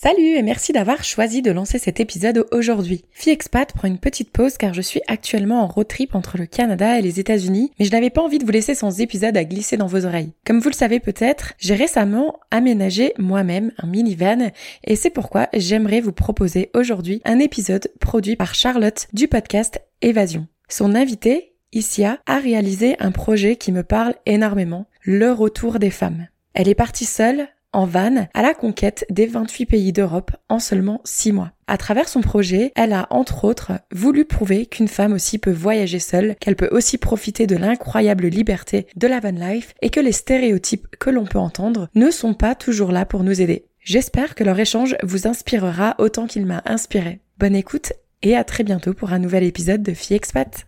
Salut 0.00 0.36
et 0.36 0.42
merci 0.42 0.72
d'avoir 0.72 1.02
choisi 1.02 1.42
de 1.42 1.50
lancer 1.50 1.80
cet 1.80 1.98
épisode 1.98 2.46
aujourd'hui. 2.52 3.04
Fille 3.10 3.32
expat 3.32 3.72
prend 3.72 3.88
une 3.88 3.98
petite 3.98 4.30
pause 4.30 4.56
car 4.56 4.72
je 4.72 4.80
suis 4.80 5.00
actuellement 5.08 5.64
en 5.64 5.66
road 5.66 5.88
trip 5.88 6.14
entre 6.14 6.38
le 6.38 6.46
Canada 6.46 7.00
et 7.00 7.02
les 7.02 7.18
États-Unis, 7.18 7.72
mais 7.80 7.84
je 7.84 7.90
n'avais 7.90 8.08
pas 8.08 8.22
envie 8.22 8.38
de 8.38 8.44
vous 8.44 8.52
laisser 8.52 8.76
sans 8.76 9.00
épisode 9.00 9.36
à 9.36 9.42
glisser 9.42 9.76
dans 9.76 9.88
vos 9.88 10.06
oreilles. 10.06 10.34
Comme 10.46 10.60
vous 10.60 10.68
le 10.68 10.76
savez 10.76 11.00
peut-être, 11.00 11.54
j'ai 11.58 11.74
récemment 11.74 12.38
aménagé 12.52 13.12
moi-même 13.18 13.72
un 13.76 13.88
minivan 13.88 14.52
et 14.84 14.94
c'est 14.94 15.10
pourquoi 15.10 15.48
j'aimerais 15.52 16.00
vous 16.00 16.12
proposer 16.12 16.70
aujourd'hui 16.76 17.20
un 17.24 17.40
épisode 17.40 17.90
produit 17.98 18.36
par 18.36 18.54
Charlotte 18.54 19.08
du 19.12 19.26
podcast 19.26 19.80
Évasion. 20.00 20.46
Son 20.68 20.94
invité, 20.94 21.56
Isia, 21.72 22.20
a 22.24 22.38
réalisé 22.38 22.94
un 23.00 23.10
projet 23.10 23.56
qui 23.56 23.72
me 23.72 23.82
parle 23.82 24.14
énormément, 24.26 24.86
le 25.02 25.32
retour 25.32 25.80
des 25.80 25.90
femmes. 25.90 26.28
Elle 26.54 26.68
est 26.68 26.76
partie 26.76 27.04
seule, 27.04 27.48
en 27.72 27.86
van 27.86 28.28
à 28.34 28.42
la 28.42 28.54
conquête 28.54 29.04
des 29.10 29.26
28 29.26 29.66
pays 29.66 29.92
d'Europe 29.92 30.30
en 30.48 30.58
seulement 30.58 31.00
6 31.04 31.32
mois. 31.32 31.52
À 31.66 31.76
travers 31.76 32.08
son 32.08 32.20
projet, 32.20 32.72
elle 32.76 32.92
a 32.92 33.06
entre 33.10 33.44
autres 33.44 33.72
voulu 33.92 34.24
prouver 34.24 34.66
qu'une 34.66 34.88
femme 34.88 35.12
aussi 35.12 35.38
peut 35.38 35.52
voyager 35.52 35.98
seule, 35.98 36.36
qu'elle 36.40 36.56
peut 36.56 36.70
aussi 36.70 36.98
profiter 36.98 37.46
de 37.46 37.56
l'incroyable 37.56 38.26
liberté 38.26 38.86
de 38.96 39.06
la 39.06 39.20
van 39.20 39.30
life 39.30 39.74
et 39.82 39.90
que 39.90 40.00
les 40.00 40.12
stéréotypes 40.12 40.86
que 40.98 41.10
l'on 41.10 41.26
peut 41.26 41.38
entendre 41.38 41.88
ne 41.94 42.10
sont 42.10 42.34
pas 42.34 42.54
toujours 42.54 42.92
là 42.92 43.04
pour 43.04 43.22
nous 43.22 43.40
aider. 43.40 43.66
J'espère 43.80 44.34
que 44.34 44.44
leur 44.44 44.58
échange 44.58 44.96
vous 45.02 45.26
inspirera 45.26 45.94
autant 45.98 46.26
qu'il 46.26 46.46
m'a 46.46 46.62
inspiré. 46.66 47.20
Bonne 47.38 47.56
écoute 47.56 47.92
et 48.22 48.36
à 48.36 48.44
très 48.44 48.64
bientôt 48.64 48.94
pour 48.94 49.12
un 49.12 49.18
nouvel 49.18 49.44
épisode 49.44 49.82
de 49.82 49.94
Fille 49.94 50.16
Expat. 50.16 50.67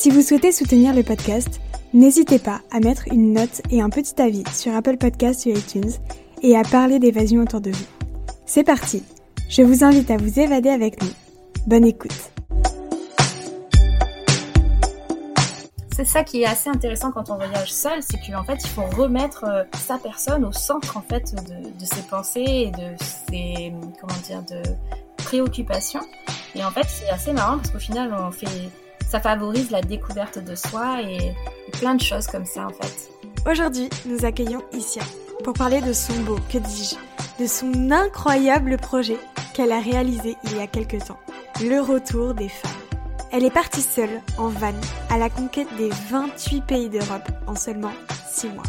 Si 0.00 0.08
vous 0.08 0.22
souhaitez 0.22 0.50
soutenir 0.50 0.94
le 0.94 1.02
podcast, 1.02 1.60
n'hésitez 1.92 2.38
pas 2.38 2.62
à 2.70 2.80
mettre 2.80 3.02
une 3.12 3.34
note 3.34 3.60
et 3.70 3.82
un 3.82 3.90
petit 3.90 4.18
avis 4.22 4.44
sur 4.50 4.74
Apple 4.74 4.96
Podcasts 4.96 5.44
ou 5.44 5.50
iTunes 5.50 5.90
et 6.42 6.56
à 6.56 6.62
parler 6.62 6.98
d'évasion 6.98 7.42
autour 7.42 7.60
de 7.60 7.70
vous. 7.70 7.84
C'est 8.46 8.64
parti, 8.64 9.04
je 9.50 9.60
vous 9.60 9.84
invite 9.84 10.10
à 10.10 10.16
vous 10.16 10.40
évader 10.40 10.70
avec 10.70 11.02
nous. 11.02 11.10
Bonne 11.66 11.84
écoute. 11.84 12.32
C'est 15.94 16.06
ça 16.06 16.24
qui 16.24 16.44
est 16.44 16.46
assez 16.46 16.70
intéressant 16.70 17.12
quand 17.12 17.28
on 17.28 17.36
voyage 17.36 17.70
seul, 17.70 18.02
c'est 18.02 18.16
qu'en 18.26 18.42
fait 18.42 18.56
il 18.64 18.70
faut 18.70 18.86
remettre 18.96 19.44
euh, 19.44 19.64
sa 19.76 19.98
personne 19.98 20.46
au 20.46 20.52
centre 20.52 20.98
de, 21.10 21.78
de 21.78 21.84
ses 21.84 22.02
pensées 22.08 22.40
et 22.40 22.70
de 22.70 22.96
ses 23.28 23.74
comment 24.00 24.18
dire 24.26 24.42
de 24.44 24.62
préoccupations. 25.18 26.00
Et 26.54 26.64
en 26.64 26.70
fait 26.70 26.86
c'est 26.88 27.10
assez 27.10 27.34
marrant 27.34 27.58
parce 27.58 27.70
qu'au 27.70 27.78
final 27.78 28.16
on 28.18 28.30
fait 28.30 28.46
ça 29.10 29.20
favorise 29.20 29.72
la 29.72 29.80
découverte 29.80 30.38
de 30.38 30.54
soi 30.54 31.02
et, 31.02 31.34
plein 31.72 31.96
de 31.96 32.00
choses 32.00 32.26
comme 32.28 32.44
ça 32.44 32.66
en 32.66 32.70
fait. 32.70 33.10
Aujourd'hui, 33.50 33.88
nous 34.06 34.24
accueillons 34.24 34.62
Isia 34.72 35.02
pour 35.42 35.54
parler 35.54 35.80
de 35.80 35.92
son 35.92 36.14
beau, 36.20 36.36
que 36.50 36.58
dis-je, 36.58 37.42
de 37.42 37.48
son 37.48 37.90
incroyable 37.90 38.76
projet 38.76 39.16
qu'elle 39.52 39.72
a 39.72 39.80
réalisé 39.80 40.36
il 40.44 40.56
y 40.56 40.60
a 40.60 40.66
quelques 40.66 41.04
temps, 41.04 41.18
le 41.60 41.80
retour 41.80 42.34
des 42.34 42.48
femmes. 42.48 42.70
Elle 43.32 43.44
est 43.44 43.50
partie 43.50 43.82
seule, 43.82 44.20
en 44.38 44.48
van, 44.48 44.74
à 45.08 45.18
la 45.18 45.30
conquête 45.30 45.68
des 45.76 45.90
28 46.10 46.62
pays 46.62 46.88
d'Europe 46.88 47.28
en 47.46 47.56
seulement 47.56 47.92
6 48.30 48.48
mois. 48.48 48.64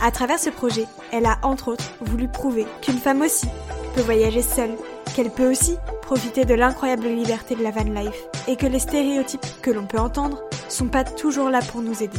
À 0.00 0.10
travers 0.10 0.38
ce 0.38 0.50
projet, 0.50 0.86
elle 1.12 1.26
a 1.26 1.38
entre 1.42 1.68
autres 1.68 1.92
voulu 2.00 2.28
prouver 2.28 2.66
qu'une 2.80 2.98
femme 2.98 3.22
aussi 3.22 3.48
peut 3.94 4.02
voyager 4.02 4.42
seule, 4.42 4.76
qu'elle 5.14 5.30
peut 5.30 5.50
aussi 5.50 5.76
de 6.12 6.54
l'incroyable 6.54 7.08
liberté 7.08 7.54
de 7.54 7.62
la 7.62 7.70
van 7.70 7.84
life 7.84 8.26
et 8.46 8.56
que 8.56 8.66
les 8.66 8.80
stéréotypes 8.80 9.46
que 9.62 9.70
l'on 9.70 9.86
peut 9.86 9.98
entendre 9.98 10.42
sont 10.68 10.88
pas 10.88 11.04
toujours 11.04 11.48
là 11.48 11.60
pour 11.60 11.80
nous 11.80 12.02
aider. 12.02 12.18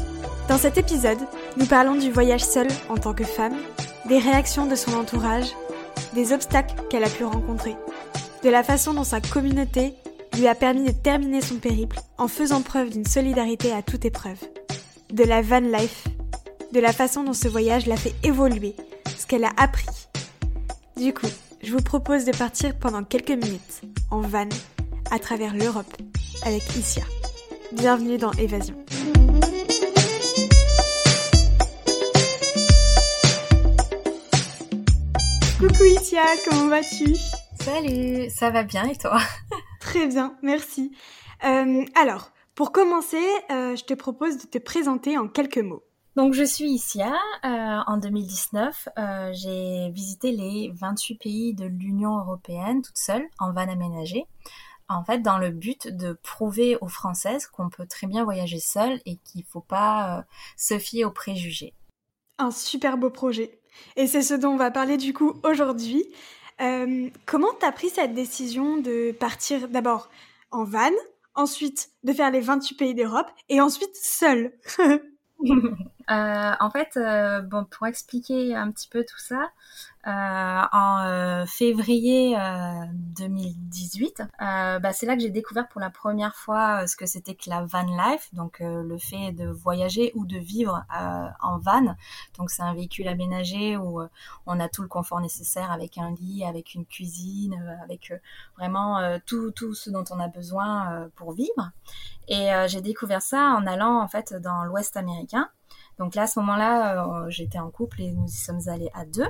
Dans 0.50 0.58
cet 0.58 0.80
épisode, 0.80 1.20
nous 1.58 1.68
parlons 1.68 1.94
du 1.94 2.12
voyage 2.12 2.44
seul 2.44 2.68
en 2.90 2.96
tant 2.96 3.14
que 3.14 3.24
femme, 3.24 3.56
des 4.10 4.18
réactions 4.18 4.66
de 4.66 4.74
son 4.74 4.96
entourage, 4.96 5.52
des 6.16 6.34
obstacles 6.34 6.74
qu'elle 6.90 7.04
a 7.04 7.10
pu 7.10 7.24
rencontrer, 7.24 7.76
de 8.44 8.50
la 8.50 8.64
façon 8.64 8.96
dont 8.96 9.04
sa 9.04 9.22
communauté 9.22 9.94
lui 10.38 10.48
a 10.48 10.56
permis 10.56 10.86
de 10.86 10.92
terminer 10.92 11.42
son 11.42 11.58
périple 11.58 12.00
en 12.18 12.28
faisant 12.28 12.62
preuve 12.62 12.90
d'une 12.90 13.06
solidarité 13.06 13.72
à 13.74 13.84
toute 13.84 14.06
épreuve, 14.06 14.40
de 15.12 15.24
la 15.24 15.44
van 15.44 15.60
life, 15.60 16.08
de 16.72 16.80
la 16.80 16.94
façon 16.94 17.24
dont 17.24 17.34
ce 17.34 17.48
voyage 17.48 17.86
l'a 17.86 17.98
fait 17.98 18.16
évoluer, 18.24 18.76
ce 19.16 19.28
qu'elle 19.28 19.46
a 19.46 19.54
appris. 19.56 19.86
Du 20.98 21.14
coup, 21.14 21.28
je 21.64 21.72
vous 21.72 21.82
propose 21.82 22.26
de 22.26 22.36
partir 22.36 22.78
pendant 22.78 23.04
quelques 23.04 23.30
minutes 23.30 23.82
en 24.12 24.22
van 24.22 24.50
à 25.12 25.20
travers 25.20 25.56
l'Europe 25.56 25.96
avec 26.46 26.64
Isia. 26.76 27.04
Bienvenue 27.72 28.18
dans 28.18 28.32
Évasion. 28.34 28.76
Coucou 35.58 35.84
Isia, 35.86 36.24
comment 36.50 36.68
vas-tu? 36.68 37.16
Salut, 37.62 38.30
ça 38.30 38.50
va 38.50 38.64
bien 38.64 38.84
et 38.90 38.98
toi? 38.98 39.20
Très 39.80 40.08
bien, 40.08 40.36
merci. 40.42 40.92
Euh, 41.46 41.86
alors, 41.96 42.32
pour 42.56 42.74
commencer, 42.74 43.24
euh, 43.52 43.76
je 43.76 43.84
te 43.86 43.94
propose 43.94 44.38
de 44.38 44.48
te 44.48 44.58
présenter 44.58 45.18
en 45.18 45.30
quelques 45.30 45.60
mots. 45.60 45.84
Donc 46.16 46.34
je 46.34 46.44
suis 46.44 46.70
Isia. 46.70 47.14
Euh, 47.44 47.80
en 47.88 47.98
2019, 47.98 48.90
euh, 48.98 49.32
j'ai 49.34 49.90
visité 49.90 50.32
les 50.32 50.72
28 50.76 51.16
pays 51.16 51.54
de 51.54 51.66
l'Union 51.66 52.18
européenne 52.18 52.82
toute 52.82 52.98
seule 52.98 53.28
en 53.40 53.52
van 53.52 53.68
aménagé. 53.68 54.26
En 54.90 55.04
fait, 55.04 55.20
dans 55.20 55.40
le 55.40 55.50
but 55.50 55.88
de 55.88 56.14
prouver 56.22 56.78
aux 56.82 56.88
Françaises 56.88 57.48
qu'on 57.48 57.70
peut 57.70 57.88
très 57.88 58.06
bien 58.06 58.24
voyager 58.24 58.60
seule 58.60 59.02
et 59.06 59.18
qu'il 59.18 59.42
ne 59.42 59.46
faut 59.48 59.62
pas 59.62 60.20
euh, 60.20 60.22
se 60.56 60.78
fier 60.78 61.06
aux 61.06 61.12
préjugés. 61.12 61.74
Un 62.38 62.52
super 62.52 62.98
beau 62.98 63.10
projet. 63.10 63.60
Et 63.96 64.06
c'est 64.06 64.22
ce 64.22 64.36
dont 64.36 64.50
on 64.50 64.58
va 64.58 64.70
parler 64.70 64.98
du 64.98 65.14
coup 65.14 65.34
aujourd'hui. 65.44 66.06
comment 67.26 67.54
t'as 67.60 67.72
pris 67.72 67.90
cette 67.90 68.14
décision 68.14 68.78
de 68.78 69.12
partir 69.14 69.68
d'abord 69.68 70.10
en 70.52 70.64
van, 70.64 70.92
ensuite 71.34 71.90
de 72.04 72.14
faire 72.14 72.30
les 72.30 72.40
28 72.40 72.76
pays 72.76 72.94
d'Europe 72.94 73.32
et 73.50 73.60
ensuite 73.62 73.96
seule? 73.96 74.54
Euh, 74.80 75.00
en 76.08 76.70
fait, 76.70 76.98
euh, 76.98 77.42
bon, 77.42 77.66
pour 77.66 77.88
expliquer 77.88 78.56
un 78.56 78.72
petit 78.72 78.88
peu 78.88 79.04
tout 79.04 79.20
ça, 79.20 79.52
euh, 80.06 80.62
en 80.74 81.46
février 81.48 82.38
2018, 82.94 84.24
bah, 84.40 84.94
c'est 84.94 85.06
là 85.06 85.16
que 85.16 85.22
j'ai 85.22 85.30
découvert 85.30 85.68
pour 85.70 85.80
la 85.80 85.90
première 85.90 86.36
fois 86.36 86.88
ce 86.88 86.96
que 86.96 87.06
c'était 87.06 87.36
que 87.36 87.50
la 87.50 87.64
van 87.64 87.86
life, 87.86 88.30
donc 88.34 88.58
le 88.60 88.98
fait 88.98 89.32
de 89.32 89.48
voyager 89.48 90.12
ou 90.16 90.26
de 90.26 90.38
vivre 90.38 90.84
en 91.42 91.58
van. 91.60 91.96
Donc 92.38 92.50
c'est 92.50 92.64
un 92.64 92.74
véhicule 92.74 93.08
aménagé 93.08 93.78
où 93.78 94.02
on 94.46 94.60
a 94.60 94.68
tout 94.68 94.82
le 94.82 94.90
confort 94.90 95.22
nécessaire 95.22 95.72
avec 95.72 95.98
un 95.98 96.12
lit, 96.12 96.44
avec 96.44 96.74
une 96.74 96.86
cuisine, 96.86 97.78
avec 97.82 98.14
vraiment 98.58 99.20
tout, 99.26 99.52
tout 99.52 99.74
ce 99.74 99.90
dont 99.90 100.04
on 100.12 100.20
a 100.20 100.28
besoin 100.28 101.10
pour 101.16 101.32
vivre. 101.32 101.72
Et 102.28 102.50
j'ai 102.68 102.82
découvert 102.82 103.22
ça 103.22 103.56
en 103.58 103.66
allant 103.66 104.02
en 104.02 104.08
fait 104.10 104.34
dans 104.34 104.66
l'Ouest 104.66 104.98
américain. 104.98 105.50
Donc 106.00 106.16
là, 106.16 106.24
à 106.24 106.28
ce 106.28 106.40
moment-là, 106.40 107.06
euh, 107.06 107.30
j'étais 107.30 107.60
en 107.60 107.70
couple 107.70 108.02
et 108.02 108.12
nous 108.12 108.28
y 108.28 108.32
sommes 108.32 108.68
allés 108.68 108.90
à 108.94 109.06
deux. 109.06 109.28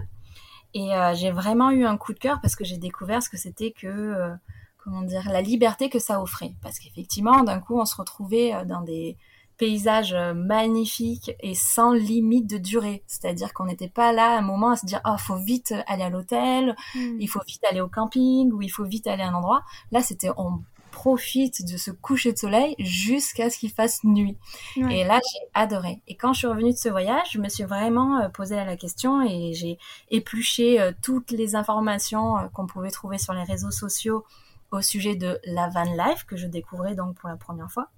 Et 0.74 0.94
euh, 0.96 1.14
j'ai 1.14 1.32
vraiment 1.32 1.72
eu 1.72 1.86
un 1.86 1.98
coup 1.98 2.14
de 2.14 2.20
cœur 2.20 2.40
parce 2.42 2.56
que 2.56 2.64
j'ai 2.64 2.78
découvert 2.78 3.22
ce 3.22 3.30
que 3.30 3.38
c'était 3.38 3.72
que, 3.72 3.88
euh, 3.88 4.34
comment 4.78 5.04
dire, 5.04 5.30
la 5.30 5.42
liberté 5.42 5.90
que 5.90 6.00
ça 6.00 6.22
offrait. 6.22 6.56
Parce 6.62 6.80
qu'effectivement, 6.80 7.44
d'un 7.44 7.60
coup, 7.60 7.80
on 7.80 7.86
se 7.86 7.96
retrouvait 7.96 8.66
dans 8.66 8.82
des 8.82 9.18
paysages 9.58 10.16
magnifiques 10.36 11.32
et 11.40 11.54
sans 11.54 11.94
limite 11.94 12.50
de 12.50 12.58
durée. 12.58 13.04
C'est-à-dire 13.06 13.54
qu'on 13.54 13.66
n'était 13.66 13.88
pas 13.88 14.12
là 14.12 14.34
à 14.34 14.40
un 14.40 14.42
moment 14.42 14.72
à 14.72 14.76
se 14.76 14.86
dire, 14.86 15.00
oh, 15.06 15.16
faut 15.20 15.38
vite 15.38 15.76
aller 15.86 16.02
à 16.02 16.10
l'hôtel, 16.10 16.76
hmm. 16.96 17.18
il 17.20 17.28
faut 17.28 17.42
vite 17.48 17.64
aller 17.70 17.80
au 17.80 17.88
camping, 17.88 18.52
ou 18.52 18.64
il 18.64 18.70
faut 18.70 18.84
vite 18.84 19.06
aller 19.06 19.22
à 19.22 19.30
un 19.30 19.34
endroit. 19.36 19.62
Là, 19.92 20.02
c'était, 20.02 20.32
on 20.38 20.64
profite 20.94 21.66
de 21.66 21.76
ce 21.76 21.90
coucher 21.90 22.34
de 22.34 22.38
soleil 22.38 22.76
jusqu'à 22.78 23.50
ce 23.50 23.58
qu'il 23.58 23.72
fasse 23.72 24.04
nuit. 24.04 24.38
Et 24.78 25.04
là, 25.04 25.20
j'ai 25.20 25.40
adoré. 25.56 26.02
Et 26.08 26.16
quand 26.16 26.34
je 26.34 26.40
suis 26.40 26.48
revenue 26.48 26.72
de 26.72 26.78
ce 26.78 26.88
voyage, 26.88 27.32
je 27.32 27.40
me 27.40 27.50
suis 27.50 27.64
vraiment 27.64 28.20
euh, 28.20 28.30
posé 28.30 28.56
la 28.56 28.78
question 28.78 29.22
et 29.24 29.54
j'ai 29.54 29.80
épluché 30.12 30.80
euh, 30.80 30.92
toutes 31.02 31.32
les 31.32 31.56
informations 31.56 32.38
euh, 32.38 32.48
qu'on 32.54 32.68
pouvait 32.68 32.92
trouver 32.92 33.18
sur 33.18 33.34
les 33.34 33.44
réseaux 33.44 33.72
sociaux 33.72 34.24
au 34.70 34.82
sujet 34.82 35.16
de 35.16 35.40
la 35.46 35.68
van 35.70 35.84
life 35.84 36.26
que 36.26 36.38
je 36.38 36.46
découvrais 36.46 36.94
donc 36.94 37.16
pour 37.16 37.28
la 37.28 37.38
première 37.38 37.72
fois. 37.72 37.90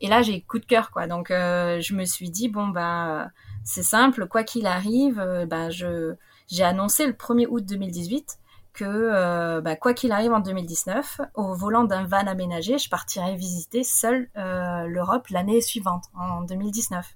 Et 0.00 0.08
là, 0.08 0.22
j'ai 0.22 0.40
coup 0.40 0.58
de 0.58 0.64
cœur 0.64 0.90
quoi. 0.90 1.06
Donc 1.06 1.28
je 1.28 1.94
me 1.94 2.04
suis 2.04 2.30
dit 2.30 2.48
bon 2.48 2.68
bah 2.68 3.30
c'est 3.64 3.82
simple, 3.82 4.26
quoi 4.26 4.42
qu'il 4.42 4.66
arrive, 4.66 5.16
ben 5.48 5.70
je 5.70 6.14
j'ai 6.48 6.64
annoncé 6.64 7.06
le 7.06 7.14
1er 7.14 7.46
août 7.48 7.64
2018 7.64 8.38
que 8.78 9.60
bah, 9.60 9.76
quoi 9.76 9.94
qu'il 9.94 10.12
arrive 10.12 10.32
en 10.32 10.40
2019, 10.40 11.20
au 11.34 11.54
volant 11.54 11.84
d'un 11.84 12.04
van 12.04 12.26
aménagé, 12.26 12.78
je 12.78 12.88
partirai 12.88 13.36
visiter 13.36 13.84
seule 13.84 14.30
l'Europe 14.34 15.28
l'année 15.28 15.60
suivante, 15.60 16.04
en 16.14 16.42
2019. 16.42 17.06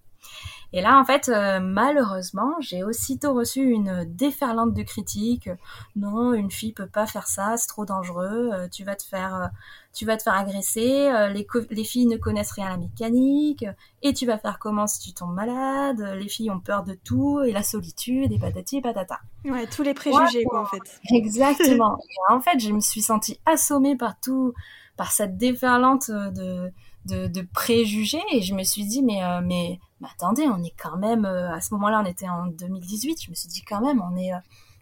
Et 0.75 0.81
là, 0.81 0.99
en 0.99 1.05
fait, 1.05 1.29
euh, 1.29 1.61
malheureusement, 1.61 2.55
j'ai 2.61 2.83
aussitôt 2.83 3.35
reçu 3.35 3.61
une 3.61 4.07
déferlante 4.07 4.73
de 4.73 4.83
critiques. 4.83 5.51
Non, 5.97 6.33
une 6.33 6.51
fille 6.51 6.73
peut 6.73 6.87
pas 6.87 7.07
faire 7.07 7.27
ça, 7.27 7.57
c'est 7.59 7.67
trop 7.67 7.85
dangereux. 7.85 8.51
Euh, 8.53 8.69
tu 8.69 8.83
vas 8.83 8.97
te 8.97 9.03
faire, 9.03 9.35
euh, 9.35 9.47
tu 9.93 10.07
vas 10.07 10.17
te 10.17 10.23
faire 10.23 10.35
agresser. 10.35 11.13
Les, 11.35 11.47
les, 11.71 11.85
filles 11.85 12.07
ne 12.07 12.17
connaissent 12.17 12.53
rien 12.53 12.69
à 12.69 12.71
la 12.71 12.77
mécanique. 12.79 13.67
Et 14.01 14.15
tu 14.15 14.25
vas 14.25 14.39
faire 14.39 14.59
comment 14.59 14.87
si 14.87 15.01
tu 15.01 15.13
tombes 15.13 15.35
malade 15.35 16.01
Les 16.17 16.29
filles 16.29 16.51
ont 16.51 16.61
peur 16.61 16.85
de 16.85 16.95
tout 16.95 17.43
et 17.43 17.53
la 17.53 17.63
solitude 17.63 18.33
et 18.33 18.39
patati 18.39 18.79
et 18.79 18.81
patata. 18.81 19.21
Ouais, 19.45 19.67
tous 19.67 19.83
les 19.83 19.93
préjugés, 19.93 20.45
quoi, 20.45 20.63
en 20.63 20.67
fait. 20.67 21.01
Exactement. 21.11 21.99
et 22.31 22.33
en 22.33 22.41
fait, 22.41 22.59
je 22.59 22.73
me 22.73 22.81
suis 22.81 23.03
sentie 23.03 23.39
assommée 23.45 23.97
par 23.97 24.19
tout, 24.19 24.55
par 24.97 25.13
cette 25.13 25.37
déferlante 25.37 26.11
de 26.11 26.73
de, 27.07 27.27
de, 27.27 27.43
préjugés 27.53 28.23
et 28.33 28.43
je 28.43 28.55
me 28.55 28.63
suis 28.63 28.85
dit 28.85 29.03
mais 29.03 29.21
mais 29.43 29.79
mais 30.03 30.09
attendez, 30.13 30.49
on 30.49 30.63
est 30.63 30.75
quand 30.77 30.97
même, 30.97 31.25
euh, 31.25 31.55
à 31.55 31.61
ce 31.61 31.73
moment-là, 31.75 32.03
on 32.05 32.11
était 32.11 32.29
en 32.29 32.47
2018, 32.49 33.23
je 33.23 33.31
me 33.31 33.37
suis 33.37 33.49
dit 33.49 33.63
quand 33.63 33.81
même, 33.81 34.03
on 34.03 34.17
est 34.17 34.35
euh, 34.35 34.39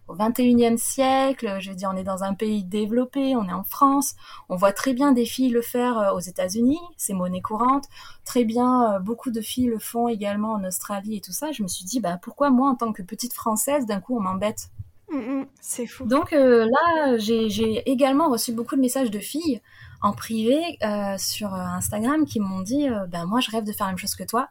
au 0.08 0.16
21e 0.16 0.78
siècle, 0.78 1.58
je 1.60 1.68
veux 1.68 1.76
dire, 1.76 1.90
on 1.92 1.96
est 1.96 2.04
dans 2.04 2.24
un 2.24 2.32
pays 2.32 2.64
développé, 2.64 3.36
on 3.36 3.46
est 3.46 3.52
en 3.52 3.62
France, 3.62 4.14
on 4.48 4.56
voit 4.56 4.72
très 4.72 4.94
bien 4.94 5.12
des 5.12 5.26
filles 5.26 5.50
le 5.50 5.60
faire 5.60 5.98
euh, 5.98 6.12
aux 6.12 6.20
États-Unis, 6.20 6.80
c'est 6.96 7.12
monnaie 7.12 7.42
courante, 7.42 7.84
très 8.24 8.44
bien, 8.44 8.98
beaucoup 9.00 9.30
de 9.30 9.42
filles 9.42 9.66
le 9.66 9.78
font 9.78 10.08
également 10.08 10.54
en 10.54 10.64
Australie 10.64 11.16
et 11.16 11.20
tout 11.20 11.32
ça. 11.32 11.52
Je 11.52 11.62
me 11.62 11.68
suis 11.68 11.84
dit, 11.84 12.00
bah, 12.00 12.18
pourquoi 12.22 12.48
moi, 12.48 12.70
en 12.70 12.74
tant 12.74 12.92
que 12.94 13.02
petite 13.02 13.34
Française, 13.34 13.84
d'un 13.84 14.00
coup, 14.00 14.16
on 14.16 14.20
m'embête? 14.20 14.70
Mm, 15.12 15.18
mm, 15.18 15.46
C'est 15.60 15.86
fou. 15.86 16.06
Donc 16.06 16.30
là, 16.30 17.18
j'ai 17.18 17.90
également 17.90 18.30
reçu 18.30 18.52
beaucoup 18.52 18.74
de 18.74 18.80
messages 18.80 19.10
de 19.10 19.18
filles 19.18 19.60
en 20.00 20.12
privé 20.12 20.78
sur 21.18 21.54
Instagram 21.54 22.24
qui 22.26 22.40
m'ont 22.40 22.62
dit, 22.62 22.88
ben 23.08 23.26
moi, 23.26 23.40
je 23.40 23.50
rêve 23.50 23.64
de 23.64 23.72
faire 23.72 23.86
la 23.86 23.92
même 23.92 23.98
chose 23.98 24.14
que 24.14 24.24
toi. 24.24 24.48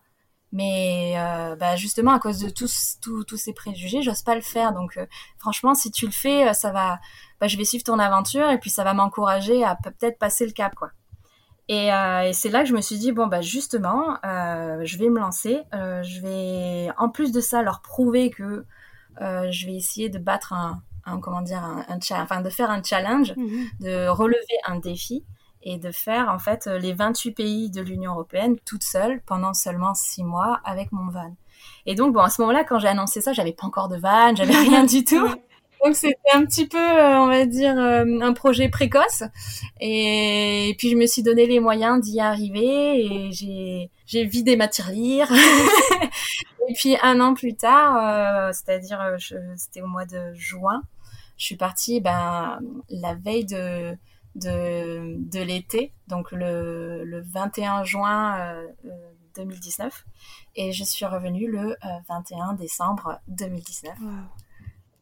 Mais 0.51 1.13
euh, 1.15 1.55
bah 1.55 1.75
justement 1.75 2.11
à 2.11 2.19
cause 2.19 2.39
de 2.39 2.49
tous 2.49 2.97
tous 3.01 3.37
ces 3.37 3.53
préjugés 3.53 4.01
j'ose 4.01 4.23
pas 4.23 4.33
le 4.33 4.41
faire. 4.41 4.73
Donc 4.73 4.97
euh, 4.97 5.05
franchement 5.37 5.75
si 5.75 5.91
tu 5.91 6.07
le 6.07 6.11
fais 6.11 6.49
euh, 6.49 6.53
ça 6.53 6.71
va 6.71 6.99
bah, 7.39 7.47
je 7.47 7.55
vais 7.55 7.65
suivre 7.65 7.83
ton 7.83 7.99
aventure 7.99 8.49
et 8.49 8.57
puis 8.57 8.71
ça 8.71 8.83
va 8.83 8.95
m'encourager 8.95 9.63
à 9.63 9.75
peut-être 9.75 10.17
passer 10.17 10.47
le 10.47 10.51
cap 10.51 10.73
quoi. 10.73 10.91
Et, 11.67 11.89
et 11.89 12.33
c'est 12.33 12.49
là 12.49 12.63
que 12.63 12.67
je 12.67 12.73
me 12.73 12.81
suis 12.81 12.97
dit 12.97 13.11
bon 13.11 13.27
bah 13.27 13.41
justement 13.41 14.17
je 14.23 14.97
vais 14.97 15.09
me 15.09 15.19
lancer. 15.19 15.61
Je 15.71 16.21
vais 16.21 16.91
en 16.97 17.09
plus 17.09 17.31
de 17.31 17.41
ça 17.41 17.61
leur 17.61 17.81
prouver 17.81 18.31
que 18.31 18.65
je 19.19 19.65
vais 19.67 19.75
essayer 19.75 20.09
de 20.09 20.17
battre 20.17 20.53
un, 20.53 20.81
un 21.05 21.19
comment 21.19 21.43
dire 21.43 21.63
un, 21.63 21.85
un 21.87 21.99
enfin 22.23 22.41
de 22.41 22.49
faire 22.49 22.71
un 22.71 22.81
challenge 22.81 23.35
mmh 23.37 23.65
de 23.81 24.07
relever 24.07 24.57
un 24.65 24.79
défi 24.79 25.23
et 25.63 25.77
de 25.77 25.91
faire 25.91 26.29
en 26.29 26.39
fait 26.39 26.67
les 26.67 26.93
28 26.93 27.31
pays 27.31 27.69
de 27.69 27.81
l'Union 27.81 28.13
européenne 28.13 28.55
toute 28.65 28.83
seule 28.83 29.21
pendant 29.25 29.53
seulement 29.53 29.93
six 29.93 30.23
mois 30.23 30.59
avec 30.63 30.91
mon 30.91 31.09
van. 31.09 31.35
Et 31.85 31.95
donc 31.95 32.13
bon 32.13 32.21
à 32.21 32.29
ce 32.29 32.41
moment-là 32.41 32.63
quand 32.63 32.79
j'ai 32.79 32.87
annoncé 32.87 33.21
ça, 33.21 33.33
j'avais 33.33 33.53
pas 33.53 33.67
encore 33.67 33.89
de 33.89 33.97
van, 33.97 34.35
j'avais 34.35 34.55
rien 34.69 34.83
du 34.85 35.03
tout. 35.03 35.29
Donc 35.83 35.95
c'était 35.95 36.17
un 36.33 36.45
petit 36.45 36.67
peu, 36.67 36.77
euh, 36.77 37.19
on 37.19 37.27
va 37.27 37.45
dire, 37.45 37.77
euh, 37.77 38.03
un 38.21 38.33
projet 38.33 38.69
précoce. 38.69 39.23
Et, 39.79 40.75
puis 40.77 40.89
je 40.89 40.95
me 40.95 41.05
suis 41.05 41.23
donné 41.23 41.45
les 41.45 41.59
moyens 41.59 42.01
d'y 42.01 42.19
arriver 42.19 43.05
et 43.05 43.31
j'ai 43.31 43.89
j'ai 44.05 44.25
vidé 44.25 44.57
ma 44.57 44.67
tirelire. 44.67 45.31
et 46.67 46.73
puis 46.73 46.97
un 47.01 47.21
an 47.21 47.33
plus 47.33 47.55
tard, 47.55 47.97
euh, 47.97 48.51
c'est-à-dire 48.51 49.15
c'était 49.55 49.81
au 49.81 49.87
mois 49.87 50.05
de 50.05 50.33
juin, 50.33 50.81
je 51.37 51.45
suis 51.45 51.55
partie 51.55 52.01
ben 52.01 52.59
la 52.89 53.15
veille 53.15 53.45
de 53.45 53.95
de, 54.35 55.15
de 55.17 55.39
l'été, 55.41 55.93
donc 56.07 56.31
le, 56.31 57.03
le, 57.03 57.21
21 57.21 57.83
juin 57.83 58.55
2019. 59.35 59.85
Euh, 59.85 59.89
euh, 59.89 60.11
et 60.55 60.71
je 60.71 60.83
suis 60.83 61.05
revenue 61.05 61.49
le 61.49 61.75
21 62.07 62.53
euh, 62.53 62.53
décembre 62.57 63.19
2019. 63.27 63.93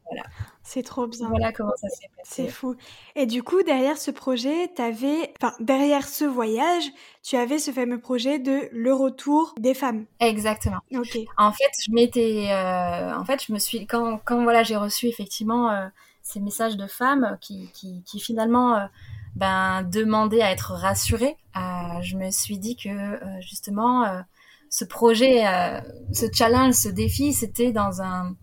Voilà. 0.10 0.24
C'est 0.64 0.84
trop 0.84 1.06
bien. 1.06 1.28
Voilà 1.28 1.52
comment 1.52 1.76
ça 1.76 1.90
s'est 1.90 2.10
passé. 2.16 2.44
C'est 2.44 2.48
fou. 2.48 2.76
Et 3.16 3.26
du 3.26 3.44
coup, 3.44 3.62
derrière 3.64 3.98
ce 3.98 4.10
projet, 4.10 4.72
avais, 4.78 5.34
enfin, 5.42 5.54
derrière 5.60 6.08
ce 6.08 6.24
voyage, 6.24 6.86
tu 7.24 7.36
avais 7.36 7.60
ce 7.60 7.72
fameux 7.72 8.00
projet 8.00 8.40
de 8.40 8.70
le 8.72 8.94
retour 8.94 9.54
des 9.60 9.74
femmes. 9.74 10.06
Exactement. 10.22 10.80
Ok. 10.96 11.18
En 11.38 11.52
fait, 11.52 11.72
je 11.86 11.92
m'étais, 11.92 12.48
en 12.54 13.26
fait, 13.26 13.44
je 13.46 13.52
me 13.52 13.60
suis, 13.60 13.86
quand, 13.86 14.22
quand 14.24 14.44
voilà, 14.44 14.64
j'ai 14.64 14.78
reçu 14.78 15.08
effectivement 15.08 15.90
ces 16.22 16.40
messages 16.40 16.78
de 16.78 16.88
femmes 16.88 17.38
qui, 17.42 17.70
qui, 17.74 18.02
qui 18.04 18.22
finalement 18.22 18.88
ben, 19.38 19.84
demander 19.84 20.42
à 20.42 20.52
être 20.52 20.72
rassurée. 20.74 21.38
Euh, 21.56 22.02
je 22.02 22.18
me 22.18 22.32
suis 22.32 22.58
dit 22.58 22.76
que 22.76 22.90
euh, 22.90 23.42
justement, 23.42 24.04
euh, 24.04 24.22
ce 24.72 24.84
projet, 24.84 25.46
ce 26.12 26.26
challenge, 26.34 26.74
ce 26.74 26.90
défi, 26.90 27.32
c'était 27.32 27.72
dans 27.72 28.02
un 28.02 28.36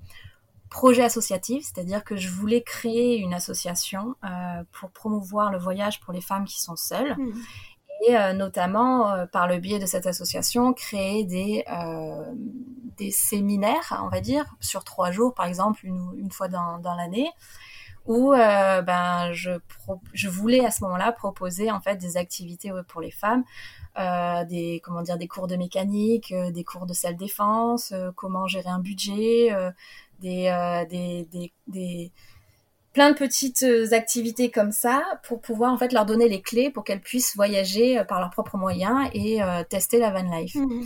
projet 0.70 1.02
associatif, 1.02 1.64
c'est-à-dire 1.64 2.02
que 2.02 2.16
je 2.16 2.30
voulais 2.30 2.62
créer 2.62 3.18
une 3.18 3.34
association 3.34 4.14
pour 4.72 4.90
promouvoir 4.90 5.52
le 5.52 5.58
voyage 5.58 6.00
pour 6.00 6.14
les 6.14 6.22
femmes 6.22 6.46
qui 6.46 6.62
sont 6.62 6.76
seules. 6.76 7.14
Mmh. 7.18 7.32
Et 8.08 8.32
notamment, 8.32 9.26
par 9.32 9.46
le 9.48 9.58
biais 9.58 9.78
de 9.78 9.84
cette 9.84 10.06
association, 10.06 10.72
créer 10.72 11.24
des, 11.24 11.62
des 12.96 13.10
séminaires, 13.10 14.00
on 14.02 14.08
va 14.08 14.22
dire, 14.22 14.46
sur 14.60 14.82
trois 14.82 15.10
jours, 15.10 15.34
par 15.34 15.44
exemple, 15.44 15.84
une, 15.84 16.10
une 16.16 16.30
fois 16.30 16.48
dans, 16.48 16.78
dans 16.78 16.94
l'année, 16.94 17.30
où 18.06 18.32
euh, 18.34 18.82
ben 18.82 19.32
je 19.32 19.52
je 20.12 20.28
voulais 20.28 20.64
à 20.64 20.70
ce 20.70 20.84
moment-là 20.84 21.12
proposer 21.12 21.70
en 21.70 21.80
fait 21.80 21.96
des 21.96 22.16
activités 22.16 22.70
pour 22.88 23.00
les 23.00 23.10
femmes 23.10 23.44
euh, 23.98 24.44
des 24.44 24.80
comment 24.84 25.02
dire 25.02 25.16
des 25.18 25.28
cours 25.28 25.46
de 25.46 25.56
mécanique 25.56 26.32
euh, 26.32 26.50
des 26.50 26.64
cours 26.64 26.86
de 26.86 26.92
self 26.92 27.16
défense 27.16 27.92
euh, 27.92 28.10
comment 28.14 28.46
gérer 28.46 28.68
un 28.68 28.80
budget 28.80 29.52
euh, 29.52 29.70
des, 30.20 30.50
des, 30.90 31.28
des, 31.30 31.52
des 31.66 32.12
plein 32.92 33.10
de 33.10 33.16
petites 33.16 33.66
activités 33.92 34.50
comme 34.50 34.72
ça 34.72 35.02
pour 35.26 35.40
pouvoir 35.40 35.72
en 35.72 35.76
fait 35.76 35.92
leur 35.92 36.06
donner 36.06 36.28
les 36.28 36.40
clés 36.40 36.70
pour 36.70 36.84
qu'elles 36.84 37.00
puissent 37.00 37.34
voyager 37.36 38.02
par 38.08 38.20
leurs 38.20 38.30
propres 38.30 38.56
moyens 38.56 39.10
et 39.12 39.40
tester 39.68 39.98
la 39.98 40.10
van 40.10 40.22
life. 40.22 40.54
Mmh. 40.54 40.84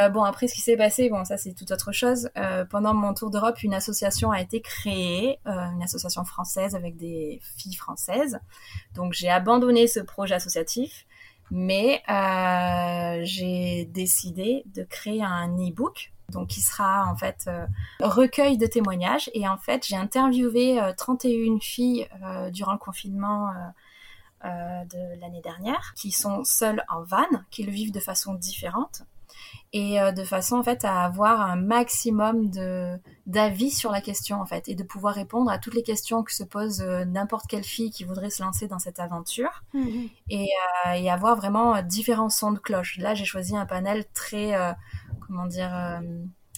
Euh, 0.00 0.08
bon, 0.08 0.22
après, 0.24 0.48
ce 0.48 0.54
qui 0.54 0.60
s'est 0.60 0.76
passé, 0.76 1.08
bon, 1.10 1.24
ça 1.24 1.36
c'est 1.36 1.52
toute 1.52 1.70
autre 1.70 1.92
chose. 1.92 2.28
Euh, 2.36 2.64
pendant 2.64 2.94
mon 2.94 3.14
tour 3.14 3.30
d'Europe, 3.30 3.62
une 3.62 3.74
association 3.74 4.30
a 4.30 4.40
été 4.40 4.60
créée, 4.60 5.38
euh, 5.46 5.50
une 5.50 5.82
association 5.82 6.24
française 6.24 6.74
avec 6.74 6.96
des 6.96 7.40
filles 7.56 7.74
françaises. 7.74 8.38
Donc 8.94 9.12
j'ai 9.12 9.30
abandonné 9.30 9.86
ce 9.86 10.00
projet 10.00 10.34
associatif, 10.34 11.06
mais 11.50 12.02
j'ai 13.24 13.84
décidé 13.86 14.64
de 14.66 14.82
créer 14.82 15.22
un 15.22 15.54
e-book. 15.56 16.12
Donc, 16.32 16.48
qui 16.48 16.60
sera 16.60 17.06
en 17.06 17.14
fait 17.14 17.48
recueil 18.00 18.58
de 18.58 18.66
témoignages. 18.66 19.30
Et 19.32 19.46
en 19.46 19.58
fait, 19.58 19.86
j'ai 19.86 19.94
interviewé 19.94 20.80
31 20.96 21.60
filles 21.60 22.08
durant 22.50 22.72
le 22.72 22.78
confinement 22.78 23.52
de 24.42 25.20
l'année 25.20 25.40
dernière, 25.40 25.94
qui 25.94 26.10
sont 26.10 26.42
seules 26.42 26.82
en 26.88 27.04
van, 27.04 27.28
qui 27.52 27.62
le 27.62 27.70
vivent 27.70 27.92
de 27.92 28.00
façon 28.00 28.34
différente 28.34 29.04
et 29.72 30.00
euh, 30.00 30.12
de 30.12 30.24
façon 30.24 30.56
en 30.56 30.62
fait 30.62 30.84
à 30.84 31.04
avoir 31.04 31.40
un 31.40 31.56
maximum 31.56 32.50
de 32.50 32.96
d'avis 33.26 33.70
sur 33.70 33.90
la 33.90 34.00
question 34.00 34.40
en 34.40 34.46
fait 34.46 34.68
et 34.68 34.74
de 34.74 34.82
pouvoir 34.82 35.14
répondre 35.14 35.50
à 35.50 35.58
toutes 35.58 35.74
les 35.74 35.82
questions 35.82 36.22
que 36.22 36.32
se 36.32 36.44
pose 36.44 36.80
euh, 36.80 37.04
n'importe 37.04 37.46
quelle 37.46 37.64
fille 37.64 37.90
qui 37.90 38.04
voudrait 38.04 38.30
se 38.30 38.42
lancer 38.42 38.68
dans 38.68 38.78
cette 38.78 39.00
aventure 39.00 39.64
mhm. 39.74 40.08
et, 40.30 40.48
euh, 40.86 40.92
et, 40.92 41.10
avoir 41.10 41.36
vraiment 41.36 41.82
différents 41.82 42.30
sons 42.30 42.52
de 42.52 42.58
cloche. 42.58 42.98
Là, 42.98 43.14
j'ai 43.14 43.24
choisi 43.24 43.56
un 43.56 43.66
panel 43.66 44.04
très 44.14 44.54
comment 45.26 45.46
dire 45.46 46.00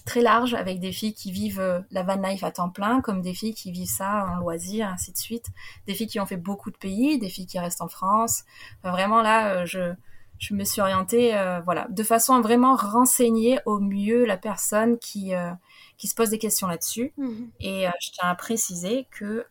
très 0.05 0.21
large 0.21 0.55
avec 0.55 0.81
des 0.81 0.93
filles 0.93 1.15
qui 1.15 1.33
vivent 1.33 1.85
la 1.91 2.03
van 2.03 2.17
life 2.17 2.45
à 2.45 2.51
temps 2.51 2.71
plein, 2.71 3.01
comme 3.01 3.21
des 3.21 3.35
filles 3.35 3.55
qui 3.55 3.73
vivent 3.73 3.89
ça 3.89 4.27
en 4.27 4.37
loisir, 4.37 4.89
ainsi 4.89 5.13
de 5.13 5.19
suite. 5.19 5.47
Des 5.87 5.95
filles 5.95 6.07
qui 6.07 6.21
ont 6.21 6.27
fait 6.27 6.37
beaucoup 6.37 6.71
de 6.71 6.77
pays, 6.77 7.19
des 7.19 7.29
filles 7.29 7.47
qui 7.47 7.59
restent 7.59 7.83
en 7.83 7.89
France. 7.89 8.45
vraiment 8.83 9.23
là, 9.23 9.65
je, 9.65 9.95
je 10.39 10.55
me 10.55 10.65
suis 10.65 10.81
orientée, 10.81 11.37
euh, 11.37 11.61
voilà, 11.61 11.87
de 11.91 12.03
façon 12.03 12.35
à 12.35 12.41
vraiment 12.41 12.77
renseigner 12.77 13.59
au 13.67 13.81
mieux 13.81 14.25
la 14.25 14.37
personne 14.37 14.99
qui 14.99 15.35
euh, 15.35 15.51
qui 15.97 16.07
se 16.07 16.15
pose 16.15 16.31
des 16.31 16.39
questions 16.39 16.69
là-dessus. 16.69 17.13
Mhm. 17.17 17.51
Et 17.59 17.89
euh, 17.89 17.91
je 18.01 18.11
tiens 18.13 18.29
à 18.29 18.35
préciser 18.37 19.09
que 19.11 19.47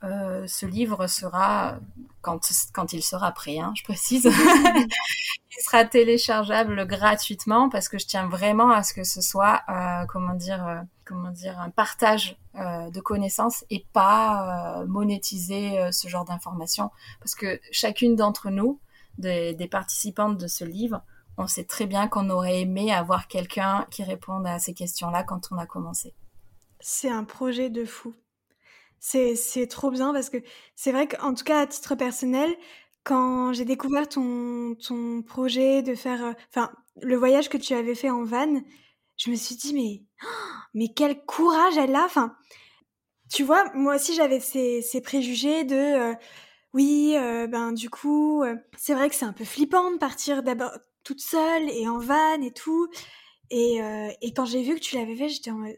ce 0.48 0.66
livre 0.66 1.08
sera, 1.08 1.78
quand 2.22 2.40
quand 2.74 2.94
il 2.94 3.04
sera 3.04 3.32
prêt, 3.32 3.60
hein, 3.60 3.74
je 3.76 3.84
précise, 3.84 4.26
il 5.58 5.64
sera 5.64 5.84
téléchargeable 5.84 6.88
gratuitement 6.88 7.70
parce 7.70 7.90
que 7.90 7.98
je 7.98 8.06
tiens 8.06 8.28
vraiment 8.28 8.72
à 8.72 8.84
ce 8.84 8.94
que 8.94 9.04
ce 9.04 9.22
soit, 9.22 9.64
comment 10.08 10.36
dire, 10.36 10.84
comment 11.04 11.32
dire, 11.32 11.60
un 11.60 11.70
partage 11.70 12.38
de 12.56 13.00
connaissances 13.02 13.66
et 13.70 13.86
pas 13.92 14.86
monétiser 14.88 15.92
ce 15.92 16.08
genre 16.08 16.24
d'informations, 16.24 16.92
parce 17.20 17.36
que 17.36 17.60
chacune 17.72 18.16
d'entre 18.16 18.50
nous 18.50 18.80
des, 19.18 19.68
participantes 19.70 20.38
de 20.38 20.48
ce 20.48 20.64
livre 20.64 21.02
on 21.38 21.48
sait 21.48 21.66
très 21.66 21.86
bien 21.86 22.08
qu'on 22.08 22.30
aurait 22.30 22.62
aimé 22.62 22.92
avoir 22.92 23.28
quelqu'un 23.28 23.86
qui 23.92 24.04
réponde 24.04 24.48
à 24.48 24.58
ces 24.58 24.74
questions-là 24.74 25.24
quand 25.24 25.50
on 25.52 25.58
a 25.58 25.68
commencé. 25.68 26.16
C'est 26.80 27.10
un 27.10 27.24
projet 27.24 27.70
de 27.70 27.86
fou. 27.86 28.16
C'est, 29.00 29.68
trop 29.70 29.92
bien 29.92 30.12
parce 30.12 30.32
que 30.32 30.38
c'est 30.76 30.92
vrai 30.92 31.08
qu'en 31.08 31.36
tout 31.36 31.44
cas, 31.44 31.62
à 31.62 31.68
titre 31.68 31.96
personnel, 31.96 32.54
quand 33.04 33.54
j'ai 33.54 33.66
découvert 33.66 34.10
ton, 34.10 34.76
ton 34.76 35.22
projet 35.22 35.84
de 35.84 35.94
faire, 35.94 36.26
euh, 36.26 36.34
enfin, 36.50 36.72
le 37.02 37.16
voyage 37.16 37.48
que 37.48 37.58
tu 37.58 37.74
avais 37.74 37.96
fait 37.96 38.10
en 38.10 38.24
van, 38.24 38.60
je 39.16 39.30
me 39.30 39.36
suis 39.36 39.56
dit, 39.56 39.74
mais, 39.74 40.04
mais 40.74 40.90
quel 40.94 41.24
courage 41.24 41.78
elle 41.78 41.96
a. 41.96 42.04
Enfin, 42.04 42.36
tu 43.32 43.44
vois, 43.44 43.72
moi 43.76 43.96
aussi, 43.96 44.16
j'avais 44.16 44.40
ces, 44.40 44.82
ces 44.82 45.02
préjugés 45.02 45.64
de, 45.64 45.76
euh, 45.76 46.14
oui, 46.74 47.16
euh, 47.16 47.48
ben, 47.48 47.72
du 47.72 47.90
coup, 47.90 48.44
c'est 48.78 48.94
vrai 48.94 49.10
que 49.10 49.16
c'est 49.16 49.26
un 49.26 49.34
peu 49.34 49.46
flippant 49.46 49.92
de 49.92 49.98
partir 49.98 50.44
d'abord 50.44 50.72
toute 51.04 51.22
seule 51.22 51.70
et 51.70 51.88
en 51.88 51.98
van 51.98 52.42
et 52.42 52.52
tout. 52.52 52.88
Et, 53.50 53.80
et 54.22 54.34
quand 54.34 54.46
j'ai 54.46 54.62
vu 54.62 54.76
que 54.76 54.80
tu 54.82 54.96
l'avais 54.96 55.16
fait, 55.16 55.30
j'étais 55.30 55.52
en 55.52 55.56
mode, 55.56 55.78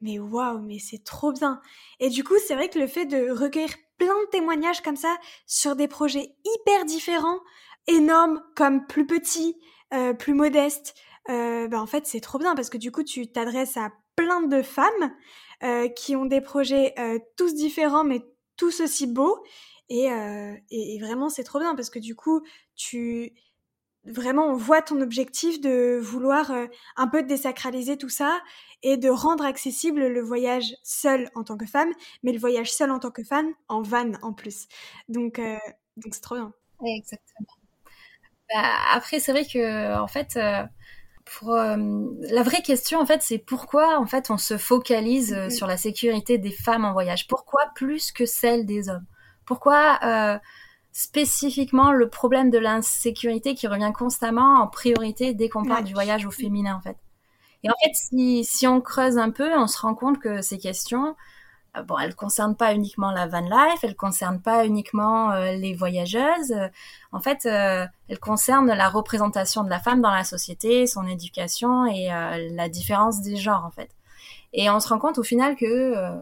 mais 0.00 0.18
waouh, 0.18 0.60
mais 0.60 0.78
c'est 0.78 1.02
trop 1.04 1.32
bien. 1.32 1.60
Et 1.98 2.08
du 2.08 2.24
coup, 2.24 2.36
c'est 2.46 2.54
vrai 2.54 2.68
que 2.68 2.78
le 2.78 2.86
fait 2.86 3.06
de 3.06 3.30
recueillir 3.30 3.74
plein 3.98 4.18
de 4.24 4.30
témoignages 4.30 4.80
comme 4.80 4.96
ça 4.96 5.16
sur 5.46 5.76
des 5.76 5.88
projets 5.88 6.34
hyper 6.44 6.84
différents, 6.84 7.40
énormes 7.86 8.42
comme 8.56 8.86
plus 8.86 9.06
petits, 9.06 9.56
euh, 9.92 10.14
plus 10.14 10.34
modestes, 10.34 10.94
euh, 11.28 11.68
ben 11.68 11.80
en 11.80 11.86
fait, 11.86 12.06
c'est 12.06 12.20
trop 12.20 12.38
bien 12.38 12.54
parce 12.54 12.70
que 12.70 12.78
du 12.78 12.90
coup, 12.90 13.02
tu 13.02 13.30
t'adresses 13.30 13.76
à 13.76 13.90
plein 14.16 14.42
de 14.42 14.62
femmes 14.62 15.14
euh, 15.62 15.88
qui 15.88 16.16
ont 16.16 16.24
des 16.24 16.40
projets 16.40 16.94
euh, 16.98 17.18
tous 17.36 17.54
différents 17.54 18.04
mais 18.04 18.22
tous 18.56 18.80
aussi 18.80 19.06
beaux. 19.06 19.42
Et, 19.90 20.10
euh, 20.12 20.54
et, 20.70 20.96
et 20.96 21.00
vraiment, 21.00 21.28
c'est 21.28 21.44
trop 21.44 21.58
bien 21.60 21.74
parce 21.74 21.90
que 21.90 21.98
du 21.98 22.14
coup, 22.16 22.42
tu 22.76 23.32
vraiment 24.06 24.46
on 24.46 24.54
voit 24.56 24.82
ton 24.82 25.00
objectif 25.02 25.60
de 25.60 25.98
vouloir 26.02 26.50
euh, 26.52 26.66
un 26.96 27.06
peu 27.08 27.22
désacraliser 27.22 27.98
tout 27.98 28.08
ça 28.08 28.40
et 28.82 28.96
de 28.96 29.10
rendre 29.10 29.44
accessible 29.44 30.06
le 30.08 30.22
voyage 30.22 30.74
seul 30.82 31.30
en 31.34 31.44
tant 31.44 31.58
que 31.58 31.66
femme, 31.66 31.90
mais 32.22 32.32
le 32.32 32.38
voyage 32.38 32.72
seul 32.72 32.90
en 32.90 32.98
tant 32.98 33.10
que 33.10 33.22
femme 33.24 33.52
en 33.68 33.82
van 33.82 34.12
en 34.22 34.32
plus. 34.32 34.68
Donc 35.08 35.38
euh, 35.38 35.56
donc 35.98 36.14
c'est 36.14 36.22
trop 36.22 36.36
bien. 36.36 36.52
Exactement. 36.84 37.46
Bah, 38.52 38.62
après 38.92 39.20
c'est 39.20 39.32
vrai 39.32 39.44
que 39.44 39.98
en 40.00 40.08
fait 40.08 40.38
pour 41.24 41.54
euh, 41.54 41.76
la 42.22 42.42
vraie 42.42 42.62
question 42.62 42.98
en 43.00 43.06
fait 43.06 43.22
c'est 43.22 43.38
pourquoi 43.38 43.98
en 43.98 44.06
fait 44.06 44.30
on 44.30 44.38
se 44.38 44.56
focalise 44.58 45.48
sur 45.50 45.66
la 45.66 45.76
sécurité 45.76 46.38
des 46.38 46.50
femmes 46.52 46.84
en 46.84 46.92
voyage? 46.92 47.28
Pourquoi 47.28 47.62
plus 47.74 48.12
que 48.12 48.26
celle 48.26 48.66
des 48.66 48.88
hommes? 48.88 49.06
Pourquoi 49.46 49.98
spécifiquement 50.92 51.92
le 51.92 52.08
problème 52.08 52.50
de 52.50 52.58
l'insécurité 52.58 53.54
qui 53.54 53.68
revient 53.68 53.92
constamment 53.96 54.60
en 54.60 54.66
priorité 54.66 55.34
dès 55.34 55.48
qu'on 55.48 55.64
parle 55.64 55.84
du 55.84 55.94
voyage 55.94 56.26
au 56.26 56.30
féminin 56.30 56.74
en 56.74 56.80
fait? 56.80 56.96
Et 57.62 57.70
en 57.70 57.74
fait, 57.84 57.92
si, 57.94 58.44
si 58.44 58.66
on 58.66 58.80
creuse 58.80 59.18
un 59.18 59.30
peu, 59.30 59.52
on 59.56 59.66
se 59.66 59.78
rend 59.78 59.94
compte 59.94 60.18
que 60.18 60.40
ces 60.40 60.58
questions, 60.58 61.14
euh, 61.76 61.82
bon, 61.82 61.98
elles 61.98 62.14
concernent 62.14 62.56
pas 62.56 62.74
uniquement 62.74 63.10
la 63.10 63.26
van 63.26 63.42
life, 63.42 63.80
elles 63.82 63.96
concernent 63.96 64.40
pas 64.40 64.66
uniquement 64.66 65.30
euh, 65.32 65.52
les 65.52 65.74
voyageuses. 65.74 66.54
En 67.12 67.20
fait, 67.20 67.46
euh, 67.46 67.86
elles 68.08 68.18
concernent 68.18 68.72
la 68.72 68.88
représentation 68.88 69.62
de 69.62 69.70
la 69.70 69.78
femme 69.78 70.00
dans 70.00 70.10
la 70.10 70.24
société, 70.24 70.86
son 70.86 71.06
éducation 71.06 71.86
et 71.86 72.12
euh, 72.12 72.48
la 72.52 72.68
différence 72.68 73.20
des 73.20 73.36
genres 73.36 73.64
en 73.64 73.70
fait. 73.70 73.90
Et 74.52 74.70
on 74.70 74.80
se 74.80 74.88
rend 74.88 74.98
compte 74.98 75.18
au 75.18 75.22
final 75.22 75.56
que 75.56 75.66
euh, 75.66 76.16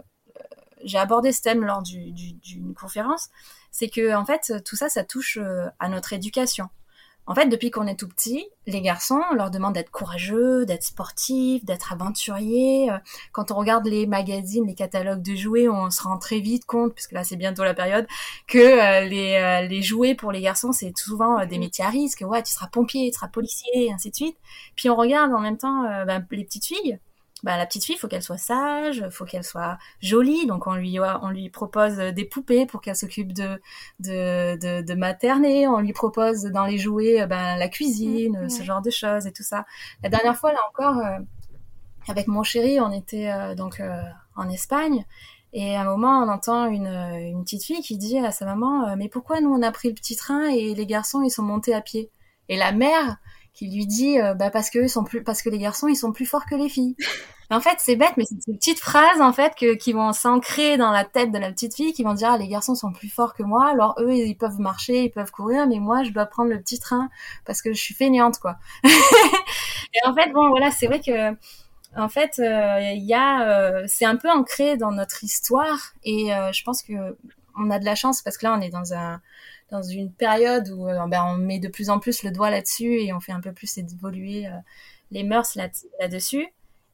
j'ai 0.84 0.98
abordé 0.98 1.32
ce 1.32 1.42
thème 1.42 1.64
lors 1.64 1.82
d'une 1.82 2.12
du, 2.12 2.32
du, 2.34 2.74
conférence 2.74 3.28
c'est 3.70 3.88
que 3.88 4.14
en 4.14 4.24
fait 4.24 4.52
tout 4.64 4.76
ça 4.76 4.88
ça 4.88 5.04
touche 5.04 5.38
euh, 5.40 5.66
à 5.78 5.88
notre 5.88 6.12
éducation. 6.12 6.68
En 7.30 7.34
fait, 7.34 7.46
depuis 7.46 7.70
qu'on 7.70 7.86
est 7.86 7.94
tout 7.94 8.08
petit, 8.08 8.46
les 8.66 8.80
garçons, 8.80 9.20
on 9.30 9.34
leur 9.34 9.50
demande 9.50 9.74
d'être 9.74 9.90
courageux, 9.90 10.64
d'être 10.64 10.82
sportifs, 10.82 11.62
d'être 11.62 11.92
aventuriers. 11.92 12.90
Euh, 12.90 12.96
quand 13.32 13.50
on 13.50 13.56
regarde 13.56 13.86
les 13.86 14.06
magazines, 14.06 14.66
les 14.66 14.74
catalogues 14.74 15.20
de 15.20 15.34
jouets, 15.34 15.68
on 15.68 15.90
se 15.90 16.02
rend 16.02 16.16
très 16.16 16.40
vite 16.40 16.64
compte, 16.64 16.94
puisque 16.94 17.12
là 17.12 17.24
c'est 17.24 17.36
bientôt 17.36 17.64
la 17.64 17.74
période, 17.74 18.06
que 18.46 18.56
euh, 18.58 19.06
les, 19.06 19.68
les 19.68 19.82
jouets 19.82 20.14
pour 20.14 20.32
les 20.32 20.40
garçons, 20.40 20.72
c'est 20.72 20.96
souvent 20.96 21.44
des 21.44 21.58
métiers 21.58 21.84
à 21.84 21.90
risque. 21.90 22.24
Ouais, 22.26 22.42
tu 22.42 22.50
seras 22.50 22.68
pompier, 22.68 23.10
tu 23.10 23.16
seras 23.16 23.28
policier, 23.28 23.68
et 23.74 23.92
ainsi 23.92 24.08
de 24.10 24.16
suite. 24.16 24.38
Puis 24.74 24.88
on 24.88 24.96
regarde 24.96 25.30
en 25.34 25.40
même 25.40 25.58
temps 25.58 25.82
ben, 26.06 26.26
les 26.30 26.44
petites 26.44 26.64
filles 26.64 26.98
bah, 27.44 27.56
la 27.56 27.66
petite 27.66 27.84
fille, 27.84 27.96
faut 27.96 28.08
qu'elle 28.08 28.22
soit 28.22 28.38
sage, 28.38 29.08
faut 29.10 29.24
qu'elle 29.24 29.44
soit 29.44 29.78
jolie. 30.00 30.46
Donc 30.46 30.66
on 30.66 30.74
lui 30.74 30.98
on 31.00 31.28
lui 31.30 31.50
propose 31.50 31.96
des 31.96 32.24
poupées 32.24 32.66
pour 32.66 32.80
qu'elle 32.80 32.96
s'occupe 32.96 33.32
de, 33.32 33.60
de 34.00 34.56
de, 34.56 34.82
de 34.82 34.94
materner. 34.94 35.68
On 35.68 35.80
lui 35.80 35.92
propose 35.92 36.44
dans 36.44 36.66
les 36.66 36.78
jouets 36.78 37.26
ben, 37.26 37.56
la 37.56 37.68
cuisine, 37.68 38.44
mmh, 38.44 38.48
ce 38.50 38.62
genre 38.62 38.82
de 38.82 38.90
choses 38.90 39.26
et 39.26 39.32
tout 39.32 39.42
ça. 39.42 39.64
La 40.02 40.08
dernière 40.08 40.36
fois 40.36 40.52
là 40.52 40.58
encore, 40.68 40.98
euh, 40.98 41.18
avec 42.08 42.26
mon 42.26 42.42
chéri, 42.42 42.80
on 42.80 42.92
était 42.92 43.30
euh, 43.30 43.54
donc 43.54 43.80
euh, 43.80 44.02
en 44.36 44.48
Espagne. 44.48 45.04
Et 45.52 45.76
à 45.76 45.80
un 45.80 45.84
moment, 45.84 46.18
on 46.22 46.28
entend 46.28 46.66
une, 46.66 46.86
une 46.86 47.42
petite 47.42 47.64
fille 47.64 47.80
qui 47.80 47.96
dit 47.96 48.18
à 48.18 48.32
sa 48.32 48.44
maman 48.44 48.94
Mais 48.96 49.08
pourquoi 49.08 49.40
nous 49.40 49.48
on 49.50 49.62
a 49.62 49.72
pris 49.72 49.88
le 49.88 49.94
petit 49.94 50.14
train 50.14 50.48
et 50.48 50.74
les 50.74 50.86
garçons 50.86 51.22
ils 51.22 51.30
sont 51.30 51.42
montés 51.42 51.72
à 51.72 51.80
pied? 51.80 52.10
Et 52.50 52.56
la 52.56 52.72
mère 52.72 53.16
qui 53.58 53.68
lui 53.68 53.86
dit 53.86 54.20
euh, 54.20 54.34
bah 54.34 54.50
parce 54.50 54.70
que 54.70 54.86
sont 54.86 55.02
plus 55.02 55.24
parce 55.24 55.42
que 55.42 55.50
les 55.50 55.58
garçons 55.58 55.88
ils 55.88 55.96
sont 55.96 56.12
plus 56.12 56.26
forts 56.26 56.46
que 56.46 56.54
les 56.54 56.68
filles. 56.68 56.94
en 57.50 57.60
fait, 57.60 57.76
c'est 57.78 57.96
bête 57.96 58.12
mais 58.16 58.24
c'est 58.24 58.40
ces 58.40 58.52
petites 58.52 58.78
phrases 58.78 59.20
en 59.20 59.32
fait 59.32 59.54
que 59.56 59.74
qui 59.74 59.92
vont 59.92 60.12
s'ancrer 60.12 60.76
dans 60.76 60.92
la 60.92 61.04
tête 61.04 61.32
de 61.32 61.38
la 61.38 61.50
petite 61.50 61.74
fille 61.74 61.92
qui 61.92 62.04
vont 62.04 62.14
dire 62.14 62.30
ah, 62.32 62.38
les 62.38 62.46
garçons 62.46 62.76
sont 62.76 62.92
plus 62.92 63.08
forts 63.08 63.34
que 63.34 63.42
moi, 63.42 63.66
alors 63.66 63.96
eux 63.98 64.14
ils 64.14 64.36
peuvent 64.36 64.60
marcher, 64.60 65.04
ils 65.04 65.10
peuvent 65.10 65.32
courir 65.32 65.66
mais 65.66 65.80
moi 65.80 66.04
je 66.04 66.10
dois 66.10 66.26
prendre 66.26 66.50
le 66.50 66.60
petit 66.60 66.78
train 66.78 67.10
parce 67.44 67.60
que 67.60 67.72
je 67.72 67.80
suis 67.80 67.94
fainéante 67.94 68.38
quoi. 68.38 68.58
et 68.84 70.06
en 70.06 70.14
fait 70.14 70.30
bon 70.32 70.50
voilà, 70.50 70.70
c'est 70.70 70.86
vrai 70.86 71.00
que 71.00 71.34
en 71.96 72.08
fait, 72.08 72.34
il 72.38 72.44
euh, 72.44 72.92
y 72.94 73.14
a, 73.14 73.48
euh, 73.48 73.84
c'est 73.86 74.04
un 74.04 74.16
peu 74.16 74.30
ancré 74.30 74.76
dans 74.76 74.92
notre 74.92 75.24
histoire 75.24 75.94
et 76.04 76.34
euh, 76.34 76.52
je 76.52 76.62
pense 76.62 76.82
que 76.82 77.16
on 77.56 77.70
a 77.70 77.78
de 77.78 77.84
la 77.84 77.94
chance 77.94 78.22
parce 78.22 78.38
que 78.38 78.46
là, 78.46 78.54
on 78.56 78.60
est 78.60 78.70
dans 78.70 78.94
un, 78.94 79.20
dans 79.70 79.82
une 79.82 80.12
période 80.12 80.68
où 80.70 80.88
euh, 80.88 81.06
ben, 81.06 81.24
on 81.24 81.36
met 81.36 81.58
de 81.58 81.68
plus 81.68 81.90
en 81.90 81.98
plus 81.98 82.22
le 82.22 82.30
doigt 82.30 82.50
là-dessus 82.50 83.00
et 83.00 83.12
on 83.12 83.20
fait 83.20 83.32
un 83.32 83.40
peu 83.40 83.52
plus 83.52 83.78
évoluer 83.78 84.46
euh, 84.46 84.50
les 85.10 85.24
mœurs 85.24 85.54
là-dessus. 85.54 86.46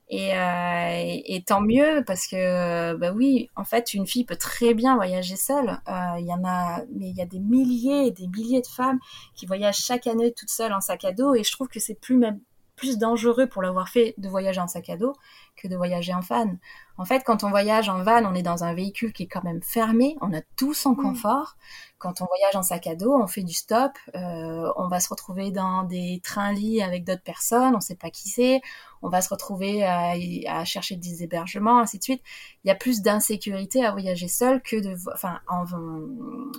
et, 0.09 0.37
euh, 0.37 0.91
et, 0.93 1.37
et, 1.37 1.43
tant 1.43 1.61
mieux 1.61 2.03
parce 2.07 2.27
que 2.27 2.95
bah 2.97 3.13
oui, 3.13 3.51
en 3.57 3.65
fait, 3.65 3.95
une 3.95 4.07
fille 4.07 4.25
peut 4.25 4.37
très 4.37 4.75
bien 4.75 4.97
voyager 4.97 5.37
seule. 5.37 5.81
Il 5.89 5.93
euh, 5.93 6.21
y 6.21 6.33
en 6.33 6.45
a, 6.45 6.83
mais 6.95 7.11
il 7.11 7.17
y 7.17 7.23
a 7.23 7.27
des 7.27 7.41
milliers 7.41 8.09
et 8.09 8.11
des 8.11 8.29
milliers 8.29 8.61
de 8.61 8.67
femmes 8.67 8.99
qui 9.35 9.47
voyagent 9.47 9.79
chaque 9.79 10.07
année 10.07 10.33
toutes 10.33 10.51
seules 10.51 10.73
en 10.73 10.81
sac 10.81 11.05
à 11.05 11.13
dos 11.13 11.35
et 11.35 11.45
je 11.45 11.53
trouve 11.53 11.69
que 11.69 11.81
c'est 11.81 11.99
plus 11.99 12.17
même 12.17 12.41
plus 12.77 12.99
dangereux 12.99 13.47
pour 13.47 13.63
l'avoir 13.63 13.89
fait 13.89 14.15
de 14.19 14.29
voyager 14.29 14.61
en 14.61 14.67
sac 14.67 14.91
à 14.91 14.97
dos 14.97 15.15
que 15.57 15.69
de 15.69 15.77
voyager 15.77 16.13
en 16.13 16.21
van. 16.21 16.57
En 16.97 17.05
fait, 17.05 17.23
quand 17.25 17.45
on 17.45 17.51
voyage 17.51 17.89
en 17.89 18.03
van, 18.03 18.25
on 18.25 18.35
est 18.35 18.43
dans 18.43 18.65
un 18.65 18.75
véhicule 18.75 19.13
qui 19.13 19.25
est 19.25 19.29
quand 19.29 19.45
même 19.45 19.63
fermé, 19.63 20.17
on 20.21 20.33
a 20.35 20.41
tout 20.57 20.75
son 20.75 20.95
confort. 20.95 21.57
Quand 22.05 22.21
on 22.21 22.27
voyage 22.27 22.55
en 22.55 22.63
sac 22.63 22.87
à 22.87 22.95
dos, 22.97 23.15
on 23.15 23.27
fait 23.27 23.43
du 23.43 23.55
stop, 23.55 23.93
euh, 24.15 24.71
on 24.77 24.89
va 24.89 25.01
se 25.01 25.09
retrouver 25.09 25.51
dans 25.51 25.85
des 25.85 26.21
trains-lits 26.23 26.83
avec 26.83 27.03
d'autres 27.03 27.23
personnes, 27.23 27.75
on 27.75 27.81
sait 27.81 27.95
pas 27.95 28.11
qui 28.11 28.29
c'est, 28.29 28.61
on 29.01 29.09
va 29.09 29.23
se 29.23 29.31
retrouver 29.31 29.83
à, 29.85 30.13
à, 30.49 30.67
chercher 30.67 30.97
des 30.97 31.23
hébergements, 31.23 31.79
ainsi 31.79 31.99
de 31.99 32.03
suite. 32.03 32.23
Il 32.63 32.69
y 32.69 32.71
a 32.71 32.75
plus 32.75 33.01
d'insécurité 33.01 33.87
à 33.87 33.91
voyager 33.91 34.29
seul 34.29 34.61
que 34.61 34.77
de, 34.77 34.95
enfin, 35.15 35.41
en, 35.49 35.65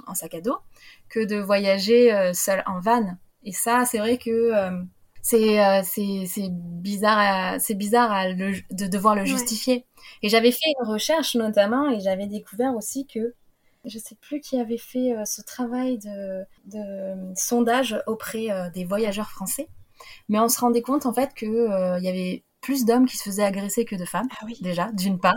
en, 0.08 0.16
sac 0.16 0.34
à 0.34 0.42
dos, 0.42 0.58
que 1.10 1.24
de 1.24 1.36
voyager 1.36 2.12
euh, 2.12 2.34
seul 2.34 2.64
en 2.66 2.80
van. 2.80 3.16
Et 3.44 3.52
ça, 3.52 3.86
c'est 3.86 4.00
vrai 4.00 4.18
que 4.18 4.32
euh, 4.32 4.82
c'est 5.22 5.64
euh, 5.64 5.84
c'est 5.84 6.50
bizarre 6.50 7.62
c'est 7.62 7.76
bizarre 7.76 8.12
à 8.12 8.30
le, 8.30 8.54
de 8.72 8.88
devoir 8.88 9.14
le 9.14 9.26
justifier. 9.26 9.76
Ouais. 9.76 9.86
Et 10.24 10.30
j'avais 10.30 10.52
fait 10.52 10.74
une 10.82 10.88
recherche 10.88 11.36
notamment 11.36 11.92
et 11.92 12.00
j'avais 12.00 12.26
découvert 12.26 12.76
aussi 12.76 13.06
que 13.06 13.36
je 13.86 14.00
sais 14.00 14.16
plus 14.16 14.40
qui 14.40 14.60
avait 14.60 14.78
fait 14.78 15.16
euh, 15.16 15.26
ce 15.26 15.42
travail 15.42 15.98
de, 16.00 16.44
de 16.66 16.78
euh, 16.78 17.34
sondage 17.36 18.02
auprès 18.08 18.52
euh, 18.52 18.70
des 18.72 18.86
voyageurs 18.86 19.30
français, 19.30 19.68
mais 20.30 20.40
on 20.40 20.50
se 20.50 20.60
rendait 20.60 20.82
compte 20.82 21.06
en 21.06 21.14
fait 21.14 21.34
que 21.34 21.98
il 21.98 22.04
y 22.04 22.10
avait 22.10 22.44
plus 22.62 22.86
d'hommes 22.86 23.06
qui 23.06 23.18
se 23.18 23.24
faisaient 23.24 23.44
agresser 23.44 23.86
que 23.86 23.96
de 23.96 24.06
femmes 24.06 24.28
ah 24.32 24.46
oui. 24.46 24.58
déjà 24.62 24.92
d'une 24.92 25.20
part. 25.20 25.36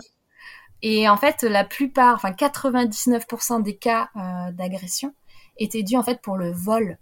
Et 0.81 1.09
en 1.09 1.17
fait, 1.17 1.43
la 1.43 1.64
plupart, 1.64 2.14
enfin 2.14 2.31
99% 2.31 3.62
des 3.62 3.76
cas 3.76 4.11
d'agression 4.52 5.12
étaient 5.57 5.83
dus 5.83 5.97
en 5.97 6.02
fait 6.02 6.21
pour 6.23 6.37
le 6.37 6.52
vol 6.52 6.99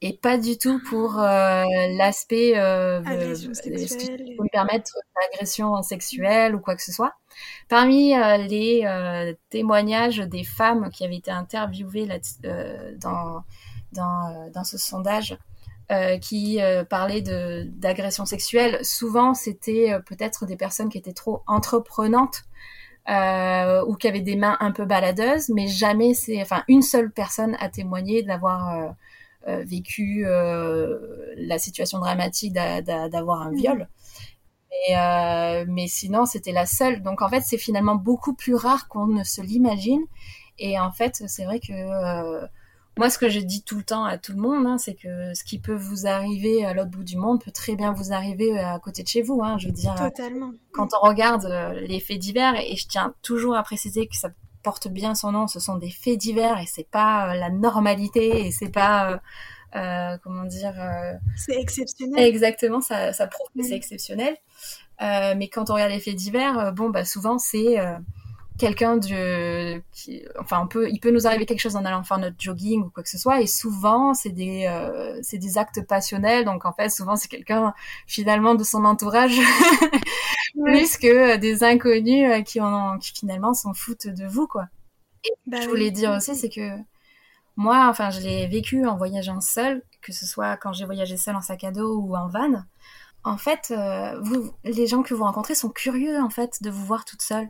et 0.00 0.16
pas 0.16 0.38
du 0.38 0.58
tout 0.58 0.80
pour 0.88 1.18
euh, 1.18 1.64
l'aspect 1.96 2.52
euh, 2.56 3.02
pour 3.02 4.44
me 4.44 4.50
permettre 4.50 4.92
d'agression 5.16 5.82
sexuelle 5.82 6.54
ou 6.54 6.60
quoi 6.60 6.76
que 6.76 6.82
ce 6.82 6.92
soit? 6.92 7.14
Parmi 7.68 8.14
euh, 8.14 8.36
les 8.36 8.84
euh, 8.84 9.34
témoignages 9.50 10.18
des 10.18 10.44
femmes 10.44 10.90
qui 10.90 11.04
avaient 11.04 11.16
été 11.16 11.30
interviewées 11.30 12.06
là, 12.06 12.18
euh, 12.44 12.94
dans, 12.96 13.42
dans, 13.92 14.28
euh, 14.28 14.50
dans 14.50 14.64
ce 14.64 14.78
sondage, 14.78 15.36
qui 16.20 16.60
parlaient 16.90 17.22
d'agression 17.22 18.26
sexuelle, 18.26 18.84
souvent 18.84 19.32
c'était 19.32 19.96
peut-être 20.04 20.44
des 20.44 20.56
personnes 20.56 20.90
qui 20.90 20.98
étaient 20.98 21.14
trop 21.14 21.42
entreprenantes 21.46 22.42
ou 23.08 23.94
qui 23.96 24.06
avaient 24.06 24.20
des 24.20 24.36
mains 24.36 24.58
un 24.60 24.70
peu 24.70 24.84
baladeuses, 24.84 25.48
mais 25.48 25.66
jamais 25.66 26.12
c'est, 26.12 26.42
enfin 26.42 26.62
une 26.68 26.82
seule 26.82 27.10
personne 27.10 27.56
a 27.58 27.70
témoigné 27.70 28.22
de 28.22 28.28
l'avoir 28.28 28.94
vécu 29.46 30.24
la 30.24 31.58
situation 31.58 31.98
dramatique 31.98 32.52
d'avoir 32.52 33.42
un 33.42 33.52
mmh. 33.52 33.56
viol. 33.56 33.88
Mais, 34.88 35.64
mais 35.66 35.86
sinon, 35.88 36.26
c'était 36.26 36.52
la 36.52 36.66
seule. 36.66 37.02
Donc 37.02 37.22
en 37.22 37.28
fait, 37.28 37.40
c'est 37.40 37.58
finalement 37.58 37.94
beaucoup 37.94 38.34
plus 38.34 38.54
rare 38.54 38.88
qu'on 38.88 39.06
ne 39.06 39.24
se 39.24 39.40
l'imagine. 39.40 40.02
Et 40.58 40.78
en 40.78 40.92
fait, 40.92 41.22
c'est 41.26 41.44
vrai 41.44 41.60
que 41.60 41.72
moi, 42.98 43.10
ce 43.10 43.18
que 43.18 43.28
je 43.28 43.38
dis 43.38 43.62
tout 43.62 43.76
le 43.76 43.84
temps 43.84 44.04
à 44.04 44.18
tout 44.18 44.32
le 44.32 44.38
monde, 44.38 44.66
hein, 44.66 44.76
c'est 44.76 44.96
que 44.96 45.32
ce 45.32 45.44
qui 45.44 45.60
peut 45.60 45.76
vous 45.76 46.08
arriver 46.08 46.64
à 46.64 46.74
l'autre 46.74 46.90
bout 46.90 47.04
du 47.04 47.16
monde 47.16 47.40
peut 47.40 47.52
très 47.52 47.76
bien 47.76 47.92
vous 47.92 48.12
arriver 48.12 48.58
à 48.58 48.76
côté 48.80 49.04
de 49.04 49.08
chez 49.08 49.22
vous. 49.22 49.40
Hein, 49.40 49.56
je 49.56 49.68
veux 49.68 49.72
dire, 49.72 49.94
Totalement. 49.94 50.50
quand 50.72 50.88
on 51.00 51.06
regarde 51.06 51.44
euh, 51.44 51.80
les 51.86 52.00
faits 52.00 52.18
divers, 52.18 52.56
et 52.56 52.74
je 52.74 52.88
tiens 52.88 53.14
toujours 53.22 53.54
à 53.54 53.62
préciser 53.62 54.08
que 54.08 54.16
ça 54.16 54.30
porte 54.68 54.88
bien 54.88 55.14
son 55.14 55.32
nom, 55.32 55.46
ce 55.46 55.60
sont 55.60 55.76
des 55.76 55.88
faits 55.88 56.18
divers 56.18 56.58
et 56.60 56.66
c'est 56.66 56.86
pas 56.90 57.30
euh, 57.30 57.34
la 57.38 57.48
normalité 57.48 58.46
et 58.46 58.50
c'est 58.50 58.68
pas 58.68 59.18
euh, 59.74 60.16
comment 60.22 60.44
dire. 60.44 60.74
c'est 61.36 61.58
exceptionnel. 61.58 62.22
Exactement, 62.22 62.82
ça, 62.82 63.14
ça 63.14 63.26
prouve 63.26 63.46
que 63.56 63.62
c'est 63.62 63.76
exceptionnel. 63.76 64.36
mais 65.00 65.48
quand 65.48 65.70
on 65.70 65.74
regarde 65.74 65.92
les 65.92 66.00
faits 66.00 66.16
divers, 66.16 66.74
bon 66.74 66.90
bah 66.90 67.06
souvent 67.06 67.38
c'est 67.38 67.78
quelqu'un 68.58 68.96
de 68.96 69.80
qui 69.92 70.24
enfin 70.38 70.60
on 70.62 70.66
peut 70.66 70.90
il 70.90 70.98
peut 70.98 71.12
nous 71.12 71.26
arriver 71.26 71.46
quelque 71.46 71.60
chose 71.60 71.76
en 71.76 71.84
allant 71.84 72.02
faire 72.02 72.18
notre 72.18 72.36
jogging 72.38 72.82
ou 72.82 72.90
quoi 72.90 73.04
que 73.04 73.08
ce 73.08 73.16
soit 73.16 73.40
et 73.40 73.46
souvent 73.46 74.14
c'est 74.14 74.30
des 74.30 74.66
euh, 74.66 75.18
c'est 75.22 75.38
des 75.38 75.56
actes 75.58 75.86
passionnels 75.86 76.44
donc 76.44 76.66
en 76.66 76.72
fait 76.72 76.90
souvent 76.90 77.14
c'est 77.14 77.28
quelqu'un 77.28 77.72
finalement 78.06 78.56
de 78.56 78.64
son 78.64 78.84
entourage 78.84 79.38
plus 80.64 80.96
que 80.96 81.36
des 81.36 81.64
inconnus 81.64 82.30
euh, 82.30 82.42
qui 82.42 82.60
en 82.60 82.98
qui 82.98 83.12
finalement 83.12 83.54
s'en 83.54 83.74
foutent 83.74 84.08
de 84.08 84.26
vous 84.26 84.46
quoi. 84.46 84.66
Et 85.24 85.32
bah 85.46 85.60
je 85.60 85.68
voulais 85.68 85.90
dire 85.90 86.12
aussi 86.12 86.34
c'est 86.34 86.48
que 86.48 86.78
moi 87.56 87.88
enfin 87.88 88.10
je 88.10 88.20
l'ai 88.20 88.46
vécu 88.46 88.86
en 88.86 88.96
voyageant 88.96 89.40
seule 89.40 89.82
que 90.02 90.12
ce 90.12 90.26
soit 90.26 90.56
quand 90.56 90.72
j'ai 90.72 90.84
voyagé 90.84 91.16
seule 91.16 91.36
en 91.36 91.42
sac 91.42 91.64
à 91.64 91.72
dos 91.72 91.96
ou 91.96 92.16
en 92.16 92.28
van. 92.28 92.62
En 93.24 93.36
fait 93.36 93.72
euh, 93.72 94.18
vous 94.20 94.52
les 94.64 94.86
gens 94.86 95.02
que 95.02 95.14
vous 95.14 95.24
rencontrez 95.24 95.54
sont 95.54 95.70
curieux 95.70 96.20
en 96.20 96.30
fait 96.30 96.62
de 96.62 96.70
vous 96.70 96.84
voir 96.84 97.04
toute 97.04 97.22
seule 97.22 97.48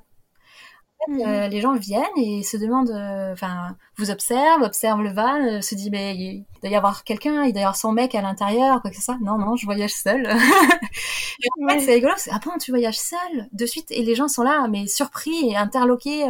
Mmh. 1.09 1.23
Euh, 1.27 1.49
les 1.49 1.63
gens 1.63 1.75
viennent 1.75 2.05
et 2.19 2.43
se 2.43 2.59
demandent, 2.59 2.91
euh, 2.91 3.33
enfin, 3.33 3.75
vous 3.97 4.11
observent, 4.11 4.63
observent 4.63 5.03
le 5.03 5.11
van, 5.11 5.41
euh, 5.41 5.61
se 5.63 5.75
dit 5.75 5.89
mais 5.91 6.15
il 6.15 6.45
doit 6.61 6.71
y 6.71 6.77
avoir 6.77 7.03
quelqu'un, 7.03 7.45
il 7.45 7.53
doit 7.53 7.63
y 7.63 7.65
avoir 7.65 7.77
son 7.77 7.93
mec 7.93 8.15
à 8.15 8.21
l'intérieur, 8.21 8.83
quoi 8.83 8.91
que 8.91 8.97
ce 8.97 9.03
soit. 9.03 9.17
Non, 9.23 9.39
non, 9.39 9.57
je 9.57 9.65
voyage 9.65 9.95
seule. 9.95 10.29
en 10.31 11.69
fait, 11.69 11.81
c'est 11.81 11.95
rigolo. 11.95 12.13
Ah 12.31 12.41
bon, 12.45 12.59
tu 12.61 12.73
voyages 12.73 12.99
seule? 12.99 13.49
De 13.53 13.65
suite 13.65 13.91
et 13.91 14.03
les 14.03 14.15
gens 14.15 14.29
sont 14.29 14.43
là, 14.43 14.69
mais 14.69 14.87
surpris 14.87 15.49
et 15.49 15.57
interloqués. 15.57 16.27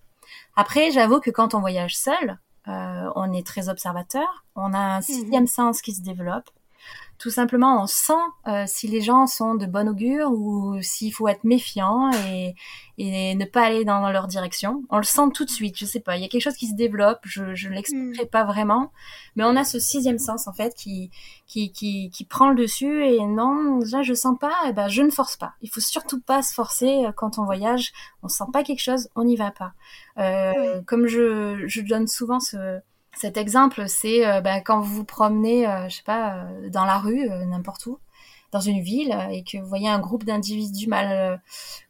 Après, 0.57 0.91
j'avoue 0.91 1.21
que 1.21 1.31
quand 1.31 1.55
on 1.55 1.61
voyage 1.61 1.97
seul, 1.97 2.39
euh, 2.69 3.11
on 3.15 3.33
est 3.33 3.47
très 3.47 3.69
observateur, 3.69 4.45
on 4.57 4.75
a 4.75 4.79
un 4.79 4.97
mhm. 4.97 5.03
sixième 5.03 5.47
sens 5.47 5.81
qui 5.81 5.95
se 5.95 6.03
développe 6.03 6.51
tout 7.21 7.31
simplement 7.31 7.83
on 7.83 7.87
sent 7.87 8.13
euh, 8.49 8.65
si 8.67 8.89
les 8.89 9.03
gens 9.03 9.27
sont 9.27 9.55
de 9.55 9.67
bon 9.67 9.89
augure 9.89 10.33
ou 10.33 10.81
s'il 10.81 11.13
faut 11.13 11.29
être 11.29 11.45
méfiant 11.45 12.11
et, 12.27 12.55
et, 12.97 13.35
ne 13.35 13.45
pas 13.45 13.67
aller 13.67 13.85
dans 13.85 14.11
leur 14.11 14.27
direction. 14.27 14.83
On 14.89 14.97
le 14.97 15.05
sent 15.05 15.29
tout 15.35 15.45
de 15.45 15.51
suite, 15.51 15.77
je 15.77 15.85
sais 15.85 16.01
pas, 16.01 16.17
il 16.17 16.23
y 16.23 16.25
a 16.25 16.29
quelque 16.29 16.43
chose 16.43 16.57
qui 16.57 16.67
se 16.67 16.75
développe, 16.75 17.21
je, 17.25 17.43
ne 17.43 17.75
l'expliquerai 17.75 18.25
mm. 18.25 18.29
pas 18.29 18.45
vraiment, 18.45 18.91
mais 19.37 19.45
on 19.45 19.55
a 19.55 19.65
ce 19.65 19.79
sixième 19.79 20.19
sens 20.19 20.49
en 20.49 20.55
fait 20.55 20.75
qui, 20.75 21.11
qui, 21.47 21.73
qui, 21.73 22.09
qui 22.09 22.25
prend 22.25 22.49
le 22.49 22.57
dessus 22.57 23.05
et 23.05 23.27
non, 23.27 23.79
déjà 23.79 24.01
je 24.01 24.15
sens 24.15 24.39
pas, 24.39 24.55
et 24.65 24.71
eh 24.71 24.73
ben 24.73 24.89
je 24.89 25.03
ne 25.03 25.11
force 25.11 25.37
pas. 25.37 25.53
Il 25.61 25.69
faut 25.69 25.81
surtout 25.81 26.21
pas 26.21 26.43
se 26.43 26.55
forcer 26.55 27.05
euh, 27.05 27.13
quand 27.13 27.39
on 27.39 27.45
voyage, 27.45 27.93
on 28.23 28.29
sent 28.29 28.45
pas 28.51 28.65
quelque 28.65 28.81
chose, 28.83 29.11
on 29.15 29.25
n'y 29.25 29.37
va 29.37 29.51
pas. 29.51 29.75
Euh, 30.17 30.81
Comme 30.87 31.07
je, 31.07 31.65
je 31.67 31.83
donne 31.83 32.07
souvent 32.07 32.41
ce 32.41 32.81
cet 33.15 33.37
exemple, 33.37 33.89
c'est 33.89 34.27
euh, 34.27 34.41
bah, 34.41 34.61
quand 34.61 34.81
vous 34.81 34.95
vous 34.95 35.05
promenez, 35.05 35.67
euh, 35.67 35.89
je 35.89 35.97
sais 35.97 36.03
pas, 36.03 36.37
euh, 36.37 36.71
dans 36.71 36.85
la 36.85 36.99
rue, 36.99 37.29
n'importe 37.47 37.87
où, 37.87 37.99
dans 38.53 38.61
une 38.61 38.81
ville, 38.81 39.17
et 39.31 39.45
que 39.45 39.59
vous 39.59 39.67
voyez 39.67 39.89
un 39.89 39.99
groupe 39.99 40.25
d'individus 40.25 40.89
mal, 40.89 41.41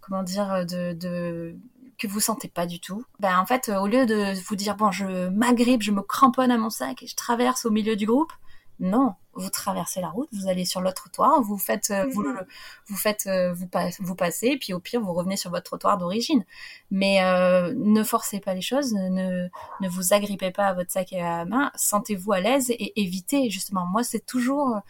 comment 0.01 0.23
dire, 0.23 0.67
de, 0.67 0.93
de 0.93 1.57
que 1.99 2.07
vous 2.07 2.21
sentez 2.21 2.49
pas 2.49 2.67
du 2.67 2.81
tout. 2.81 3.05
Ben 3.19 3.39
en 3.39 3.47
fait, 3.47 3.69
au 3.69 3.87
lieu 3.87 4.07
de 4.07 4.33
vous 4.47 4.57
dire 4.57 4.75
bon, 4.75 4.91
je 4.91 5.29
m'agrippe, 5.29 5.83
je 5.83 5.91
me 5.91 6.03
cramponne 6.03 6.51
à 6.51 6.59
mon 6.59 6.71
sac 6.71 7.03
et 7.03 7.07
je 7.07 7.15
traverse 7.15 7.67
au 7.67 7.71
milieu 7.71 7.95
du 7.97 8.07
groupe, 8.07 8.33
non, 8.79 9.15
vous 9.40 9.50
traversez 9.50 10.00
la 10.00 10.09
route, 10.09 10.29
vous 10.33 10.48
allez 10.48 10.64
sur 10.64 10.81
le 10.81 10.92
trottoir, 10.92 11.40
vous 11.42 11.59
faites, 11.59 11.90
euh, 11.90 12.07
vous, 12.12 12.22
mhm. 12.22 12.44
vous 12.87 12.96
faites, 12.96 13.26
euh, 13.26 13.53
vous, 13.53 13.68
vous 14.00 14.14
passez, 14.14 14.57
puis 14.57 14.72
au 14.72 14.81
pire 14.81 15.00
vous 15.00 15.12
revenez 15.12 15.37
sur 15.37 15.50
votre 15.50 15.64
trottoir 15.64 15.98
d'origine. 15.98 16.44
Mais 16.90 17.22
euh, 17.22 17.74
ne 17.76 18.03
forcez 18.03 18.40
pas 18.40 18.55
les 18.55 18.61
choses, 18.61 18.92
ne, 18.92 19.48
ne 19.81 19.88
vous 19.88 20.12
agrippez 20.12 20.50
pas 20.50 20.66
à 20.66 20.74
votre 20.74 20.90
sac 20.90 21.12
à 21.12 21.38
la 21.38 21.44
main, 21.44 21.70
sentez-vous 21.74 22.33
à 22.33 22.40
l'aise 22.40 22.70
et 22.70 23.00
évitez 23.00 23.50
justement. 23.50 23.87
Moi, 23.87 24.03
c'est 24.03 24.24
toujours 24.24 24.81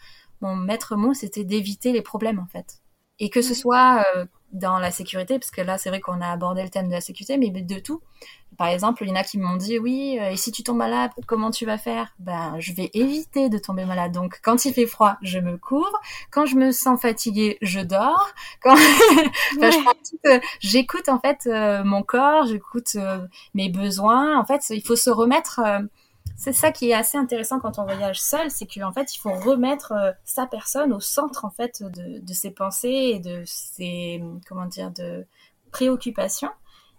mon 0.41 0.55
maître 0.55 0.95
mot, 0.95 1.13
c'était 1.13 1.43
d'éviter 1.43 1.91
les 1.91 2.01
problèmes 2.01 2.39
en 2.39 2.47
fait, 2.47 2.81
et 3.19 3.29
que 3.29 3.41
ce 3.41 3.53
soit 3.53 4.03
dans 4.51 4.79
la 4.79 4.91
sécurité, 4.91 5.39
parce 5.39 5.51
que 5.51 5.61
là, 5.61 5.77
c'est 5.77 5.89
vrai 5.89 6.01
qu'on 6.01 6.19
a 6.21 6.27
abordé 6.27 6.63
le 6.63 6.69
thème 6.69 6.87
de 6.87 6.93
la 6.93 7.01
sécurité, 7.01 7.37
mais 7.37 7.49
de 7.49 7.79
tout. 7.79 8.01
Par 8.61 8.69
exemple, 8.69 9.03
il 9.03 9.09
y 9.09 9.11
en 9.11 9.15
a 9.15 9.23
qui 9.23 9.39
m'ont 9.39 9.55
dit, 9.55 9.79
oui, 9.79 10.19
euh, 10.21 10.29
et 10.29 10.37
si 10.37 10.51
tu 10.51 10.61
tombes 10.61 10.77
malade, 10.77 11.09
comment 11.25 11.49
tu 11.49 11.65
vas 11.65 11.79
faire? 11.79 12.13
Ben, 12.19 12.55
je 12.59 12.73
vais 12.73 12.91
éviter 12.93 13.49
de 13.49 13.57
tomber 13.57 13.85
malade. 13.85 14.11
Donc, 14.11 14.39
quand 14.43 14.65
il 14.65 14.73
fait 14.73 14.85
froid, 14.85 15.17
je 15.23 15.39
me 15.39 15.57
couvre. 15.57 15.99
Quand 16.29 16.45
je 16.45 16.55
me 16.55 16.71
sens 16.71 17.01
fatiguée, 17.01 17.57
je 17.63 17.79
dors. 17.79 18.31
Quand 18.61 18.75
euh, 20.27 20.39
j'écoute 20.59 21.09
en 21.09 21.19
fait 21.19 21.47
euh, 21.47 21.83
mon 21.83 22.03
corps, 22.03 22.45
j'écoute 22.45 22.97
mes 23.55 23.69
besoins. 23.69 24.39
En 24.39 24.45
fait, 24.45 24.69
il 24.69 24.83
faut 24.83 24.95
se 24.95 25.09
remettre 25.09 25.61
c'est 26.37 26.53
ça 26.53 26.71
qui 26.71 26.89
est 26.89 26.93
assez 26.93 27.17
intéressant 27.17 27.59
quand 27.59 27.77
on 27.77 27.83
voyage 27.83 28.19
seul, 28.19 28.49
c'est 28.49 28.65
qu'en 28.65 28.91
fait, 28.91 29.13
il 29.13 29.19
faut 29.19 29.31
remettre 29.31 29.91
euh, 29.91 30.11
sa 30.23 30.47
personne 30.47 30.91
au 30.91 30.99
centre 30.99 31.45
en 31.45 31.51
fait 31.51 31.83
de, 31.83 32.33
ses 32.33 32.49
pensées 32.49 33.11
et 33.13 33.19
de 33.19 33.43
ses 33.45 34.23
comment 34.47 34.65
dire 34.65 34.91
de 34.91 35.25
préoccupations. 35.71 36.49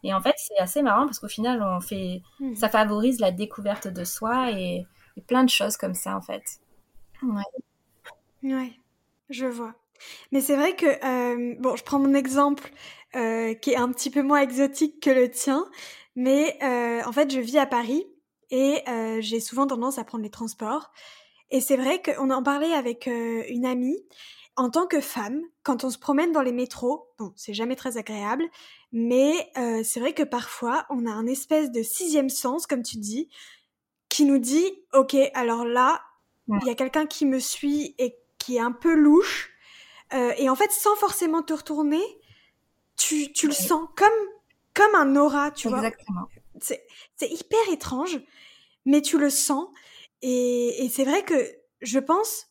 Et 0.02 0.12
en 0.12 0.20
fait, 0.20 0.34
c'est 0.36 0.58
assez 0.58 0.82
marrant 0.82 1.04
parce 1.04 1.18
qu'au 1.18 1.28
final, 1.28 1.62
on 1.62 1.80
fait, 1.80 2.22
hmm. 2.40 2.54
ça 2.54 2.68
favorise 2.68 3.20
la 3.20 3.30
découverte 3.30 3.88
de 3.88 4.04
soi 4.04 4.50
et, 4.50 4.86
plein 5.26 5.44
de 5.44 5.50
choses 5.50 5.76
comme 5.76 5.94
ça 5.94 6.16
en 6.16 6.22
fait. 6.22 6.42
Ouais. 7.22 8.50
Ouais, 8.50 8.72
je 9.28 9.44
vois. 9.44 9.74
Mais 10.32 10.40
c'est 10.40 10.56
vrai 10.56 10.74
que 10.74 10.86
euh, 10.86 11.54
bon, 11.60 11.76
je 11.76 11.84
prends 11.84 11.98
mon 11.98 12.14
exemple 12.14 12.72
euh, 13.14 13.52
qui 13.54 13.72
est 13.72 13.76
un 13.76 13.92
petit 13.92 14.08
peu 14.08 14.22
moins 14.22 14.40
exotique 14.40 15.00
que 15.00 15.10
le 15.10 15.30
tien, 15.30 15.66
mais 16.16 16.58
en 17.04 17.12
fait, 17.12 17.30
je 17.30 17.40
vis 17.40 17.58
à 17.58 17.66
Paris 17.66 18.06
et 18.52 18.82
euh, 18.86 19.20
j'ai 19.20 19.40
souvent 19.40 19.66
tendance 19.66 19.98
à 19.98 20.04
prendre 20.04 20.22
les 20.22 20.30
transports. 20.30 20.92
Et 21.50 21.60
c'est 21.60 21.76
vrai 21.76 22.00
qu'on 22.00 22.30
en 22.30 22.42
parlait 22.42 22.72
avec 22.72 23.08
euh, 23.08 23.42
une 23.48 23.66
amie 23.66 23.98
en 24.54 24.70
tant 24.70 24.86
que 24.86 25.00
femme, 25.00 25.40
quand 25.62 25.82
on 25.82 25.90
se 25.90 25.98
promène 25.98 26.30
dans 26.30 26.42
les 26.42 26.52
métros, 26.52 27.08
bon, 27.18 27.32
c'est 27.36 27.54
jamais 27.54 27.74
très 27.74 27.96
agréable, 27.96 28.44
mais 28.92 29.50
euh, 29.56 29.82
c'est 29.84 30.00
vrai 30.00 30.12
que 30.12 30.22
parfois, 30.22 30.86
on 30.90 31.06
a 31.06 31.10
un 31.10 31.26
espèce 31.26 31.70
de 31.70 31.82
sixième 31.82 32.28
sens, 32.28 32.66
comme 32.66 32.82
tu 32.82 32.98
dis, 32.98 33.28
qui 34.08 34.24
nous 34.24 34.38
dit, 34.38 34.70
ok, 34.92 35.16
alors 35.34 35.64
là, 35.64 36.02
il 36.48 36.66
y 36.66 36.70
a 36.70 36.74
quelqu'un 36.74 37.06
qui 37.06 37.24
me 37.24 37.38
suit 37.38 37.94
et 37.98 38.18
qui 38.38 38.56
est 38.56 38.60
un 38.60 38.72
peu 38.72 38.94
louche, 38.94 39.50
euh, 40.12 40.32
et 40.36 40.50
en 40.50 40.56
fait, 40.56 40.70
sans 40.70 40.94
forcément 40.96 41.42
te 41.42 41.54
retourner, 41.54 42.02
tu, 42.98 43.32
tu 43.32 43.46
le 43.46 43.54
sens 43.54 43.88
comme, 43.96 44.10
comme 44.74 44.94
un 44.94 45.16
aura, 45.16 45.50
tu 45.50 45.68
Exactement. 45.68 46.20
vois. 46.20 46.76
C'est 47.16 47.30
hyper 47.30 47.72
étrange, 47.72 48.20
mais 48.84 49.00
tu 49.00 49.16
le 49.18 49.30
sens. 49.30 49.68
Et, 50.20 50.84
et 50.84 50.88
c'est 50.88 51.04
vrai 51.04 51.24
que 51.24 51.34
je 51.80 51.98
pense 51.98 52.48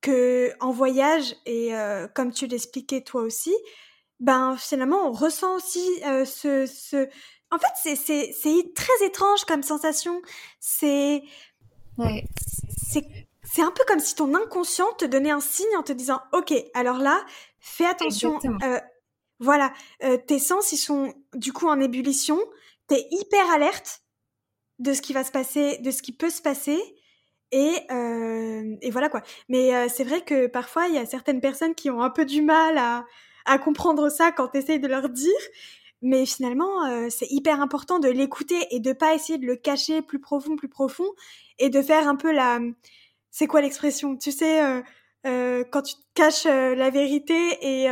que 0.00 0.52
en 0.60 0.70
voyage 0.70 1.34
et 1.46 1.74
euh, 1.74 2.06
comme 2.08 2.32
tu 2.32 2.46
l'expliquais 2.46 3.02
toi 3.02 3.22
aussi, 3.22 3.54
ben 4.20 4.56
finalement 4.56 5.08
on 5.08 5.12
ressent 5.12 5.54
aussi 5.54 5.84
euh, 6.06 6.24
ce, 6.24 6.66
ce 6.66 7.08
en 7.50 7.58
fait 7.58 7.72
c'est 7.82 7.96
c'est 7.96 8.32
c'est 8.32 8.72
très 8.74 9.06
étrange 9.06 9.44
comme 9.44 9.62
sensation 9.62 10.20
c'est 10.60 11.22
ouais. 11.98 12.24
c'est 12.90 13.04
c'est 13.44 13.62
un 13.62 13.70
peu 13.70 13.84
comme 13.86 14.00
si 14.00 14.14
ton 14.14 14.34
inconscient 14.34 14.92
te 14.98 15.04
donnait 15.04 15.30
un 15.30 15.40
signe 15.40 15.76
en 15.76 15.82
te 15.82 15.92
disant 15.92 16.20
ok 16.32 16.52
alors 16.74 16.98
là 16.98 17.24
fais 17.60 17.86
attention 17.86 18.38
euh, 18.62 18.80
voilà 19.38 19.72
euh, 20.02 20.16
tes 20.16 20.38
sens 20.38 20.72
ils 20.72 20.78
sont 20.78 21.14
du 21.34 21.52
coup 21.52 21.68
en 21.68 21.80
ébullition 21.80 22.38
t'es 22.88 23.06
hyper 23.10 23.48
alerte 23.52 24.02
de 24.80 24.92
ce 24.92 25.02
qui 25.02 25.12
va 25.12 25.22
se 25.22 25.30
passer 25.30 25.78
de 25.78 25.90
ce 25.90 26.02
qui 26.02 26.12
peut 26.12 26.30
se 26.30 26.42
passer 26.42 26.80
et, 27.50 27.86
et 28.82 28.90
voilà 28.90 29.08
quoi. 29.08 29.22
Mais 29.48 29.88
c'est 29.88 30.04
vrai 30.04 30.20
que 30.20 30.48
parfois, 30.48 30.86
il 30.88 30.94
y 30.94 30.98
a 30.98 31.06
certaines 31.06 31.40
personnes 31.40 31.74
qui 31.74 31.88
ont 31.88 32.02
un 32.02 32.10
peu 32.10 32.26
du 32.26 32.42
mal 32.42 32.76
à, 32.76 33.06
à 33.48 33.58
comprendre 33.58 34.08
ça 34.10 34.32
quand 34.32 34.48
tu 34.48 34.58
essayes 34.58 34.80
de 34.80 34.88
leur 34.88 35.08
dire. 35.08 35.32
Mais 36.00 36.26
finalement, 36.26 36.86
euh, 36.86 37.08
c'est 37.10 37.26
hyper 37.30 37.60
important 37.60 37.98
de 37.98 38.08
l'écouter 38.08 38.66
et 38.70 38.78
de 38.78 38.92
pas 38.92 39.14
essayer 39.14 39.38
de 39.38 39.46
le 39.46 39.56
cacher 39.56 40.00
plus 40.00 40.20
profond, 40.20 40.54
plus 40.54 40.68
profond, 40.68 41.08
et 41.58 41.70
de 41.70 41.82
faire 41.82 42.06
un 42.06 42.14
peu 42.16 42.32
la... 42.32 42.60
C'est 43.30 43.48
quoi 43.48 43.60
l'expression? 43.60 44.16
Tu 44.16 44.30
sais, 44.30 44.62
euh, 44.64 44.80
euh, 45.26 45.64
quand 45.72 45.82
tu 45.82 45.96
caches 46.14 46.46
euh, 46.46 46.76
la 46.76 46.90
vérité 46.90 47.34
et... 47.60 47.88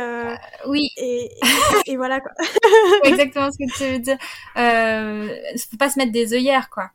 Oui. 0.67 0.89
Et, 0.97 1.25
et, 1.25 1.91
et 1.91 1.97
voilà 1.97 2.21
quoi. 2.21 2.31
Exactement 3.03 3.51
ce 3.51 3.57
que 3.57 3.77
tu 3.77 3.83
veux 3.91 3.99
dire. 3.99 4.17
Euh, 4.55 5.27
faut 5.69 5.77
pas 5.77 5.89
se 5.89 5.99
mettre 5.99 6.13
des 6.13 6.33
œillères 6.33 6.69
quoi. 6.69 6.91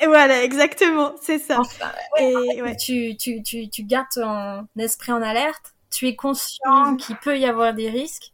Et 0.00 0.06
voilà, 0.06 0.42
exactement, 0.42 1.14
c'est 1.20 1.38
ça. 1.38 1.60
Enfin, 1.60 1.90
ouais, 2.16 2.30
et 2.30 2.36
en 2.36 2.40
fait, 2.40 2.62
ouais. 2.62 2.76
tu, 2.76 3.16
tu, 3.16 3.42
tu, 3.42 3.70
tu 3.70 3.84
gardes 3.84 4.08
ton 4.12 4.66
esprit 4.76 5.12
en 5.12 5.22
alerte, 5.22 5.73
tu 5.94 6.08
es 6.08 6.16
conscient 6.16 6.92
mmh. 6.92 6.96
qu'il 6.98 7.16
peut 7.16 7.38
y 7.38 7.46
avoir 7.46 7.74
des 7.74 7.90
risques, 7.90 8.32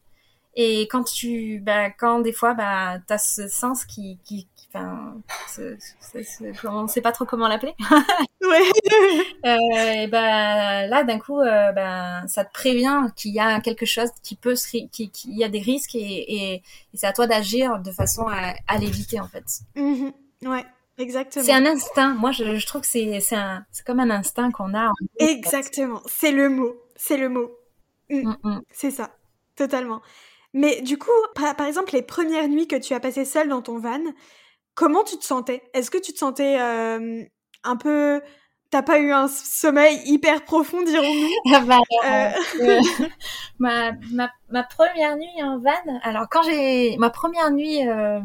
et 0.57 0.83
quand 0.89 1.05
tu, 1.05 1.61
bah, 1.61 1.91
quand 1.91 2.21
des 2.21 2.33
fois, 2.33 2.55
bah, 2.55 2.99
t'as 3.07 3.19
ce 3.19 3.47
sens 3.49 3.85
qui, 3.85 4.19
qui, 4.25 4.49
qui 4.57 4.67
enfin, 4.75 5.15
ce, 5.49 5.77
ce, 6.01 6.23
ce, 6.23 6.67
on 6.67 6.89
sait 6.89 7.01
pas 7.01 7.13
trop 7.13 7.25
comment 7.25 7.47
l'appeler. 7.47 7.75
ouais. 8.43 8.71
euh, 9.47 10.03
et 10.03 10.07
bah, 10.09 10.87
là, 10.87 11.05
d'un 11.05 11.19
coup, 11.19 11.41
euh, 11.41 11.73
bah, 11.73 12.27
ça 12.27 12.45
te 12.45 12.53
prévient 12.53 13.07
qu'il 13.15 13.33
y 13.33 13.41
a 13.41 13.61
quelque 13.61 13.87
chose 13.87 14.11
qui 14.23 14.35
peut 14.35 14.57
se, 14.57 14.69
qui, 14.89 15.11
qui, 15.11 15.33
y 15.33 15.45
a 15.45 15.49
des 15.49 15.61
risques, 15.61 15.95
et, 15.95 15.99
et, 16.01 16.55
et 16.55 16.63
c'est 16.95 17.07
à 17.07 17.13
toi 17.13 17.27
d'agir 17.27 17.79
de 17.79 17.93
façon 17.93 18.27
à, 18.29 18.55
à 18.67 18.79
l'éviter, 18.79 19.21
en 19.21 19.29
fait. 19.29 19.45
Mmh. 19.77 20.11
Ouais. 20.47 20.65
Exactement. 20.99 21.45
C'est 21.45 21.53
un 21.53 21.65
instinct. 21.65 22.15
Moi, 22.15 22.31
je, 22.33 22.57
je 22.57 22.67
trouve 22.67 22.83
que 22.83 22.87
c'est 22.87 23.21
c'est 23.21 23.37
un 23.37 23.65
c'est 23.73 23.87
comme 23.87 24.01
un 24.01 24.11
instinct 24.11 24.51
qu'on 24.51 24.75
a. 24.75 24.93
Exactement. 25.19 26.03
C'est 26.05 26.31
le 26.31 26.51
mot. 26.51 26.77
C'est 27.03 27.17
le 27.17 27.31
mot. 27.31 27.51
Mm 28.11 28.31
-hmm. 28.31 28.61
C'est 28.71 28.91
ça. 28.91 29.07
Totalement. 29.57 30.03
Mais 30.53 30.83
du 30.83 30.99
coup, 30.99 31.19
par, 31.35 31.57
par, 31.57 31.67
exemple, 31.67 31.95
les 31.95 32.03
premières 32.03 32.49
nuits 32.49 32.69
que 32.69 32.77
tu 32.77 32.93
as 32.95 33.01
passées 33.01 33.25
seule 33.25 33.49
dans 33.49 33.63
ton 33.63 33.79
van, 33.79 34.05
comment 34.75 35.03
tu 35.05 35.17
te 35.17 35.25
sentais? 35.25 35.63
Est-ce 35.73 35.91
que 35.91 35.99
tu 36.07 36.13
te 36.13 36.19
sentais 36.19 36.59
euh, 36.61 37.25
un 37.65 37.77
peu 37.77 38.21
T'as 38.71 38.83
pas 38.83 38.99
eu 39.01 39.11
un 39.13 39.29
sommeil 39.29 39.97
hyper 40.05 40.45
profond, 40.45 40.83
dirons-nous? 40.83 41.35
Bah, 41.67 41.79
euh... 42.05 42.31
euh, 42.61 42.81
ma, 43.59 43.93
ma, 44.13 44.31
ma 44.51 44.63
première 44.63 45.17
nuit 45.17 45.43
en 45.43 45.59
van. 45.59 46.01
Alors 46.03 46.27
quand 46.31 46.43
j'ai 46.43 46.97
ma 46.99 47.11
première 47.11 47.51
nuit 47.51 47.89
euh, 47.89 48.21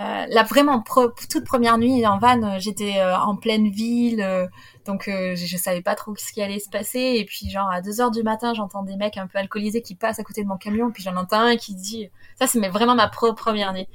euh, 0.00 0.26
la 0.28 0.44
vraiment 0.44 0.84
toute 1.28 1.44
première 1.44 1.76
nuit 1.76 2.06
en 2.06 2.18
van, 2.18 2.58
j'étais 2.60 2.98
euh, 2.98 3.18
en 3.18 3.34
pleine 3.34 3.68
ville, 3.68 4.20
euh, 4.22 4.46
donc 4.86 5.04
je, 5.06 5.34
je, 5.34 5.56
savais 5.56 5.82
pas 5.82 5.96
trop 5.96 6.14
ce 6.16 6.32
qui 6.32 6.40
allait 6.40 6.60
se 6.60 6.70
passer. 6.70 7.16
Et 7.16 7.24
puis 7.24 7.50
genre 7.50 7.68
à 7.68 7.80
2 7.80 8.00
heures 8.00 8.10
du 8.12 8.22
matin, 8.22 8.54
j'entends 8.54 8.84
des 8.84 8.96
mecs 8.96 9.16
un 9.16 9.26
peu 9.26 9.38
alcoolisés 9.38 9.82
qui 9.82 9.96
passent 9.96 10.20
à 10.20 10.24
côté 10.24 10.44
de 10.44 10.48
mon 10.48 10.56
camion, 10.56 10.92
puis 10.92 11.02
j'en 11.02 11.16
entends 11.16 11.40
un 11.40 11.56
qui 11.56 11.74
dit, 11.74 12.10
ça 12.38 12.46
c'est 12.46 12.60
vraiment 12.68 12.94
ma 12.94 13.08
pro 13.08 13.32
première 13.32 13.72
nuit. 13.72 13.88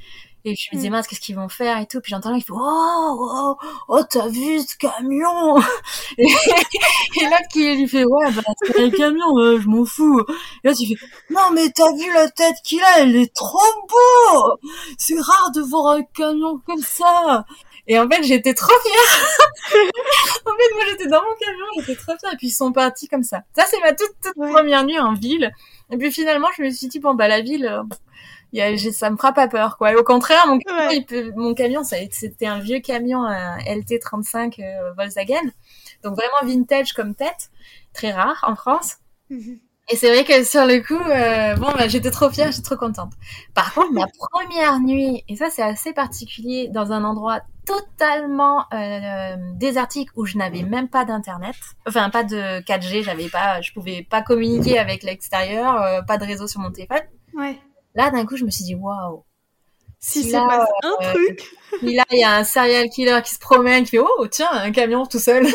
Et 0.46 0.56
je 0.56 0.70
me 0.72 0.78
disais, 0.78 0.90
mince, 0.90 1.08
qu'est-ce 1.08 1.22
qu'ils 1.22 1.36
vont 1.36 1.48
faire 1.48 1.78
et 1.80 1.86
tout. 1.86 2.02
Puis 2.02 2.12
j'entends 2.12 2.34
il 2.36 2.44
fait, 2.44 2.52
oh, 2.52 2.58
oh, 2.60 3.58
oh, 3.88 4.02
t'as 4.10 4.28
vu 4.28 4.60
ce 4.60 4.76
camion 4.78 5.58
Et, 6.18 6.24
et 6.24 7.24
l'autre 7.26 7.48
qui 7.52 7.76
lui 7.76 7.88
fait, 7.88 8.04
ouais, 8.04 8.32
bah, 8.32 8.42
c'est 8.62 8.84
un 8.84 8.90
camion, 8.90 9.38
euh, 9.38 9.60
je 9.60 9.68
m'en 9.68 9.86
fous. 9.86 10.22
Et 10.64 10.68
là, 10.68 10.74
tu 10.74 10.88
fais, 10.88 11.06
non, 11.30 11.52
mais 11.54 11.70
t'as 11.70 11.94
vu 11.94 12.12
la 12.14 12.30
tête 12.30 12.58
qu'il 12.64 12.82
a, 12.82 13.00
elle 13.00 13.16
est 13.16 13.34
trop 13.34 13.58
beau 13.90 14.58
C'est 14.98 15.20
rare 15.20 15.52
de 15.56 15.62
voir 15.62 15.96
un 15.96 16.04
camion 16.04 16.60
comme 16.66 16.82
ça 16.82 17.46
et 17.86 18.00
en 18.00 18.08
fait, 18.08 18.24
j'étais 18.24 18.54
trop 18.54 18.72
fière. 18.82 19.36
en 20.46 20.52
fait, 20.52 20.74
moi, 20.74 20.84
j'étais 20.90 21.08
dans 21.08 21.22
mon 21.22 21.36
camion, 21.36 21.66
j'étais 21.80 21.96
trop 21.96 22.14
fière. 22.18 22.34
Et 22.34 22.38
puis, 22.38 22.48
ils 22.48 22.52
sont 22.52 22.72
partis 22.72 23.08
comme 23.08 23.24
ça. 23.24 23.44
Ça, 23.56 23.66
c'est 23.70 23.80
ma 23.82 23.94
toute, 23.94 24.14
toute 24.22 24.38
ouais. 24.38 24.52
première 24.52 24.86
nuit 24.86 25.00
en 25.00 25.14
ville. 25.14 25.52
Et 25.92 25.98
puis, 25.98 26.12
finalement, 26.12 26.48
je 26.58 26.64
me 26.64 26.70
suis 26.70 26.88
dit, 26.88 27.00
bon, 27.00 27.14
bah, 27.14 27.28
la 27.28 27.42
ville, 27.42 27.66
euh, 27.66 27.84
y 28.58 28.62
a, 28.62 28.78
ça 28.92 29.10
me 29.10 29.18
fera 29.18 29.34
pas 29.34 29.48
peur 29.48 29.78
quoi. 29.78 29.92
Et 29.92 29.96
au 29.96 30.04
contraire, 30.04 30.46
mon 30.48 30.60
camion, 30.60 30.88
ouais. 30.90 31.02
peut, 31.02 31.32
mon 31.36 31.54
camion 31.54 31.84
c'était 31.84 32.46
un 32.46 32.60
vieux 32.60 32.80
camion 32.80 33.24
un 33.24 33.58
LT35 33.60 34.62
euh, 34.62 34.94
Volkswagen, 34.94 35.52
donc 36.04 36.16
vraiment 36.16 36.42
vintage 36.44 36.94
comme 36.94 37.16
tête, 37.16 37.50
très 37.94 38.12
rare 38.12 38.44
en 38.48 38.56
France. 38.56 38.98
Mm 39.30 39.38
-hmm. 39.38 39.60
Et 39.92 39.98
c'est 39.98 40.10
vrai 40.10 40.24
que 40.24 40.44
sur 40.46 40.66
le 40.66 40.80
coup, 40.80 40.94
euh, 40.96 41.56
bon, 41.56 41.68
bah, 41.78 41.88
j'étais 41.88 42.12
trop 42.12 42.30
fière, 42.30 42.52
j'étais 42.52 42.64
trop 42.64 42.78
contente. 42.78 43.12
Par 43.54 43.74
contre, 43.74 43.92
ma 43.92 44.06
première 44.32 44.80
nuit, 44.80 45.24
et 45.28 45.36
ça 45.36 45.50
c'est 45.50 45.62
assez 45.62 45.94
particulier, 45.94 46.70
dans 46.70 46.94
un 46.94 47.04
endroit 47.04 47.42
totalement 47.66 48.66
euh, 48.74 49.36
désertique 49.56 50.10
où 50.16 50.26
je 50.26 50.38
n'avais 50.38 50.64
même 50.64 50.90
pas 50.90 51.06
d'internet, 51.06 51.56
enfin 51.88 52.10
pas 52.10 52.24
de 52.24 52.62
4G, 52.62 53.04
j'avais 53.04 53.30
pas, 53.30 53.62
je 53.62 53.72
pouvais 53.74 54.06
pas 54.10 54.22
communiquer 54.22 54.80
avec 54.80 55.04
l'extérieur, 55.04 55.82
euh, 55.82 56.02
pas 56.02 56.18
de 56.18 56.26
réseau 56.26 56.48
sur 56.48 56.62
mon 56.62 56.72
téléphone. 56.72 57.04
Ouais. 57.34 57.60
Là, 57.96 58.10
d'un 58.10 58.26
coup, 58.26 58.38
je 58.38 58.46
me 58.46 58.50
suis 58.50 58.64
dit, 58.64 58.76
waouh. 58.76 59.24
Si, 60.00 60.24
c'est 60.24 60.32
pas 60.34 60.68
un 60.84 60.90
euh, 60.90 61.14
truc. 61.14 61.56
Puis 61.80 61.96
là, 61.96 62.04
il 62.12 62.20
y 62.20 62.24
a 62.24 62.36
un 62.36 62.44
serial 62.44 62.90
killer 62.90 63.22
qui 63.24 63.34
se 63.34 63.40
promène, 63.40 63.86
qui 63.86 63.92
fait, 63.92 64.00
oh, 64.00 64.28
tiens, 64.28 64.50
un 64.52 64.72
camion 64.72 65.06
tout 65.06 65.20
seul. 65.20 65.48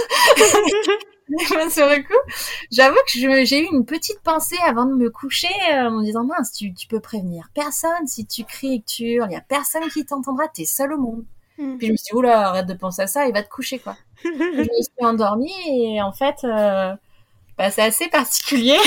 sur 1.71 1.87
le 1.87 2.03
coup, 2.03 2.33
j'avoue 2.73 2.97
que 3.07 3.45
j'ai 3.45 3.61
eu 3.61 3.69
une 3.71 3.85
petite 3.85 4.21
pensée 4.23 4.57
avant 4.65 4.87
de 4.87 4.95
me 4.95 5.11
coucher 5.11 5.53
euh, 5.73 5.89
en 5.89 5.91
me 5.99 6.05
disant, 6.05 6.25
mince, 6.25 6.53
tu, 6.53 6.73
tu 6.73 6.87
peux 6.87 7.01
prévenir 7.01 7.51
personne. 7.55 8.07
Si 8.07 8.27
tu 8.27 8.45
cries 8.45 8.77
et 8.77 8.81
que 8.81 8.87
tu 8.87 9.05
hurles, 9.05 9.29
il 9.31 9.35
y 9.35 9.37
a 9.37 9.43
personne 9.43 9.83
qui 9.91 10.07
t'entendra, 10.07 10.49
t'es 10.49 10.65
seul 10.65 10.95
au 10.95 10.99
monde. 10.99 11.25
Mm. 11.59 11.77
Puis 11.77 11.87
je 11.89 11.93
me 11.93 11.97
suis 11.97 12.05
dit, 12.13 12.17
oula, 12.17 12.49
arrête 12.49 12.67
de 12.67 12.75
penser 12.75 13.03
à 13.03 13.07
ça, 13.07 13.27
il 13.27 13.35
va 13.35 13.43
te 13.43 13.51
coucher, 13.51 13.79
quoi. 13.79 13.97
je 14.25 14.31
me 14.31 14.83
suis 14.83 14.93
endormie 15.01 15.53
et 15.67 16.01
en 16.01 16.13
fait, 16.13 16.37
euh, 16.45 16.95
bah, 17.59 17.71
c'est 17.71 17.83
assez 17.83 18.09
particulier. 18.09 18.79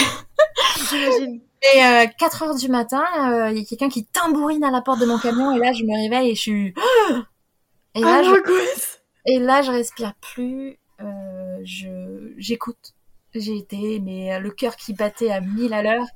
J'imagine. 0.90 1.42
Et 1.62 1.84
euh, 1.84 2.06
4 2.18 2.44
heures 2.44 2.56
du 2.56 2.70
matin, 2.70 3.06
il 3.16 3.34
euh, 3.34 3.52
y 3.52 3.62
a 3.62 3.66
quelqu'un 3.66 3.90
qui 3.90 4.06
tambourine 4.06 4.64
à 4.64 4.72
la 4.72 4.82
porte 4.82 5.00
de 5.00 5.06
mon 5.06 5.20
camion 5.20 5.56
et 5.56 5.60
là 5.60 5.74
je 5.74 5.84
me 5.84 5.94
réveille 5.94 6.32
et 6.32 6.36
je 6.36 6.40
suis 6.40 6.68
et 7.96 8.00
là, 8.00 8.24
oh, 8.26 8.36
je... 8.36 9.32
et 9.32 9.40
là 9.40 9.62
je 9.62 9.72
respire 9.72 10.14
plus, 10.16 10.80
euh, 11.02 11.60
je 11.64 12.34
j'écoute. 12.38 12.94
J'ai 13.34 13.56
été 13.58 14.00
mais 14.00 14.40
le 14.40 14.50
cœur 14.50 14.76
qui 14.76 14.94
battait 14.94 15.32
à 15.32 15.40
1000 15.40 15.74
à 15.74 15.84
l'heure 15.84 16.08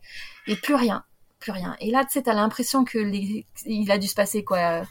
et 0.47 0.55
plus 0.55 0.75
rien, 0.75 1.03
plus 1.39 1.51
rien. 1.51 1.77
Et 1.79 1.91
là 1.91 2.03
tu 2.05 2.13
sais 2.13 2.23
t'as 2.23 2.33
l'impression 2.33 2.83
que 2.83 2.97
les... 2.97 3.45
il 3.65 3.91
a 3.91 3.99
dû 3.99 4.07
se 4.07 4.15
passer 4.15 4.43
quoi 4.43 4.81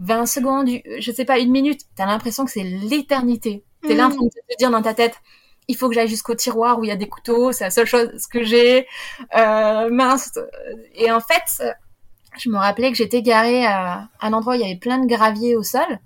20 0.00 0.26
secondes, 0.26 0.68
je 0.98 1.12
sais 1.12 1.24
pas 1.24 1.38
une 1.38 1.52
minute, 1.52 1.82
t'as 1.94 2.06
l'impression 2.06 2.44
que 2.44 2.50
c'est 2.50 2.64
l'éternité. 2.64 3.64
T'es 3.82 3.94
mmh. 3.94 3.96
là 3.96 4.06
en 4.06 4.10
train 4.10 4.24
de 4.24 4.30
te 4.30 4.58
dire 4.58 4.70
dans 4.70 4.82
ta 4.82 4.94
tête 4.94 5.14
il 5.72 5.74
faut 5.74 5.88
que 5.88 5.94
j'aille 5.94 6.08
jusqu'au 6.08 6.34
tiroir 6.34 6.78
où 6.78 6.84
il 6.84 6.88
y 6.88 6.90
a 6.90 6.96
des 6.96 7.08
couteaux, 7.08 7.50
c'est 7.50 7.64
la 7.64 7.70
seule 7.70 7.86
chose 7.86 8.26
que 8.30 8.44
j'ai. 8.44 8.86
Euh, 9.34 9.88
mince. 9.90 10.38
Et 10.94 11.10
en 11.10 11.20
fait, 11.20 11.64
je 12.38 12.50
me 12.50 12.58
rappelais 12.58 12.90
que 12.90 12.96
j'étais 12.98 13.22
garée 13.22 13.64
à 13.64 14.08
un 14.20 14.32
endroit 14.34 14.52
où 14.52 14.56
il 14.56 14.60
y 14.60 14.64
avait 14.64 14.78
plein 14.78 14.98
de 14.98 15.06
gravier 15.06 15.56
au 15.56 15.62
sol. 15.62 15.98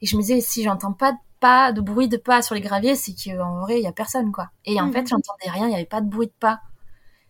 Et 0.00 0.06
je 0.06 0.16
me 0.16 0.22
disais, 0.22 0.40
si 0.40 0.64
j'entends 0.64 0.92
pas 0.92 1.12
de 1.12 1.18
pas, 1.38 1.70
de 1.70 1.80
bruit 1.80 2.08
de 2.08 2.16
pas 2.16 2.42
sur 2.42 2.56
les 2.56 2.60
graviers, 2.60 2.96
c'est 2.96 3.14
qu'en 3.14 3.60
vrai, 3.60 3.78
il 3.78 3.84
y 3.84 3.86
a 3.86 3.92
personne, 3.92 4.32
quoi. 4.32 4.50
Et 4.64 4.80
en 4.80 4.86
mmh. 4.86 4.92
fait, 4.92 5.08
j'entendais 5.08 5.50
rien, 5.50 5.68
il 5.68 5.72
y 5.72 5.74
avait 5.74 5.84
pas 5.84 6.00
de 6.00 6.08
bruit 6.08 6.26
de 6.26 6.32
pas. 6.38 6.60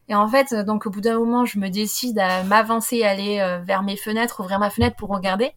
Et 0.08 0.14
en 0.14 0.28
fait, 0.28 0.54
donc 0.54 0.86
au 0.86 0.90
bout 0.90 1.02
d'un 1.02 1.18
moment, 1.18 1.44
je 1.44 1.58
me 1.58 1.68
décide 1.68 2.18
à 2.18 2.42
m'avancer, 2.42 3.02
aller 3.02 3.40
euh, 3.40 3.60
vers 3.60 3.82
mes 3.82 3.96
fenêtres, 3.96 4.40
ouvrir 4.40 4.58
ma 4.58 4.70
fenêtre 4.70 4.96
pour 4.96 5.10
regarder. 5.10 5.52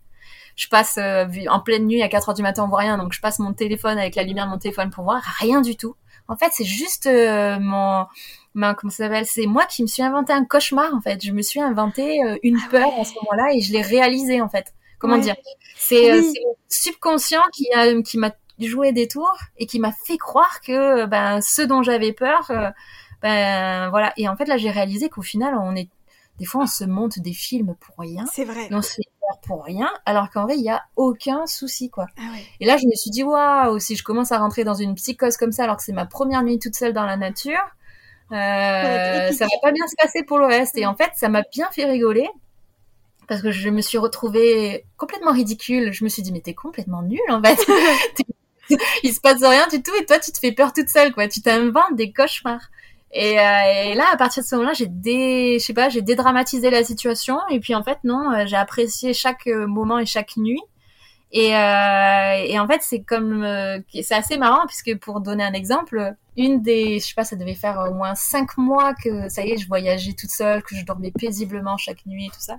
Je 0.56 0.68
passe 0.68 0.98
euh, 0.98 1.26
en 1.50 1.60
pleine 1.60 1.86
nuit 1.86 2.02
à 2.02 2.08
4 2.08 2.30
heures 2.30 2.36
du 2.36 2.42
matin, 2.42 2.64
on 2.64 2.70
voit 2.70 2.80
rien, 2.80 2.98
donc 2.98 3.14
je 3.14 3.20
passe 3.20 3.40
mon 3.40 3.54
téléphone 3.54 3.98
avec 3.98 4.16
la 4.16 4.24
lumière 4.24 4.46
de 4.46 4.52
mon 4.52 4.58
téléphone 4.58 4.90
pour 4.90 5.04
voir 5.04 5.22
rien 5.40 5.62
du 5.62 5.76
tout 5.76 5.96
En 6.28 6.36
fait, 6.38 6.50
c'est 6.52 6.66
juste 6.66 7.08
mon 7.08 8.06
comment 8.54 8.90
ça 8.90 9.04
s'appelle? 9.06 9.26
C'est 9.26 9.46
moi 9.46 9.66
qui 9.66 9.82
me 9.84 9.88
suis 9.88 10.04
inventé 10.04 10.34
un 10.34 10.46
cauchemar 10.46 10.94
en 10.94 11.02
fait. 11.02 11.24
Je 11.24 11.32
me 11.32 11.42
suis 11.42 11.60
inventé 11.60 12.20
une 12.44 12.58
ah 12.66 12.68
peur 12.72 12.90
à 13.00 13.04
ce 13.04 13.14
moment-là 13.16 13.54
et 13.54 13.62
je 13.62 13.72
l'ai 13.72 13.82
réalisé 13.82 14.42
en 14.42 14.50
fait. 14.50 14.74
Comment 14.98 15.18
dire? 15.18 15.36
C'est 15.76 16.12
le 16.12 16.24
subconscient 16.68 17.44
qui 17.54 17.72
a 17.74 18.02
qui 18.02 18.18
m'a 18.18 18.32
joué 18.60 18.92
des 18.92 19.08
tours 19.08 19.38
et 19.58 19.66
qui 19.66 19.80
m'a 19.80 19.92
fait 19.92 20.18
croire 20.18 20.62
que 20.62 21.06
ben 21.06 21.42
ce 21.42 21.62
dont 21.62 21.84
j'avais 21.84 22.14
peur 22.14 22.52
ben 23.22 23.90
voilà. 23.90 24.14
Et 24.18 24.28
en 24.28 24.36
fait 24.36 24.46
là 24.46 24.58
j'ai 24.58 24.72
réalisé 24.72 25.10
qu'au 25.10 25.22
final 25.22 25.56
on 25.56 25.76
est 25.76 25.90
des 26.40 26.46
fois 26.46 26.64
on 26.64 26.68
se 26.68 26.84
monte 26.84 27.20
des 27.20 27.34
films 27.34 27.76
pour 27.80 27.96
rien. 27.98 28.26
C'est 28.32 28.46
vrai. 28.46 28.68
on 28.72 28.82
se 28.82 28.94
fait 28.94 29.10
peur 29.22 29.40
pour 29.42 29.64
rien, 29.64 29.90
alors 30.06 30.30
qu'en 30.30 30.44
vrai 30.44 30.58
il 30.58 30.64
y 30.64 30.70
a 30.70 30.84
aucun 30.96 31.46
souci 31.46 31.90
quoi. 31.90 32.08
Ah 32.18 32.22
ouais. 32.34 32.44
Et 32.60 32.66
là 32.66 32.78
je 32.78 32.86
me 32.86 32.96
suis 32.96 33.12
dit 33.12 33.24
waouh, 33.24 33.80
si 33.80 33.96
je 33.96 34.04
commence 34.04 34.32
à 34.32 34.40
rentrer 34.40 34.64
dans 34.64 34.74
une 34.74 34.96
psychose 34.96 35.38
comme 35.38 35.52
ça 35.52 35.64
alors 35.64 35.78
que 35.78 35.84
c'est 35.84 35.94
ma 35.94 36.06
première 36.06 36.44
nuit 36.44 36.60
toute 36.60 36.76
seule 36.76 36.94
dans 36.94 37.06
la 37.06 37.18
nature, 37.18 37.60
euh, 38.32 39.32
ça 39.32 39.46
va 39.46 39.58
pas 39.62 39.72
bien 39.72 39.88
se 39.88 39.96
passer 39.98 40.24
pour 40.24 40.40
le 40.40 40.46
reste. 40.46 40.78
Et 40.78 40.86
en 40.86 40.96
fait 40.96 41.12
ça 41.16 41.30
m'a 41.30 41.44
bien 41.52 41.70
fait 41.72 41.86
rigoler 41.86 42.30
parce 43.28 43.42
que 43.42 43.52
je 43.52 43.70
me 43.70 43.82
suis 43.82 43.98
retrouvée 43.98 44.86
complètement 44.98 45.32
ridicule. 45.32 45.92
Je 45.94 46.04
me 46.04 46.10
suis 46.10 46.22
dit 46.22 46.32
mais 46.32 46.42
t'es 46.42 46.54
complètement 46.54 47.02
nulle 47.02 47.20
en 47.30 47.42
fait. 47.42 47.60
il 49.04 49.14
se 49.14 49.22
passe 49.22 49.44
rien 49.44 49.68
du 49.68 49.82
tout 49.82 49.94
et 50.00 50.06
toi 50.06 50.20
tu 50.20 50.32
te 50.32 50.40
fais 50.40 50.52
peur 50.52 50.74
toute 50.74 50.90
seule 50.90 51.14
quoi. 51.14 51.28
Tu 51.28 51.42
t'inventes 51.42 51.96
des 51.96 52.12
cauchemars. 52.12 52.70
Et, 53.18 53.40
euh, 53.40 53.92
et, 53.92 53.94
là, 53.96 54.08
à 54.12 54.18
partir 54.18 54.44
de 54.44 54.48
ce 54.48 54.56
moment-là, 54.56 54.74
j'ai 54.74 54.88
dé, 54.88 55.58
je 55.58 55.66
sais 55.66 55.74
pas, 55.74 55.88
j'ai 55.88 56.02
dédramatisé 56.02 56.70
la 56.70 56.84
situation. 56.84 57.40
Et 57.50 57.62
puis 57.62 57.74
en 57.74 57.82
fait, 57.82 57.98
non, 58.04 58.30
euh, 58.34 58.46
j'ai 58.46 58.58
apprécié 58.58 59.14
chaque 59.14 59.48
euh, 59.48 59.68
moment 59.68 60.00
et 60.00 60.06
chaque 60.06 60.36
nuit. 60.36 60.62
Et, 61.32 61.56
euh, 61.56 62.46
et 62.46 62.58
en 62.60 62.68
fait, 62.68 62.82
c'est 62.82 63.02
comme, 63.02 63.44
euh, 63.44 63.80
c'est 63.90 64.14
assez 64.14 64.38
marrant 64.38 64.66
puisque 64.68 64.98
pour 65.00 65.22
donner 65.22 65.44
un 65.44 65.54
exemple, 65.54 66.16
une 66.38 66.62
des, 66.62 67.00
je 67.00 67.08
sais 67.08 67.14
pas, 67.14 67.24
ça 67.24 67.36
devait 67.36 67.56
faire 67.56 67.88
au 67.90 67.94
moins 67.94 68.16
cinq 68.16 68.58
mois 68.58 68.94
que 68.94 69.28
ça 69.28 69.46
y 69.46 69.52
est, 69.52 69.58
je 69.58 69.68
voyageais 69.68 70.14
toute 70.14 70.30
seule, 70.30 70.62
que 70.64 70.76
je 70.76 70.86
dormais 70.86 71.12
paisiblement 71.12 71.78
chaque 71.78 72.06
nuit, 72.06 72.30
tout 72.30 72.40
ça. 72.40 72.58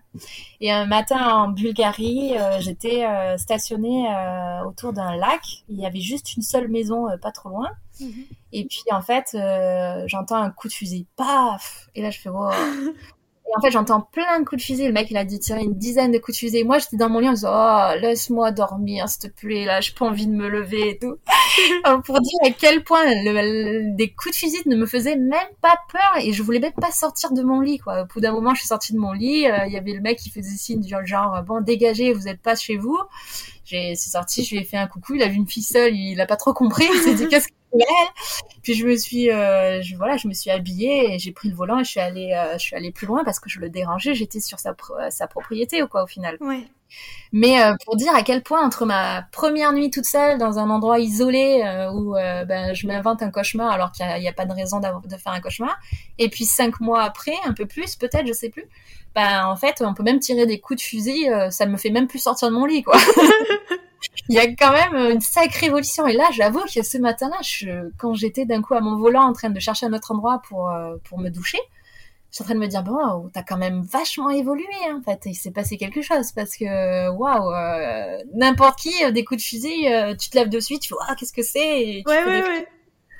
Et 0.61 0.71
un 0.73 0.87
matin 0.87 1.27
en 1.27 1.49
Bulgarie, 1.49 2.37
euh, 2.37 2.61
j'étais 2.61 3.05
euh, 3.07 3.39
stationnée 3.39 4.09
autour 4.67 4.93
d'un 4.93 5.17
lac. 5.17 5.41
Il 5.69 5.81
y 5.81 5.87
avait 5.87 6.01
juste 6.01 6.37
une 6.37 6.43
seule 6.43 6.69
maison, 6.69 7.07
pas 7.23 7.33
trop 7.33 7.49
loin. 7.49 7.71
Mhm. 8.01 8.25
Et 8.53 8.67
puis 8.67 8.85
en 8.91 9.01
fait, 9.01 9.37
j'entends 10.07 10.37
un 10.43 10.51
coup 10.51 10.69
de 10.69 10.73
fusil, 10.73 11.07
paf. 11.17 11.89
Et 11.95 12.03
là, 12.03 12.11
je 12.11 12.21
fais 12.21 12.31
oh. 12.31 12.51
Et 13.49 13.57
en 13.57 13.61
fait, 13.61 13.71
j'entends 13.71 14.01
plein 14.01 14.41
de 14.41 14.45
coups 14.45 14.61
de 14.61 14.67
fusil. 14.67 14.87
Le 14.87 14.93
mec, 14.93 15.09
il 15.11 15.17
a 15.17 15.25
dû 15.25 15.39
tirer 15.39 15.63
une 15.63 15.75
dizaine 15.75 16.11
de 16.11 16.19
coups 16.19 16.37
de 16.37 16.39
fusil. 16.39 16.65
Moi, 16.65 16.79
j'étais 16.79 16.97
dans 16.97 17.09
mon 17.09 17.21
lit 17.21 17.29
en 17.29 17.33
disant, 17.33 17.53
oh, 17.53 17.99
laisse-moi 18.01 18.51
dormir, 18.51 19.09
s'il 19.09 19.31
te 19.31 19.37
plaît, 19.37 19.65
là, 19.65 19.81
j'ai 19.81 19.93
pas 19.93 20.07
envie 20.07 20.27
de 20.27 20.33
me 20.33 20.49
lever 20.49 20.91
et 20.91 20.99
tout. 20.99 21.17
pour 22.05 22.21
dire 22.21 22.39
à 22.45 22.51
quel 22.51 22.83
point 22.83 23.05
des 23.95 24.13
coups 24.13 24.35
de 24.35 24.37
fusil 24.37 24.63
ne 24.67 24.77
me 24.77 24.87
faisaient 24.87 25.17
même 25.17 25.49
pas 25.63 25.79
peur 25.91 26.23
et 26.23 26.33
je 26.33 26.43
voulais 26.43 26.59
même 26.59 26.73
pas 26.73 26.91
sortir 26.91 27.33
de 27.33 27.43
mon 27.43 27.61
lit, 27.61 27.79
quoi. 27.79 28.03
Au 28.03 28.07
bout 28.07 28.21
d'un 28.21 28.33
moment, 28.33 28.53
je 28.55 28.61
suis 28.61 28.69
sortie 28.69 28.93
de 28.93 28.99
mon 28.99 29.13
lit, 29.13 29.47
euh, 29.47 29.67
il 29.67 29.73
y 29.73 29.77
avait 29.77 29.93
le 29.93 30.01
mec 30.01 30.19
qui 30.19 30.31
faisait 30.31 30.57
signe 30.57 30.81
du 30.81 30.93
genre, 31.07 31.43
bon, 31.47 31.61
dégagez, 31.61 32.13
vous 32.13 32.29
êtes 32.29 32.43
pas 32.43 32.57
chez 32.57 32.77
vous. 32.77 32.99
J'ai, 33.65 33.95
c'est 33.97 34.11
sorti, 34.11 34.45
je 34.45 34.55
lui 34.55 34.63
ai 34.63 34.65
fait 34.65 34.77
un 34.77 34.87
coucou, 34.87 35.15
il 35.15 35.23
a 35.23 35.29
vu 35.29 35.37
une 35.37 35.49
fille 35.49 35.63
seule, 35.63 35.95
il 35.95 36.21
a 36.21 36.27
pas 36.27 36.37
trop 36.37 36.53
compris, 36.53 36.87
il 36.93 37.01
s'est 37.01 37.15
dit, 37.15 37.29
qu'est-ce 37.31 37.49
puis 38.63 38.75
je 38.75 38.87
me 38.87 38.97
suis, 38.97 39.31
euh, 39.31 39.83
je, 39.83 39.97
voilà, 39.97 40.17
je 40.17 40.29
me 40.29 40.33
suis 40.33 40.51
habillée 40.51 41.15
et 41.15 41.19
j'ai 41.19 41.33
pris 41.33 41.49
le 41.49 41.55
volant 41.55 41.79
et 41.81 41.85
je 41.85 41.91
suis 41.91 42.01
allée, 42.01 42.33
euh, 42.33 42.53
je 42.55 42.59
suis 42.59 42.77
allée 42.77 42.93
plus 42.93 43.07
loin 43.07 43.25
parce 43.25 43.41
que 43.41 43.49
je 43.49 43.61
le 43.61 43.69
dérangeais. 43.69 44.15
J'étais 44.15 44.41
sur 44.41 44.59
sa, 44.59 44.75
sa 45.11 45.27
propriété 45.27 45.83
ou 45.83 45.89
quoi 45.89 46.05
au 46.05 46.07
final. 46.07 46.37
Ouais. 46.41 46.67
Mais 47.33 47.63
euh, 47.63 47.75
pour 47.85 47.97
dire 47.97 48.15
à 48.15 48.23
quel 48.23 48.43
point 48.43 48.65
entre 48.65 48.87
ma 48.87 49.23
première 49.33 49.73
nuit 49.73 49.91
toute 49.91 50.05
seule 50.05 50.39
dans 50.39 50.59
un 50.59 50.71
endroit 50.71 50.99
isolé 50.99 51.63
euh, 51.65 51.91
où 51.91 52.17
euh, 52.17 52.45
ben, 52.45 52.75
je 52.75 52.87
m'invente 52.87 53.23
un 53.23 53.31
cauchemar 53.31 53.71
alors 53.71 53.93
qu'il 53.93 54.07
n'y 54.07 54.27
a, 54.27 54.31
a, 54.31 54.33
pas 54.33 54.47
de 54.47 54.53
raison 54.53 54.81
de 54.81 55.17
faire 55.17 55.33
un 55.33 55.41
cauchemar, 55.41 55.77
et 56.19 56.29
puis 56.29 56.45
cinq 56.45 56.81
mois 56.81 57.03
après, 57.03 57.35
un 57.45 57.53
peu 57.53 57.67
plus 57.67 57.97
peut-être, 57.97 58.27
je 58.27 58.33
sais 58.33 58.49
plus, 58.49 58.65
ben 59.15 59.47
en 59.47 59.57
fait 59.57 59.83
on 59.85 59.93
peut 59.93 60.03
même 60.03 60.21
tirer 60.21 60.47
des 60.47 60.61
coups 60.61 60.81
de 60.81 60.87
fusil, 60.87 61.29
ça 61.51 61.67
me 61.67 61.77
fait 61.77 61.91
même 61.91 62.07
plus 62.07 62.21
sortir 62.21 62.49
de 62.49 62.55
mon 62.55 62.65
lit 62.65 62.83
quoi. 62.83 62.97
Il 64.29 64.35
y 64.35 64.39
a 64.39 64.47
quand 64.47 64.73
même 64.73 65.13
une 65.13 65.21
sacrée 65.21 65.67
évolution. 65.67 66.07
Et 66.07 66.13
là, 66.13 66.25
j'avoue 66.33 66.63
que 66.73 66.83
ce 66.83 66.99
matin-là, 66.99 67.37
je, 67.43 67.91
quand 67.99 68.15
j'étais 68.15 68.45
d'un 68.45 68.63
coup 68.63 68.75
à 68.75 68.81
mon 68.81 68.97
volant 68.97 69.23
en 69.23 69.33
train 69.33 69.51
de 69.51 69.61
chercher 69.61 69.87
un 69.87 69.93
autre 69.93 70.13
endroit 70.13 70.43
pour, 70.49 70.73
pour 71.05 71.19
me 71.19 71.29
doucher, 71.29 71.59
suis 72.37 72.43
en 72.43 72.47
train 72.47 72.55
de 72.55 72.61
me 72.61 72.67
dire 72.67 72.83
bon 72.83 73.31
t'as 73.33 73.43
quand 73.43 73.57
même 73.57 73.83
vachement 73.83 74.29
évolué 74.31 74.67
hein, 74.89 75.01
en 75.01 75.03
fait. 75.03 75.23
Il 75.25 75.35
s'est 75.35 75.51
passé 75.51 75.79
quelque 75.79 76.03
chose 76.03 76.33
parce 76.33 76.57
que 76.57 77.09
waouh 77.11 77.51
euh, 77.51 78.23
n'importe 78.35 78.79
qui 78.79 79.05
euh, 79.05 79.11
des 79.11 79.25
coups 79.25 79.43
de 79.43 79.47
fusil 79.47 79.89
euh, 79.89 80.15
tu 80.15 80.29
te 80.29 80.37
lèves 80.37 80.51
de 80.51 80.61
suite 80.61 80.83
tu 80.83 80.93
vois 80.93 81.15
qu'est-ce 81.19 81.33
que 81.33 81.43
c'est? 81.43 82.03
Ouais, 82.07 82.25
ouais, 82.25 82.67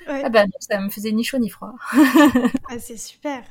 ouais, 0.07 0.21
ah 0.23 0.29
bah 0.29 0.45
ça 0.59 0.79
me 0.79 0.89
faisait 0.89 1.11
ni 1.11 1.23
chaud 1.23 1.39
ni 1.39 1.49
froid. 1.49 1.73
Ah 2.69 2.79
c'est 2.79 2.97
super. 2.97 3.43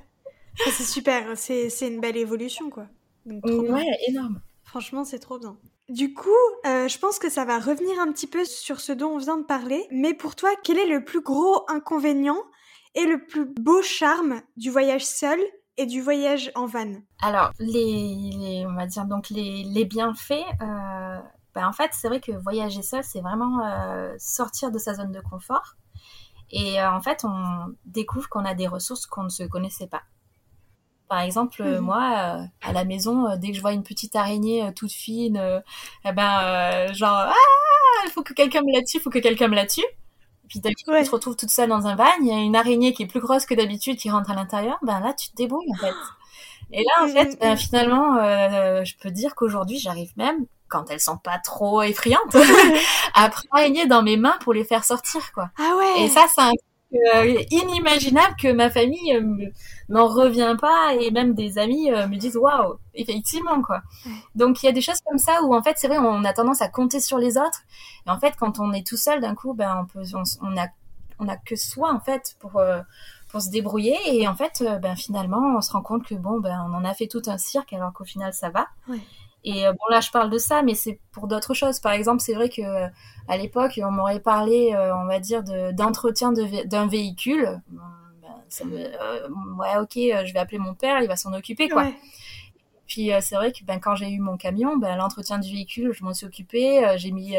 Ah, 0.64 0.70
c'est 0.70 0.84
super. 0.84 1.36
C'est 1.36 1.68
c'est 1.68 1.88
une 1.88 2.00
belle 2.00 2.16
évolution 2.16 2.70
quoi. 2.70 2.86
Ouais 3.26 3.86
énorme. 4.06 4.40
Franchement 4.62 5.04
c'est 5.04 5.18
trop 5.18 5.38
bien 5.38 5.56
du 5.88 6.14
coup, 6.14 6.31
je 6.64 6.99
pense 6.99 7.18
que 7.18 7.31
ça 7.31 7.44
va 7.44 7.59
revenir 7.59 7.99
un 8.01 8.12
petit 8.12 8.27
peu 8.27 8.44
sur 8.44 8.81
ce 8.81 8.92
dont 8.92 9.11
on 9.11 9.18
vient 9.18 9.38
de 9.38 9.44
parler. 9.44 9.87
Mais 9.90 10.14
pour 10.14 10.35
toi, 10.35 10.51
quel 10.64 10.79
est 10.79 10.87
le 10.87 11.05
plus 11.05 11.20
gros 11.20 11.64
inconvénient 11.68 12.42
et 12.94 13.05
le 13.05 13.25
plus 13.25 13.46
beau 13.61 13.83
charme 13.83 14.40
du 14.57 14.70
voyage 14.70 15.05
seul 15.05 15.38
et 15.77 15.87
du 15.87 16.01
voyage 16.01 16.51
en 16.55 16.66
van? 16.66 16.94
Alors, 17.22 17.53
les, 17.59 18.64
on 18.66 18.75
va 18.75 18.87
dire 18.87 19.05
donc 19.05 19.29
les, 19.31 19.62
les 19.64 19.85
bienfaits, 19.85 20.33
euh, 20.62 21.18
ben 21.55 21.66
en 21.66 21.72
fait, 21.72 21.90
c'est 21.92 22.09
vrai 22.09 22.20
que 22.20 22.33
voyager 22.33 22.83
seul, 22.83 23.05
c'est 23.05 23.20
vraiment 23.20 23.64
euh, 23.64 24.14
sortir 24.18 24.70
de 24.70 24.79
sa 24.79 24.94
zone 24.94 25.12
de 25.12 25.20
confort. 25.20 25.77
Et 26.51 26.81
euh, 26.81 26.90
en 26.90 27.01
fait, 27.01 27.25
on 27.25 27.75
découvre 27.85 28.29
qu'on 28.29 28.44
a 28.44 28.55
des 28.55 28.66
ressources 28.66 29.07
qu'on 29.07 29.25
ne 29.25 29.29
se 29.29 29.42
connaissait 29.42 29.88
pas. 29.88 30.03
Par 31.08 31.20
exemple, 31.20 31.62
mhm. 31.62 31.78
moi, 31.78 32.48
à 32.62 32.72
la 32.72 32.84
maison, 32.84 33.36
dès 33.36 33.48
que 33.48 33.54
je 33.54 33.60
vois 33.60 33.72
une 33.72 33.84
petite 33.84 34.16
araignée 34.16 34.70
toute 34.74 34.92
fine, 34.92 35.62
eh 36.04 36.12
ben, 36.12 36.92
genre, 36.92 37.26
ah, 37.28 38.02
il 38.04 38.10
faut 38.10 38.22
que 38.22 38.32
quelqu'un 38.32 38.62
me 38.62 38.72
la 38.72 38.82
tue, 38.82 38.98
il 38.98 39.00
faut 39.00 39.10
que 39.10 39.18
quelqu'un 39.18 39.48
me 39.48 39.54
la 39.54 39.66
tue. 39.66 39.84
Puis 40.48 40.60
tu 40.60 40.72
te 40.72 41.10
retrouves 41.10 41.36
toute 41.36 41.50
seule 41.50 41.68
dans 41.68 41.86
un 41.86 41.96
van, 41.96 42.04
il 42.20 42.28
y 42.28 42.32
a 42.32 42.36
une 42.36 42.56
araignée 42.56 42.92
qui 42.92 43.02
est 43.02 43.06
plus 43.06 43.20
grosse 43.20 43.46
que 43.46 43.54
d'habitude 43.54 43.96
qui 43.96 44.10
rentre 44.10 44.30
à 44.30 44.34
l'intérieur, 44.34 44.78
ben 44.82 45.00
là 45.00 45.12
tu 45.12 45.30
te 45.30 45.36
débrouilles 45.36 45.70
en 45.72 45.76
fait. 45.76 45.94
Et 46.72 46.82
là 46.82 47.04
en 47.04 47.08
fait, 47.08 47.38
ben, 47.40 47.56
finalement, 47.56 48.16
euh, 48.16 48.84
je 48.84 48.94
peux 49.00 49.10
dire 49.10 49.34
qu'aujourd'hui 49.34 49.78
j'arrive 49.78 50.12
même, 50.16 50.46
quand 50.68 50.90
elles 50.90 51.00
sont 51.00 51.18
pas 51.18 51.38
trop 51.38 51.82
effrayantes, 51.82 52.34
à 53.14 53.28
prendre 53.28 53.48
l'araignée 53.52 53.86
dans 53.86 54.02
mes 54.02 54.16
mains 54.16 54.36
pour 54.40 54.52
les 54.52 54.64
faire 54.64 54.84
sortir 54.84 55.32
quoi. 55.32 55.50
Ah 55.58 55.74
ouais. 55.76 56.04
Et 56.04 56.08
ça 56.08 56.26
c'est 56.32 56.42
un 56.42 56.52
euh, 56.94 57.42
inimaginable 57.51 58.37
que 58.40 58.53
ma 58.53 58.70
famille 58.70 59.12
euh, 59.12 59.51
n'en 59.88 60.07
revient 60.07 60.55
pas 60.61 60.94
et 60.94 61.11
même 61.11 61.35
des 61.35 61.59
amis 61.59 61.90
euh, 61.90 62.07
me 62.07 62.16
disent 62.16 62.37
waouh 62.37 62.77
effectivement 62.94 63.61
quoi. 63.61 63.83
Donc 64.37 64.62
il 64.62 64.66
y 64.66 64.68
a 64.68 64.72
des 64.72 64.81
choses 64.81 65.01
comme 65.05 65.18
ça 65.18 65.42
où 65.42 65.53
en 65.53 65.62
fait 65.64 65.75
c'est 65.79 65.88
vrai 65.88 65.99
on 65.99 66.25
a 66.25 66.33
tendance 66.33 66.62
à 66.62 66.68
compter 66.68 67.01
sur 67.01 67.18
les 67.18 67.38
autres. 67.38 67.62
Et 68.07 68.11
en 68.11 68.20
fait 68.20 68.35
quand 68.38 68.61
on 68.61 68.72
est 68.72 68.87
tout 68.87 68.96
seul 68.96 69.20
d'un 69.20 69.35
coup 69.35 69.53
ben 69.53 69.83
on 69.83 69.87
peut 69.87 70.05
on, 70.14 70.57
a 70.57 70.68
on 71.18 71.29
a 71.29 71.37
que 71.37 71.57
soi 71.57 71.92
en 71.92 71.99
fait 71.99 72.37
pour 72.38 72.62
pour 73.31 73.42
se 73.42 73.51
débrouiller. 73.51 73.99
Et 74.07 74.29
en 74.29 74.37
fait 74.37 74.64
ben 74.81 74.94
finalement 74.94 75.57
on 75.57 75.61
se 75.62 75.72
rend 75.72 75.83
compte 75.83 76.07
que 76.07 76.14
bon 76.14 76.38
ben 76.38 76.70
on 76.70 76.75
en 76.75 76.85
a 76.85 76.94
fait 76.94 77.09
tout 77.09 77.22
un 77.27 77.37
cirque 77.37 77.72
alors 77.72 77.92
qu'au 77.92 78.05
final 78.05 78.33
ça 78.33 78.51
va. 78.51 78.68
Et 79.42 79.64
bon 79.64 79.87
là 79.90 80.01
je 80.01 80.12
parle 80.12 80.31
de 80.31 80.38
ça 80.38 80.62
mais 80.62 80.77
c'est 80.77 81.01
pour 81.11 81.27
d'autres 81.27 81.53
choses. 81.53 81.81
Par 81.81 81.92
exemple 81.92 82.20
c'est 82.20 82.35
vrai 82.35 82.49
que 82.49 82.62
à 83.28 83.36
l'époque, 83.36 83.80
on 83.82 83.90
m'aurait 83.90 84.20
parlé, 84.20 84.72
euh, 84.74 84.96
on 84.96 85.06
va 85.06 85.18
dire, 85.18 85.42
d'entretien 85.72 86.32
d'un 86.32 86.86
véhicule. 86.86 87.60
Ben, 87.68 87.82
ça 88.48 88.64
me, 88.64 88.76
euh, 88.78 89.28
ouais, 89.58 89.76
ok, 89.80 89.96
euh, 89.96 90.24
je 90.24 90.32
vais 90.32 90.38
appeler 90.38 90.58
mon 90.58 90.74
père, 90.74 91.00
il 91.00 91.08
va 91.08 91.16
s'en 91.16 91.32
occuper, 91.32 91.68
quoi. 91.68 91.88
Puis 92.86 93.10
c'est 93.20 93.34
vrai 93.34 93.50
que 93.50 93.64
ben, 93.64 93.80
quand 93.80 93.96
j'ai 93.96 94.08
eu 94.08 94.20
mon 94.20 94.36
camion, 94.36 94.76
ben, 94.76 94.96
l'entretien 94.96 95.38
du 95.38 95.50
véhicule, 95.50 95.92
je 95.92 96.04
m'en 96.04 96.14
suis 96.14 96.26
occupée. 96.26 96.86
j'ai 96.96 97.10
mis 97.10 97.34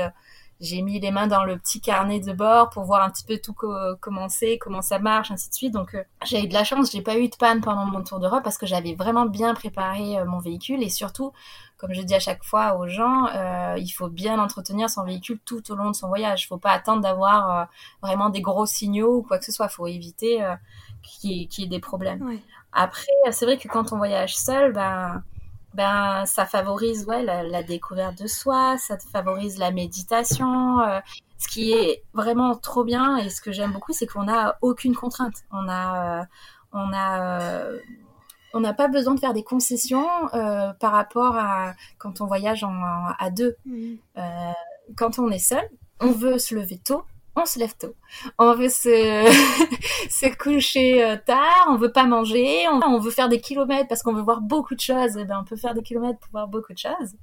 j'ai 0.60 0.82
mis 0.82 1.00
les 1.00 1.12
mains 1.12 1.28
dans 1.28 1.44
le 1.44 1.56
petit 1.58 1.80
carnet 1.80 2.20
de 2.20 2.34
bord 2.34 2.72
pour 2.72 2.84
voir 2.84 3.04
un 3.04 3.12
petit 3.12 3.24
peu 3.24 3.38
tout 3.38 3.54
comment 4.02 4.28
c'est, 4.28 4.58
comment 4.58 4.82
ça 4.82 5.00
marche, 5.00 5.32
ainsi 5.32 5.50
de 5.50 5.54
suite. 5.54 5.74
Donc 5.74 5.96
j'ai 6.26 6.44
eu 6.44 6.48
de 6.48 6.54
la 6.54 6.66
chance, 6.66 6.92
j'ai 6.92 7.02
pas 7.02 7.18
eu 7.18 7.30
de 7.30 7.36
panne 7.38 7.62
pendant 7.62 7.86
mon 7.86 8.04
tour 8.04 8.20
d'Europe 8.20 8.44
parce 8.44 8.58
que 8.58 8.66
j'avais 8.66 8.94
vraiment 8.94 9.26
bien 9.26 9.54
préparé 9.54 10.18
mon 10.26 10.40
véhicule 10.40 10.84
et 10.84 10.90
surtout 10.90 11.32
comme 11.78 11.94
je 11.94 12.02
dis 12.02 12.16
à 12.16 12.20
chaque 12.20 12.44
fois 12.44 12.78
aux 12.78 12.88
gens, 12.88 13.28
euh, 13.28 13.76
il 13.78 13.90
faut 13.90 14.10
bien 14.10 14.40
entretenir 14.40 14.90
son 14.90 15.04
véhicule 15.04 15.40
tout 15.46 15.72
au 15.72 15.76
long 15.76 15.92
de 15.92 15.96
son 15.96 16.08
voyage. 16.08 16.44
Il 16.44 16.48
faut 16.48 16.58
pas 16.58 16.72
attendre 16.72 17.02
d'avoir 17.02 17.60
euh, 17.60 17.66
vraiment 18.02 18.30
des 18.30 18.42
gros 18.42 18.66
signaux 18.66 19.18
ou 19.18 19.22
quoi 19.22 19.38
que 19.38 19.46
ce 19.46 19.52
soit. 19.52 19.68
Il 19.68 19.76
faut 19.76 19.88
éviter 19.88 20.44
euh, 20.44 20.56
qu'il 21.04 21.48
y, 21.52 21.64
ait 21.64 21.68
des 21.68 21.80
problèmes. 21.80 22.40
Après, 22.74 23.06
c'est 23.32 23.46
vrai 23.46 23.58
que 23.58 23.68
quand 23.68 23.94
on 23.94 23.98
voyage 23.98 24.36
seul, 24.36 24.74
ben, 24.74 25.24
ben 25.76 26.26
ça 26.26 26.48
favorise 26.48 27.06
ouais, 27.06 27.24
la, 27.24 27.64
découverte 27.64 28.22
de 28.22 28.28
soi, 28.28 28.78
ça 28.80 28.98
favorise 28.98 29.60
la 29.60 29.72
méditation. 29.72 30.80
ce 31.38 31.48
qui 31.48 31.74
est 31.74 32.04
vraiment 32.14 32.56
trop 32.56 32.84
bien 32.84 33.18
et 33.18 33.30
ce 33.30 33.40
que 33.40 33.52
j'aime 33.52 33.72
beaucoup, 33.72 33.94
c'est 33.94 34.08
qu'on 34.08 34.24
n'a 34.24 34.58
aucune 34.62 34.96
contrainte. 34.96 35.44
On 35.52 35.70
a, 35.70 36.26
on 36.74 36.92
a 36.92 37.70
on 38.54 38.60
n'a 38.60 38.74
pas 38.74 38.88
besoin 38.88 39.16
de 39.16 39.20
faire 39.20 39.34
des 39.34 39.44
concessions 39.44 40.08
euh, 40.34 40.74
par 40.74 40.92
rapport 40.92 41.36
à 41.36 41.74
quand 41.98 42.22
on 42.22 42.26
voyage 42.26 42.66
à 43.20 43.30
deux. 43.30 43.56
Mmh. 43.66 43.96
Euh, 44.18 44.52
quand 44.96 45.20
on 45.20 45.30
est 45.30 45.40
seul, 45.40 45.68
on 46.00 46.12
veut 46.12 46.40
se 46.40 46.56
lever 46.56 46.78
tôt, 46.78 47.04
on 47.36 47.46
se 47.46 47.60
lève 47.60 47.76
tôt. 47.78 47.94
On 48.40 48.56
veut 48.56 48.70
se, 48.70 48.90
se 50.10 50.38
coucher 50.38 51.04
euh, 51.04 51.18
tard, 51.24 51.68
on 51.70 51.76
veut 51.76 51.92
pas 51.92 52.06
manger, 52.06 52.68
on, 52.70 53.00
veut 53.00 53.12
faire 53.12 53.30
des 53.30 53.42
kilomètres 53.42 53.88
parce 53.88 54.02
qu'on 54.02 54.14
veut 54.14 54.22
voir 54.22 54.42
beaucoup 54.42 54.76
de 54.76 54.80
choses. 54.80 55.18
Et 55.18 55.22
eh 55.22 55.26
ben, 55.26 55.40
on 55.42 55.44
peut 55.44 55.58
faire 55.58 55.74
des 55.74 55.84
kilomètres 55.84 56.20
pour 56.20 56.32
voir 56.32 56.48
beaucoup 56.48 56.74
de 56.74 56.80
choses. 56.80 57.16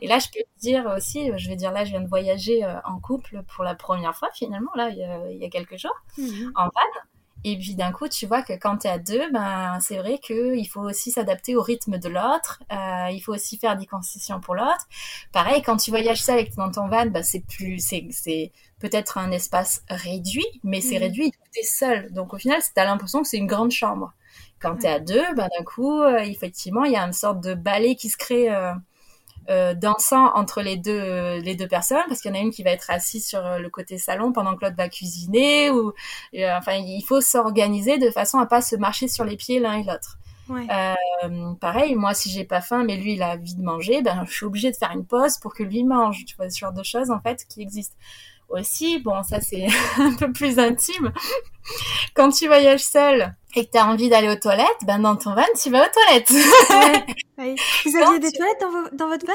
Et 0.00 0.06
là, 0.06 0.18
je 0.20 0.28
peux 0.28 0.44
dire 0.60 0.86
aussi, 0.96 1.30
je 1.36 1.48
vais 1.48 1.56
dire 1.56 1.72
là, 1.72 1.84
je 1.84 1.90
viens 1.90 2.00
de 2.00 2.08
voyager 2.08 2.64
en 2.84 3.00
couple 3.00 3.42
pour 3.54 3.64
la 3.64 3.74
première 3.74 4.14
fois 4.14 4.28
finalement, 4.32 4.70
là, 4.74 4.90
il 4.90 4.98
y 4.98 5.04
a, 5.04 5.30
il 5.30 5.38
y 5.38 5.44
a 5.44 5.50
quelques 5.50 5.76
jours, 5.76 5.96
mhm. 6.16 6.52
en 6.54 6.64
van. 6.64 7.00
Et 7.44 7.56
puis 7.56 7.74
d'un 7.74 7.92
coup, 7.92 8.08
tu 8.08 8.26
vois 8.26 8.42
que 8.42 8.52
quand 8.52 8.78
tu 8.78 8.88
es 8.88 8.90
à 8.90 8.98
deux, 8.98 9.30
ben, 9.30 9.78
c'est 9.80 9.98
vrai 9.98 10.18
qu'il 10.18 10.68
faut 10.68 10.80
aussi 10.80 11.10
s'adapter 11.10 11.54
au 11.54 11.62
rythme 11.62 11.98
de 11.98 12.08
l'autre. 12.08 12.62
Euh, 12.72 13.10
il 13.10 13.20
faut 13.20 13.32
aussi 13.32 13.58
faire 13.58 13.76
des 13.76 13.86
concessions 13.86 14.40
pour 14.40 14.54
l'autre. 14.54 14.88
Pareil, 15.32 15.62
quand 15.62 15.76
tu 15.76 15.90
voyages 15.90 16.22
seul 16.22 16.34
avec 16.34 16.54
dans 16.56 16.70
ton 16.70 16.88
van, 16.88 17.06
ben, 17.06 17.22
c'est 17.22 17.44
plus, 17.46 17.78
c'est, 17.78 18.52
peut-être 18.80 19.18
un 19.18 19.30
espace 19.30 19.82
réduit, 19.88 20.46
mais 20.62 20.80
c'est 20.80 20.96
mhm. 20.96 21.02
réduit, 21.02 21.30
tu 21.52 21.60
es 21.60 21.64
seul. 21.64 22.12
Donc 22.12 22.34
au 22.34 22.38
final, 22.38 22.60
tu 22.62 22.80
as 22.80 22.84
l'impression 22.84 23.22
que 23.22 23.28
c'est 23.28 23.38
une 23.38 23.46
grande 23.46 23.70
chambre. 23.70 24.12
Quand 24.60 24.76
tu 24.76 24.86
es 24.86 24.88
à 24.88 25.00
deux, 25.00 25.24
ben, 25.36 25.48
d'un 25.56 25.64
coup, 25.64 26.00
euh, 26.00 26.18
effectivement, 26.18 26.84
il 26.84 26.92
y 26.92 26.96
a 26.96 27.02
une 27.02 27.12
sorte 27.12 27.40
de 27.40 27.54
balai 27.54 27.94
qui 27.94 28.08
se 28.08 28.16
crée 28.16 28.52
euh, 28.52 28.72
euh, 29.48 29.74
dansant 29.74 30.34
entre 30.34 30.62
les 30.62 30.76
deux 30.76 31.38
les 31.40 31.54
deux 31.54 31.68
personnes 31.68 32.02
parce 32.08 32.20
qu'il 32.20 32.30
y 32.30 32.34
en 32.34 32.38
a 32.38 32.42
une 32.42 32.50
qui 32.50 32.62
va 32.62 32.70
être 32.70 32.90
assise 32.90 33.26
sur 33.26 33.44
euh, 33.44 33.58
le 33.58 33.70
côté 33.70 33.98
salon 33.98 34.32
pendant 34.32 34.54
que 34.54 34.64
l'autre 34.64 34.76
va 34.76 34.88
cuisiner 34.88 35.70
ou 35.70 35.92
euh, 36.34 36.56
enfin 36.56 36.74
il 36.74 37.02
faut 37.02 37.20
s'organiser 37.20 37.98
de 37.98 38.10
façon 38.10 38.38
à 38.38 38.46
pas 38.46 38.60
se 38.60 38.76
marcher 38.76 39.08
sur 39.08 39.24
les 39.24 39.36
pieds 39.36 39.58
l'un 39.60 39.78
et 39.78 39.84
l'autre. 39.84 40.18
Ouais. 40.48 40.66
Euh, 40.70 41.54
pareil, 41.60 41.94
moi 41.94 42.14
si 42.14 42.30
j'ai 42.30 42.44
pas 42.44 42.60
faim 42.60 42.84
mais 42.84 42.96
lui 42.96 43.14
il 43.14 43.22
a 43.22 43.34
envie 43.34 43.54
de 43.54 43.62
manger, 43.62 44.02
ben 44.02 44.24
je 44.26 44.32
suis 44.32 44.46
obligée 44.46 44.70
de 44.70 44.76
faire 44.76 44.92
une 44.92 45.06
pause 45.06 45.38
pour 45.38 45.54
que 45.54 45.62
lui 45.62 45.84
mange. 45.84 46.24
Tu 46.24 46.36
vois 46.36 46.50
ce 46.50 46.58
genre 46.58 46.72
de 46.72 46.82
choses 46.82 47.10
en 47.10 47.20
fait 47.20 47.44
qui 47.48 47.62
existent 47.62 47.96
aussi. 48.48 48.98
Bon 48.98 49.22
ça 49.22 49.40
c'est 49.40 49.66
un 49.98 50.14
peu 50.14 50.32
plus 50.32 50.58
intime. 50.58 51.12
Quand 52.14 52.30
tu 52.30 52.46
voyages 52.46 52.84
seul, 52.84 53.34
et 53.56 53.66
que 53.66 53.70
tu 53.72 53.78
as 53.78 53.86
envie 53.86 54.08
d'aller 54.08 54.28
aux 54.28 54.36
toilettes, 54.36 54.66
ben 54.86 54.98
dans 54.98 55.16
ton 55.16 55.34
van, 55.34 55.42
tu 55.60 55.70
vas 55.70 55.86
aux 55.86 55.90
toilettes. 55.90 56.30
Vous 57.38 57.96
aviez 57.96 58.18
des 58.18 58.32
toilettes 58.32 58.60
dans, 58.60 58.96
dans 58.96 59.08
votre 59.08 59.26
van? 59.26 59.32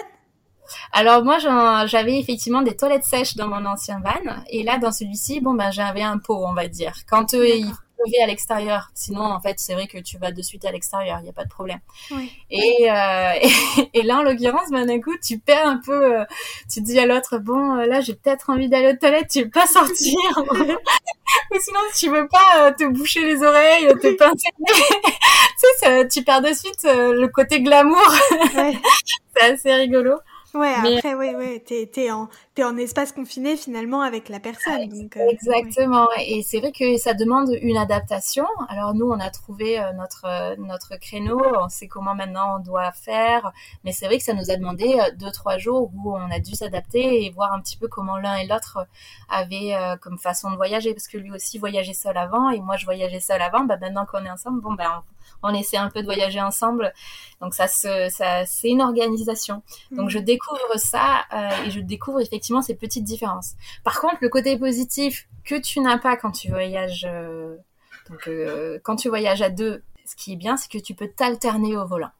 Alors 0.91 1.23
moi 1.23 1.37
j'avais 1.85 2.19
effectivement 2.19 2.61
des 2.61 2.75
toilettes 2.75 3.03
sèches 3.03 3.35
dans 3.35 3.47
mon 3.47 3.65
ancien 3.65 3.99
van 3.99 4.43
et 4.49 4.63
là 4.63 4.77
dans 4.77 4.91
celui-ci 4.91 5.41
bon 5.41 5.53
ben 5.53 5.71
j'avais 5.71 6.03
un 6.03 6.17
pot 6.17 6.45
on 6.45 6.53
va 6.53 6.67
dire. 6.67 6.93
Quand 7.07 7.33
euh, 7.33 7.47
il 7.47 7.71
à 8.21 8.27
l'extérieur. 8.27 8.89
Sinon, 8.93 9.21
en 9.21 9.39
fait, 9.39 9.55
c'est 9.57 9.73
vrai 9.73 9.87
que 9.87 9.97
tu 9.97 10.17
vas 10.17 10.31
de 10.31 10.41
suite 10.41 10.65
à 10.65 10.71
l'extérieur, 10.71 11.19
il 11.19 11.23
n'y 11.23 11.29
a 11.29 11.33
pas 11.33 11.45
de 11.45 11.49
problème. 11.49 11.79
Et, 12.49 12.89
euh, 12.89 13.33
et, 13.93 14.03
là, 14.03 14.19
en 14.19 14.23
l'occurrence, 14.23 14.69
ben, 14.71 14.85
d'un 14.85 15.01
coup, 15.01 15.15
tu 15.23 15.39
perds 15.39 15.67
un 15.67 15.79
peu, 15.83 16.19
euh, 16.19 16.25
tu 16.71 16.81
dis 16.81 16.99
à 16.99 17.05
l'autre, 17.05 17.37
bon, 17.37 17.77
euh, 17.77 17.85
là, 17.85 18.01
j'ai 18.01 18.13
peut-être 18.13 18.49
envie 18.49 18.69
d'aller 18.69 18.93
aux 18.93 18.97
toilettes, 18.97 19.29
tu 19.29 19.43
veux 19.43 19.49
pas 19.49 19.67
sortir. 19.67 20.17
Ou 21.51 21.59
sinon, 21.59 21.79
tu 21.95 22.09
veux 22.09 22.27
pas 22.27 22.71
te 22.73 22.83
boucher 22.85 23.25
les 23.25 23.43
oreilles, 23.43 23.87
te 23.99 24.15
pincer. 24.15 24.49
tu 24.67 25.65
sais, 25.79 26.07
tu 26.07 26.23
perds 26.23 26.41
de 26.41 26.53
suite 26.53 26.83
le 26.83 27.27
côté 27.27 27.61
glamour. 27.61 28.13
c'est 29.35 29.53
assez 29.53 29.73
rigolo. 29.73 30.15
Ouais, 30.53 30.75
après, 30.75 31.15
ouais, 31.15 31.35
ouais, 31.35 31.59
t'es, 31.65 31.89
t'es 31.91 32.11
en, 32.11 32.29
t'es 32.53 32.63
en 32.63 32.77
espace 32.77 33.11
confiné 33.11 33.57
finalement 33.57 34.01
avec 34.01 34.29
la 34.29 34.39
personne. 34.39 34.87
Donc, 34.87 35.17
euh, 35.17 35.27
Exactement. 35.29 36.07
Et 36.19 36.43
c'est 36.43 36.59
vrai 36.59 36.71
que 36.71 36.95
ça 36.97 37.15
demande 37.15 37.49
une 37.61 37.75
adaptation. 37.75 38.45
Alors 38.69 38.93
nous, 38.93 39.09
on 39.09 39.19
a 39.19 39.31
trouvé 39.31 39.79
euh, 39.79 39.93
notre 39.93 40.25
euh, 40.25 40.55
notre 40.59 40.95
créneau. 40.97 41.41
On 41.59 41.69
sait 41.69 41.87
comment 41.87 42.13
maintenant 42.13 42.57
on 42.57 42.59
doit 42.59 42.91
faire. 42.91 43.51
Mais 43.83 43.91
c'est 43.91 44.05
vrai 44.05 44.19
que 44.19 44.23
ça 44.23 44.35
nous 44.35 44.51
a 44.51 44.55
demandé 44.55 44.95
deux 45.17 45.31
trois 45.31 45.57
jours 45.57 45.89
où 45.95 46.15
on 46.15 46.29
a 46.29 46.39
dû 46.39 46.53
s'adapter 46.53 47.25
et 47.25 47.31
voir 47.31 47.51
un 47.51 47.59
petit 47.59 47.77
peu 47.77 47.87
comment 47.87 48.17
l'un 48.17 48.35
et 48.35 48.45
l'autre 48.45 48.85
avaient 49.29 49.75
comme 50.01 50.19
façon 50.19 50.51
de 50.51 50.55
voyager, 50.55 50.93
parce 50.93 51.07
que 51.07 51.17
lui 51.17 51.31
aussi 51.31 51.57
voyageait 51.57 51.93
seul 51.93 52.17
avant 52.17 52.51
et 52.51 52.59
moi 52.59 52.77
je 52.77 52.85
voyageais 52.85 53.19
seul 53.19 53.41
avant. 53.41 53.63
Bah 53.63 53.77
maintenant 53.81 54.05
qu'on 54.05 54.23
est 54.23 54.29
ensemble, 54.29 54.61
bon 54.61 54.73
ben 54.73 55.03
on 55.43 55.53
essaie 55.53 55.77
un 55.77 55.89
peu 55.89 56.01
de 56.01 56.05
voyager 56.05 56.41
ensemble. 56.41 56.93
Donc 57.41 57.53
ça, 57.53 57.67
se, 57.67 58.09
ça 58.09 58.45
c'est 58.45 58.69
une 58.69 58.81
organisation. 58.81 59.63
Donc 59.91 60.09
je 60.09 60.19
mm. 60.19 60.23
découvre 60.23 60.77
ça 60.77 61.25
euh, 61.33 61.65
et 61.65 61.71
je 61.71 61.79
découvre 61.81 62.21
effectivement 62.21 62.61
ces 62.61 62.75
petites 62.75 63.03
différences. 63.03 63.53
Par 63.83 63.99
contre, 63.99 64.17
le 64.21 64.29
côté 64.29 64.57
positif 64.57 65.27
que 65.43 65.55
tu 65.55 65.81
n'as 65.81 65.97
pas 65.97 66.15
quand 66.15 66.31
tu 66.31 66.49
voyages, 66.49 67.05
euh, 67.07 67.57
donc 68.09 68.27
euh, 68.27 68.79
quand 68.83 68.95
tu 68.95 69.09
voyages 69.09 69.41
à 69.41 69.49
deux, 69.49 69.83
ce 70.05 70.15
qui 70.15 70.33
est 70.33 70.37
bien, 70.37 70.57
c'est 70.57 70.71
que 70.71 70.77
tu 70.77 70.95
peux 70.95 71.09
t'alterner 71.09 71.75
au 71.75 71.85
volant. 71.85 72.11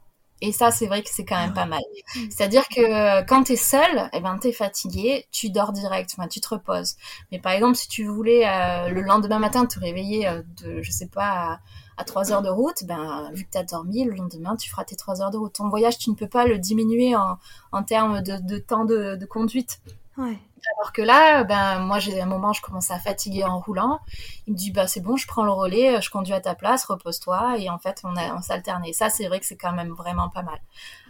Et 0.41 0.51
ça, 0.51 0.71
c'est 0.71 0.87
vrai 0.87 1.03
que 1.03 1.09
c'est 1.09 1.23
quand 1.23 1.39
même 1.39 1.53
pas 1.53 1.65
mal. 1.65 1.79
Mm. 2.15 2.19
C'est-à-dire 2.29 2.67
que 2.67 3.25
quand 3.25 3.45
tu 3.45 3.53
es 3.53 3.55
seul, 3.55 4.09
eh 4.11 4.19
ben, 4.19 4.37
tu 4.41 4.49
es 4.49 4.51
fatigué, 4.51 5.25
tu 5.31 5.49
dors 5.49 5.71
direct, 5.71 6.13
enfin, 6.17 6.27
tu 6.27 6.41
te 6.41 6.49
reposes. 6.49 6.95
Mais 7.31 7.39
par 7.39 7.53
exemple, 7.53 7.75
si 7.75 7.87
tu 7.87 8.03
voulais 8.05 8.43
le 8.89 9.01
lendemain 9.01 9.39
matin 9.39 9.65
te 9.65 9.79
réveiller 9.79 10.29
de, 10.61 10.81
je 10.81 10.91
sais 10.91 11.07
pas, 11.07 11.59
à 11.97 12.03
3 12.03 12.31
heures 12.31 12.41
de 12.41 12.49
route, 12.49 12.83
ben, 12.85 13.29
vu 13.33 13.45
que 13.45 13.51
tu 13.51 13.57
as 13.57 13.63
dormi, 13.63 14.03
le 14.03 14.13
lendemain, 14.13 14.55
tu 14.55 14.69
feras 14.69 14.83
tes 14.83 14.95
3 14.95 15.21
heures 15.21 15.31
de 15.31 15.37
route. 15.37 15.53
Ton 15.53 15.69
voyage, 15.69 15.97
tu 15.97 16.09
ne 16.09 16.15
peux 16.15 16.27
pas 16.27 16.45
le 16.45 16.57
diminuer 16.57 17.15
en, 17.15 17.37
en 17.71 17.83
termes 17.83 18.21
de, 18.21 18.37
de 18.37 18.57
temps 18.57 18.85
de, 18.85 19.15
de 19.15 19.25
conduite. 19.25 19.79
Ouais. 20.17 20.37
Alors 20.77 20.93
que 20.93 21.01
là, 21.01 21.43
ben 21.43 21.79
moi 21.79 21.99
j'ai 21.99 22.21
un 22.21 22.25
moment, 22.25 22.53
je 22.53 22.61
commence 22.61 22.89
à 22.91 22.99
fatiguer 22.99 23.43
en 23.43 23.59
roulant. 23.59 23.99
Il 24.47 24.53
me 24.53 24.57
dit 24.57 24.71
bah 24.71 24.87
c'est 24.87 25.01
bon, 25.01 25.17
je 25.17 25.27
prends 25.27 25.43
le 25.43 25.51
relais, 25.51 26.01
je 26.01 26.09
conduis 26.09 26.33
à 26.33 26.39
ta 26.39 26.55
place, 26.55 26.85
repose-toi. 26.85 27.57
Et 27.57 27.69
en 27.69 27.79
fait, 27.79 28.01
on 28.03 28.15
a 28.15 28.33
on 28.35 28.41
s'alterne. 28.41 28.85
Et 28.85 28.93
ça, 28.93 29.09
c'est 29.09 29.27
vrai 29.27 29.39
que 29.39 29.45
c'est 29.45 29.57
quand 29.57 29.73
même 29.73 29.91
vraiment 29.91 30.29
pas 30.29 30.41
mal. 30.41 30.59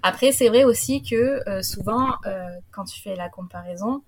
Après, 0.02 0.32
c'est 0.32 0.48
vrai 0.50 0.64
aussi 0.64 1.04
que 1.04 1.48
euh, 1.48 1.62
souvent, 1.62 2.16
euh, 2.26 2.50
quand 2.72 2.86
tu 2.86 3.00
fais 3.00 3.16
la 3.16 3.30
comparaison, 3.30 4.02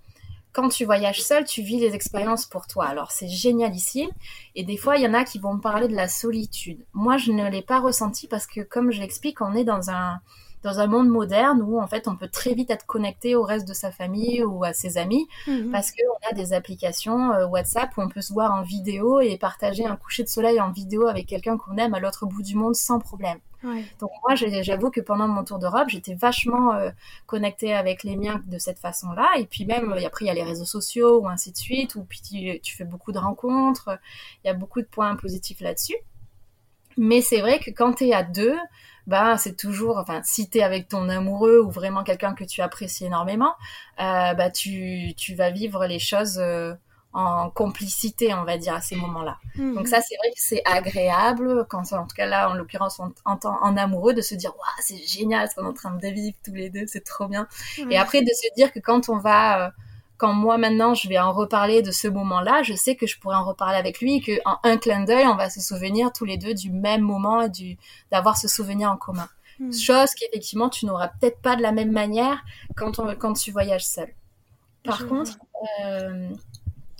quand 0.56 0.70
tu 0.70 0.86
voyages 0.86 1.22
seul, 1.22 1.44
tu 1.44 1.62
vis 1.62 1.82
les 1.82 1.94
expériences 1.94 2.46
pour 2.46 2.65
toi. 2.65 2.86
Alors 2.86 3.12
c'est 3.12 3.28
génial 3.28 3.76
ici. 3.76 4.10
Et 4.56 4.63
des 4.63 4.78
fois, 4.78 4.96
il 4.96 5.04
y 5.04 5.08
en 5.08 5.13
a 5.13 5.26
qui 5.26 5.38
vont 5.38 5.56
me 5.56 5.60
parler 5.62 5.89
de 5.89 5.96
la 5.96 6.08
solitude. 6.08 6.86
Moi, 6.94 7.18
je 7.18 7.34
ne 7.34 7.50
l'ai 7.50 7.62
pas 7.62 7.82
ressenti 7.82 8.28
parce 8.28 8.48
que, 8.48 8.62
comme 8.62 8.91
je 8.91 9.02
l'explique, 9.02 9.41
on 9.41 9.54
est 9.54 9.65
dans 9.65 9.89
un 9.89 10.22
dans 10.65 10.80
un 10.80 10.88
monde 10.88 11.08
moderne 11.08 11.62
où 11.62 11.80
en 11.80 11.86
fait 11.86 12.08
on 12.08 12.15
peut 12.15 12.28
très 12.28 12.56
vite 12.56 12.71
être 12.71 12.88
connecté 12.88 13.36
au 13.36 13.43
reste 13.43 13.67
de 13.67 13.73
sa 13.73 13.91
famille 13.91 14.43
ou 14.43 14.63
à 14.63 14.73
ses 14.73 14.97
amis 14.97 15.28
mhm. 15.47 15.69
parce 15.71 15.91
qu'on 15.91 16.30
a 16.32 16.34
des 16.34 16.54
applications 16.54 17.32
euh, 17.34 17.45
WhatsApp 17.45 17.95
où 17.95 18.01
on 18.01 18.10
peut 18.10 18.21
se 18.21 18.34
voir 18.34 18.51
en 18.51 18.63
vidéo 18.63 19.19
et 19.19 19.38
partager 19.38 19.86
un 19.86 19.95
coucher 19.95 20.23
de 20.23 20.28
soleil 20.28 20.60
en 20.60 20.71
vidéo 20.71 21.08
avec 21.08 21.28
quelqu'un 21.28 21.56
qu'on 21.58 21.78
aime 21.78 21.93
à 21.93 21.99
l'autre 21.99 22.25
bout 22.25 22.41
du 22.41 22.56
monde 22.56 22.75
sans 22.75 22.99
problème. 22.99 23.38
Donc 23.99 24.12
moi, 24.23 24.36
j'avoue 24.36 24.91
que 24.91 25.01
pendant 25.01 25.28
mon 25.28 25.43
tour 25.43 25.58
d'Europe, 25.58 25.88
j'étais 25.88 26.13
vachement 26.13 26.73
euh, 26.73 26.91
connectée 27.25 27.73
avec 27.73 28.04
les 28.04 28.15
miens 28.15 28.39
de 28.45 28.60
cette 28.60 28.78
façon-là. 28.78 29.28
Et 29.39 29.45
puis 29.45 29.65
même, 29.65 29.91
euh, 29.91 30.06
après, 30.06 30.25
il 30.25 30.28
y 30.28 30.32
a 30.32 30.36
les 30.36 30.43
réseaux 30.43 30.65
sociaux 30.65 31.19
ou 31.21 31.28
ainsi 31.28 31.51
de 31.51 31.58
suite, 31.58 31.95
où 31.95 32.04
puis 32.04 32.21
tu, 32.62 32.75
fais 32.75 32.84
beaucoup 32.84 33.12
de 33.12 33.17
rencontres. 33.17 33.97
Il 34.43 34.47
y 34.47 34.51
a 34.51 34.54
beaucoup 34.54 34.82
de 34.82 34.88
points 34.88 35.15
positifs 35.15 35.62
là-dessus. 35.62 35.97
Mais 36.97 37.21
c'est 37.21 37.41
vrai 37.41 37.60
que 37.60 37.71
quand 37.71 37.93
tu 37.93 38.06
es 38.06 38.13
à 38.13 38.21
deux, 38.23 38.56
bah 39.08 39.38
c'est 39.38 39.56
toujours, 39.56 39.98
enfin, 39.98 40.22
si 40.24 40.50
tu 40.50 40.58
es 40.58 40.63
avec 40.63 40.88
ton 40.88 41.10
amoureux 41.10 41.60
ou 41.60 41.70
vraiment 41.70 42.04
quelqu'un 42.04 42.34
que 42.34 42.44
tu 42.44 42.62
apprécies 42.62 43.06
énormément, 43.06 43.54
euh, 44.00 44.34
bah 44.34 44.50
tu, 44.50 45.13
tu 45.15 45.36
vas 45.36 45.52
vivre 45.52 45.86
les 45.86 46.00
choses 46.00 46.41
en 47.15 47.50
complicité, 47.50 48.34
on 48.34 48.44
va 48.44 48.58
dire, 48.58 48.74
à 48.74 48.82
ces 48.82 48.98
moments-là. 48.98 49.38
Mhm. 49.56 49.76
Donc 49.76 49.88
ça, 49.88 50.02
c'est 50.02 50.18
vrai 50.18 50.30
que 50.32 50.39
c'est 50.39 50.62
agréable, 50.65 51.65
quand 51.70 51.94
en 51.94 52.06
tout 52.06 52.15
cas 52.15 52.26
là, 52.26 52.50
en 52.50 52.56
l'occurrence, 52.56 53.00
on 53.00 53.13
entend 53.24 53.58
en 53.62 53.78
amoureux, 53.78 54.13
de 54.13 54.22
se 54.22 54.36
dire, 54.36 54.52
waouh, 54.58 54.82
c'est 54.82 54.98
génial 54.98 55.50
ce 55.50 55.56
qu'on 55.56 55.63
est 55.63 55.70
en 55.70 55.74
train 55.74 55.96
de 55.96 56.08
vivre 56.08 56.36
tous 56.44 56.54
les 56.54 56.70
deux, 56.70 56.84
c'est 56.88 57.06
trop 57.06 57.28
bien. 57.28 57.48
Et 57.89 57.98
après, 57.98 58.22
de 58.22 58.28
se 58.28 58.54
dire 58.56 58.72
que 58.72 58.80
quand 58.80 59.10
on 59.10 59.18
va... 59.18 59.68
Euh, 59.68 59.70
quand 60.17 60.34
moi 60.34 60.58
maintenant 60.58 60.93
je 60.93 61.10
vais 61.10 61.19
en 61.19 61.34
reparler 61.34 61.82
de 61.82 61.91
ce 61.91 62.08
moment-là, 62.08 62.63
je 62.63 62.73
sais 62.73 62.95
que 62.95 63.08
je 63.08 63.19
pourrais 63.19 63.36
en 63.36 63.45
reparler 63.45 63.78
avec 63.78 63.99
lui, 63.99 64.21
que 64.21 64.34
en 64.45 64.58
un 64.63 64.78
clin 64.78 65.04
d'œil, 65.04 65.25
on 65.28 65.36
va 65.36 65.49
se 65.49 65.62
souvenir 65.62 66.12
tous 66.13 66.25
les 66.25 66.38
deux 66.38 66.54
du 66.54 66.71
même 66.71 67.01
moment 67.01 67.41
et 67.41 67.49
du 67.49 67.78
d'avoir 68.12 68.38
ce 68.38 68.47
souvenir 68.47 68.91
en 68.91 68.97
commun. 68.97 69.28
Mhm. 69.60 69.73
Chose 69.73 70.12
qu'effectivement 70.15 70.69
tu 70.69 70.86
n'auras 70.86 71.10
peut-être 71.10 71.41
pas 71.41 71.56
de 71.56 71.62
la 71.62 71.71
même 71.71 71.91
manière 71.91 72.43
quand 72.75 72.99
on, 72.99 73.15
quand 73.15 73.34
tu 73.34 73.51
voyages 73.51 73.86
seul. 73.86 74.10
Par 74.84 75.08
contre, 75.08 75.38
euh, 75.84 76.30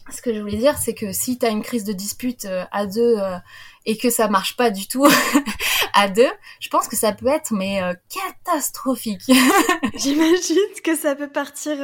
ce 0.10 0.21
que 0.21 0.34
je 0.34 0.39
voulais 0.39 0.58
dire, 0.58 0.78
c'est 0.78 0.93
que 0.93 1.12
si 1.12 1.38
tu 1.38 1.45
as 1.45 1.49
une 1.49 1.62
crise 1.62 1.84
de 1.84 1.93
dispute 1.93 2.45
euh, 2.45 2.65
à 2.71 2.86
deux 2.86 3.17
euh, 3.19 3.38
et 3.86 3.98
que 3.98 4.10
ça 4.10 4.28
marche 4.28 4.56
pas 4.56 4.71
du 4.71 4.88
tout 4.88 5.06
à 5.93 6.10
deux, 6.10 6.32
je 6.60 6.69
pense 6.69 6.88
que 6.88 6.95
ça 6.95 7.13
peut 7.13 7.28
être 7.28 7.52
mais 7.54 7.82
euh, 7.82 7.93
catastrophique. 8.10 9.24
J'imagine 9.95 10.57
que 10.84 10.95
ça 10.95 11.16
peut 11.16 11.30
partir. 11.30 11.78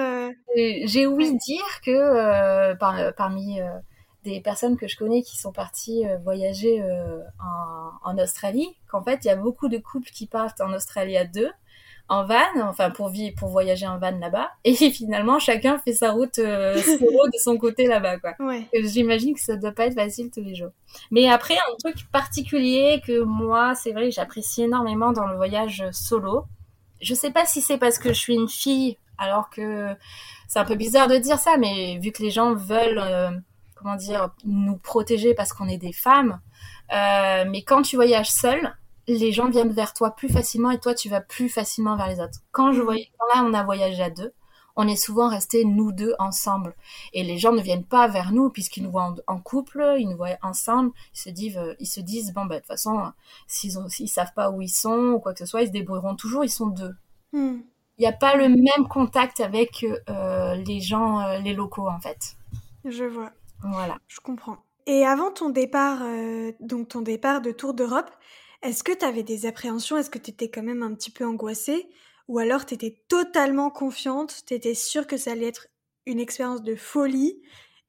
J'ai 0.55 1.07
ouï 1.07 1.37
dire 1.37 1.81
que 1.85 2.75
parmi 3.13 3.59
des 4.23 4.41
personnes 4.41 4.77
que 4.77 4.87
je 4.87 4.97
connais 4.97 5.21
qui 5.21 5.37
sont 5.37 5.51
parties 5.51 6.03
voyager 6.23 6.83
en, 7.39 8.11
en 8.11 8.17
Australie, 8.17 8.75
qu'en 8.89 9.03
fait 9.03 9.19
il 9.23 9.27
y 9.27 9.31
a 9.31 9.35
beaucoup 9.35 9.69
de 9.69 9.77
couples 9.77 10.09
qui 10.09 10.27
partent 10.27 10.61
en 10.61 10.73
Australie 10.73 11.17
à 11.17 11.25
deux 11.25 11.51
en 12.11 12.25
van, 12.25 12.67
enfin 12.67 12.89
pour 12.89 13.07
vivre, 13.07 13.33
pour 13.37 13.47
voyager 13.47 13.87
en 13.87 13.97
van 13.97 14.11
là-bas, 14.11 14.51
et 14.65 14.75
finalement 14.75 15.39
chacun 15.39 15.77
fait 15.79 15.93
sa 15.93 16.11
route 16.11 16.39
euh, 16.39 16.75
de 16.75 17.37
son 17.41 17.57
côté 17.57 17.87
là-bas, 17.87 18.19
quoi. 18.19 18.33
J'imagine 18.73 19.33
que 19.33 19.39
ça 19.39 19.55
doit 19.55 19.71
pas 19.71 19.85
être 19.85 19.95
facile 19.95 20.29
tous 20.29 20.43
les 20.43 20.53
jours. 20.53 20.71
Mais 21.09 21.29
après 21.29 21.55
un 21.55 21.75
truc 21.79 22.05
particulier 22.11 23.01
que 23.07 23.21
moi, 23.21 23.75
c'est 23.75 23.93
vrai, 23.93 24.11
j'apprécie 24.11 24.63
énormément 24.63 25.13
dans 25.13 25.25
le 25.25 25.37
voyage 25.37 25.85
solo. 25.93 26.43
Je 26.99 27.13
sais 27.13 27.31
pas 27.31 27.45
si 27.45 27.61
c'est 27.61 27.77
parce 27.77 27.97
que 27.97 28.09
je 28.09 28.19
suis 28.19 28.35
une 28.35 28.49
fille, 28.49 28.97
alors 29.17 29.49
que 29.49 29.95
c'est 30.49 30.59
un 30.59 30.65
peu 30.65 30.75
bizarre 30.75 31.07
de 31.07 31.15
dire 31.15 31.39
ça, 31.39 31.55
mais 31.57 31.97
vu 31.99 32.11
que 32.11 32.21
les 32.21 32.29
gens 32.29 32.55
veulent 32.55 32.99
euh, 33.01 33.31
comment 33.75 33.95
dire, 33.95 34.31
nous 34.43 34.75
protéger 34.75 35.33
parce 35.33 35.53
qu'on 35.53 35.69
est 35.69 35.77
des 35.77 35.93
femmes. 35.93 36.41
Euh, 36.93 37.45
mais 37.47 37.61
quand 37.61 37.83
tu 37.83 37.95
voyages 37.95 38.29
seule, 38.29 38.75
les 39.17 39.31
gens 39.31 39.49
viennent 39.49 39.73
vers 39.73 39.93
toi 39.93 40.11
plus 40.11 40.29
facilement 40.29 40.71
et 40.71 40.79
toi, 40.79 40.93
tu 40.93 41.09
vas 41.09 41.21
plus 41.21 41.49
facilement 41.49 41.95
vers 41.95 42.07
les 42.07 42.19
autres. 42.19 42.39
Quand 42.51 42.71
je 42.71 42.81
voyais, 42.81 43.11
là, 43.33 43.43
on 43.45 43.53
a 43.53 43.63
voyagé 43.63 44.03
à 44.03 44.09
deux, 44.09 44.33
on 44.75 44.87
est 44.87 44.95
souvent 44.95 45.29
restés 45.29 45.65
nous 45.65 45.91
deux 45.91 46.13
ensemble. 46.19 46.75
Et 47.13 47.23
les 47.23 47.37
gens 47.37 47.51
ne 47.51 47.61
viennent 47.61 47.85
pas 47.85 48.07
vers 48.07 48.31
nous 48.31 48.49
puisqu'ils 48.49 48.83
nous 48.83 48.91
voient 48.91 49.15
en, 49.27 49.39
couple, 49.39 49.95
ils 49.99 50.07
nous 50.07 50.17
voient 50.17 50.37
ensemble. 50.41 50.91
Ils 51.13 51.19
se 51.19 51.29
disent, 51.29 51.57
euh, 51.57 51.73
ils 51.79 51.87
se 51.87 51.99
disent 51.99 52.33
bon, 52.33 52.45
bah, 52.45 52.55
de 52.55 52.59
toute 52.59 52.67
façon, 52.67 53.11
s'ils 53.47 53.77
ont, 53.77 53.89
s'ils 53.89 54.09
savent 54.09 54.33
pas 54.33 54.49
où 54.49 54.61
ils 54.61 54.69
sont 54.69 55.13
ou 55.15 55.19
quoi 55.19 55.33
que 55.33 55.39
ce 55.39 55.45
soit, 55.45 55.61
ils 55.61 55.67
se 55.67 55.71
débrouilleront 55.71 56.15
toujours, 56.15 56.43
ils 56.43 56.49
sont 56.49 56.67
deux. 56.67 56.95
Hmm. 57.33 57.59
Il 57.97 58.01
n'y 58.01 58.07
a 58.07 58.13
pas 58.13 58.35
le 58.35 58.49
même 58.49 58.87
contact 58.89 59.41
avec 59.41 59.85
euh, 60.09 60.55
les 60.55 60.79
gens, 60.79 61.19
euh, 61.21 61.39
les 61.39 61.53
locaux, 61.53 61.87
en 61.87 61.99
fait. 61.99 62.35
Je 62.85 63.03
vois. 63.03 63.31
Voilà. 63.63 63.97
Je 64.07 64.19
comprends. 64.21 64.57
Et 64.87 65.05
avant 65.05 65.29
ton 65.29 65.49
départ, 65.49 65.99
donc 66.59 66.87
ton 66.87 67.01
départ 67.01 67.41
de 67.41 67.51
Tour 67.51 67.75
d'Europe, 67.75 68.09
est-ce 68.61 68.83
que 68.83 68.91
tu 68.91 69.05
avais 69.05 69.23
des 69.23 69.45
appréhensions? 69.45 69.97
Est-ce 69.97 70.09
que 70.09 70.19
tu 70.19 70.31
étais 70.31 70.49
quand 70.49 70.63
même 70.63 70.83
un 70.83 70.93
petit 70.93 71.11
peu 71.11 71.25
angoissée? 71.25 71.89
Ou 72.27 72.39
alors 72.39 72.65
tu 72.65 72.75
étais 72.75 73.03
totalement 73.07 73.69
confiante? 73.71 74.43
Tu 74.45 74.53
étais 74.53 74.75
sûre 74.75 75.07
que 75.07 75.17
ça 75.17 75.31
allait 75.31 75.47
être 75.47 75.67
une 76.05 76.19
expérience 76.19 76.63
de 76.63 76.75
folie? 76.75 77.41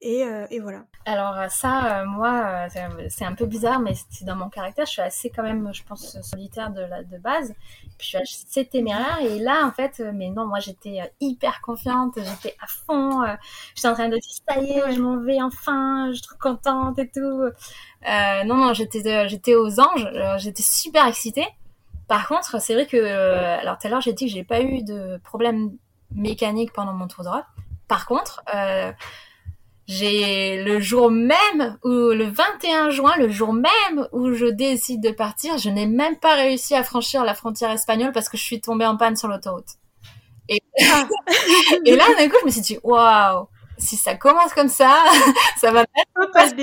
Euh, 0.05 0.47
et, 0.49 0.59
voilà. 0.59 0.83
Alors 1.05 1.37
euh, 1.37 1.47
ça, 1.49 2.01
euh, 2.01 2.05
moi, 2.05 2.67
c'est 3.09 3.25
un 3.25 3.33
peu 3.33 3.45
bizarre, 3.45 3.79
mais 3.79 3.93
c'est 4.09 4.25
dans 4.25 4.35
mon 4.35 4.49
caractère. 4.49 4.85
Je 4.85 4.91
suis 4.91 5.01
assez 5.01 5.29
quand 5.29 5.43
même, 5.43 5.73
je 5.73 5.83
pense, 5.83 6.19
solitaire 6.21 6.71
de, 6.71 6.81
la, 6.81 7.03
de 7.03 7.17
base. 7.17 7.53
Puis 7.97 8.09
je 8.11 8.25
suis 8.25 8.45
assez 8.47 8.65
téméraire. 8.65 9.19
Et 9.21 9.39
là, 9.39 9.65
en 9.65 9.71
fait, 9.71 10.01
mais 10.13 10.29
non, 10.29 10.45
moi, 10.45 10.59
j'étais 10.59 10.99
hyper 11.21 11.61
confiante. 11.61 12.17
J'étais 12.17 12.55
à 12.61 12.67
fond. 12.67 13.23
j'étais 13.75 13.87
en 13.87 13.93
train 13.93 14.09
de 14.09 14.17
dire, 14.17 14.33
ça 14.47 14.59
y 14.59 14.71
est, 14.71 14.91
je 14.93 15.01
m'en 15.01 15.17
vais 15.17 15.41
enfin. 15.41 16.07
Je 16.09 16.13
suis 16.13 16.21
trop 16.23 16.37
contente 16.37 16.99
et 16.99 17.09
tout. 17.09 17.43
non, 18.45 18.55
non, 18.55 18.73
j'étais, 18.73 19.27
j'étais 19.29 19.55
aux 19.55 19.79
anges. 19.79 20.07
j'étais 20.37 20.63
super 20.63 21.07
excitée. 21.07 21.47
Par 22.07 22.27
contre, 22.27 22.61
c'est 22.61 22.73
vrai 22.73 22.85
que, 22.85 22.97
alors 22.97 23.77
tout 23.77 23.87
à 23.87 23.89
l'heure, 23.89 24.01
j'ai 24.01 24.13
dit 24.13 24.25
que 24.25 24.31
j'ai 24.31 24.43
pas 24.43 24.61
eu 24.61 24.83
de 24.83 25.17
problème 25.23 25.71
mécanique 26.11 26.73
pendant 26.73 26.93
mon 26.93 27.07
tour 27.07 27.23
d'Europe. 27.23 27.45
Par 27.87 28.05
contre, 28.05 28.43
j'ai 29.87 30.63
le 30.63 30.79
jour 30.79 31.11
même 31.11 31.77
ou 31.83 31.89
le 31.89 32.25
21 32.25 32.89
juin, 32.89 33.13
le 33.17 33.29
jour 33.29 33.53
même 33.53 34.07
où 34.11 34.33
je 34.33 34.45
décide 34.45 35.01
de 35.01 35.11
partir, 35.11 35.57
je 35.57 35.69
n'ai 35.69 35.85
même 35.85 36.17
pas 36.17 36.35
réussi 36.35 36.73
à 36.75 36.83
franchir 36.83 37.23
la 37.23 37.33
frontière 37.33 37.71
espagnole 37.71 38.11
parce 38.13 38.29
que 38.29 38.37
je 38.37 38.43
suis 38.43 38.61
tombée 38.61 38.85
en 38.85 38.95
panne 38.95 39.15
sur 39.15 39.27
l'autoroute. 39.27 39.77
Et, 40.49 40.61
ah. 40.91 41.07
et 41.85 41.95
là, 41.95 42.05
d'un 42.17 42.29
coup, 42.29 42.37
je 42.41 42.45
me 42.45 42.51
suis 42.51 42.61
dit, 42.61 42.77
waouh, 42.83 43.47
si 43.77 43.97
ça 43.97 44.15
commence 44.15 44.53
comme 44.53 44.69
ça, 44.69 45.03
ça 45.59 45.71
va 45.71 45.85
pas 45.85 46.45
être 46.45 46.55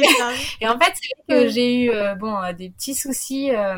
Et 0.61 0.69
en 0.69 0.79
fait, 0.79 0.93
c'est 0.95 1.35
que 1.35 1.49
j'ai 1.49 1.85
eu 1.85 1.91
euh, 1.91 2.15
bon 2.15 2.37
euh, 2.37 2.53
des 2.53 2.71
petits 2.71 2.95
soucis. 2.95 3.51
Euh, 3.55 3.77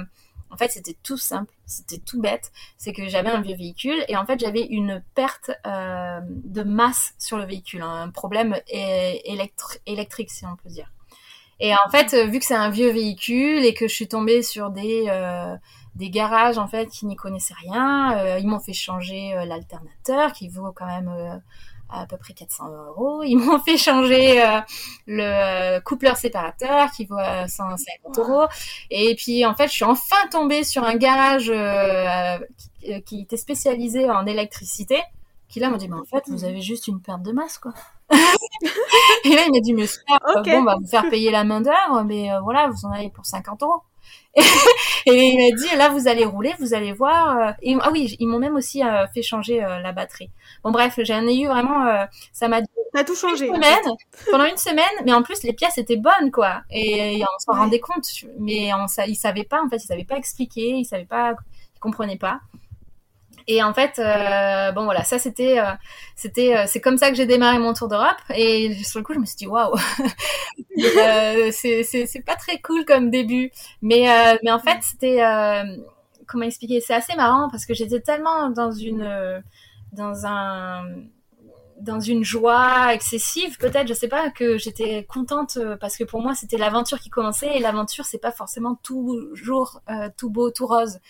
en 0.53 0.57
fait, 0.57 0.71
c'était 0.71 0.97
tout 1.03 1.17
simple, 1.17 1.53
c'était 1.65 1.99
tout 1.99 2.21
bête. 2.21 2.53
C'est 2.77 2.93
que 2.93 3.09
j'avais 3.09 3.31
un 3.31 3.41
vieux 3.41 3.57
véhicule 3.57 4.05
et 4.09 4.17
en 4.17 4.27
fait, 4.27 4.39
j'avais 4.39 4.63
une 4.63 5.03
perte 5.15 5.51
euh, 5.67 6.21
de 6.23 6.63
masse 6.63 7.15
sur 7.19 7.39
le 7.39 7.45
véhicule, 7.45 7.83
hein, 7.83 8.03
un 8.03 8.11
problème 8.11 8.57
électrique, 8.69 10.31
si 10.31 10.45
on 10.45 10.57
peut 10.57 10.69
dire. 10.69 10.93
Et 11.59 11.73
en 11.75 11.91
fait, 11.91 12.15
vu 12.29 12.39
que 12.39 12.45
c'est 12.45 12.55
un 12.55 12.71
vieux 12.71 12.91
véhicule 12.91 13.65
et 13.65 13.73
que 13.73 13.89
je 13.89 13.95
suis 13.95 14.09
tombée 14.09 14.43
sur 14.43 14.71
des 14.71 15.07
euh, 15.09 15.57
garages 15.97 16.59
en 16.59 16.67
fait 16.67 16.87
qui 16.87 17.07
n'y 17.07 17.17
connaissaient 17.17 17.55
rien, 17.55 18.19
euh, 18.19 18.39
ils 18.39 18.49
m'ont 18.49 18.61
fait 18.61 18.73
changer 18.73 19.33
l'alternateur 19.47 20.33
qui 20.33 20.49
vaut 20.49 20.73
quand 20.73 20.87
même 20.87 21.41
à 21.93 22.07
peu 22.07 22.17
près 22.17 22.33
400 22.33 22.69
euros. 22.89 23.23
Ils 23.23 23.37
m'ont 23.37 23.59
fait 23.59 23.77
changer 23.77 24.43
euh, 24.43 24.61
le 25.07 25.23
euh, 25.23 25.81
coupleur 25.81 26.17
séparateur 26.17 26.91
qui 26.93 27.05
vaut 27.05 27.17
150 27.19 28.19
euros. 28.19 28.47
Et 28.91 29.15
puis 29.15 29.45
en 29.45 29.55
fait, 29.55 29.69
je 29.69 29.73
suis 29.73 29.85
enfin 29.85 30.17
tombée 30.31 30.65
sur 30.65 30.85
un 30.85 30.97
garage 30.97 31.51
euh, 31.55 32.39
qui, 33.07 33.21
était 33.21 33.37
spécialisé 33.37 34.11
en 34.11 34.27
électricité. 34.27 35.01
Qui 35.49 35.61
là 35.61 35.69
m'a 35.69 35.77
dit, 35.77 35.87
mais 35.87 35.97
en 35.97 36.05
fait, 36.05 36.25
vous 36.29 36.45
avez 36.45 36.63
juste 36.63 36.89
une 36.89 37.03
perte 37.03 37.23
de 37.23 37.31
masse, 37.31 37.59
quoi. 37.59 37.75
et 38.11 39.35
là, 39.35 39.45
il 39.47 39.53
m'a 39.53 39.61
dit, 39.61 39.75
mais 39.75 39.85
bon, 40.09 40.43
on 40.47 40.65
va 40.65 40.77
vous 40.77 40.87
faire 40.87 41.11
payer 41.11 41.31
la 41.31 41.45
main 41.45 41.61
d'œuvre, 41.61 42.05
mais 42.07 42.31
voilà, 42.43 42.69
vous 42.69 42.87
en 42.87 42.91
avez 42.91 43.11
pour 43.11 43.27
50 43.27 43.63
euros. 43.63 43.83
et 44.35 45.13
il 45.13 45.37
m'a 45.37 45.57
dit 45.57 45.77
là 45.77 45.89
vous 45.91 46.09
allez 46.09 46.25
rouler, 46.25 46.55
vous 46.59 46.75
allez 46.75 46.93
voir. 46.93 47.55
Et, 47.63 47.77
ah 47.81 47.91
oui, 47.93 48.17
ils 48.19 48.27
m'ont 48.27 48.39
même 48.39 48.57
aussi 48.57 48.83
fait 49.15 49.23
changer 49.23 49.61
la 49.61 49.93
batterie. 49.93 50.31
Bon 50.65 50.71
bref, 50.71 50.99
j'en 51.03 51.27
ai 51.27 51.35
eu 51.35 51.49
vraiment, 51.49 51.87
euh, 51.87 52.05
ça 52.33 52.47
m'a 52.49 52.61
tout 53.05 53.17
changé. 53.17 53.49
semaine, 53.49 53.97
pendant 54.31 54.45
une 54.45 54.57
semaine, 54.57 54.85
mais 55.05 55.13
en 55.13 55.23
plus 55.23 55.43
les 55.43 55.53
pièces 55.53 55.77
étaient 55.79 55.97
bonnes 55.97 56.31
quoi, 56.31 56.63
et, 56.71 57.21
on 57.23 57.39
s'en 57.39 57.59
rendait 57.59 57.81
compte, 57.81 58.07
mais 58.39 58.73
on, 58.75 58.87
ça, 58.87 59.07
ils 59.07 59.17
savaient 59.17 59.45
pas 59.45 59.61
en 59.63 59.69
fait, 59.69 59.77
ils 59.77 59.87
savaient 59.87 60.05
pas 60.05 60.17
expliquer, 60.17 60.71
ils 60.77 60.85
savaient 60.85 61.05
pas, 61.05 61.35
ils 61.75 61.81
comprenaient 61.81 62.17
pas. 62.19 62.41
Et 63.47 63.63
en 63.63 63.75
fait, 63.75 63.99
euh, 63.99 64.73
bon 64.73 64.85
voilà, 64.85 65.05
ça 65.05 65.19
c'était, 65.19 65.59
euh, 65.59 65.73
c'était, 66.17 66.67
c'est 66.67 66.81
comme 66.81 66.99
ça 66.99 67.11
que 67.11 67.17
j'ai 67.17 67.27
démarré 67.27 67.59
mon 67.59 67.75
tour 67.75 67.89
d'Europe. 67.89 68.21
Et 68.35 68.75
sur 68.85 69.01
le 69.01 69.05
coup, 69.05 69.15
je 69.15 69.19
me 69.19 69.27
suis 69.27 69.37
dit 69.37 69.47
waouh, 69.47 69.75
c'est, 71.53 72.25
pas 72.25 72.37
très 72.37 72.59
cool 72.61 72.85
comme 72.85 73.11
début, 73.11 73.51
mais 73.81 74.07
mais 74.43 74.51
en 74.51 74.59
fait 74.59 74.79
c'était, 74.83 75.21
comment 76.27 76.45
expliquer, 76.45 76.81
c'est 76.81 76.95
assez 76.95 77.15
marrant 77.17 77.49
parce 77.51 77.67
que 77.67 77.75
j'étais 77.75 78.01
tellement 78.01 78.51
dans 78.51 78.73
une 78.73 79.43
dans 79.93 80.27
un 80.27 80.85
dans 81.83 81.99
une 81.99 82.23
joie 82.23 82.95
excessive 82.95 83.59
peut-être 83.59 83.89
je 83.89 83.95
sais 83.95 84.09
pas 84.09 84.31
que 84.31 84.57
j'étais 84.57 85.05
contente 85.05 85.57
euh, 85.57 85.77
parce 85.77 85.97
que 85.97 86.05
pour 86.05 86.23
moi 86.23 86.35
c'était 86.35 86.57
l'aventure 86.57 87.01
qui 87.01 87.11
commençait 87.11 87.57
et 87.57 87.59
l'aventure 87.59 88.05
c'est 88.05 88.19
pas 88.19 88.31
forcément 88.31 88.77
toujours 88.77 89.81
euh, 89.91 90.09
tout 90.17 90.31
beau 90.31 90.51
tout 90.51 90.67
rose 90.67 91.01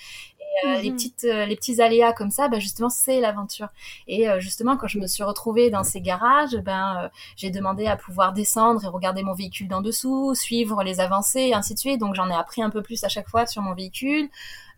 et 0.65 0.69
euh, 0.69 0.81
les 0.81 0.91
mhm. 0.91 0.97
petites 0.97 1.23
les 1.23 1.57
petits 1.57 1.81
aléas 1.81 2.13
comme 2.13 2.31
ça 2.31 2.49
ben 2.49 2.61
justement 2.61 2.89
c'est 2.89 3.21
l'aventure 3.21 3.69
et 4.07 4.27
justement 4.39 4.77
quand 4.77 4.89
je 4.89 4.99
me 4.99 5.07
suis 5.07 5.23
retrouvée 5.23 5.71
dans 5.71 5.85
ces 5.85 6.01
garages 6.01 6.57
ben 6.57 7.11
j'ai 7.37 7.51
demandé 7.51 7.87
à 7.87 7.97
pouvoir 7.97 8.33
descendre 8.33 8.85
et 8.85 8.89
regarder 8.89 9.23
mon 9.23 9.35
véhicule 9.35 9.69
d'en 9.69 9.81
dessous 9.81 10.35
suivre 10.35 10.83
les 10.83 11.01
avancées 11.01 11.41
et 11.41 11.55
ainsi 11.55 11.75
de 11.75 11.79
suite 11.79 12.01
donc 12.01 12.15
j'en 12.15 12.29
ai 12.29 12.35
appris 12.35 12.63
un 12.63 12.71
peu 12.71 12.83
plus 12.83 13.03
à 13.05 13.09
chaque 13.09 13.29
fois 13.29 13.47
sur 13.47 13.63
mon 13.63 13.75
véhicule 13.75 14.29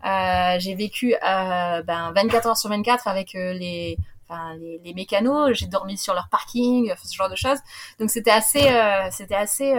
euh, 0.04 0.56
j'ai 0.58 0.74
vécu 0.74 1.14
euh, 1.14 1.82
ben, 1.82 2.12
24 2.14 2.46
heures 2.48 2.56
sur 2.56 2.68
24 2.68 3.08
avec 3.08 3.34
euh, 3.34 3.54
les, 3.54 3.96
enfin, 4.28 4.54
les, 4.56 4.78
les 4.84 4.94
mécanos. 4.94 5.52
J'ai 5.54 5.66
dormi 5.66 5.96
sur 5.96 6.14
leur 6.14 6.28
parking, 6.28 6.92
ce 7.02 7.14
genre 7.14 7.30
de 7.30 7.36
choses. 7.36 7.58
Donc 7.98 8.10
c'était 8.10 8.30
assez, 8.30 8.68
c'était 9.10 9.34
assez 9.34 9.72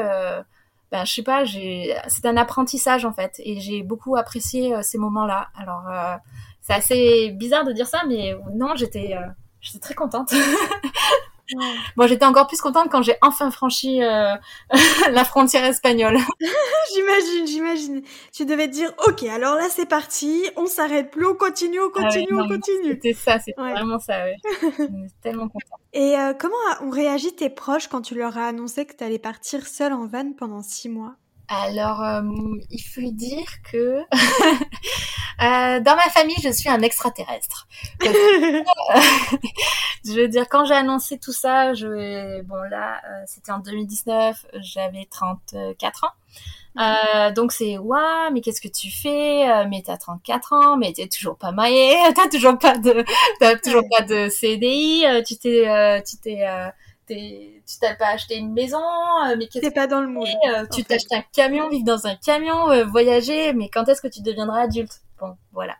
ben, 0.95 1.05
je 1.05 1.13
sais 1.13 1.23
pas, 1.23 1.43
c'est 1.45 2.25
un 2.25 2.37
apprentissage 2.37 3.05
en 3.05 3.13
fait, 3.13 3.41
et 3.43 3.59
j'ai 3.59 3.83
beaucoup 3.83 4.15
apprécié 4.15 4.75
ces 4.83 4.97
moments-là. 4.97 5.49
Alors, 5.55 5.83
c'est 6.61 6.73
assez 6.73 7.31
bizarre 7.31 7.65
de 7.65 7.73
dire 7.73 7.87
ça, 7.87 8.03
mais 8.07 8.35
non, 8.53 8.75
j'étais, 8.75 9.15
j'étais 9.61 9.79
très 9.79 9.93
contente. 9.93 10.33
Bon, 11.95 12.07
j'étais 12.07 12.25
encore 12.25 12.47
plus 12.47 12.59
contente 12.61 12.89
quand 12.91 13.01
j'ai 13.01 13.15
enfin 13.21 13.51
franchi 13.51 14.01
euh, 14.01 14.35
la 15.11 15.25
frontière 15.25 15.63
espagnole. 15.65 16.17
j'imagine, 16.93 17.47
j'imagine. 17.47 18.01
Tu 18.31 18.45
devais 18.45 18.67
te 18.67 18.73
dire, 18.73 18.91
ok, 19.07 19.23
alors 19.23 19.55
là 19.55 19.67
c'est 19.69 19.85
parti, 19.85 20.43
on 20.55 20.65
s'arrête 20.65 21.11
plus, 21.11 21.25
on 21.25 21.35
continue, 21.35 21.79
on 21.79 21.91
ah 21.95 22.03
continue, 22.03 22.33
on 22.33 22.47
continue. 22.47 22.93
C'était 22.93 23.13
ça, 23.13 23.39
c'était 23.39 23.59
vraiment 23.59 23.99
ça, 23.99 24.25
ouais. 24.25 24.37
tellement 25.21 25.47
contente. 25.47 25.79
Et 25.93 26.17
euh, 26.17 26.33
comment 26.33 26.55
ont 26.81 26.89
réagi 26.89 27.33
tes 27.35 27.49
proches 27.49 27.87
quand 27.87 28.01
tu 28.01 28.15
leur 28.15 28.37
as 28.37 28.47
annoncé 28.47 28.85
que 28.85 28.95
tu 28.95 29.03
allais 29.03 29.19
partir 29.19 29.65
seule 29.67 29.93
en 29.93 30.07
van 30.07 30.33
pendant 30.33 30.61
six 30.61 30.89
mois? 30.89 31.15
Alors, 31.47 32.01
euh, 32.01 32.23
il 32.71 32.81
faut 32.81 33.11
dire 33.11 33.45
que 33.71 33.99
euh, 35.41 35.79
dans 35.79 35.95
ma 35.95 36.09
famille, 36.09 36.35
je 36.43 36.49
suis 36.49 36.69
un 36.69 36.81
extraterrestre. 36.81 37.67
je 38.01 38.63
veux 40.13 40.27
dire, 40.27 40.47
quand 40.49 40.65
j'ai 40.65 40.73
annoncé 40.73 41.17
tout 41.17 41.33
ça, 41.33 41.73
je, 41.73 42.41
bon 42.43 42.61
là, 42.69 43.01
euh, 43.09 43.23
c'était 43.25 43.51
en 43.51 43.59
2019, 43.59 44.45
j'avais 44.55 45.07
34 45.09 46.03
ans. 46.03 46.09
Euh, 46.77 47.31
donc 47.31 47.53
c'est 47.53 47.77
waouh 47.77 48.33
mais 48.33 48.41
qu'est-ce 48.41 48.59
que 48.59 48.67
tu 48.67 48.91
fais? 48.91 49.45
Mais 49.69 49.81
t'as 49.81 49.95
34 49.95 50.51
ans 50.51 50.75
mais 50.75 50.91
t'es 50.91 51.07
toujours 51.07 51.37
pas 51.37 51.53
marié 51.53 51.95
t'as 52.13 52.27
toujours 52.27 52.59
pas 52.59 52.77
de 52.77 53.05
t'as 53.39 53.55
toujours 53.55 53.83
pas 53.89 54.01
de 54.01 54.27
CDI 54.27 55.05
tu 55.25 55.37
t'es 55.37 56.03
tu 56.05 56.17
t'es 56.17 56.45
tu 57.07 57.79
t'as 57.79 57.95
pas 57.95 58.07
acheté 58.07 58.37
une 58.37 58.53
maison, 58.53 58.79
euh, 58.79 59.35
mais 59.37 59.47
qu'est-ce 59.47 59.73
pas 59.73 59.87
dans 59.87 60.01
le 60.01 60.07
monde. 60.07 60.27
Euh, 60.49 60.65
tu 60.73 60.83
t'achètes 60.83 61.13
un 61.13 61.23
camion, 61.33 61.69
vivre 61.69 61.85
dans 61.85 62.07
un 62.07 62.15
camion, 62.15 62.69
euh, 62.71 62.85
voyager, 62.85 63.53
mais 63.53 63.69
quand 63.69 63.87
est-ce 63.87 64.01
que 64.01 64.07
tu 64.07 64.21
deviendras 64.21 64.61
adulte? 64.61 65.01
Bon, 65.19 65.37
voilà. 65.53 65.75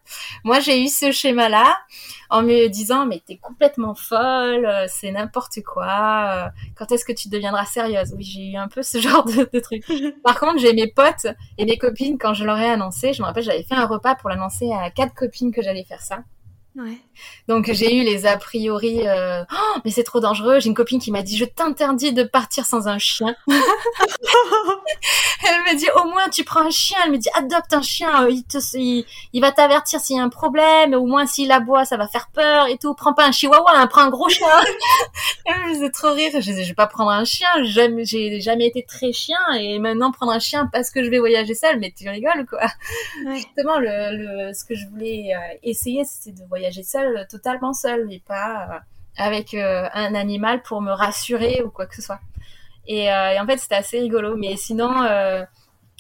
Moi, 0.45 0.61
j'ai 0.61 0.81
eu 0.81 0.87
ce 0.87 1.11
schéma-là 1.11 1.75
en 2.29 2.41
me 2.41 2.67
disant, 2.67 3.05
mais 3.05 3.21
t'es 3.25 3.37
complètement 3.37 3.93
folle, 3.93 4.67
c'est 4.87 5.11
n'importe 5.11 5.61
quoi. 5.63 6.51
quand 6.75 6.91
est-ce 6.91 7.03
que 7.03 7.11
tu 7.11 7.27
deviendras 7.27 7.65
sérieuse? 7.65 8.13
Oui, 8.15 8.23
j'ai 8.23 8.51
eu 8.51 8.55
un 8.55 8.69
peu 8.69 8.81
ce 8.81 8.97
genre 9.05 9.25
de, 9.25 9.49
de 9.51 9.59
truc. 9.59 9.83
Par 10.23 10.39
contre, 10.39 10.59
j'ai 10.59 10.73
mes 10.73 10.87
potes 10.87 11.27
et 11.57 11.65
mes 11.65 11.77
copines 11.77 12.17
quand 12.17 12.33
je 12.33 12.45
leur 12.45 12.57
ai 12.57 12.69
annoncé. 12.69 13.13
Je 13.13 13.21
me 13.21 13.27
rappelle, 13.27 13.43
j'avais 13.43 13.63
fait 13.63 13.75
un 13.75 13.85
repas 13.87 14.15
pour 14.15 14.29
l'annoncer 14.29 14.71
à 14.71 14.89
quatre 14.89 15.13
copines 15.13 15.51
que 15.51 15.61
j'allais 15.61 15.83
faire 15.83 16.01
ça. 16.01 16.23
Ouais. 16.77 16.97
Donc 17.47 17.71
j'ai 17.71 17.95
eu 17.95 18.03
les 18.03 18.25
a 18.25 18.35
priori, 18.35 19.07
euh, 19.07 19.45
oh, 19.49 19.79
mais 19.85 19.91
c'est 19.91 20.03
trop 20.03 20.19
dangereux. 20.19 20.59
J'ai 20.59 20.67
une 20.67 20.75
copine 20.75 20.99
qui 20.99 21.09
m'a 21.09 21.21
dit 21.21 21.37
je 21.37 21.45
t'interdis 21.45 22.11
de 22.11 22.23
partir 22.23 22.65
sans 22.65 22.89
un 22.89 22.97
chien. 22.97 23.33
Elle 23.47 23.55
me 25.61 25.77
dit 25.77 25.87
au 25.95 26.03
moins 26.09 26.27
tu 26.27 26.43
prends 26.43 26.65
un 26.65 26.69
chien. 26.69 26.97
Elle 27.05 27.13
me 27.13 27.17
dit 27.17 27.29
adopte 27.33 27.71
un 27.71 27.81
chien, 27.81 28.23
euh, 28.23 28.29
il 28.29 28.43
te, 28.43 28.57
il, 28.73 29.05
il 29.31 29.41
va 29.41 29.53
t'avertir 29.53 30.01
s'il 30.01 30.17
y 30.17 30.19
a 30.19 30.23
un 30.23 30.29
problème. 30.29 30.93
Au 30.95 31.05
moins 31.05 31.25
s'il 31.25 31.49
aboie 31.53 31.85
ça 31.85 31.95
va 31.95 32.09
faire 32.09 32.27
peur 32.33 32.67
et 32.67 32.77
tout. 32.77 32.93
Prends 32.93 33.13
pas 33.13 33.25
un 33.25 33.31
chihuahua, 33.31 33.71
hein, 33.73 33.87
prends 33.87 34.01
un 34.01 34.09
gros 34.09 34.27
chien. 34.27 34.45
Elle 35.45 35.63
me 35.63 35.73
faisait 35.75 35.91
trop 35.91 36.11
rire. 36.11 36.31
Je 36.33 36.39
disais 36.39 36.63
je 36.63 36.69
vais 36.69 36.75
pas 36.75 36.87
prendre 36.87 37.11
un 37.11 37.23
chien. 37.23 37.47
J'ai 37.63 38.41
jamais 38.41 38.67
été 38.67 38.83
très 38.83 39.13
chien 39.13 39.39
et 39.57 39.79
maintenant 39.79 40.11
prendre 40.11 40.33
un 40.33 40.39
chien 40.39 40.69
parce 40.73 40.91
que 40.91 41.05
je 41.05 41.09
vais 41.09 41.19
voyager 41.19 41.55
seule. 41.55 41.79
Mais 41.79 41.93
tu 41.97 42.09
rigoles 42.09 42.45
quoi. 42.49 42.67
Ouais. 43.25 43.35
Justement 43.35 43.79
le, 43.79 44.47
le, 44.49 44.53
ce 44.53 44.65
que 44.65 44.75
je 44.75 44.85
voulais 44.87 45.33
euh, 45.33 45.39
essayer 45.63 46.03
c'était 46.03 46.37
de 46.37 46.45
voyager 46.49 46.64
seule, 46.71 47.27
totalement 47.29 47.73
seule 47.73 48.11
et 48.11 48.21
pas 48.25 48.67
euh, 48.69 48.79
avec 49.17 49.53
euh, 49.53 49.87
un 49.93 50.15
animal 50.15 50.61
pour 50.61 50.81
me 50.81 50.91
rassurer 50.91 51.61
ou 51.63 51.69
quoi 51.69 51.85
que 51.85 51.95
ce 51.95 52.01
soit. 52.01 52.19
Et, 52.87 53.11
euh, 53.11 53.31
et 53.31 53.39
en 53.39 53.45
fait, 53.45 53.57
c'était 53.57 53.75
assez 53.75 53.99
rigolo. 53.99 54.35
Mais 54.35 54.55
sinon, 54.57 55.03
euh, 55.03 55.43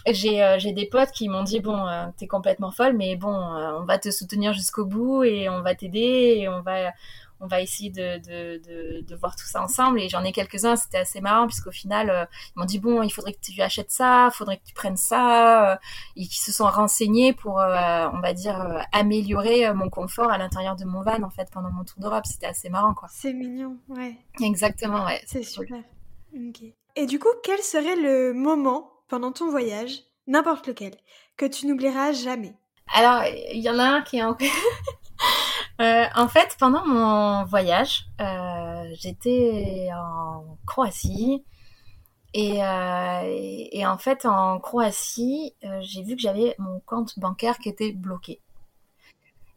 j'ai 0.07 0.43
euh, 0.43 0.57
des 0.59 0.85
potes 0.85 1.11
qui 1.11 1.29
m'ont 1.29 1.43
dit 1.43 1.59
bon, 1.59 1.87
euh, 1.87 2.05
t'es 2.17 2.27
complètement 2.27 2.71
folle, 2.71 2.93
mais 2.93 3.15
bon, 3.15 3.33
euh, 3.33 3.79
on 3.79 3.85
va 3.85 3.97
te 3.97 4.11
soutenir 4.11 4.53
jusqu'au 4.53 4.85
bout 4.85 5.23
et 5.23 5.49
on 5.49 5.61
va 5.61 5.75
t'aider 5.75 6.37
et 6.39 6.49
on 6.49 6.61
va 6.61 6.91
on 7.39 7.47
va 7.47 7.61
essayer 7.61 7.89
de, 7.89 8.17
de, 8.19 8.61
de, 8.63 9.01
de 9.01 9.15
voir 9.15 9.35
tout 9.35 9.45
ça 9.45 9.61
ensemble. 9.61 9.99
Et 9.99 10.09
j'en 10.09 10.23
ai 10.23 10.31
quelques-uns, 10.31 10.75
c'était 10.75 10.99
assez 10.99 11.21
marrant 11.21 11.47
puisqu'au 11.47 11.71
final, 11.71 12.09
euh, 12.09 12.25
ils 12.55 12.59
m'ont 12.59 12.65
dit 12.65 12.79
bon, 12.79 13.01
il 13.03 13.09
faudrait 13.09 13.33
que 13.33 13.39
tu 13.39 13.59
achètes 13.61 13.91
ça, 13.91 14.29
il 14.31 14.35
faudrait 14.35 14.57
que 14.57 14.63
tu 14.65 14.73
prennes 14.73 14.97
ça, 14.97 15.73
euh, 15.73 15.77
et 16.15 16.27
qui 16.27 16.41
se 16.41 16.51
sont 16.51 16.65
renseignés 16.65 17.33
pour, 17.33 17.59
euh, 17.59 18.07
on 18.13 18.19
va 18.19 18.33
dire, 18.33 18.85
améliorer 18.91 19.73
mon 19.73 19.89
confort 19.89 20.31
à 20.31 20.37
l'intérieur 20.37 20.75
de 20.75 20.85
mon 20.85 21.01
van 21.01 21.21
en 21.23 21.29
fait 21.29 21.49
pendant 21.51 21.71
mon 21.71 21.83
tour 21.83 21.99
d'Europe. 21.99 22.25
C'était 22.25 22.47
assez 22.47 22.69
marrant 22.69 22.93
quoi. 22.93 23.07
C'est 23.11 23.33
mignon, 23.33 23.77
ouais. 23.89 24.15
Exactement, 24.41 25.05
ouais. 25.05 25.21
C'est 25.25 25.43
super. 25.43 25.81
Ok. 26.33 26.63
Et 26.97 27.05
du 27.05 27.19
coup, 27.19 27.29
quel 27.43 27.59
serait 27.59 27.95
le 27.95 28.33
moment 28.33 28.91
pendant 29.09 29.31
ton 29.31 29.49
voyage, 29.49 30.03
n'importe 30.27 30.67
lequel, 30.67 30.95
que 31.37 31.45
tu 31.45 31.67
n'oublieras 31.67 32.13
jamais? 32.13 32.55
Alors, 32.93 33.23
il 33.51 33.61
y 33.61 33.69
en 33.69 33.79
a 33.79 33.83
un 33.83 34.01
qui 34.01 34.17
est 34.17 34.23
en... 34.23 34.37
Euh, 35.81 36.05
en 36.15 36.27
fait, 36.27 36.55
pendant 36.57 36.85
mon 36.85 37.43
voyage, 37.45 38.05
euh, 38.21 38.85
j'étais 38.93 39.89
en 39.93 40.57
Croatie. 40.65 41.43
Et, 42.33 42.63
euh, 42.63 43.21
et, 43.25 43.79
et 43.79 43.85
en 43.85 43.97
fait, 43.97 44.25
en 44.25 44.59
Croatie, 44.59 45.53
euh, 45.63 45.79
j'ai 45.81 46.03
vu 46.03 46.15
que 46.15 46.21
j'avais 46.21 46.55
mon 46.59 46.81
compte 46.85 47.17
bancaire 47.19 47.57
qui 47.59 47.69
était 47.69 47.91
bloqué. 47.91 48.41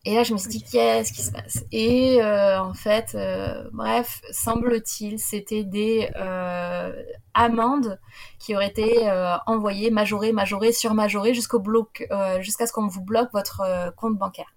Et 0.05 0.15
là, 0.15 0.23
je 0.23 0.33
me 0.33 0.39
suis 0.39 0.49
dit, 0.49 0.63
qu'est-ce 0.63 1.13
qui 1.13 1.23
se 1.23 1.33
passe? 1.33 1.65
Et 1.71 2.23
euh, 2.23 2.63
en 2.63 2.73
fait, 2.73 3.15
euh, 3.15 3.69
bref, 3.73 4.21
semble-t-il, 4.31 5.19
c'était 5.19 5.65
des 5.65 6.09
euh, 6.17 6.93
amendes 7.35 7.99
qui 8.39 8.55
auraient 8.55 8.69
été 8.69 9.11
envoyées, 9.47 9.91
majorées, 9.91 10.33
majorées, 10.33 10.73
surmajorées 10.73 11.35
jusqu'au 11.35 11.59
bloc, 11.59 12.07
euh, 12.11 12.41
jusqu'à 12.41 12.67
ce 12.67 12.73
qu'on 12.73 12.87
vous 12.87 13.03
bloque 13.03 13.33
votre 13.33 13.93
compte 13.97 14.17
bancaire. 14.17 14.53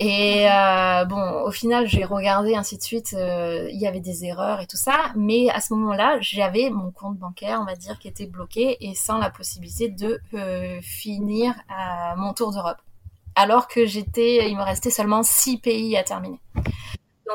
Et 0.00 0.48
euh, 0.48 1.04
bon, 1.06 1.42
au 1.42 1.50
final, 1.50 1.88
j'ai 1.88 2.04
regardé 2.04 2.54
ainsi 2.54 2.76
de 2.78 2.82
suite. 2.82 3.14
euh, 3.14 3.68
il 3.72 3.78
y 3.80 3.86
avait 3.86 3.98
des 4.00 4.24
erreurs 4.24 4.60
et 4.60 4.66
tout 4.66 4.76
ça, 4.76 5.12
mais 5.16 5.50
à 5.50 5.60
ce 5.60 5.74
moment-là, 5.74 6.18
j'avais 6.20 6.70
mon 6.70 6.92
compte 6.92 7.16
bancaire, 7.18 7.58
on 7.60 7.64
va 7.64 7.74
dire, 7.74 7.98
qui 7.98 8.06
était 8.06 8.26
bloqué 8.26 8.76
et 8.80 8.94
sans 8.94 9.18
la 9.18 9.28
possibilité 9.30 9.88
de 9.88 10.20
euh, 10.34 10.80
finir 10.82 11.52
euh, 11.70 12.16
mon 12.16 12.32
tour 12.32 12.52
d'Europe. 12.52 12.78
Alors 13.34 13.66
que 13.66 13.86
j'étais, 13.86 14.48
il 14.48 14.56
me 14.56 14.62
restait 14.62 14.90
seulement 14.90 15.22
six 15.24 15.58
pays 15.58 15.96
à 15.96 16.04
terminer. 16.04 16.40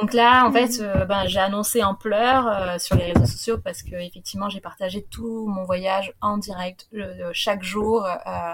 Donc 0.02 0.14
là, 0.14 0.46
en 0.46 0.50
Mhm. 0.50 0.54
fait, 0.54 0.80
euh, 0.82 1.06
ben, 1.06 1.28
j'ai 1.28 1.40
annoncé 1.40 1.84
en 1.84 1.96
pleurs 1.96 2.48
euh, 2.48 2.80
sur 2.80 2.96
les 2.96 3.12
réseaux 3.12 3.26
sociaux 3.26 3.58
parce 3.58 3.84
que 3.84 3.96
effectivement, 3.96 4.50
j'ai 4.50 4.62
partagé 4.62 5.04
tout 5.12 5.46
mon 5.48 5.66
voyage 5.66 6.14
en 6.22 6.38
direct 6.38 6.88
euh, 6.96 7.30
chaque 7.34 7.64
jour 7.64 8.06
euh, 8.06 8.54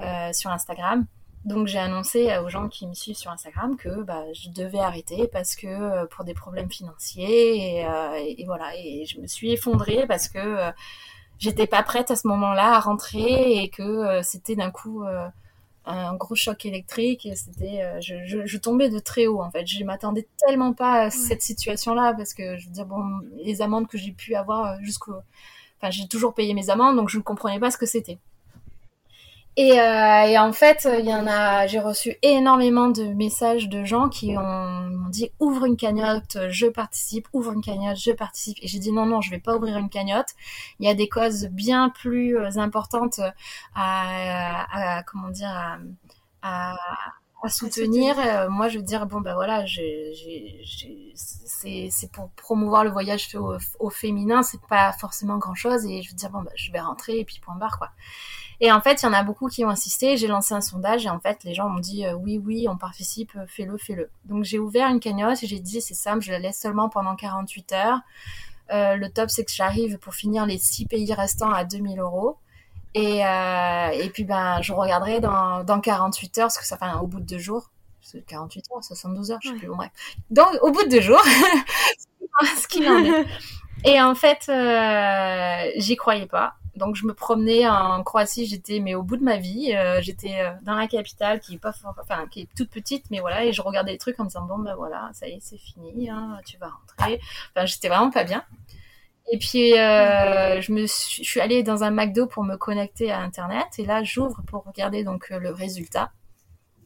euh, 0.00 0.32
sur 0.32 0.50
Instagram. 0.50 1.06
Donc 1.44 1.66
j'ai 1.66 1.78
annoncé 1.78 2.36
aux 2.38 2.48
gens 2.48 2.68
qui 2.68 2.86
me 2.86 2.94
suivent 2.94 3.16
sur 3.16 3.30
Instagram 3.32 3.76
que 3.76 4.02
bah, 4.04 4.24
je 4.32 4.48
devais 4.50 4.78
arrêter 4.78 5.26
parce 5.28 5.56
que 5.56 5.66
euh, 5.66 6.06
pour 6.06 6.24
des 6.24 6.34
problèmes 6.34 6.70
financiers 6.70 7.78
et, 7.80 7.86
euh, 7.86 8.14
et- 8.16 8.40
et 8.42 8.44
voilà. 8.46 8.76
Et 8.76 9.04
je 9.06 9.20
me 9.20 9.26
suis 9.26 9.50
effondrée 9.52 10.06
parce 10.06 10.28
que 10.28 10.38
euh, 10.38 10.70
j'étais 11.38 11.66
pas 11.66 11.82
prête 11.82 12.10
à 12.12 12.16
ce 12.16 12.28
moment-là 12.28 12.76
à 12.76 12.80
rentrer 12.80 13.62
et 13.62 13.68
que 13.70 13.82
euh, 13.82 14.22
c'était 14.22 14.54
d'un 14.56 14.70
coup 14.70 15.04
euh, 15.04 15.26
un 15.84 16.14
gros 16.14 16.36
choc 16.36 16.64
électrique 16.64 17.26
et 17.26 17.34
c'était 17.34 17.82
euh, 17.82 18.00
je, 18.00 18.14
je, 18.24 18.46
je 18.46 18.58
tombais 18.58 18.88
de 18.88 19.00
très 19.00 19.26
haut 19.26 19.42
en 19.42 19.50
fait. 19.50 19.66
Je 19.66 19.82
m'attendais 19.84 20.28
tellement 20.46 20.72
pas 20.74 20.92
à 21.02 21.10
cette 21.10 21.42
situation-là 21.42 22.14
parce 22.14 22.34
que 22.34 22.56
je 22.56 22.66
veux 22.68 22.72
dire 22.72 22.86
bon 22.86 23.02
les 23.44 23.62
amendes 23.62 23.88
que 23.88 23.98
j'ai 23.98 24.12
pu 24.12 24.36
avoir 24.36 24.80
jusqu'au 24.82 25.14
enfin 25.80 25.90
j'ai 25.90 26.06
toujours 26.06 26.34
payé 26.34 26.54
mes 26.54 26.70
amendes 26.70 26.94
donc 26.96 27.08
je 27.08 27.18
ne 27.18 27.22
comprenais 27.24 27.58
pas 27.58 27.72
ce 27.72 27.78
que 27.78 27.86
c'était 27.86 28.18
et, 29.56 29.78
euh, 29.80 30.22
et 30.28 30.38
en 30.38 30.52
fait, 30.54 30.88
il 30.98 31.04
y 31.04 31.14
en 31.14 31.26
a, 31.26 31.66
j'ai 31.66 31.78
reçu 31.78 32.16
énormément 32.22 32.88
de 32.88 33.04
messages 33.04 33.68
de 33.68 33.84
gens 33.84 34.08
qui 34.08 34.36
ont, 34.38 34.42
m'ont 34.42 35.08
dit 35.10 35.30
ouvre 35.40 35.66
une 35.66 35.76
cagnotte, 35.76 36.38
je 36.48 36.66
participe, 36.68 37.28
ouvre 37.34 37.52
une 37.52 37.60
cagnotte, 37.60 37.98
je 37.98 38.12
participe. 38.12 38.56
Et 38.62 38.66
j'ai 38.68 38.78
dit 38.78 38.92
non, 38.92 39.04
non, 39.04 39.20
je 39.20 39.30
vais 39.30 39.40
pas 39.40 39.54
ouvrir 39.56 39.76
une 39.76 39.90
cagnotte. 39.90 40.28
Il 40.80 40.86
y 40.86 40.88
a 40.90 40.94
des 40.94 41.08
causes 41.08 41.46
bien 41.48 41.90
plus 41.90 42.38
euh, 42.38 42.48
importantes 42.56 43.20
à, 43.20 43.34
à, 43.74 44.98
à- 44.98 45.02
comment 45.02 45.28
dire, 45.28 45.50
à, 45.50 45.78
à, 46.42 46.76
à 47.42 47.48
soutenir. 47.50 48.18
Euh, 48.18 48.48
moi, 48.48 48.68
je 48.68 48.78
veux 48.78 48.84
dire 48.84 49.06
bon 49.06 49.20
ben 49.20 49.34
voilà, 49.34 49.66
j'ai, 49.66 50.14
j'ai, 50.14 50.60
j'ai- 50.64 51.12
c'est, 51.14 51.88
c'est 51.90 52.10
pour 52.12 52.30
promouvoir 52.30 52.84
le 52.84 52.90
voyage 52.90 53.28
fait 53.28 53.38
au, 53.38 53.56
au 53.80 53.90
féminin, 53.90 54.42
c'est 54.42 54.60
pas 54.68 54.92
forcément 54.94 55.38
grand 55.38 55.54
chose. 55.54 55.84
Et 55.86 56.02
je 56.02 56.10
veux 56.10 56.16
dire 56.16 56.30
bon 56.30 56.42
ben 56.42 56.52
je 56.56 56.72
vais 56.72 56.80
rentrer 56.80 57.18
et 57.20 57.24
puis 57.24 57.38
point 57.40 57.56
barre 57.56 57.78
quoi. 57.78 57.90
Et 58.60 58.70
en 58.70 58.80
fait, 58.80 59.02
il 59.02 59.06
y 59.06 59.08
en 59.08 59.12
a 59.12 59.22
beaucoup 59.22 59.48
qui 59.48 59.64
ont 59.64 59.70
insisté. 59.70 60.16
J'ai 60.16 60.28
lancé 60.28 60.54
un 60.54 60.60
sondage 60.60 61.04
et 61.06 61.10
en 61.10 61.18
fait, 61.20 61.42
les 61.44 61.54
gens 61.54 61.68
m'ont 61.68 61.80
dit 61.80 62.06
euh, 62.06 62.14
oui, 62.14 62.38
oui, 62.38 62.66
on 62.68 62.76
participe, 62.76 63.32
euh, 63.36 63.44
fais-le, 63.48 63.76
fais-le. 63.78 64.10
Donc 64.24 64.44
j'ai 64.44 64.58
ouvert 64.58 64.88
une 64.88 65.00
cagnotte 65.00 65.42
et 65.42 65.46
j'ai 65.46 65.58
dit 65.58 65.80
c'est 65.80 65.94
simple, 65.94 66.20
je 66.22 66.30
la 66.30 66.38
laisse 66.38 66.60
seulement 66.60 66.88
pendant 66.88 67.16
48 67.16 67.72
heures. 67.72 67.98
Euh, 68.72 68.96
le 68.96 69.10
top, 69.10 69.28
c'est 69.30 69.44
que 69.44 69.52
j'arrive 69.52 69.98
pour 69.98 70.14
finir 70.14 70.46
les 70.46 70.58
6 70.58 70.86
pays 70.86 71.12
restants 71.12 71.50
à 71.52 71.64
2000 71.64 71.98
euros. 72.00 72.38
Et, 72.94 73.24
euh, 73.26 73.88
et 73.90 74.10
puis 74.10 74.24
ben, 74.24 74.60
je 74.62 74.72
regarderai 74.72 75.20
dans, 75.20 75.64
dans 75.64 75.80
48 75.80 76.38
heures, 76.38 76.44
parce 76.46 76.58
que 76.58 76.66
ça 76.66 76.76
fait 76.76 76.86
au 77.00 77.06
bout 77.06 77.20
de 77.20 77.26
deux 77.26 77.38
jours. 77.38 77.70
C'est 78.00 78.24
48 78.26 78.64
heures, 78.74 78.84
72 78.84 79.30
heures, 79.30 79.38
je 79.42 79.48
sais 79.48 79.52
Ouais. 79.54 79.58
plus. 79.60 79.68
Bon, 79.68 79.76
bref. 79.76 79.90
Donc, 80.30 80.48
au 80.62 80.70
bout 80.72 80.82
de 80.84 80.88
deux 80.88 81.00
jours, 81.00 81.22
ce 82.60 82.66
qu'il 82.68 82.88
en 82.88 82.98
est. 83.04 83.26
Et 83.84 84.00
en 84.00 84.14
fait, 84.14 84.46
euh, 84.48 85.70
j'y 85.76 85.96
croyais 85.96 86.26
pas. 86.26 86.54
Donc 86.76 86.96
je 86.96 87.04
me 87.04 87.12
promenais 87.12 87.68
en 87.68 88.02
Croatie, 88.02 88.46
j'étais 88.46 88.80
mais 88.80 88.94
au 88.94 89.02
bout 89.02 89.18
de 89.18 89.24
ma 89.24 89.36
vie, 89.36 89.74
euh, 89.74 90.00
j'étais 90.00 90.40
euh, 90.40 90.52
dans 90.62 90.74
la 90.74 90.86
capitale 90.86 91.38
qui 91.38 91.54
est 91.54 91.58
pas 91.58 91.74
enfin 91.86 92.26
qui 92.30 92.42
est 92.42 92.48
toute 92.56 92.70
petite, 92.70 93.04
mais 93.10 93.20
voilà, 93.20 93.44
et 93.44 93.52
je 93.52 93.60
regardais 93.60 93.92
les 93.92 93.98
trucs 93.98 94.18
en 94.18 94.24
me 94.24 94.28
disant 94.30 94.46
bon 94.46 94.58
ben 94.58 94.74
voilà, 94.74 95.10
ça 95.12 95.28
y 95.28 95.32
est, 95.32 95.40
c'est 95.40 95.58
fini, 95.58 96.08
hein, 96.08 96.38
tu 96.46 96.56
vas 96.56 96.68
rentrer. 96.68 97.20
Enfin 97.54 97.66
j'étais 97.66 97.88
vraiment 97.88 98.10
pas 98.10 98.24
bien. 98.24 98.42
Et 99.30 99.38
puis 99.38 99.72
je 99.72 100.72
me 100.72 100.86
suis, 100.86 101.40
allée 101.40 101.62
dans 101.62 101.84
un 101.84 101.90
McDo 101.90 102.26
pour 102.26 102.42
me 102.42 102.56
connecter 102.56 103.12
à 103.12 103.20
internet 103.20 103.66
et 103.78 103.84
là 103.84 104.02
j'ouvre 104.02 104.40
pour 104.46 104.64
regarder 104.64 105.04
donc 105.04 105.28
le 105.28 105.50
résultat. 105.50 106.10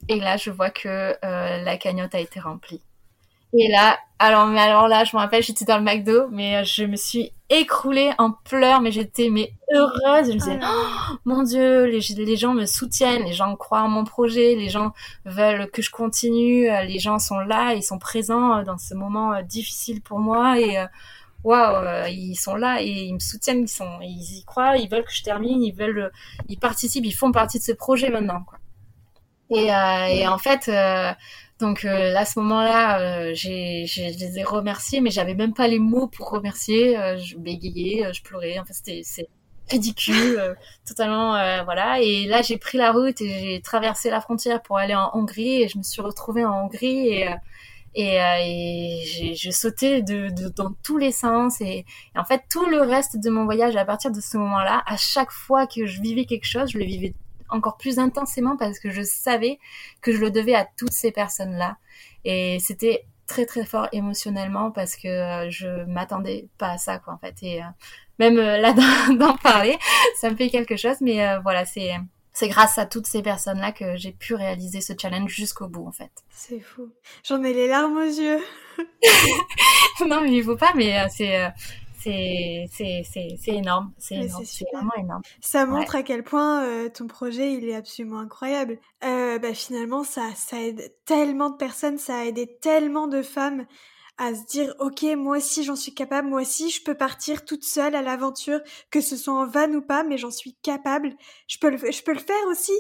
Et 0.09 0.19
là 0.19 0.37
je 0.37 0.51
vois 0.51 0.71
que 0.71 1.17
la 1.23 1.77
cagnotte 1.77 2.15
a 2.17 2.21
été 2.21 2.41
remplie. 2.41 2.83
Et 3.59 3.69
là, 3.71 3.99
alors, 4.19 4.47
mais 4.47 4.61
alors 4.61 4.89
là, 4.89 5.05
je 5.05 5.17
me 5.17 5.21
rappelle, 5.21 5.43
j'étais 5.43 5.65
dans 5.65 5.79
le 5.79 5.85
McDo, 5.85 6.29
mais 6.31 6.57
euh, 6.57 6.65
je 6.65 6.85
me 6.85 6.97
suis 6.97 7.33
écroulée 7.49 8.13
en 8.19 8.33
pleurs, 8.33 8.81
mais 8.81 8.91
j'étais 8.93 9.29
mais 9.31 9.53
heureuse. 9.73 10.29
Je 10.29 10.33
me 10.33 10.39
disais, 10.39 10.59
oh, 10.63 11.15
mon 11.25 11.43
Dieu, 11.43 11.85
les, 11.87 12.01
les 12.01 12.37
gens 12.37 12.53
me 12.55 12.67
soutiennent, 12.67 13.23
les 13.25 13.33
gens 13.33 13.55
croient 13.57 13.83
en 13.83 13.89
mon 13.89 14.05
projet, 14.05 14.55
les 14.57 14.69
gens 14.69 14.93
veulent 15.25 15.71
que 15.71 15.81
je 15.81 15.91
continue, 15.91 16.69
euh, 16.69 16.83
les 16.83 16.99
gens 16.99 17.19
sont 17.19 17.39
là, 17.39 17.75
ils 17.75 17.83
sont 17.85 17.99
présents 17.99 18.59
euh, 18.59 18.63
dans 18.65 18.79
ce 18.79 18.95
moment 18.95 19.41
difficile 19.43 20.03
pour 20.03 20.19
moi 20.19 20.59
et 20.61 20.77
waouh, 21.45 22.09
ils 22.09 22.35
sont 22.35 22.57
là 22.57 22.83
et 22.83 22.89
ils 22.89 23.15
me 23.15 23.21
soutiennent, 23.21 23.63
ils 23.63 23.69
sont, 23.69 24.01
ils 24.03 24.39
y 24.39 24.45
croient, 24.45 24.77
ils 24.77 24.89
veulent 24.91 25.05
que 25.05 25.13
je 25.15 25.23
termine, 25.23 25.63
ils 25.63 25.75
veulent, 25.75 26.11
ils 26.49 26.59
participent, 26.59 27.05
ils 27.07 27.13
font 27.15 27.31
partie 27.33 27.59
de 27.59 27.63
ce 27.65 27.73
projet 27.73 28.11
maintenant, 28.11 28.43
quoi. 28.45 28.59
Et, 29.51 29.73
euh, 29.73 30.07
et 30.07 30.27
en 30.27 30.39
fait. 30.39 30.69
euh, 30.69 31.13
donc 31.59 31.85
euh, 31.85 32.15
à 32.17 32.25
ce 32.27 32.39
moment-là, 32.41 33.01
euh, 33.31 33.33
j'ai, 33.35 33.87
je 33.87 34.03
les 34.03 34.39
ai 34.39 34.43
remerciés, 34.45 35.01
mais 35.01 35.11
j'avais 35.11 35.35
même 35.35 35.55
pas 35.55 35.69
les 35.69 35.79
mots 35.79 36.07
pour 36.07 36.31
remercier. 36.31 36.99
Euh, 36.99 37.17
je 37.19 37.37
bégayais, 37.37 38.05
euh, 38.07 38.13
je 38.13 38.23
pleurais. 38.23 38.59
En 38.59 38.65
fait, 38.65 38.75
c'était 38.75 39.01
c'est 39.05 39.29
ridicule, 39.71 40.39
euh, 40.39 40.55
totalement 40.87 41.35
euh, 41.37 41.63
voilà. 41.65 42.01
Et 42.01 42.27
là, 42.27 42.43
j'ai 42.43 42.59
pris 42.59 42.79
la 42.79 42.93
route 42.93 43.21
et 43.21 43.29
j'ai 43.41 43.61
traversé 43.63 44.11
la 44.11 44.21
frontière 44.21 44.63
pour 44.63 44.77
aller 44.79 44.95
en 44.95 45.11
Hongrie 45.15 45.63
et 45.63 45.69
je 45.69 45.79
me 45.79 45.83
suis 45.83 46.03
retrouvée 46.03 46.45
en 46.45 46.65
Hongrie 46.65 47.09
et 47.09 47.29
et, 47.95 48.17
et 48.17 49.05
j'ai, 49.07 49.35
je 49.35 49.51
sautais 49.51 50.03
de, 50.03 50.29
de, 50.29 50.49
dans 50.51 50.73
tous 50.85 50.99
les 50.99 51.13
sens 51.13 51.63
et 51.63 51.87
en 52.15 52.25
fait 52.25 52.43
tout 52.51 52.67
le 52.67 52.83
reste 52.83 53.19
de 53.19 53.31
mon 53.31 53.47
voyage 53.47 53.75
à 53.77 53.87
partir 53.87 54.11
de 54.13 54.21
ce 54.21 54.37
moment-là, 54.37 54.83
à 54.87 54.99
chaque 54.99 55.31
fois 55.31 55.67
que 55.67 55.87
je 55.87 56.03
vivais 56.03 56.27
quelque 56.27 56.45
chose, 56.45 56.71
je 56.71 56.79
le 56.79 56.85
vivais 56.85 57.15
encore 57.51 57.77
plus 57.77 57.99
intensément 57.99 58.57
parce 58.57 58.79
que 58.79 58.91
je 58.91 59.03
savais 59.03 59.59
que 60.01 60.13
je 60.13 60.19
le 60.19 60.31
devais 60.31 60.55
à 60.55 60.67
toutes 60.77 60.93
ces 60.93 61.13
personnes-là. 61.13 61.77
Et 62.25 62.59
c'était 62.61 63.07
très 63.27 63.47
très 63.47 63.65
fort 63.65 63.89
émotionnellement 63.93 64.71
parce 64.71 64.97
que 64.97 65.09
euh, 65.09 65.51
je 65.51 65.85
m'attendais 65.87 66.49
pas 66.59 66.71
à 66.71 66.79
ça 66.79 66.99
quoi 66.99 67.15
en 67.15 67.19
fait. 67.19 67.35
Et 67.43 67.63
euh, 67.63 67.67
même 68.19 68.39
euh, 68.39 68.59
là 68.59 68.73
d'en 69.19 69.37
parler 69.37 69.79
ça 70.21 70.31
me 70.31 70.37
fait 70.37 70.49
quelque 70.49 70.77
chose. 70.77 70.97
Mais 71.01 71.39
voilà 71.43 71.65
c'est 71.65 71.93
c'est 72.33 72.49
grâce 72.49 72.79
à 72.79 72.87
toutes 72.87 73.07
ces 73.07 73.23
personnes 73.23 73.61
là 73.61 73.73
que 73.73 73.97
j'ai 73.97 74.13
pu 74.13 74.35
réaliser 74.35 74.81
ce 74.81 74.93
challenge 75.01 75.31
jusqu'au 75.31 75.69
bout 75.69 75.87
en 75.87 75.93
fait. 75.93 76.11
C'est 76.31 76.61
fou. 76.61 76.93
J'en 77.25 77.43
ai 77.43 77.53
les 77.53 77.69
larmes 77.69 77.97
aux 77.97 78.03
yeux. 78.03 78.41
Non 80.07 80.21
mais 80.21 80.31
il 80.31 80.45
faut 80.45 80.57
pas 80.57 80.73
mais 80.75 81.09
c'est 81.09 81.51
c'est 82.07 83.49
énorme, 83.49 83.93
c'est 83.99 84.27
vraiment 84.73 84.95
énorme. 84.97 85.23
Ça 85.41 85.67
montre 85.67 85.97
à 85.97 86.03
quel 86.03 86.23
point 86.23 86.65
euh, 86.65 86.89
ton 86.89 87.07
projet 87.07 87.53
il 87.53 87.69
est 87.69 87.75
absolument 87.75 88.21
incroyable. 88.21 88.79
Euh, 89.05 89.39
bah, 89.39 89.55
finalement, 89.55 90.05
ça, 90.05 90.23
ça 90.35 90.61
aide 90.61 90.95
tellement 91.05 91.51
de 91.51 91.57
personnes, 91.57 91.99
ça 91.99 92.19
a 92.19 92.25
aidé 92.25 92.59
tellement 92.61 93.07
de 93.07 93.23
femmes 93.23 93.67
à 94.19 94.35
se 94.35 94.47
dire 94.47 94.75
ok 94.79 95.03
moi 95.17 95.37
aussi 95.37 95.63
j'en 95.63 95.77
suis 95.77 95.93
capable, 95.93 96.29
moi 96.29 96.41
aussi 96.41 96.71
je 96.71 96.83
peux 96.83 96.95
partir 96.95 97.45
toute 97.45 97.65
seule 97.65 97.95
à 97.95 98.03
l'aventure, 98.03 98.61
que 98.91 99.03
ce 99.03 99.17
soit 99.17 99.35
en 99.35 99.47
van 99.47 99.71
ou 99.73 99.83
pas, 99.83 100.05
mais 100.05 100.17
j'en 100.17 100.31
suis 100.31 100.57
capable, 100.63 101.15
je 101.49 101.59
peux 101.59 101.71
le, 101.71 101.77
je 101.77 102.03
peux 102.03 102.15
le 102.15 102.19
faire 102.19 102.47
aussi 102.49 102.73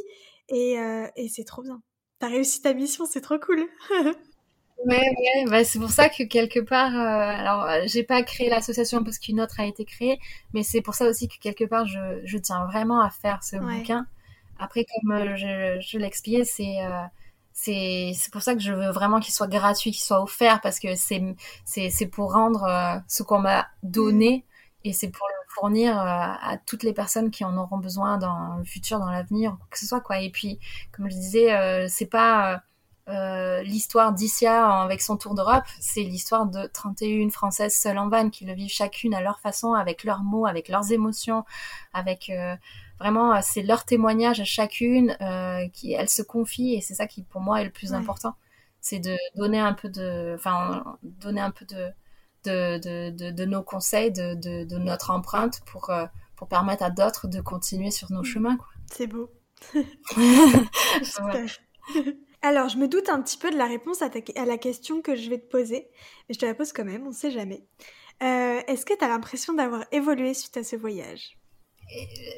et, 0.48 0.78
euh, 0.78 1.06
et 1.16 1.28
c'est 1.28 1.44
trop 1.44 1.62
bien. 1.62 1.82
T'as 2.18 2.28
réussi 2.28 2.62
ta 2.62 2.72
mission, 2.72 3.04
c'est 3.04 3.20
trop 3.20 3.38
cool. 3.38 3.66
Ouais, 4.84 4.98
ouais, 5.00 5.44
bah, 5.50 5.64
c'est 5.64 5.78
pour 5.78 5.90
ça 5.90 6.08
que 6.08 6.22
quelque 6.24 6.60
part, 6.60 6.94
euh, 6.94 6.98
alors 7.40 7.64
euh, 7.64 7.82
j'ai 7.86 8.04
pas 8.04 8.22
créé 8.22 8.48
l'association 8.50 9.02
parce 9.02 9.18
qu'une 9.18 9.40
autre 9.40 9.58
a 9.58 9.64
été 9.66 9.84
créée, 9.84 10.20
mais 10.52 10.62
c'est 10.62 10.80
pour 10.82 10.94
ça 10.94 11.08
aussi 11.08 11.28
que 11.28 11.38
quelque 11.40 11.64
part 11.64 11.86
je, 11.86 11.98
je 12.24 12.38
tiens 12.38 12.64
vraiment 12.66 13.00
à 13.00 13.10
faire 13.10 13.42
ce 13.42 13.56
bouquin. 13.56 14.06
Après, 14.58 14.84
comme 14.84 15.12
euh, 15.12 15.36
je, 15.36 15.80
je 15.80 15.98
l'expliquais, 15.98 16.44
c'est 16.44 16.76
c'est 17.52 18.12
c'est 18.14 18.32
pour 18.32 18.42
ça 18.42 18.54
que 18.54 18.60
je 18.60 18.72
veux 18.72 18.90
vraiment 18.90 19.18
qu'il 19.20 19.32
soit 19.34 19.48
gratuit, 19.48 19.90
qu'il 19.92 20.02
soit 20.04 20.22
offert 20.22 20.60
parce 20.60 20.78
que 20.78 20.94
c'est 20.94 21.22
c'est 21.64 21.90
c'est 21.90 22.06
pour 22.06 22.32
rendre 22.34 23.02
ce 23.08 23.22
qu'on 23.22 23.40
m'a 23.40 23.66
donné 23.82 24.44
et 24.84 24.92
c'est 24.92 25.08
pour 25.10 25.26
le 25.28 25.34
fournir 25.54 25.96
à 25.98 26.58
toutes 26.66 26.82
les 26.84 26.92
personnes 26.92 27.30
qui 27.30 27.44
en 27.44 27.56
auront 27.56 27.78
besoin 27.78 28.18
dans 28.18 28.56
le 28.58 28.64
futur, 28.64 28.98
dans 29.00 29.10
l'avenir, 29.10 29.56
que 29.70 29.78
ce 29.78 29.86
soit 29.86 30.00
quoi. 30.00 30.20
Et 30.20 30.30
puis, 30.30 30.60
comme 30.92 31.10
je 31.10 31.16
disais, 31.16 31.88
c'est 31.88 32.06
pas 32.06 32.62
euh, 33.08 33.62
l'histoire 33.62 34.12
d'Issia 34.12 34.82
avec 34.82 35.00
son 35.00 35.16
tour 35.16 35.34
d'Europe, 35.34 35.64
c'est 35.80 36.02
l'histoire 36.02 36.46
de 36.46 36.66
31 36.66 37.30
Françaises 37.30 37.74
seules 37.74 37.98
en 37.98 38.08
van 38.08 38.30
qui 38.30 38.44
le 38.44 38.52
vivent 38.52 38.70
chacune 38.70 39.14
à 39.14 39.20
leur 39.20 39.38
façon, 39.38 39.74
avec 39.74 40.02
leurs 40.02 40.22
mots, 40.22 40.46
avec 40.46 40.68
leurs 40.68 40.90
émotions, 40.90 41.44
avec 41.92 42.30
euh, 42.30 42.56
vraiment 42.98 43.34
euh, 43.34 43.40
c'est 43.42 43.62
leur 43.62 43.84
témoignage 43.84 44.40
à 44.40 44.44
chacune 44.44 45.16
qui 45.72 45.92
elles 45.92 46.08
se 46.08 46.22
confient 46.22 46.74
et 46.74 46.80
c'est 46.80 46.94
ça 46.94 47.06
qui 47.06 47.22
pour 47.22 47.40
moi 47.40 47.60
est 47.60 47.64
le 47.64 47.70
plus 47.70 47.94
important, 47.94 48.34
c'est 48.80 48.98
de 48.98 49.16
donner 49.36 49.60
un 49.60 49.72
peu 49.72 49.88
de, 49.88 50.34
enfin 50.34 50.98
donner 51.02 51.40
un 51.40 51.52
peu 51.52 51.64
de 51.64 51.90
de, 52.44 53.10
de, 53.10 53.30
de, 53.32 53.44
nos 53.44 53.62
conseils, 53.62 54.12
de, 54.12 54.34
de, 54.34 54.78
notre 54.78 55.10
empreinte 55.10 55.62
pour 55.66 55.90
pour 56.36 56.48
permettre 56.48 56.84
à 56.84 56.90
d'autres 56.90 57.26
de 57.26 57.40
continuer 57.40 57.90
sur 57.90 58.12
nos 58.12 58.20
mm. 58.20 58.24
chemins. 58.24 58.58
C'est 58.92 59.06
beau. 59.06 59.30
Alors, 62.46 62.68
je 62.68 62.78
me 62.78 62.86
doute 62.86 63.08
un 63.08 63.20
petit 63.22 63.38
peu 63.38 63.50
de 63.50 63.56
la 63.56 63.66
réponse 63.66 64.02
à, 64.02 64.10
la 64.44 64.56
question 64.56 65.02
que 65.02 65.16
je 65.16 65.28
vais 65.28 65.38
te 65.38 65.50
poser, 65.50 65.88
mais 66.28 66.34
je 66.34 66.38
te 66.38 66.46
la 66.46 66.54
pose 66.54 66.72
quand 66.72 66.84
même, 66.84 67.02
on 67.02 67.08
ne 67.08 67.12
sait 67.12 67.32
jamais. 67.32 67.64
Euh, 68.22 68.60
est-ce 68.68 68.86
que 68.86 68.96
tu 68.96 69.04
as 69.04 69.08
l'impression 69.08 69.52
d'avoir 69.52 69.84
évolué 69.90 70.32
suite 70.32 70.56
à 70.56 70.62
ce 70.62 70.76
voyage? 70.76 71.36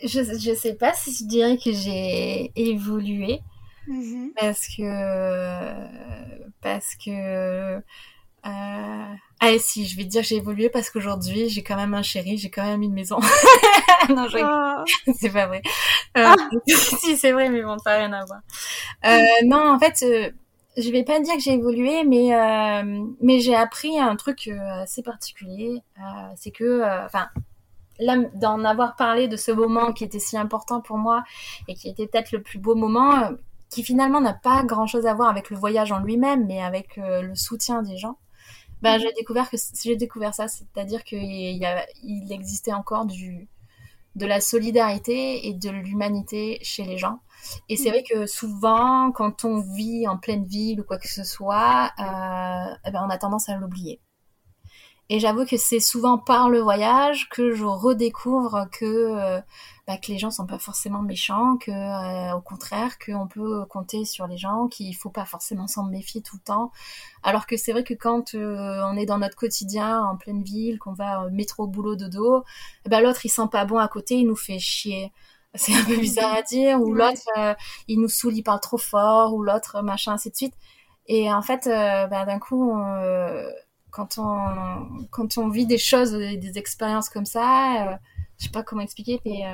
Je 0.05 0.21
ne 0.51 0.55
sais 0.55 0.77
pas 0.77 0.95
si 0.95 1.13
je 1.13 1.25
dirais 1.27 1.59
que 1.59 1.73
j'ai 1.73 2.51
évolué, 2.57 3.41
mmh 3.87 4.29
parce 4.41 4.67
que... 4.69 5.73
Parce 6.63 6.95
que... 6.95 7.77
Euh, 8.47 9.15
ah 9.41 9.57
si, 9.59 9.86
je 9.86 9.97
vais 9.97 10.05
dire 10.05 10.22
j'ai 10.24 10.36
évolué 10.36 10.68
parce 10.68 10.91
qu'aujourd'hui 10.91 11.49
j'ai 11.49 11.62
quand 11.62 11.76
même 11.76 11.95
un 11.95 12.03
chéri, 12.03 12.39
j'ai 12.39 12.51
quand 12.51 12.64
même 12.64 12.82
une 12.82 12.93
maison. 12.93 13.18
non, 14.09 14.28
je... 14.28 14.39
Oh. 14.39 15.12
c'est 15.20 15.30
pas 15.30 15.47
vrai. 15.47 15.62
Euh, 16.16 16.24
ah. 16.26 16.34
si 16.66 17.16
c'est 17.16 17.32
vrai, 17.32 17.49
mais 17.49 17.62
bon, 17.62 17.78
ça 17.78 17.91
n'a 17.91 17.97
rien 17.99 18.12
à 18.12 18.24
voir. 18.24 18.41
Euh, 19.07 19.47
non, 19.47 19.70
en 19.70 19.78
fait, 19.78 20.03
euh, 20.03 20.30
je 20.76 20.91
vais 20.91 21.05
pas 21.05 21.20
dire 21.20 21.34
que 21.34 21.41
j'ai 21.41 21.55
évolué, 21.55 22.05
mais 22.05 22.34
euh, 22.34 23.05
mais 23.20 23.41
j'ai 23.41 23.55
appris 23.55 23.99
un 23.99 24.16
truc 24.16 24.49
euh, 24.49 24.82
assez 24.82 25.03
particulier. 25.03 25.82
c'est 26.36 26.51
que, 26.51 26.82
enfin, 27.05 27.28
là, 28.01 28.16
d'en 28.34 28.64
avoir 28.64 28.97
parlé 28.97 29.28
de 29.28 29.36
ce 29.36 29.53
moment 29.53 29.93
qui 29.93 30.05
était 30.05 30.20
si 30.20 30.36
important 30.36 30.80
pour 30.80 30.99
moi 30.99 31.22
et 31.68 31.74
qui 31.74 31.89
était 31.89 32.07
peut-être 32.07 32.32
le 32.32 32.43
plus 32.43 32.59
beau 32.59 32.74
moment, 32.74 33.30
qui 33.70 33.84
finalement 33.84 34.20
n'a 34.20 34.34
pas 34.34 34.64
grand-chose 34.64 35.07
à 35.07 35.14
voir 35.14 35.28
avec 35.28 35.51
le 35.51 35.57
voyage 35.57 35.93
en 35.93 36.01
lui-même, 36.01 36.47
mais 36.47 36.62
avec 36.62 36.97
le 36.97 37.34
soutien 37.34 37.82
des 37.82 37.97
gens 37.97 38.16
bah, 38.83 38.97
mhm. 38.97 39.03
j'ai 39.03 39.12
découvert 39.12 39.51
que 39.51 39.57
j'ai 39.83 39.97
découvert 39.97 40.35
ça, 40.35 40.49
c'est-à-dire 40.49 41.05
qu'il 41.05 41.57
y 41.57 41.64
a, 41.64 41.87
il 42.03 42.33
existait 42.33 42.72
encore 42.72 43.07
du 43.07 43.49
de 44.14 44.26
la 44.26 44.41
solidarité 44.41 45.47
et 45.47 45.55
de 45.55 45.70
l'humanité 45.70 46.59
chez 46.62 46.85
les 46.85 46.99
gens. 46.99 47.20
Et 47.68 47.76
c'est 47.76 47.91
mhm. 47.91 47.91
vrai 47.91 48.03
que 48.03 48.26
souvent, 48.26 49.12
quand 49.12 49.45
on 49.45 49.61
vit 49.61 50.09
en 50.09 50.18
pleine 50.18 50.45
ville 50.45 50.81
ou 50.81 50.85
quoi 50.85 50.99
que 50.99 51.09
ce 51.09 51.22
soit, 51.22 51.93
euh, 52.01 52.74
eh 52.85 52.91
ben 52.91 53.05
on 53.07 53.11
a 53.11 53.18
tendance 53.18 53.49
à 53.49 53.57
l'oublier. 53.57 54.01
Et 55.11 55.21
j'avoue 55.21 55.47
que 55.47 55.57
c'est 55.57 55.81
souvent 55.81 56.19
par 56.19 56.51
le 56.51 56.61
voyage 56.61 57.29
que 57.31 57.53
je 57.53 57.65
redécouvre 57.65 58.69
que 58.71 58.85
euh, 58.85 59.41
bah, 59.89 59.97
que 59.97 60.13
les 60.13 60.19
gens 60.19 60.31
sont 60.31 60.45
pas 60.47 60.59
forcément 60.59 61.01
méchants, 61.01 61.57
que 61.57 61.71
euh, 61.71 62.37
au 62.37 62.43
contraire 62.43 62.99
qu'on 62.99 63.27
peut 63.27 63.65
compter 63.71 64.05
sur 64.05 64.27
les 64.27 64.37
gens, 64.37 64.69
qu'il 64.69 64.95
faut 64.95 65.09
pas 65.09 65.25
forcément 65.25 65.67
s'en 65.67 65.85
méfier 65.85 66.21
tout 66.21 66.37
le 66.37 66.43
temps. 66.43 66.73
Alors 67.23 67.47
que 67.47 67.57
c'est 67.57 67.73
vrai 67.73 67.85
que 67.85 67.95
quand 67.95 68.35
euh, 68.35 68.83
on 68.85 68.99
est 68.99 69.07
dans 69.07 69.17
notre 69.17 69.35
quotidien 69.35 70.03
en 70.05 70.19
pleine 70.19 70.43
ville, 70.43 70.79
qu'on 70.79 70.93
va 70.93 71.23
euh, 71.23 71.31
métro 71.31 71.67
boulot 71.67 71.97
dodo, 71.97 72.45
eh 72.85 72.91
ben 72.91 73.01
l'autre 73.01 73.25
il 73.25 73.31
sent 73.31 73.49
pas 73.51 73.65
bon 73.65 73.79
à 73.79 73.89
côté, 73.89 74.17
il 74.17 74.27
nous 74.27 74.37
fait 74.37 74.59
chier. 74.59 75.11
C'est 75.55 75.75
un 75.75 75.85
peu 75.85 75.97
bizarre 75.97 76.35
à 76.35 76.43
dire, 76.43 76.79
ou 76.83 76.93
l'autre 76.93 77.23
il 77.89 77.99
nous 78.01 78.11
saoule, 78.11 78.37
il 78.37 78.43
parle 78.43 78.61
trop 78.61 78.77
fort, 78.77 79.33
ou 79.33 79.43
l'autre 79.43 79.81
machin 79.81 80.13
ainsi 80.13 80.31
de 80.31 80.37
suite. 80.37 80.55
Et 81.07 81.33
en 81.33 81.41
fait, 81.41 81.65
ben, 81.65 82.27
d'un 82.27 82.39
coup, 82.39 82.71
quand 83.91 84.18
on 84.18 85.07
quand 85.11 85.39
on 85.39 85.49
vit 85.49 85.66
des 85.66 85.78
choses, 85.78 86.12
des, 86.12 86.36
des 86.36 86.59
expériences 86.59 87.09
comme 87.09 87.26
ça, 87.26 87.99
je 88.39 88.45
sais 88.45 88.51
pas 88.51 88.62
comment 88.62 88.82
expliquer, 88.82 89.20
mais 89.24 89.45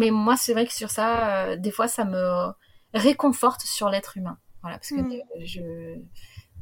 mais 0.00 0.10
moi, 0.10 0.36
c'est 0.36 0.54
vrai 0.54 0.66
que 0.66 0.72
sur 0.72 0.90
ça, 0.90 1.44
euh, 1.44 1.56
des 1.56 1.70
fois, 1.70 1.86
ça 1.86 2.04
me 2.04 2.52
réconforte 2.94 3.62
sur 3.62 3.90
l'être 3.90 4.16
humain. 4.16 4.38
Voilà, 4.62 4.78
parce 4.78 4.90
que 4.90 5.00
mm. 5.00 5.22
je, 5.44 5.98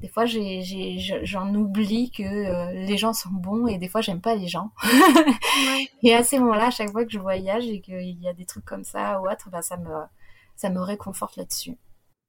des 0.01 0.09
fois, 0.09 0.24
j'en 0.26 1.55
oublie 1.55 2.11
que 2.11 2.22
euh, 2.22 2.72
les 2.72 2.96
gens 2.96 3.12
sont 3.12 3.30
bons 3.30 3.68
et 3.68 3.78
des 3.78 3.88
fois, 3.88 4.01
j'aime 4.01 4.20
pas 4.20 4.34
les 4.34 4.49
gens. 4.49 4.72
Et 6.03 6.14
à 6.14 6.22
ces 6.22 6.38
moments-là, 6.38 6.66
à 6.66 6.70
chaque 6.70 6.90
fois 6.90 7.05
que 7.05 7.12
je 7.12 7.18
voyage 7.18 7.66
et 7.66 7.80
qu'il 7.80 8.20
y 8.20 8.28
a 8.28 8.32
des 8.32 8.44
trucs 8.44 8.64
comme 8.64 8.84
ça 8.84 9.20
ou 9.20 9.28
autre, 9.28 9.51
bah, 9.51 9.62
ça, 9.62 9.76
me, 9.76 9.90
ça 10.57 10.70
me 10.70 10.80
réconforte 10.80 11.36
là-dessus. 11.36 11.76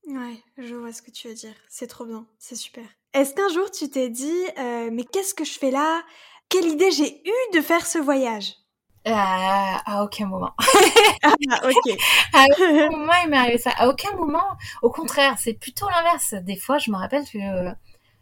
Ouais, 0.07 0.41
je 0.57 0.75
vois 0.75 0.91
ce 0.91 1.01
que 1.01 1.11
tu 1.11 1.27
veux 1.27 1.35
dire. 1.35 1.53
C'est 1.67 1.87
trop 1.87 2.05
bien, 2.05 2.25
c'est 2.39 2.55
super. 2.55 2.85
Est-ce 3.13 3.33
qu'un 3.33 3.49
jour 3.49 3.69
tu 3.71 3.89
t'es 3.89 4.09
dit, 4.09 4.43
euh, 4.57 4.89
mais 4.91 5.03
qu'est-ce 5.03 5.33
que 5.33 5.43
je 5.43 5.57
fais 5.57 5.71
là? 5.71 6.01
Quelle 6.47 6.67
idée 6.67 6.91
j'ai 6.91 7.21
eue 7.27 7.55
de 7.55 7.61
faire 7.61 7.85
ce 7.85 7.97
voyage? 7.97 8.55
Euh, 9.07 9.11
à 9.13 10.03
aucun 10.03 10.27
moment. 10.27 10.51
ah, 11.23 11.33
ok. 11.63 11.97
à 12.33 12.45
aucun 12.51 12.89
moment 12.91 13.13
il 13.23 13.29
m'est 13.29 13.37
arrivé 13.37 13.57
ça. 13.57 13.71
À 13.77 13.87
aucun 13.87 14.11
moment. 14.15 14.57
Au 14.81 14.91
contraire, 14.91 15.35
c'est 15.39 15.53
plutôt 15.53 15.87
l'inverse. 15.89 16.35
Des 16.43 16.57
fois, 16.57 16.77
je 16.77 16.91
me 16.91 16.97
rappelle 16.97 17.23
que 17.23 17.39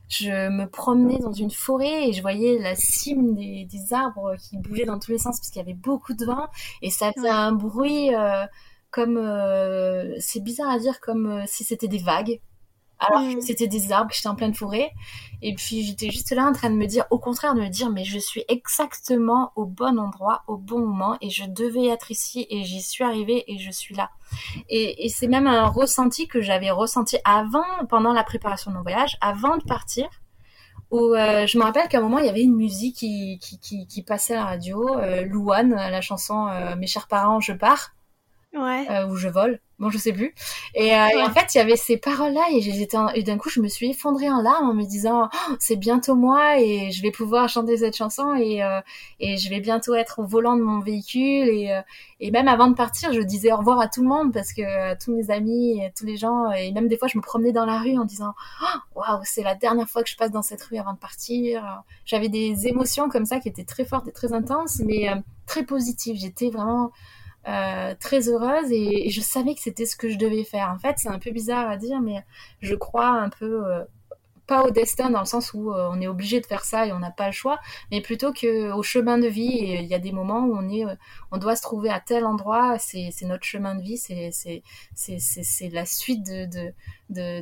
je 0.07 0.49
me 0.49 0.65
promenais 0.65 1.19
dans 1.19 1.33
une 1.33 1.51
forêt 1.51 2.09
et 2.09 2.13
je 2.13 2.21
voyais 2.21 2.57
la 2.59 2.75
cime 2.75 3.35
des, 3.35 3.65
des 3.65 3.93
arbres 3.93 4.35
qui 4.37 4.57
bougeaient 4.57 4.85
dans 4.85 4.99
tous 4.99 5.11
les 5.11 5.17
sens 5.17 5.37
parce 5.37 5.49
qu'il 5.49 5.59
y 5.59 5.65
avait 5.65 5.73
beaucoup 5.73 6.13
de 6.13 6.25
vent 6.25 6.47
et 6.81 6.89
ça 6.89 7.11
faisait 7.11 7.29
un 7.29 7.51
bruit 7.51 8.15
euh, 8.15 8.45
comme 8.89 9.17
euh, 9.17 10.15
c'est 10.19 10.39
bizarre 10.41 10.69
à 10.69 10.79
dire 10.79 11.01
comme 11.01 11.27
euh, 11.27 11.43
si 11.45 11.63
c'était 11.65 11.89
des 11.89 11.97
vagues 11.97 12.39
alors 12.99 13.21
que 13.35 13.41
c'était 13.41 13.67
des 13.67 13.91
arbres, 13.91 14.11
j'étais 14.13 14.27
en 14.27 14.35
pleine 14.35 14.53
forêt. 14.53 14.91
Et 15.41 15.53
puis 15.53 15.83
j'étais 15.83 16.09
juste 16.09 16.31
là 16.31 16.45
en 16.45 16.53
train 16.53 16.69
de 16.69 16.75
me 16.75 16.87
dire, 16.87 17.05
au 17.11 17.19
contraire, 17.19 17.53
de 17.53 17.61
me 17.61 17.69
dire, 17.69 17.89
mais 17.91 18.03
je 18.03 18.17
suis 18.17 18.43
exactement 18.47 19.51
au 19.55 19.65
bon 19.65 19.99
endroit, 19.99 20.43
au 20.47 20.57
bon 20.57 20.79
moment, 20.79 21.17
et 21.21 21.29
je 21.29 21.43
devais 21.45 21.87
être 21.87 22.09
ici, 22.09 22.47
et 22.49 22.63
j'y 22.63 22.81
suis 22.81 23.03
arrivée, 23.03 23.43
et 23.47 23.59
je 23.59 23.69
suis 23.69 23.93
là. 23.93 24.09
Et, 24.69 25.05
et 25.05 25.09
c'est 25.09 25.27
même 25.27 25.45
un 25.45 25.67
ressenti 25.67 26.27
que 26.27 26.41
j'avais 26.41 26.71
ressenti 26.71 27.17
avant, 27.23 27.63
pendant 27.87 28.13
la 28.13 28.23
préparation 28.23 28.71
de 28.71 28.77
mon 28.77 28.81
voyage, 28.81 29.17
avant 29.21 29.57
de 29.57 29.63
partir, 29.63 30.09
où 30.89 31.13
euh, 31.13 31.45
je 31.45 31.57
me 31.57 31.63
rappelle 31.63 31.87
qu'à 31.89 31.99
un 31.99 32.01
moment, 32.01 32.19
il 32.19 32.25
y 32.25 32.29
avait 32.29 32.43
une 32.43 32.55
musique 32.55 32.95
qui, 32.95 33.39
qui, 33.39 33.59
qui, 33.59 33.87
qui 33.87 34.03
passait 34.03 34.33
à 34.33 34.37
la 34.37 34.45
radio, 34.45 34.97
euh, 34.97 35.25
Louane, 35.25 35.75
la 35.75 36.01
chanson 36.01 36.47
euh, 36.47 36.75
Mes 36.75 36.87
chers 36.87 37.07
parents, 37.07 37.39
je 37.39 37.53
pars. 37.53 37.93
Ouais. 38.57 39.03
où 39.09 39.15
je 39.15 39.27
vole. 39.27 39.59
Bon 39.79 39.91
je 39.91 39.99
sais 39.99 40.11
plus. 40.11 40.33
Et, 40.73 40.95
euh, 40.95 41.23
en 41.23 41.31
fait 41.31 41.53
il 41.53 41.59
y 41.59 41.61
avait 41.61 41.75
ces 41.75 41.97
paroles 41.97 42.33
là 42.33 42.41
et 42.51 42.61
j'étais 42.61 42.97
et 43.13 43.21
d'un 43.21 43.37
coup 43.37 43.49
je 43.49 43.61
me 43.61 43.67
suis 43.67 43.91
effondrée 43.91 44.27
en 44.27 44.41
larmes 44.41 44.69
en 44.69 44.73
me 44.73 44.83
disant 44.83 45.29
oh, 45.31 45.53
c'est 45.59 45.75
bientôt 45.75 46.15
moi 46.15 46.59
et 46.59 46.89
je 46.89 47.03
vais 47.03 47.11
pouvoir 47.11 47.47
chanter 47.47 47.77
cette 47.77 47.95
chanson 47.95 48.33
et 48.33 48.63
euh, 48.63 48.81
et 49.19 49.37
je 49.37 49.49
vais 49.51 49.59
bientôt 49.59 49.93
être 49.93 50.17
au 50.17 50.25
volant 50.25 50.57
de 50.57 50.63
mon 50.63 50.79
véhicule 50.79 51.47
et 51.47 51.71
euh, 51.71 51.81
et 52.19 52.31
même 52.31 52.47
avant 52.47 52.69
de 52.69 52.73
partir 52.73 53.13
je 53.13 53.21
disais 53.21 53.51
au 53.51 53.57
revoir 53.57 53.79
à 53.79 53.87
tout 53.87 54.01
le 54.01 54.07
monde 54.07 54.33
parce 54.33 54.51
que 54.51 54.95
tous 54.95 55.15
mes 55.15 55.29
amis 55.29 55.79
et 55.79 55.93
tous 55.95 56.07
les 56.07 56.17
gens 56.17 56.49
et 56.49 56.71
même 56.71 56.87
des 56.87 56.97
fois 56.97 57.07
je 57.07 57.19
me 57.19 57.21
promenais 57.21 57.51
dans 57.51 57.65
la 57.65 57.77
rue 57.77 57.99
en 57.99 58.05
disant 58.05 58.33
oh, 58.63 58.99
waouh 58.99 59.21
c'est 59.25 59.43
la 59.43 59.53
dernière 59.53 59.87
fois 59.87 60.01
que 60.01 60.09
je 60.09 60.17
passe 60.17 60.31
dans 60.31 60.41
cette 60.41 60.63
rue 60.63 60.77
avant 60.77 60.93
de 60.93 60.99
partir. 60.99 61.83
J'avais 62.03 62.29
des 62.29 62.65
émotions 62.65 63.09
comme 63.09 63.25
ça 63.25 63.39
qui 63.39 63.47
étaient 63.47 63.63
très 63.63 63.85
fortes 63.85 64.07
et 64.07 64.11
très 64.11 64.33
intenses 64.33 64.81
mais 64.83 65.07
très 65.45 65.63
positives. 65.63 66.17
J'étais 66.19 66.49
vraiment 66.49 66.91
euh, 67.47 67.95
très 67.99 68.27
heureuse 68.27 68.71
et, 68.71 69.09
je 69.09 69.21
savais 69.21 69.55
que 69.55 69.61
c'était 69.61 69.85
ce 69.85 69.95
que 69.95 70.09
je 70.09 70.17
devais 70.17 70.43
faire. 70.43 70.69
En 70.69 70.79
fait, 70.79 70.95
c'est 70.97 71.07
un 71.07 71.19
peu 71.19 71.31
bizarre 71.31 71.69
à 71.69 71.77
dire, 71.77 72.01
mais 72.01 72.23
je 72.61 72.75
crois 72.75 73.07
un 73.07 73.29
peu 73.29 73.65
euh, 73.65 73.83
pas 74.47 74.63
au 74.63 74.71
destin 74.71 75.09
dans 75.09 75.21
le 75.21 75.25
sens 75.25 75.53
où 75.53 75.71
euh, 75.71 75.89
on 75.91 76.01
est 76.01 76.07
obligé 76.07 76.41
de 76.41 76.45
faire 76.45 76.65
ça 76.65 76.85
et 76.85 76.91
on 76.91 76.99
n'a 76.99 77.11
pas 77.11 77.27
le 77.27 77.31
choix, 77.31 77.59
mais 77.91 78.01
plutôt 78.01 78.33
que 78.33 78.71
au 78.73 78.83
chemin 78.83 79.17
de 79.17 79.27
vie. 79.27 79.47
Il 79.79 79.85
y 79.85 79.93
a 79.93 79.99
des 79.99 80.11
moments 80.11 80.41
où 80.45 80.57
on 80.57 80.69
est, 80.69 80.83
on 81.31 81.37
doit 81.37 81.55
se 81.55 81.61
trouver 81.61 81.89
à 81.89 82.01
tel 82.01 82.25
endroit. 82.25 82.77
C'est 82.79 83.13
notre 83.23 83.45
chemin 83.45 83.75
de 83.75 83.81
vie. 83.81 83.97
C'est 83.97 84.31
c'est 84.93 85.69
la 85.69 85.85
suite 85.85 86.25
de 86.25 86.45
de 86.45 86.73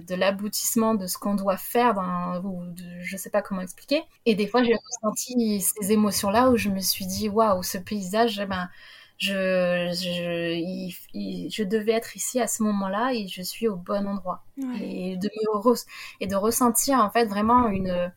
de, 0.02 0.16
l'aboutissement 0.16 0.94
de 0.94 1.08
ce 1.08 1.18
qu'on 1.18 1.36
doit 1.36 1.58
faire 1.58 1.96
dans 1.96 2.42
ou 2.44 2.64
sais 3.18 3.30
pas 3.32 3.42
comment 3.42 3.62
expliquer. 3.62 4.04
Et 4.28 4.36
des 4.36 4.48
fois, 4.48 4.64
j'ai 4.64 4.76
ressenti 4.76 5.62
ces 5.62 5.92
émotions 5.92 6.30
là 6.30 6.50
où 6.50 6.58
je 6.58 6.70
me 6.70 6.80
suis 6.80 7.06
dit 7.08 7.30
waouh, 7.30 7.64
ce 7.64 7.80
paysage, 7.80 8.40
eh 8.40 8.46
ben 8.46 8.70
je, 9.18 9.92
je, 9.94 11.50
je 11.50 11.64
devais 11.64 11.94
être 11.94 12.16
ici 12.16 12.40
à 12.40 12.48
ce 12.48 12.64
moment-là 12.64 13.14
et 13.14 13.28
je 13.28 13.42
suis 13.42 13.68
au 13.68 13.76
bon 13.76 14.08
endroit. 14.08 14.44
Et, 14.80 15.18
de 15.18 15.30
me 15.30 15.76
et 16.20 16.28
de 16.28 16.36
ressentir 16.36 17.00
en 17.00 17.10
fait 17.10 17.26
vraiment 17.26 17.70
une, 17.70 18.12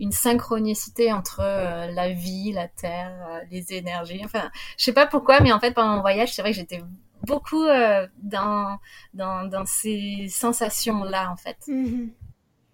une 0.00 0.12
synchronicité 0.12 1.12
entre 1.12 1.40
euh, 1.40 1.90
la 1.90 2.10
vie, 2.10 2.52
la 2.52 2.68
terre, 2.68 3.14
euh, 3.28 3.40
les 3.50 3.72
énergies. 3.72 4.20
Enfin, 4.24 4.50
je 4.78 4.84
sais 4.84 4.92
pas 4.92 5.06
pourquoi, 5.06 5.40
mais 5.40 5.52
en 5.52 5.60
fait 5.60 5.72
pendant 5.72 5.96
mon 5.96 6.00
voyage, 6.00 6.34
c'est 6.34 6.42
vrai 6.42 6.52
que 6.52 6.58
j'étais 6.58 6.82
beaucoup 7.26 7.64
euh, 7.64 8.06
dans, 8.18 8.78
dans, 9.12 9.46
dans, 9.48 9.66
ces 9.66 10.28
sensations-là 10.28 11.30
en 11.30 11.36
fait. 11.36 11.58
Mhm. 11.66 12.12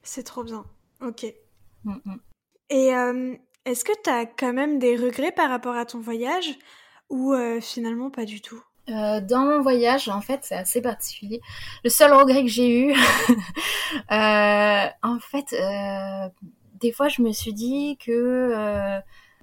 C'est 0.02 0.24
trop 0.24 0.44
bien. 0.44 0.64
Ok. 1.00 1.26
Mm, 1.84 1.96
mm. 2.04 2.20
Et 2.70 2.90
est-ce 3.64 3.84
que 3.84 3.92
tu 4.02 4.10
as 4.10 4.26
quand 4.26 4.52
même 4.52 4.78
des 4.78 4.96
regrets 4.96 5.32
par 5.32 5.50
rapport 5.50 5.74
à 5.74 5.84
ton 5.84 5.98
voyage? 5.98 6.56
Ou 7.10 7.32
euh, 7.32 7.60
finalement 7.60 8.10
pas 8.10 8.24
du 8.24 8.40
tout? 8.40 8.62
Euh, 8.88 9.20
dans 9.20 9.44
mon 9.44 9.60
voyage, 9.60 10.08
en 10.08 10.20
fait, 10.20 10.40
c'est 10.42 10.56
assez 10.56 10.80
particulier. 10.80 11.40
Le 11.84 11.90
seul 11.90 12.12
regret 12.12 12.42
que 12.42 12.48
j'ai 12.48 12.86
eu, 12.86 12.92
euh, 14.10 14.86
en 15.02 15.18
fait, 15.20 15.54
des 16.80 16.92
fois, 16.92 17.08
je 17.08 17.22
me 17.22 17.32
suis 17.32 17.52
dit 17.52 17.98
que 18.04 19.00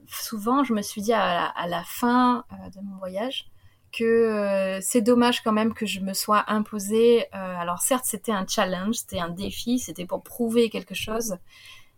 souvent, 0.08 0.64
je 0.64 0.74
me 0.74 0.82
suis 0.82 1.02
dit 1.02 1.14
à 1.14 1.54
la, 1.68 1.84
fin 1.84 2.44
de 2.74 2.82
mon 2.82 2.98
voyage 2.98 3.50
que 3.94 4.80
c'est 4.82 5.02
dommage 5.02 5.42
quand 5.42 5.54
même 5.54 5.74
que 5.74 5.86
je 5.86 6.02
me 6.02 6.14
sois 6.14 6.44
imposé. 6.48 7.32
alors 7.32 7.80
certes, 7.80 8.06
c'était 8.06 8.34
un 8.34 8.46
challenge, 8.48 8.96
c'était 8.96 9.20
un 9.20 9.30
défi, 9.30 9.80
c'était 9.80 10.06
pour 10.06 10.24
prouver 10.24 10.70
quelque 10.70 10.96
chose, 10.96 11.38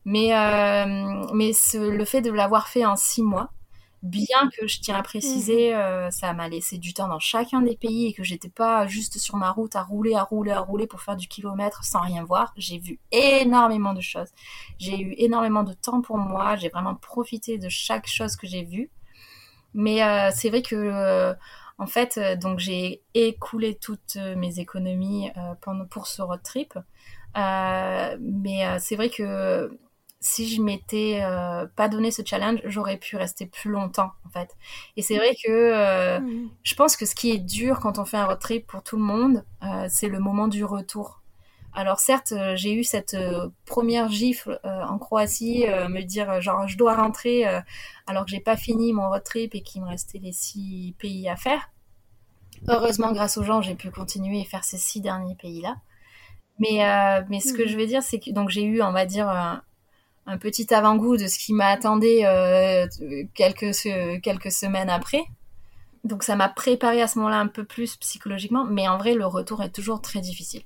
mais 0.06 0.30
mais 1.34 1.52
le 1.74 2.06
fait 2.06 2.22
de 2.22 2.32
l'avoir 2.32 2.68
fait 2.68 2.86
en 2.86 2.96
six 2.96 3.24
mois 3.24 3.50
bien 4.02 4.50
que 4.58 4.68
je 4.68 4.80
tiens 4.80 4.96
à 4.96 5.04
préciser, 5.04 5.72
mhm. 5.72 5.80
euh, 5.80 6.12
ça 6.12 6.34
m'a 6.34 6.48
laissé 6.48 6.78
du 6.78 6.94
temps 6.94 7.08
dans 7.08 7.20
chacun 7.20 7.62
des 7.62 7.76
pays 7.76 8.08
et 8.08 8.14
que 8.14 8.24
j'étais 8.24 8.50
pas 8.50 8.88
juste 8.88 9.18
sur 9.18 9.36
ma 9.36 9.52
route 9.52 9.76
à 9.76 9.84
rouler, 9.84 10.16
à 10.16 10.24
rouler, 10.24 10.52
à 10.52 10.60
rouler 10.60 10.88
pour 10.88 11.02
faire 11.02 11.18
du 11.18 11.28
kilomètre 11.28 11.84
sans 11.84 12.02
rien 12.02 12.24
voir. 12.24 12.54
J'ai 12.56 12.78
vu 12.78 13.00
énormément 13.12 13.94
de 13.94 14.02
choses. 14.02 14.30
J'ai 14.78 15.00
eu 15.00 15.14
énormément 15.18 15.64
de 15.64 15.74
temps 15.74 16.02
pour 16.02 16.18
moi. 16.18 16.56
J'ai 16.56 16.70
vraiment 16.70 16.96
profité 16.96 17.58
de 17.58 17.70
chaque 17.70 18.08
chose 18.08 18.36
que 18.36 18.48
j'ai 18.48 18.64
vue. 18.64 18.90
Mais 19.74 20.04
euh, 20.04 20.32
c'est 20.34 20.50
vrai 20.50 20.62
que, 20.62 20.76
euh, 20.76 21.34
en 21.78 21.86
fait, 21.86 22.20
donc 22.40 22.60
j'ai 22.60 23.04
écoulé 23.14 23.76
toutes 23.76 24.18
mes 24.38 24.60
économies 24.60 25.30
pendant, 25.62 25.86
pour 25.86 26.08
ce 26.08 26.22
road 26.22 26.42
trip. 26.44 26.74
mais 27.36 28.80
c'est 28.80 28.96
vrai 28.96 29.10
que 29.10 29.70
si 30.22 30.54
je 30.54 30.62
m'étais 30.62 31.22
euh, 31.22 31.66
pas 31.76 31.88
donné 31.88 32.12
ce 32.12 32.22
challenge, 32.26 32.60
j'aurais 32.66 32.98
pu 32.98 33.16
rester 33.16 33.46
plus 33.46 33.72
longtemps 33.72 34.12
en 34.26 34.30
fait. 34.30 34.56
Et 34.98 35.02
c'est 35.02 35.16
vrai 35.16 35.34
que 35.36 35.50
euh, 35.50 36.20
mmh. 36.20 36.50
je 36.64 36.76
pense 36.76 36.98
que 36.98 37.06
ce 37.06 37.16
qui 37.16 37.32
est 37.32 37.38
dur 37.38 37.80
quand 37.80 38.00
on 38.00 38.06
fait 38.06 38.18
un 38.18 38.26
road 38.26 38.40
trip 38.40 38.68
pour 38.68 38.84
tout 38.84 38.98
le 38.98 39.04
monde, 39.04 39.46
euh, 39.64 39.88
c'est 39.90 40.10
le 40.10 40.20
moment 40.20 40.48
du 40.48 40.66
retour. 40.66 41.22
Alors 41.72 42.00
certes, 42.00 42.34
j'ai 42.56 42.74
eu 42.74 42.84
cette 42.84 43.16
première 43.66 44.10
gifle 44.10 44.60
en 44.64 44.98
Croatie, 44.98 45.66
me 45.68 46.02
dire 46.02 46.42
genre 46.42 46.68
je 46.68 46.76
dois 46.76 46.96
rentrer 46.96 47.46
alors 48.08 48.26
que 48.26 48.32
j'ai 48.32 48.40
pas 48.40 48.58
fini 48.58 48.92
mon 48.92 49.08
road 49.08 49.24
trip 49.24 49.54
et 49.54 49.62
qu'il 49.62 49.84
me 49.84 49.88
restait 49.88 50.18
les 50.18 50.32
six 50.32 50.96
pays 50.98 51.30
à 51.30 51.36
faire. 51.36 51.70
Heureusement, 52.68 53.12
grâce 53.12 53.38
aux 53.38 53.44
gens, 53.44 53.62
j'ai 53.62 53.76
pu 53.76 53.92
continuer 53.92 54.42
et 54.42 54.46
faire 54.46 54.64
ces 54.64 54.80
six 54.80 55.00
derniers 55.00 55.36
pays 55.36 55.62
là. 55.62 55.76
Mais 56.58 56.80
mais 57.30 57.40
ce 57.40 57.54
que 57.54 57.62
mmh. 57.62 57.68
je 57.68 57.78
veux 57.78 57.86
dire, 57.86 58.02
c'est 58.02 58.20
que 58.20 58.32
donc 58.32 58.50
j'ai 58.50 58.64
eu, 58.64 58.82
on 58.82 58.92
va 58.92 59.06
dire, 59.06 59.30
un 59.30 59.62
petit 60.38 60.74
avant-goût 60.74 61.18
de 61.18 61.28
ce 61.28 61.38
qui 61.40 61.54
m'attendait 61.54 62.26
euh, 62.26 62.88
quelques, 63.34 63.76
quelques 64.22 64.52
semaines 64.52 64.90
après. 64.90 65.24
Donc 66.04 66.24
ça 66.24 66.36
m'a 66.36 66.50
préparé 66.50 67.02
à 67.02 67.08
ce 67.08 67.18
moment-là 67.20 67.40
un 67.40 67.48
peu 67.48 67.66
plus 67.66 67.98
psychologiquement, 67.98 68.66
mais 68.66 68.88
en 68.88 68.98
vrai 68.98 69.14
le 69.14 69.26
retour 69.26 69.62
est 69.64 69.72
toujours 69.72 70.02
très 70.02 70.22
difficile. 70.22 70.64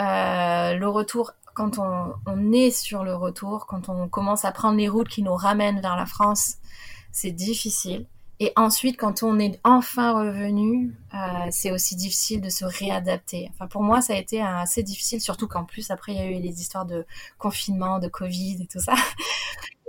Euh, 0.00 0.74
le 0.74 0.88
retour, 0.88 1.32
quand 1.54 1.78
on, 1.78 2.14
on, 2.26 2.52
est 2.52 2.70
sur 2.70 3.04
le 3.04 3.14
retour, 3.14 3.66
quand 3.66 3.88
on 3.88 4.08
commence 4.08 4.44
à 4.44 4.52
prendre 4.52 4.76
les 4.76 4.88
routes 4.88 5.08
qui 5.08 5.22
nous 5.22 5.34
ramènent 5.34 5.80
vers 5.80 5.96
la 5.96 6.06
France, 6.06 6.54
c'est 7.12 7.30
difficile. 7.30 8.06
Et 8.40 8.52
ensuite, 8.56 8.96
quand 8.96 9.22
on 9.22 9.38
est 9.38 9.60
enfin 9.62 10.12
revenu, 10.12 10.92
euh, 11.14 11.18
c'est 11.50 11.70
aussi 11.70 11.94
difficile 11.94 12.40
de 12.40 12.48
se 12.48 12.64
réadapter. 12.64 13.48
Enfin, 13.52 13.68
pour 13.68 13.82
moi, 13.82 14.00
ça 14.00 14.14
a 14.14 14.16
été 14.16 14.42
assez 14.42 14.82
difficile, 14.82 15.20
surtout 15.20 15.46
qu'en 15.46 15.64
plus, 15.64 15.90
après, 15.90 16.12
il 16.12 16.18
y 16.18 16.20
a 16.20 16.30
eu 16.30 16.40
les 16.40 16.60
histoires 16.60 16.84
de 16.84 17.06
confinement, 17.38 18.00
de 18.00 18.08
Covid 18.08 18.62
et 18.62 18.66
tout 18.66 18.80
ça. 18.80 18.94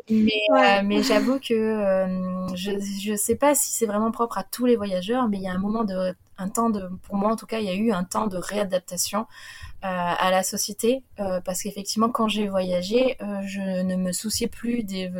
Mais, 0.09 0.31
euh, 0.51 0.81
mais 0.83 1.01
j'avoue 1.01 1.39
que 1.39 1.53
euh, 1.53 2.55
je 2.55 3.11
ne 3.11 3.17
sais 3.17 3.35
pas 3.35 3.55
si 3.55 3.71
c'est 3.71 3.87
vraiment 3.87 4.11
propre 4.11 4.37
à 4.37 4.43
tous 4.43 4.67
les 4.67 4.75
voyageurs, 4.75 5.27
mais 5.27 5.37
il 5.37 5.43
y 5.43 5.47
a 5.47 5.51
un 5.51 5.57
moment 5.57 5.83
de, 5.83 6.15
un 6.37 6.47
temps 6.47 6.69
de, 6.69 6.87
pour 7.03 7.15
moi 7.15 7.31
en 7.31 7.35
tout 7.35 7.47
cas, 7.47 7.57
il 7.57 7.65
y 7.65 7.69
a 7.69 7.73
eu 7.73 7.91
un 7.91 8.03
temps 8.03 8.27
de 8.27 8.37
réadaptation 8.37 9.21
euh, 9.21 9.87
à 9.87 10.29
la 10.29 10.43
société, 10.43 11.03
euh, 11.19 11.41
parce 11.41 11.63
qu'effectivement, 11.63 12.09
quand 12.09 12.27
j'ai 12.27 12.47
voyagé, 12.47 13.17
je 13.19 13.81
ne 13.81 13.95
me 13.95 14.11
souciais 14.11 14.47
plus 14.47 14.83
des 14.83 15.11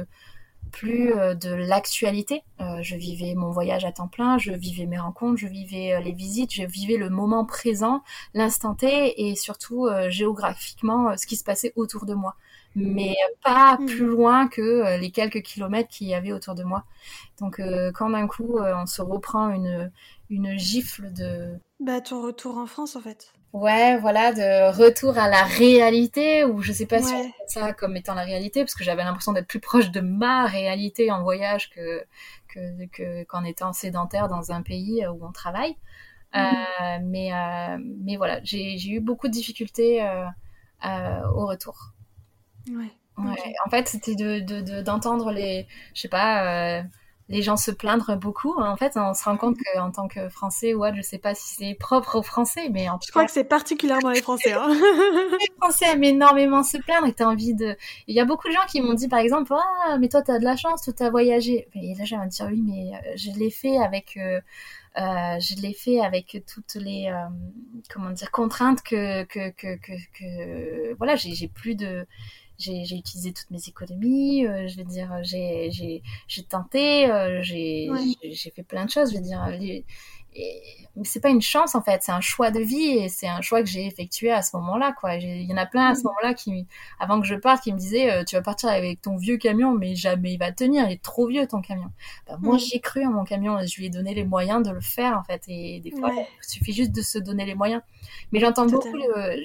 plus 0.76 1.14
euh, 1.14 1.34
de 1.36 1.54
l'actualité. 1.54 2.44
Euh, 2.60 2.80
je 2.82 2.96
vivais 2.96 3.34
mon 3.34 3.50
voyage 3.50 3.86
à 3.86 3.94
temps 3.94 4.10
plein, 4.10 4.38
je 4.38 4.52
vivais 4.52 4.86
mes 4.86 5.00
rencontres, 5.00 5.38
je 5.38 5.48
vivais 5.48 5.94
euh, 5.94 6.02
les 6.02 6.12
visites, 6.12 6.54
je 6.54 6.64
vivais 6.64 6.98
le 6.98 7.10
moment 7.10 7.46
présent, 7.46 8.04
l'instant 8.34 8.76
T 8.76 9.28
et 9.28 9.36
surtout 9.36 9.88
géographiquement 10.10 11.16
ce 11.18 11.26
qui 11.26 11.38
se 11.38 11.44
passait 11.44 11.72
autour 11.78 12.06
de 12.06 12.14
moi. 12.14 12.36
Mais 12.76 13.16
pas 13.42 13.78
hmm. 13.78 13.86
plus 13.86 14.06
loin 14.06 14.48
que 14.50 15.00
les 15.00 15.10
quelques 15.12 15.42
kilomètres 15.42 15.88
qu'il 15.88 16.08
y 16.08 16.14
avait 16.14 16.34
autour 16.34 16.56
de 16.56 16.64
moi. 16.64 16.84
Donc 17.40 17.62
quand 17.94 18.10
d'un 18.10 18.28
coup 18.28 18.60
on 18.60 18.86
se 18.86 19.02
reprend 19.02 19.50
une, 19.52 19.92
une 20.30 20.58
gifle 20.58 21.14
de... 21.14 21.54
Bah 21.80 22.02
ton 22.02 22.22
retour 22.22 22.58
en 22.58 22.66
France 22.66 22.98
en 22.98 23.02
fait. 23.02 23.32
Ouais, 23.56 23.98
voilà, 24.00 24.34
de 24.34 24.70
retour 24.76 25.18
à 25.18 25.30
la 25.30 25.46
réalité, 25.46 26.44
ou 26.44 26.62
je 26.62 26.74
sais 26.74 26.86
pas 26.86 27.02
si 27.02 27.14
on 27.14 27.32
ça 27.48 27.72
comme 27.72 27.96
étant 27.96 28.14
la 28.14 28.24
réalité, 28.24 28.60
parce 28.60 28.76
que 28.76 28.84
j'avais 28.84 29.06
l'impression 29.06 29.32
d'être 29.32 29.48
plus 29.48 29.62
proche 29.62 29.92
de 29.92 30.02
ma 30.02 30.46
réalité 30.46 31.10
en 31.10 31.24
voyage 31.24 31.70
que 31.70 32.04
que 32.50 33.24
qu'en 33.24 33.46
étant 33.46 33.72
sédentaire 33.72 34.28
dans 34.28 34.52
un 34.52 34.62
pays 34.62 35.08
où 35.08 35.26
on 35.26 35.32
travaille. 35.32 35.78
Euh, 36.36 36.40
mhm. 36.40 37.06
mais 37.10 37.32
euh, 37.32 37.78
mais 38.04 38.18
voilà, 38.18 38.42
j'ai 38.44 38.90
eu 38.90 39.00
beaucoup 39.00 39.30
de 39.30 39.34
difficultés 39.34 40.04
euh, 40.04 41.22
au 41.34 41.46
retour. 41.46 41.94
Ouais. 42.70 42.92
ouais. 43.20 43.54
En 43.66 43.70
fait, 43.70 43.88
c'était 43.88 44.16
de 44.16 44.82
d'entendre 44.82 45.32
les, 45.32 45.66
je 45.94 46.02
sais 46.02 46.10
pas 46.10 46.84
les 47.28 47.42
gens 47.42 47.58
se 47.58 47.72
plaindre 47.72 48.16
beaucoup. 48.18 48.54
En 48.60 48.78
fait, 48.78 48.94
on 48.96 49.14
se 49.14 49.24
rend 49.24 49.38
compte 49.38 49.58
qu'en 49.58 49.92
tant 49.92 50.08
que 50.08 50.30
Français, 50.30 50.74
ouais, 50.74 50.92
je 50.96 51.02
sais 51.02 51.18
pas 51.18 51.34
si 51.34 51.56
c'est 51.56 51.74
propre 51.74 52.20
aux 52.20 52.24
Français, 52.24 52.70
mais 52.72 52.88
en 52.88 52.98
tout 53.00 53.08
je 53.08 53.12
crois 53.12 53.26
que 53.26 53.32
c'est 53.32 53.44
particulièrement 53.44 54.12
les 54.12 54.22
Français. 54.22 54.54
Hein. 54.54 54.68
les 54.70 55.54
Français 55.60 55.86
aiment 55.86 56.04
énormément 56.04 56.64
se 56.64 56.78
plaindre 56.78 57.08
et 57.08 57.14
t'as 57.14 57.26
envie 57.26 57.56
de. 57.56 57.76
Il 58.08 58.16
y 58.16 58.20
a 58.20 58.26
beaucoup 58.26 58.48
de 58.48 58.54
gens 58.54 58.66
qui 58.68 58.82
m'ont 58.82 58.94
dit, 58.94 59.08
par 59.08 59.20
exemple, 59.20 59.54
ah, 59.54 59.98
mais 59.98 60.08
toi, 60.08 60.22
t'as 60.22 60.38
de 60.38 60.44
la 60.44 60.56
chance, 60.56 60.84
toi, 60.84 60.94
t'as 60.96 61.10
voyagé. 61.10 61.68
Et 61.74 61.96
là, 61.96 62.06
j'ai 62.06 62.16
envie 62.16 62.28
de 62.28 62.32
dire 62.32 62.48
oui, 62.52 62.62
mais 62.64 62.96
euh, 62.96 63.14
je 63.16 63.32
l'ai 63.32 63.50
fait 63.50 63.78
avec. 63.78 64.18
Euh, 64.18 64.40
euh, 64.98 65.40
je 65.42 65.62
l'ai 65.62 65.74
fait 65.74 66.00
avec 66.00 66.42
toutes 66.48 66.76
les 66.76 67.08
euh, 67.10 67.28
comment 67.94 68.12
dire 68.12 68.32
contraintes 68.32 68.82
que 68.82 69.24
que 69.26 69.50
que 69.50 69.76
que, 69.76 69.92
que... 70.18 70.94
voilà 70.94 71.18
j'ai 71.18 71.50
plus 71.50 71.76
de 71.76 72.08
j'ai 72.58 72.96
utilisé 72.96 73.34
toutes 73.34 73.52
mes 73.52 73.62
économies, 73.68 74.48
euh, 74.48 74.68
je 74.68 74.78
vais 74.78 74.84
dire, 74.84 75.22
j'ai 75.24 76.44
tenté, 76.44 77.10
euh, 77.10 77.42
j'ai 77.42 77.90
fait 78.56 78.64
plein 78.64 78.86
de 78.86 78.90
choses, 78.90 79.12
je 79.12 79.18
vais 79.18 79.24
dire. 79.24 79.48
et 79.50 79.86
c'est 81.04 81.20
pas 81.20 81.30
une 81.30 81.42
chance 81.42 81.76
en 81.76 81.82
fait, 81.82 82.04
c'est 82.04 82.12
un 82.12 82.22
choix 82.22 82.52
de 82.52 82.60
vie 82.60 82.98
et 82.98 83.10
c'est 83.10 83.28
un 83.28 83.42
choix 83.42 83.62
que 83.62 83.68
j'ai 83.68 83.86
effectué 83.86 84.32
à 84.32 84.42
ce 84.42 84.56
moment-là 84.58 84.94
quoi. 85.00 85.16
Il 85.16 85.44
y 85.44 85.54
en 85.54 85.58
a 85.58 85.66
plein 85.66 85.88
à 85.88 85.96
ce 85.96 86.02
mm. 86.02 86.04
moment-là 86.06 86.34
qui, 86.34 86.68
avant 87.00 87.20
que 87.20 87.28
je 87.28 87.36
parte, 87.36 87.64
qui 87.64 87.74
me 87.74 87.78
disaient 87.78 88.12
euh, 88.12 88.24
tu 88.24 88.36
vas 88.36 88.42
partir 88.42 88.70
avec 88.70 89.02
ton 89.02 89.18
vieux 89.18 89.38
camion, 89.38 89.74
mais 89.74 89.96
jamais 89.96 90.34
il 90.34 90.38
va 90.38 90.52
tenir, 90.52 90.88
il 90.88 90.94
est 90.94 91.02
trop 91.02 91.28
vieux 91.28 91.48
ton 91.48 91.62
camion. 91.62 91.92
Bah, 92.28 92.38
moi 92.42 92.56
mm. 92.56 92.60
j'ai 92.60 92.80
cru 92.80 93.04
à 93.04 93.10
mon 93.10 93.24
camion, 93.24 93.58
je 93.66 93.78
lui 93.78 93.88
ai 93.88 93.90
donné 93.90 94.14
les 94.14 94.24
moyens 94.24 94.64
de 94.64 94.72
le 94.72 94.82
faire 94.82 95.18
en 95.18 95.24
fait 95.24 95.44
et 95.48 95.80
des 95.82 95.92
fois 95.92 96.12
il 96.14 96.26
suffit 96.42 96.74
juste 96.74 96.92
de 96.92 97.02
se 97.02 97.18
donner 97.18 97.46
les 97.46 97.56
moyens. 97.56 97.82
Mais 98.32 98.40
j'entends 98.40 98.66
beaucoup 98.66 98.96
le, 98.96 99.44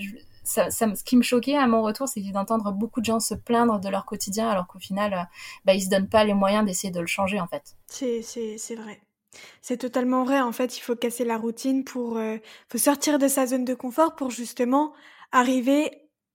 ça, 0.50 0.70
ce 0.70 1.04
qui 1.04 1.16
me 1.16 1.22
choquait 1.22 1.56
à 1.56 1.66
mon 1.66 1.82
retour, 1.82 2.08
c'est 2.08 2.20
d'entendre 2.20 2.72
beaucoup 2.72 3.00
de 3.00 3.04
gens 3.06 3.20
se 3.20 3.34
plaindre 3.34 3.78
de 3.78 3.88
leur 3.88 4.04
quotidien 4.04 4.48
alors 4.48 4.66
qu'au 4.66 4.78
final, 4.78 5.12
euh, 5.14 5.22
bah, 5.64 5.74
ils 5.74 5.82
se 5.82 5.88
donnent 5.88 6.08
pas 6.08 6.24
les 6.24 6.34
moyens 6.34 6.66
d'essayer 6.66 6.92
de 6.92 7.00
le 7.00 7.06
changer 7.06 7.40
en 7.40 7.46
fait. 7.46 7.76
C'est 7.86 8.74
vrai. 8.74 9.00
C'est 9.62 9.76
totalement 9.76 10.24
vrai. 10.24 10.40
En 10.40 10.50
fait, 10.50 10.76
il 10.76 10.80
faut 10.80 10.96
casser 10.96 11.24
la 11.24 11.38
routine 11.38 11.84
pour, 11.84 12.16
euh, 12.16 12.36
faut 12.68 12.78
sortir 12.78 13.18
de 13.18 13.28
sa 13.28 13.46
zone 13.46 13.64
de 13.64 13.74
confort 13.74 14.16
pour 14.16 14.30
justement 14.30 14.92
arriver 15.30 15.88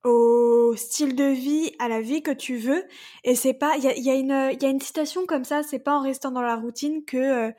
au 0.06 0.76
style 0.78 1.16
de 1.16 1.26
vie, 1.26 1.74
à 1.80 1.90
la 1.90 2.00
vie 2.00 2.24
que 2.24 2.32
tu 2.32 2.56
veux. 2.56 2.86
Et 3.26 3.36
c'est 3.36 3.54
pas, 3.54 3.76
il 3.78 3.84
y 3.84 4.10
a, 4.10 4.14
une, 4.14 4.58
y 4.62 4.66
a 4.66 4.70
une 4.70 4.80
citation 4.80 5.26
comme 5.26 5.44
ça, 5.44 5.62
c'est 5.64 5.80
pas 5.80 5.98
en 5.98 6.02
restant 6.02 6.32
dans 6.32 6.42
la 6.42 6.56
routine 6.56 7.04
que, 7.04 7.18
euh, 7.18 7.52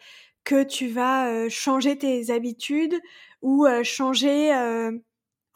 tu 0.68 0.86
vas 0.86 1.48
changer 1.48 1.98
tes 1.98 2.30
habitudes 2.30 2.94
ou 3.42 3.66
changer. 3.82 4.52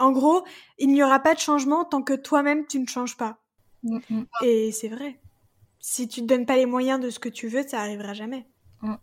En 0.01 0.13
gros, 0.13 0.45
il 0.79 0.89
n'y 0.89 1.03
aura 1.03 1.21
pas 1.21 1.35
de 1.35 1.41
changement 1.41 1.85
tant 1.85 2.03
que 2.03 2.15
toi-même 2.15 2.67
tu 2.67 2.81
ne 2.81 2.87
changes 2.87 3.17
pas. 3.17 3.39
Mmh, 3.83 3.99
mmh. 4.09 4.23
Et 4.43 4.73
c'est 4.73 4.89
vrai. 4.89 5.21
Si 5.79 6.09
tu 6.09 6.23
te 6.23 6.27
donnes 6.27 6.47
pas 6.47 6.57
les 6.57 6.67
moyens 6.67 7.01
de 7.01 7.11
ce 7.11 7.19
que 7.19 7.29
tu 7.29 7.49
veux, 7.49 7.63
ça 7.63 7.81
arrivera 7.81 8.15
jamais. 8.15 8.47
Mmh. 8.83 8.95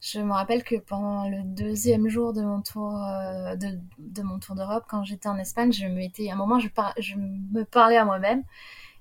Je 0.00 0.20
me 0.20 0.32
rappelle 0.32 0.62
que 0.62 0.76
pendant 0.76 1.28
le 1.28 1.42
deuxième 1.42 2.08
jour 2.08 2.32
de 2.32 2.42
mon 2.42 2.60
tour 2.60 2.94
euh, 2.96 3.56
de, 3.56 4.22
mon 4.22 4.38
tour 4.38 4.54
d'Europe, 4.54 4.84
quand 4.88 5.04
j'étais 5.04 5.28
en 5.28 5.38
Espagne, 5.38 5.72
je 5.72 5.86
m'étais, 5.86 6.30
à 6.30 6.34
un 6.34 6.36
moment, 6.36 6.60
je, 6.60 6.68
je 6.98 7.16
me 7.16 7.64
parlais 7.64 7.96
à 7.96 8.04
moi-même 8.04 8.44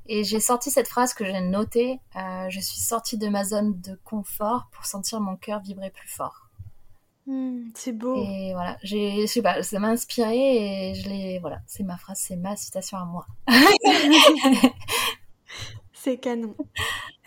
et 0.08 0.24
j'ai 0.24 0.40
sorti 0.40 0.72
cette 0.72 0.88
phrase 0.88 1.14
que 1.14 1.26
j'ai 1.26 1.42
notée. 1.42 2.00
Euh, 2.16 2.50
je 2.50 2.60
suis 2.60 2.80
sortie 2.80 3.18
de 3.18 3.28
ma 3.28 3.44
zone 3.44 3.80
de 3.82 4.00
confort 4.04 4.70
pour 4.72 4.86
sentir 4.86 5.20
mon 5.20 5.36
cœur 5.36 5.60
vibrer 5.62 5.90
plus 5.90 6.08
fort. 6.08 6.45
Hmm, 7.28 7.70
c'est 7.74 7.92
beau. 7.92 8.16
Et 8.16 8.52
voilà, 8.54 8.78
j'ai, 8.84 9.22
je 9.22 9.26
sais 9.26 9.42
pas, 9.42 9.64
ça 9.64 9.80
m'a 9.80 9.90
inspiré 9.90 10.90
et 10.90 10.94
je 10.96 11.10
l'ai, 11.10 11.40
voilà, 11.40 11.60
c'est 11.66 11.84
ma 11.84 11.98
phrase, 11.98 12.20
c'est 12.20 12.36
ma 12.36 12.56
citation 12.56 12.98
à 12.98 13.06
moi. 13.06 13.26
c'est 15.94 16.18
canon. 16.18 16.56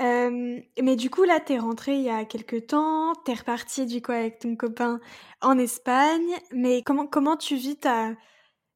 Euh, 0.00 0.60
mais 0.80 0.94
du 0.96 1.10
coup, 1.10 1.24
là, 1.24 1.40
t'es 1.40 1.58
rentrée 1.58 1.96
il 1.96 2.02
y 2.02 2.10
a 2.10 2.24
quelques 2.24 2.68
temps, 2.68 3.12
t'es 3.24 3.34
repartie 3.34 3.86
du 3.86 4.00
coup 4.00 4.12
avec 4.12 4.38
ton 4.38 4.54
copain 4.54 5.00
en 5.40 5.58
Espagne. 5.58 6.30
Mais 6.52 6.82
comment, 6.82 7.06
comment 7.06 7.36
tu 7.36 7.56
vis 7.56 7.76
ta. 7.76 8.10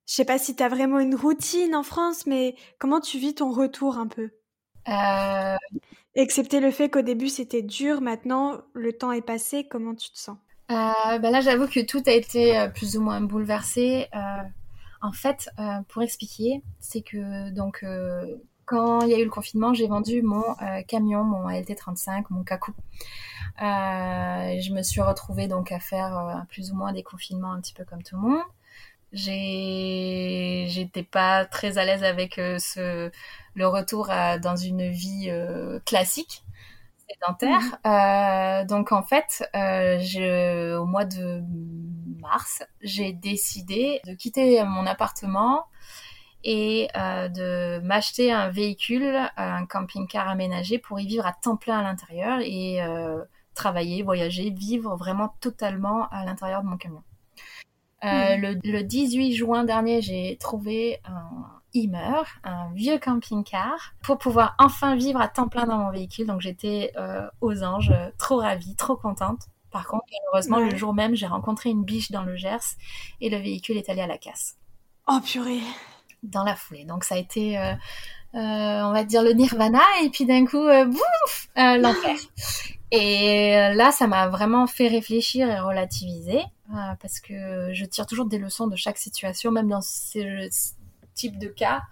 Je 0.07 0.15
sais 0.15 0.25
pas 0.25 0.39
si 0.39 0.57
t'as 0.57 0.69
vraiment 0.69 0.99
une 0.99 1.15
routine 1.15 1.77
en 1.77 1.85
France, 1.85 2.27
mais 2.27 2.57
comment 2.81 3.01
tu 3.01 3.19
vis 3.19 3.37
ton 3.37 3.53
retour 3.53 3.97
un 3.97 4.09
peu? 4.09 4.31
Euh... 4.89 5.57
Excepté 6.15 6.59
le 6.59 6.73
fait 6.73 6.91
qu'au 6.91 7.03
début 7.03 7.29
c'était 7.29 7.63
dur, 7.63 8.01
maintenant 8.01 8.61
le 8.75 8.93
temps 8.93 9.13
est 9.13 9.23
passé, 9.23 9.67
comment 9.69 9.95
tu 9.95 10.11
te 10.11 10.19
sens? 10.19 10.37
Euh, 10.71 11.19
bah 11.19 11.31
Là, 11.31 11.41
j'avoue 11.41 11.67
que 11.67 11.81
tout 11.81 12.03
a 12.07 12.13
été 12.13 12.59
euh, 12.59 12.69
plus 12.69 12.97
ou 12.97 13.03
moins 13.03 13.21
bouleversé. 13.21 14.09
Euh, 14.15 14.43
en 15.03 15.13
fait, 15.13 15.51
pour 15.89 16.03
expliquer, 16.03 16.63
c'est 16.79 17.03
que 17.03 17.51
donc 17.51 17.85
quand 18.73 19.03
il 19.03 19.11
y 19.11 19.15
a 19.15 19.19
eu 19.19 19.25
le 19.25 19.31
confinement, 19.31 19.75
j'ai 19.75 19.87
vendu 19.87 20.23
mon 20.23 20.43
euh, 20.63 20.83
camion, 20.87 21.25
mon 21.25 21.49
LT35, 21.49 22.25
mon 22.31 22.45
Kaku. 22.45 22.73
Euh, 23.61 24.61
je 24.61 24.73
me 24.73 24.83
suis 24.83 25.01
retrouvée 25.01 25.47
donc 25.47 25.73
à 25.73 25.81
faire 25.81 26.17
euh, 26.17 26.35
plus 26.49 26.71
ou 26.73 26.75
moins 26.75 26.93
des 26.93 27.03
confinements 27.03 27.53
un 27.53 27.61
petit 27.61 27.75
peu 27.75 27.85
comme 27.85 28.03
tout 28.03 28.17
le 28.17 28.23
monde. 28.23 28.43
J'étais 29.13 31.03
pas 31.03 31.45
très 31.45 31.77
à 31.77 31.85
l'aise 31.85 32.03
avec 32.03 32.39
le 32.39 33.11
retour 33.67 34.07
dans 34.07 34.57
une 34.57 34.91
vie 34.91 35.31
classique 35.85 36.43
Mhm. 37.31 38.67
donc 38.67 38.93
en 38.93 39.03
fait, 39.03 39.49
je, 39.55 40.77
au 40.77 40.87
mois 40.87 41.05
de 41.05 41.43
mars, 42.21 42.65
j'ai 42.81 43.13
décidé 43.13 44.01
de 44.07 44.15
quitter 44.15 44.63
mon 44.65 44.87
appartement 44.87 45.67
et 46.45 46.89
euh, 46.97 47.29
de 47.29 47.81
m'acheter 47.85 48.33
un 48.33 48.51
véhicule, 48.51 49.17
un 49.37 49.67
camping-car 49.67 50.29
aménagé 50.29 50.79
pour 50.79 50.99
y 50.99 51.07
vivre 51.07 51.27
à 51.27 51.33
temps 51.33 51.57
plein 51.57 51.79
à 51.79 51.83
l'intérieur 51.83 52.41
et 52.41 52.83
euh, 52.83 53.23
travailler, 53.55 54.03
voyager, 54.03 54.51
vivre 54.51 54.97
vraiment 54.97 55.35
totalement 55.41 56.09
à 56.09 56.25
l'intérieur 56.25 56.63
de 56.63 56.69
mon 56.69 56.77
camion. 56.77 57.03
Euh, 58.05 58.37
mhm. 58.37 58.61
le, 58.65 58.83
18 58.83 59.33
juin 59.33 59.65
dernier, 59.65 60.03
j'ai 60.03 60.37
trouvé 60.41 61.01
un 61.05 61.62
Imer, 61.75 62.23
un 62.45 62.73
vieux 62.75 62.99
camping-car, 62.99 63.95
pour 64.03 64.19
pouvoir 64.19 64.55
enfin 64.59 64.97
vivre 64.97 65.21
à 65.21 65.29
temps 65.29 65.49
plein 65.49 65.67
dans 65.67 65.79
mon 65.79 65.91
véhicule. 65.91 66.27
Donc 66.27 66.41
j'étais 66.41 66.93
aux 67.41 67.63
anges, 67.63 67.93
trop 68.19 68.39
ravie, 68.39 68.77
trop 68.77 68.97
contente. 68.97 69.49
Par 69.71 69.87
contre, 69.87 70.05
malheureusement, 70.13 70.59
le 70.59 70.77
jour 70.77 70.93
même, 70.93 71.15
j'ai 71.15 71.27
rencontré 71.27 71.71
une 71.71 71.83
biche 71.83 72.11
dans 72.11 72.23
le 72.23 72.37
Gers 72.37 72.77
et 73.23 73.31
le 73.31 73.39
véhicule 73.39 73.79
est 73.79 73.89
allé 73.89 74.03
à 74.03 74.07
la 74.07 74.19
casse. 74.19 74.57
Oh 75.09 75.19
purée 75.25 75.63
dans 76.23 76.45
la 76.45 76.55
foulée. 76.55 76.85
Donc 76.85 77.05
ça 77.05 77.17
a 77.17 77.19
été, 77.19 77.59
euh, 77.59 77.73
euh, 77.73 77.79
on 78.35 78.93
va 78.93 79.05
dire, 79.05 79.23
le 79.23 79.33
nirvana, 79.33 79.83
et 80.05 80.11
puis 80.11 80.25
d'un 80.25 80.47
coup, 80.47 80.59
euh, 80.59 80.85
bouf, 80.85 81.49
l'enfer. 81.57 82.17
Et 82.95 83.53
là, 83.75 83.91
ça 83.91 84.07
m'a 84.07 84.29
vraiment 84.29 84.67
fait 84.67 84.87
réfléchir 84.87 85.49
et 85.49 85.59
relativiser, 85.59 86.43
parce 87.01 87.21
que 87.21 87.73
je 87.73 87.87
tire 87.87 88.05
toujours 88.05 88.27
des 88.27 88.37
leçons 88.37 88.67
de 88.67 88.77
chaque 88.77 88.99
situation, 88.99 89.51
même 89.51 89.71
dans 89.71 89.81
ce 89.81 90.19
type 91.15 91.39
de 91.39 91.49
cas. 91.49 91.83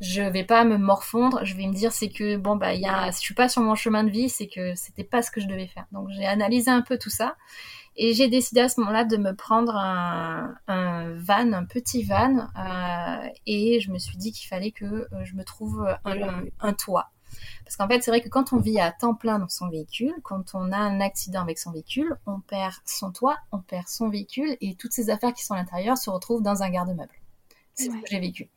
Je 0.00 0.22
vais 0.22 0.44
pas 0.44 0.62
me 0.64 0.78
morfondre, 0.78 1.44
je 1.44 1.56
vais 1.56 1.66
me 1.66 1.74
dire 1.74 1.90
c'est 1.90 2.08
que 2.08 2.36
bon 2.36 2.54
bah 2.54 2.74
il 2.74 2.80
y 2.80 2.86
a, 2.86 3.10
si 3.10 3.20
je 3.20 3.24
suis 3.24 3.34
pas 3.34 3.48
sur 3.48 3.62
mon 3.62 3.74
chemin 3.74 4.04
de 4.04 4.10
vie, 4.10 4.28
c'est 4.28 4.46
que 4.46 4.76
c'était 4.76 5.02
pas 5.02 5.22
ce 5.22 5.30
que 5.32 5.40
je 5.40 5.48
devais 5.48 5.66
faire. 5.66 5.86
Donc 5.90 6.08
j'ai 6.10 6.24
analysé 6.24 6.70
un 6.70 6.82
peu 6.82 6.98
tout 6.98 7.10
ça 7.10 7.34
et 7.98 8.14
j'ai 8.14 8.28
décidé 8.28 8.60
à 8.60 8.68
ce 8.68 8.80
moment-là 8.80 9.04
de 9.04 9.16
me 9.16 9.34
prendre 9.34 9.74
un, 9.74 10.54
van, 11.16 11.52
un 11.52 11.64
petit 11.64 12.04
van, 12.04 12.48
euh, 12.56 13.28
et 13.44 13.80
je 13.80 13.90
me 13.90 13.98
suis 13.98 14.16
dit 14.16 14.30
qu'il 14.30 14.46
fallait 14.46 14.70
que 14.70 14.84
euh, 14.84 15.24
je 15.24 15.34
me 15.34 15.42
trouve 15.42 15.84
un, 16.04 16.72
toit. 16.74 17.10
Parce 17.64 17.76
qu'en 17.76 17.88
fait, 17.88 18.00
c'est 18.00 18.12
vrai 18.12 18.20
que 18.20 18.28
quand 18.28 18.52
on 18.52 18.58
vit 18.58 18.78
à 18.78 18.92
temps 18.92 19.14
plein 19.14 19.40
dans 19.40 19.48
son 19.48 19.68
véhicule, 19.68 20.14
quand 20.22 20.54
on 20.54 20.70
a 20.70 20.76
un 20.76 21.00
accident 21.00 21.42
avec 21.42 21.58
son 21.58 21.72
véhicule, 21.72 22.16
on 22.24 22.38
perd 22.38 22.74
son 22.86 23.10
toit, 23.10 23.36
on 23.50 23.58
perd 23.58 23.88
son 23.88 24.08
véhicule, 24.08 24.56
et 24.60 24.76
toutes 24.76 24.92
ces 24.92 25.10
affaires 25.10 25.34
qui 25.34 25.44
sont 25.44 25.54
à 25.54 25.58
l'intérieur 25.58 25.98
se 25.98 26.08
retrouvent 26.08 26.42
dans 26.42 26.62
un 26.62 26.70
garde-meuble. 26.70 27.12
C'est 27.78 27.90
ce 27.90 27.96
que 27.96 28.06
j'ai 28.10 28.18
vécu. 28.18 28.48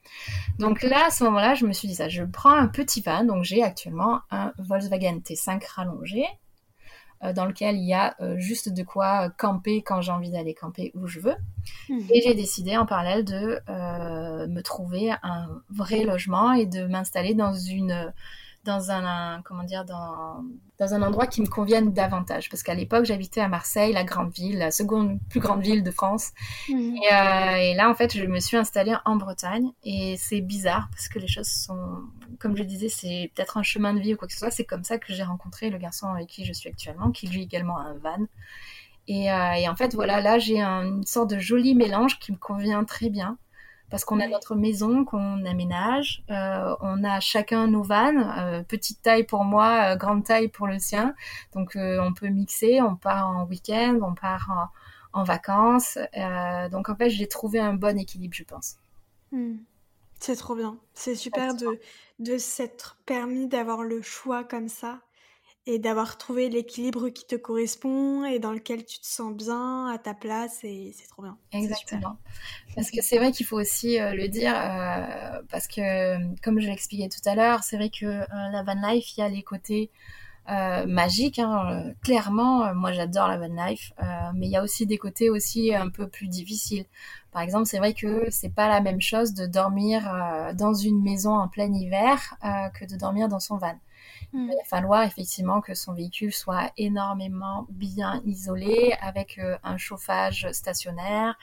Donc 0.57 0.82
là, 0.82 1.05
à 1.07 1.09
ce 1.11 1.24
moment-là, 1.26 1.53
je 1.53 1.67
me 1.67 1.74
suis 1.74 1.88
dit 1.88 1.93
ça. 1.93 2.09
Je 2.09 2.24
prends 2.24 2.55
un 2.55 2.67
petit 2.67 3.01
van. 3.01 3.24
Donc 3.24 3.43
j'ai 3.43 3.61
actuellement 3.61 4.22
un 4.32 4.51
Volkswagen 4.57 5.19
T5 5.19 5.61
rallongé 5.76 6.26
euh, 7.24 7.34
dans 7.34 7.45
lequel 7.45 7.76
il 7.76 7.86
y 7.86 7.93
a 7.93 8.15
euh, 8.19 8.39
juste 8.39 8.69
de 8.69 8.82
quoi 8.82 9.30
camper 9.30 9.84
quand 9.84 10.01
j'ai 10.01 10.11
envie 10.11 10.32
d'aller 10.32 10.55
camper 10.55 10.91
où 10.95 11.05
je 11.05 11.19
veux. 11.19 11.36
Mhm. 11.88 12.07
Et 12.11 12.22
j'ai 12.22 12.34
décidé 12.34 12.78
en 12.78 12.88
parallèle 12.88 13.24
de 13.24 13.59
euh, 13.69 14.47
me 14.47 14.61
trouver 14.61 15.11
un 15.22 15.61
vrai 15.69 16.03
logement 16.03 16.53
et 16.53 16.65
de 16.65 16.88
m'installer 16.88 17.36
dans 17.36 17.53
une 17.53 18.11
dans 18.64 18.91
un, 18.91 19.41
comment 19.43 19.64
dire 19.64 19.86
dans, 19.86 20.43
dans 20.78 20.93
un 20.93 21.01
endroit 21.01 21.26
qui 21.26 21.41
me 21.41 21.47
convienne 21.47 21.93
davantage. 21.93 22.49
Parce 22.49 22.62
qu'à 22.62 22.76
l'époque 22.76 23.05
j'habitais 23.05 23.41
à 23.41 23.47
Marseille 23.47 23.93
la 23.93 24.03
grande 24.03 24.32
ville 24.32 24.59
la 24.59 24.72
seconde 24.72 25.20
plus 25.30 25.39
grande 25.39 25.62
ville 25.62 25.84
de 25.84 25.91
France. 25.91 26.32
Mhm. 26.70 26.95
et, 26.95 27.14
euh, 27.14 27.55
et, 27.55 27.74
là 27.74 27.89
en 27.89 27.95
fait 27.95 28.16
je 28.16 28.26
me 28.26 28.39
suis 28.39 28.57
installée 28.57 28.95
en 29.05 29.16
Bretagne. 29.16 29.72
Et 29.84 30.16
c'est 30.18 30.41
bizarre 30.41 30.88
parce 30.91 31.07
que 31.07 31.20
les 31.20 31.28
choses 31.28 31.47
sont 31.47 32.03
comme 32.39 32.55
je 32.55 32.64
disais 32.64 32.89
c'est 32.89 33.32
peut-être 33.36 33.57
un 33.57 33.64
chemin 33.64 33.93
de 33.93 33.99
vie 33.99 34.14
ou 34.14 34.18
quoi 34.18 34.28
que 34.28 34.34
ce 34.34 34.39
soit. 34.39 34.51
C'est 34.51 34.66
comme 34.66 34.84
ça 34.84 34.97
que 34.97 35.12
j'ai 35.14 35.24
rencontré 35.24 35.70
le 35.70 35.78
garçon 35.78 36.07
avec 36.07 36.28
qui 36.28 36.45
je 36.45 36.53
suis 36.53 36.70
actuellement 36.70 37.12
qui 37.12 37.28
lui 37.28 37.43
également 37.43 37.78
a 37.78 37.84
un 37.84 37.97
van. 37.97 38.26
Et, 39.07 39.32
euh, 39.32 39.53
et 39.53 39.68
en 39.68 39.76
fait 39.76 39.95
voilà 39.95 40.22
là 40.22 40.38
j'ai 40.38 40.62
une 40.62 41.03
sorte 41.05 41.32
de 41.32 41.39
joli 41.39 41.74
mélange 41.74 42.20
qui 42.20 42.32
me 42.32 42.38
convient 42.38 42.84
très 42.84 43.09
bien 43.09 43.38
parce 43.92 44.06
qu'on 44.06 44.22
a 44.22 44.28
notre 44.28 44.56
maison 44.56 45.04
qu'on 45.04 45.46
aménage, 45.46 46.24
euh, 46.32 46.76
on 46.80 47.04
a 47.04 47.20
chacun 47.20 47.68
nos 47.68 47.84
vannes, 47.84 48.34
euh, 48.39 48.64
petite 48.64 49.02
taille 49.02 49.26
pour 49.26 49.44
moi, 49.44 49.92
euh, 49.92 49.96
grande 49.98 50.24
taille 50.24 50.48
pour 50.48 50.66
le 50.66 50.80
sien, 50.80 51.14
donc 51.54 51.74
on 51.76 52.14
peut 52.14 52.30
mixer, 52.30 52.82
on 52.82 52.96
part 52.96 53.30
en 53.30 53.46
week-end, 53.46 54.00
on 54.02 54.16
part 54.16 54.72
en, 55.14 55.24
vacances, 55.26 56.00
donc 56.72 56.88
en 56.88 56.96
fait 56.96 57.10
j'ai 57.10 57.28
trouvé 57.28 57.60
un 57.60 57.74
bon 57.74 58.00
équilibre 58.00 58.34
je 58.34 58.46
pense. 58.46 58.78
Hmm. 59.34 59.58
C'est 60.20 60.38
trop 60.38 60.56
bien, 60.56 60.78
c'est 60.94 61.16
super 61.16 61.54
de, 61.54 61.80
de 62.20 62.38
s'être 62.38 62.98
permis 63.06 63.48
d'avoir 63.48 63.84
le 63.84 64.02
choix 64.02 64.46
comme 64.46 64.70
ça 64.70 65.00
et 65.68 65.78
d'avoir 65.78 66.18
trouvé 66.18 66.49
l'équilibre 66.49 67.09
qui 67.09 67.26
te 67.26 67.36
correspond 67.36 68.26
et 68.26 68.39
dans 68.39 68.51
lequel 68.51 68.84
tu 68.84 68.99
te 68.99 69.05
sens 69.05 69.34
bien 69.34 69.88
à 69.88 69.97
ta 69.99 70.14
place 70.16 70.64
et 70.64 70.91
c'est 70.97 71.07
trop 71.07 71.22
bien. 71.22 71.38
Exactement. 71.51 72.18
Parce 72.76 72.89
que 72.89 73.01
c'est 73.01 73.18
vrai 73.18 73.32
qu'il 73.32 73.45
faut 73.45 73.59
aussi 73.59 73.99
euh, 73.99 74.14
le 74.14 74.28
dire 74.28 74.53
euh, 74.55 75.41
parce 75.49 75.68
que 75.68 76.18
comme 76.41 76.59
je 76.59 76.68
l'expliquais 76.68 77.09
tout 77.09 77.30
à 77.30 77.36
l'heure, 77.36 77.64
c'est 77.64 77.78
vrai 77.78 77.89
que 77.89 78.05
euh, 78.05 78.26
la 78.32 78.64
van 78.64 78.89
life, 78.89 79.18
il 79.18 79.20
y 79.20 79.24
a 79.24 79.30
les 79.30 79.43
côtés 79.43 79.91
magique. 80.86 81.39
Hein. 81.39 81.93
Clairement, 82.03 82.74
moi 82.74 82.91
j'adore 82.91 83.30
la 83.30 83.38
van 83.38 83.68
life, 83.68 83.93
mais 84.36 84.47
il 84.47 84.51
y 84.51 84.57
a 84.57 84.64
aussi 84.64 84.86
des 84.86 84.97
côtés 84.97 85.30
aussi 85.30 85.74
un 85.74 85.88
peu 85.88 86.09
plus 86.09 86.28
difficiles. 86.28 86.84
Par 87.32 87.41
exemple, 87.41 87.68
c'est 87.68 87.78
vrai 87.78 87.93
que 87.93 88.26
c'est 88.32 88.53
pas 88.53 88.68
la 88.68 88.82
même 88.82 88.99
chose 88.99 89.34
de 89.34 89.45
dormir 89.45 90.12
dans 90.55 90.74
une 90.74 91.01
maison 91.01 91.36
en 91.36 91.47
plein 91.47 91.72
hiver 91.72 92.36
que 92.74 92.84
de 92.84 92.97
dormir 92.97 93.30
dans 93.30 93.39
son 93.39 93.57
van. 93.59 93.80
Il 94.34 94.47
va 94.47 94.63
falloir 94.65 95.03
effectivement 95.03 95.59
que 95.59 95.73
son 95.73 95.93
véhicule 95.93 96.34
soit 96.34 96.71
énormément 96.77 97.67
bien 97.69 98.21
isolé 98.25 98.93
avec 99.01 99.38
euh, 99.39 99.57
un 99.63 99.77
chauffage 99.77 100.47
stationnaire. 100.53 101.38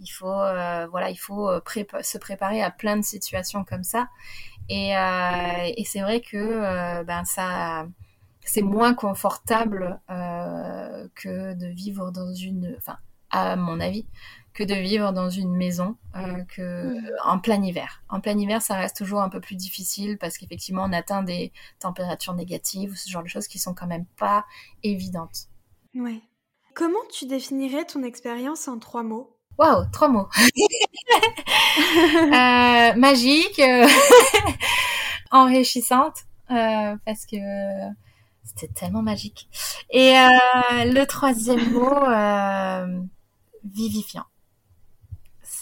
Il 0.00 0.08
faut, 0.08 0.26
euh, 0.26 0.88
voilà, 0.90 1.10
il 1.10 1.16
faut 1.16 1.48
euh, 1.48 1.60
se 2.02 2.18
préparer 2.18 2.60
à 2.62 2.70
plein 2.70 2.96
de 2.96 3.02
situations 3.02 3.64
comme 3.64 3.84
ça. 3.84 4.08
Et, 4.68 4.92
et 4.92 5.84
c'est 5.84 6.00
vrai 6.00 6.20
que 6.20 7.02
ben 7.02 7.24
ça, 7.24 7.86
c'est 8.44 8.62
moins 8.62 8.94
confortable 8.94 10.00
que 10.08 11.54
de 11.54 11.66
vivre 11.66 12.12
dans 12.12 12.32
une, 12.32 12.76
enfin, 12.78 12.96
à 13.30 13.56
mon 13.56 13.80
avis, 13.80 14.06
que 14.54 14.62
de 14.64 14.74
vivre 14.74 15.12
dans 15.12 15.30
une 15.30 15.54
maison 15.54 15.96
euh, 16.16 16.44
que 16.44 16.98
mm. 16.98 17.10
en 17.24 17.38
plein 17.38 17.62
hiver. 17.62 18.02
En 18.08 18.20
plein 18.20 18.38
hiver, 18.38 18.60
ça 18.60 18.76
reste 18.76 18.96
toujours 18.96 19.22
un 19.22 19.28
peu 19.28 19.40
plus 19.40 19.56
difficile 19.56 20.18
parce 20.18 20.36
qu'effectivement, 20.36 20.84
on 20.84 20.92
atteint 20.92 21.22
des 21.22 21.52
températures 21.80 22.34
négatives 22.34 22.92
ou 22.92 22.94
ce 22.94 23.10
genre 23.10 23.22
de 23.22 23.28
choses 23.28 23.48
qui 23.48 23.58
sont 23.58 23.74
quand 23.74 23.86
même 23.86 24.06
pas 24.18 24.44
évidentes. 24.82 25.48
Ouais. 25.94 26.20
Comment 26.74 26.98
tu 27.12 27.26
définirais 27.26 27.84
ton 27.84 28.02
expérience 28.02 28.66
en 28.66 28.78
trois 28.78 29.02
mots? 29.02 29.36
Waouh, 29.58 29.84
trois 29.92 30.08
mots. 30.08 30.28
euh, 31.88 32.94
magique, 32.94 33.58
euh, 33.58 33.86
enrichissante, 35.30 36.24
euh, 36.50 36.96
parce 37.04 37.26
que 37.26 37.36
c'était 38.44 38.72
tellement 38.72 39.02
magique. 39.02 39.48
Et 39.90 40.16
euh, 40.16 40.84
le 40.86 41.04
troisième 41.04 41.70
mot, 41.72 41.94
vivifiant 43.64 44.24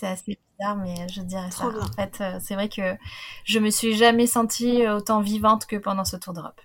c'est 0.01 0.07
assez 0.07 0.38
bizarre, 0.59 0.76
mais 0.76 1.09
je 1.09 1.20
dirais 1.20 1.51
ça. 1.51 1.66
En 1.66 1.92
fait, 1.92 2.20
euh, 2.20 2.38
c'est 2.40 2.55
vrai 2.55 2.68
que 2.68 2.96
je 3.44 3.59
me 3.59 3.70
suis 3.70 3.94
jamais 3.94 4.26
sentie 4.26 4.86
autant 4.88 5.20
vivante 5.20 5.66
que 5.66 5.76
pendant 5.76 6.05
ce 6.05 6.16
tour 6.16 6.32
d'Europe. 6.32 6.61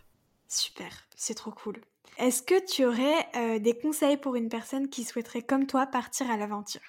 Super, 0.48 0.90
c'est 1.16 1.34
trop 1.34 1.52
cool. 1.52 1.82
Est-ce 2.18 2.42
que 2.42 2.66
tu 2.66 2.86
aurais 2.86 3.28
euh, 3.36 3.60
des 3.60 3.78
conseils 3.78 4.16
pour 4.16 4.36
une 4.36 4.48
personne 4.48 4.88
qui 4.90 5.04
souhaiterait, 5.04 5.42
comme 5.42 5.68
toi, 5.68 5.86
partir 5.86 6.32
à 6.32 6.38
l'aventure? 6.38 6.82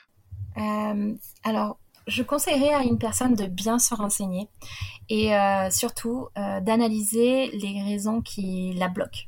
Euh, 0.57 1.14
Alors, 1.42 1.78
je 2.07 2.22
conseillerais 2.22 2.72
à 2.72 2.84
une 2.84 2.99
personne 2.99 3.34
de 3.34 3.47
bien 3.47 3.80
se 3.80 3.92
renseigner 3.92 4.49
et 5.09 5.32
surtout 5.70 6.28
d'analyser 6.36 7.49
les 7.49 7.82
raisons 7.82 8.22
qui 8.22 8.72
la 8.74 8.86
bloquent. 8.86 9.26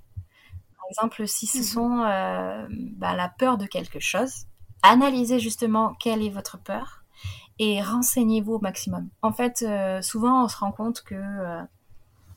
Par 0.77 0.85
exemple, 0.89 1.27
si 1.27 1.49
ce 1.49 1.59
mhm. 1.59 1.65
sont 1.65 1.97
bah, 2.97 3.17
la 3.17 3.29
peur 3.37 3.59
de 3.59 3.67
quelque 3.67 3.99
chose, 3.99 4.47
analysez 4.85 5.41
justement 5.41 5.95
quelle 5.99 6.23
est 6.23 6.31
votre 6.31 6.57
peur 6.57 7.03
et 7.59 7.83
renseignez-vous 7.83 8.55
au 8.55 8.61
maximum. 8.61 9.09
En 9.23 9.33
fait, 9.33 9.65
euh, 9.67 10.01
souvent 10.03 10.45
on 10.45 10.49
se 10.49 10.57
rend 10.57 10.73
compte 10.73 11.03
que 11.03 11.15
euh, 11.15 11.63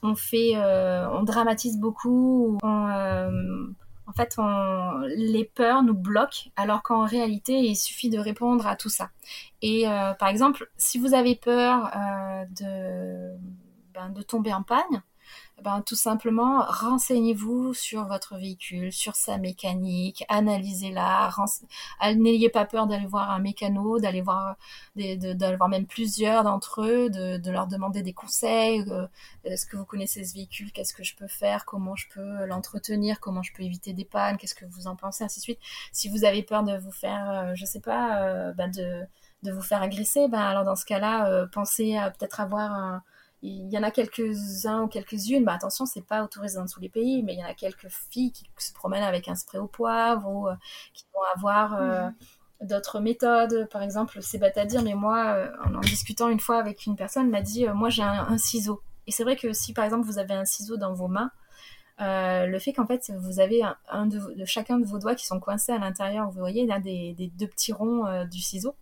on 0.02 0.16
fait, 0.16 0.54
euh, 0.56 1.08
on 1.12 1.24
dramatise 1.24 1.78
beaucoup, 1.78 2.58
en 2.64 4.14
fait, 4.14 4.36
on, 4.38 5.02
les 5.16 5.46
peurs 5.46 5.84
nous 5.84 5.94
bloquent, 5.94 6.50
alors 6.58 6.84
qu'en 6.84 7.06
réalité, 7.06 7.54
il 7.60 7.76
suffit 7.76 8.10
de 8.10 8.18
répondre 8.18 8.68
à 8.68 8.76
tout 8.76 8.90
ça. 8.90 9.10
Et 9.62 9.86
par 10.20 10.28
exemple, 10.28 10.70
si 10.76 10.98
vous 10.98 11.14
avez 11.14 11.36
peur 11.36 11.92
de, 12.60 13.38
ben, 13.94 14.10
de 14.10 14.22
tomber 14.22 14.54
en 14.54 14.64
panne, 14.64 15.04
ben, 15.62 15.82
tout 15.86 15.95
simplement, 15.95 16.66
renseignez-vous 16.68 17.74
sur 17.74 18.05
votre 18.05 18.36
véhicule, 18.38 18.91
sur 18.91 19.16
sa 19.16 19.38
mécanique, 19.38 20.26
analysez-la, 20.28 21.30
n'ayez 22.16 22.49
pas 22.49 22.66
peur 22.66 22.88
d'aller 22.88 23.05
voir 23.05 23.30
un 23.30 23.39
mécano, 23.39 23.99
d'aller 23.99 24.22
voir, 24.22 24.55
d'aller 24.95 25.55
voir 25.57 25.70
même 25.70 25.86
plusieurs 25.86 26.43
d'entre 26.43 26.82
eux, 26.84 27.09
de, 27.09 27.51
leur 27.51 27.68
demander 27.68 28.01
des 28.01 28.14
conseils, 28.14 28.84
euh, 28.89 29.07
est-ce 29.43 29.66
que 29.66 29.78
vous 29.78 29.86
connaissez 29.86 30.24
ce 30.24 30.34
véhicule, 30.34 30.72
qu'est-ce 30.72 30.93
que 30.93 31.03
je 31.03 31.16
peux 31.16 31.28
faire, 31.28 31.66
comment 31.66 31.95
je 31.95 32.07
peux 32.09 32.45
l'entretenir, 32.45 33.20
comment 33.20 33.43
je 33.43 33.53
peux 33.53 33.64
éviter 33.64 33.93
des 33.93 34.05
pannes, 34.05 34.38
qu'est-ce 34.38 34.55
que 34.55 34.66
vous 34.66 34.88
en 34.88 34.95
pensez, 34.95 35.24
ainsi 35.24 35.39
de 35.41 35.43
suite. 35.43 35.59
Si 35.91 36.09
vous 36.09 36.26
avez 36.26 36.43
peur 36.43 36.64
de 36.64 36.78
vous 36.78 36.91
faire, 36.91 37.30
euh, 37.30 37.51
je 37.55 37.66
sais 37.66 37.82
pas, 37.82 38.24
euh, 38.24 38.53
ben 38.53 38.70
de, 38.72 39.03
de 39.43 39.51
vous 39.51 39.62
faire 39.62 39.82
agresser, 39.84 40.28
ben 40.28 40.39
alors 40.39 40.64
dans 40.66 40.76
ce 40.76 40.86
cas-là, 40.86 41.45
pensez 41.51 41.95
à 41.97 42.09
peut-être 42.09 42.39
avoir 42.39 42.72
un 42.72 43.03
il 43.44 43.70
y 43.72 43.78
en 43.78 43.84
a 43.84 43.92
quelques-uns 43.92 44.84
ou 44.84 44.88
quelques-unes, 44.88 45.44
bah 45.44 45.54
attention, 45.54 45.86
c'est 45.86 46.06
pas 46.06 46.24
autorisé 46.24 46.58
dans 46.58 46.68
tous 46.68 46.80
les 46.80 46.89
pays, 46.89 47.24
mais 47.24 47.34
il 47.34 47.39
y 47.39 47.44
en 47.44 47.48
a 47.48 47.56
quelques 47.56 47.89
filles 47.89 48.32
qui 48.32 48.46
se 48.58 48.74
promènent 48.74 49.04
avec 49.04 49.28
un 49.28 49.36
spray 49.36 49.60
au 49.60 49.68
poivre 49.68 50.30
ou 50.30 50.48
euh, 50.48 50.54
qui 50.94 51.06
vont 51.14 51.22
avoir 51.36 51.74
euh, 51.74 52.10
mhm. 52.62 52.68
d'autres 52.68 53.00
méthodes. 53.00 53.68
Par 53.72 53.82
exemple, 53.82 54.20
c'est 54.22 54.38
bête 54.38 54.58
à 54.58 54.66
dire, 54.66 54.84
mais 54.84 54.94
moi, 54.94 55.34
euh, 55.36 55.52
en, 55.66 55.80
discutant 55.80 56.30
une 56.30 56.39
fois 56.39 56.58
avec 56.58 56.86
une 56.86 56.96
personne, 56.96 57.30
m'a 57.30 57.42
dit 57.42 57.68
Moi, 57.74 57.89
j'ai 57.89 58.04
un, 58.04 58.38
ciseau. 58.38 58.82
Et 59.08 59.12
c'est 59.12 59.24
vrai 59.24 59.36
que 59.36 59.52
si 59.54 59.74
par 59.74 59.86
exemple 59.86 60.06
vous 60.06 60.20
avez 60.20 60.36
un 60.36 60.46
ciseau 60.46 60.78
dans 60.78 60.94
vos 60.94 61.08
mains, 61.08 61.32
le 61.98 62.58
fait 62.60 62.74
qu'en 62.74 62.86
fait 62.86 63.12
vous 63.18 63.39
avez 63.39 63.62
un, 63.89 64.06
de, 64.06 64.46
chacun 64.46 64.80
de 64.80 64.86
vos 64.86 65.00
doigts 65.00 65.16
qui 65.16 65.26
sont 65.26 65.39
coincés 65.39 65.72
à 65.72 65.80
l'intérieur, 65.80 66.30
vous 66.30 66.39
voyez 66.39 66.68
là 66.68 66.80
des, 66.80 67.14
des 67.14 67.28
deux 67.28 67.48
petits 67.48 67.74
ronds 67.74 68.26
du 68.26 68.39
ciseau, 68.39 68.76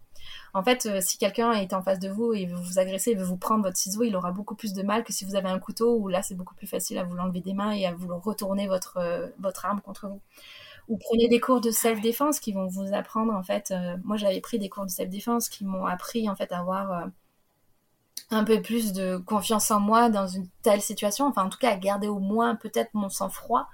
en 0.53 0.63
fait, 0.63 0.85
euh, 0.85 0.99
si 1.01 1.17
quelqu'un 1.17 1.53
est 1.53 1.73
en 1.73 1.81
face 1.81 1.99
de 1.99 2.09
vous 2.09 2.33
et 2.33 2.45
veut 2.45 2.55
vous 2.55 2.79
agresser 2.79 3.15
veut 3.15 3.23
vous 3.23 3.37
prendre 3.37 3.63
votre 3.63 3.77
ciseau, 3.77 4.03
il 4.03 4.15
aura 4.15 4.31
beaucoup 4.31 4.55
plus 4.55 4.73
de 4.73 4.83
mal 4.83 5.03
que 5.03 5.13
si 5.13 5.25
vous 5.25 5.35
avez 5.35 5.49
un 5.49 5.59
couteau 5.59 5.95
où 5.97 6.07
là, 6.07 6.21
c'est 6.21 6.35
beaucoup 6.35 6.55
plus 6.55 6.67
facile 6.67 6.97
à 6.97 7.03
vous 7.03 7.15
l'enlever 7.15 7.41
des 7.41 7.53
mains 7.53 7.71
et 7.71 7.85
à 7.85 7.93
vous 7.93 8.17
retourner 8.19 8.67
votre, 8.67 8.97
euh, 8.97 9.27
votre 9.39 9.65
arme 9.65 9.81
contre 9.81 10.07
vous. 10.07 10.21
Ou 10.87 10.97
prenez 10.97 11.27
des 11.27 11.39
cours 11.39 11.61
de 11.61 11.71
self-défense 11.71 12.39
qui 12.39 12.51
vont 12.51 12.67
vous 12.67 12.93
apprendre, 12.93 13.33
en 13.33 13.43
fait, 13.43 13.71
euh, 13.71 13.95
moi 14.03 14.17
j'avais 14.17 14.41
pris 14.41 14.59
des 14.59 14.69
cours 14.69 14.85
de 14.85 14.91
self-défense 14.91 15.49
qui 15.49 15.65
m'ont 15.65 15.85
appris, 15.85 16.29
en 16.29 16.35
fait, 16.35 16.51
à 16.51 16.59
avoir 16.59 17.09
un 18.31 18.43
peu 18.43 18.61
plus 18.61 18.93
de 18.93 19.17
confiance 19.17 19.71
en 19.71 19.79
moi 19.79 20.09
dans 20.09 20.27
une 20.27 20.47
telle 20.61 20.81
situation, 20.81 21.25
enfin 21.27 21.45
en 21.45 21.49
tout 21.49 21.57
cas 21.57 21.71
à 21.71 21.75
garder 21.75 22.07
au 22.07 22.19
moins 22.19 22.55
peut-être 22.55 22.93
mon 22.93 23.09
sang-froid 23.09 23.67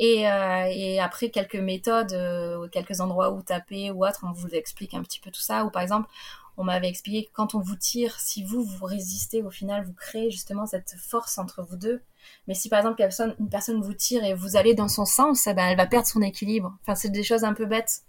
euh, 0.00 0.64
et, 0.70 1.00
après, 1.00 1.30
quelques 1.30 1.56
méthodes, 1.56 2.12
euh, 2.12 2.68
quelques 2.68 3.00
endroits 3.00 3.32
où 3.32 3.42
taper 3.42 3.90
ou 3.90 4.06
autre, 4.06 4.20
on 4.22 4.32
vous 4.32 4.48
explique 4.48 4.94
un 4.94 5.02
petit 5.02 5.20
peu 5.20 5.30
tout 5.30 5.40
ça. 5.40 5.64
Ou 5.64 5.70
par 5.70 5.82
exemple, 5.82 6.08
on 6.56 6.64
m'avait 6.64 6.88
expliqué 6.88 7.26
que 7.26 7.32
quand 7.32 7.54
on 7.54 7.60
vous 7.60 7.76
tire, 7.76 8.18
si 8.20 8.44
vous, 8.44 8.62
vous 8.62 8.84
résistez, 8.84 9.42
au 9.42 9.50
final, 9.50 9.84
vous 9.84 9.92
créez 9.92 10.30
justement 10.30 10.66
cette 10.66 10.94
force 10.98 11.38
entre 11.38 11.62
vous 11.62 11.76
deux. 11.76 12.02
Mais 12.46 12.54
si 12.54 12.68
par 12.68 12.78
exemple, 12.80 13.34
une 13.38 13.48
personne 13.48 13.80
vous 13.80 13.94
tire 13.94 14.24
et 14.24 14.34
vous 14.34 14.56
allez 14.56 14.74
dans 14.74 14.88
son 14.88 15.04
sens, 15.04 15.46
eh 15.46 15.54
ben, 15.54 15.66
elle 15.66 15.76
va 15.76 15.86
perdre 15.86 16.06
son 16.06 16.22
équilibre. 16.22 16.76
Enfin, 16.82 16.94
c'est 16.94 17.10
des 17.10 17.22
choses 17.22 17.44
un 17.44 17.54
peu 17.54 17.66
bêtes 17.66 18.02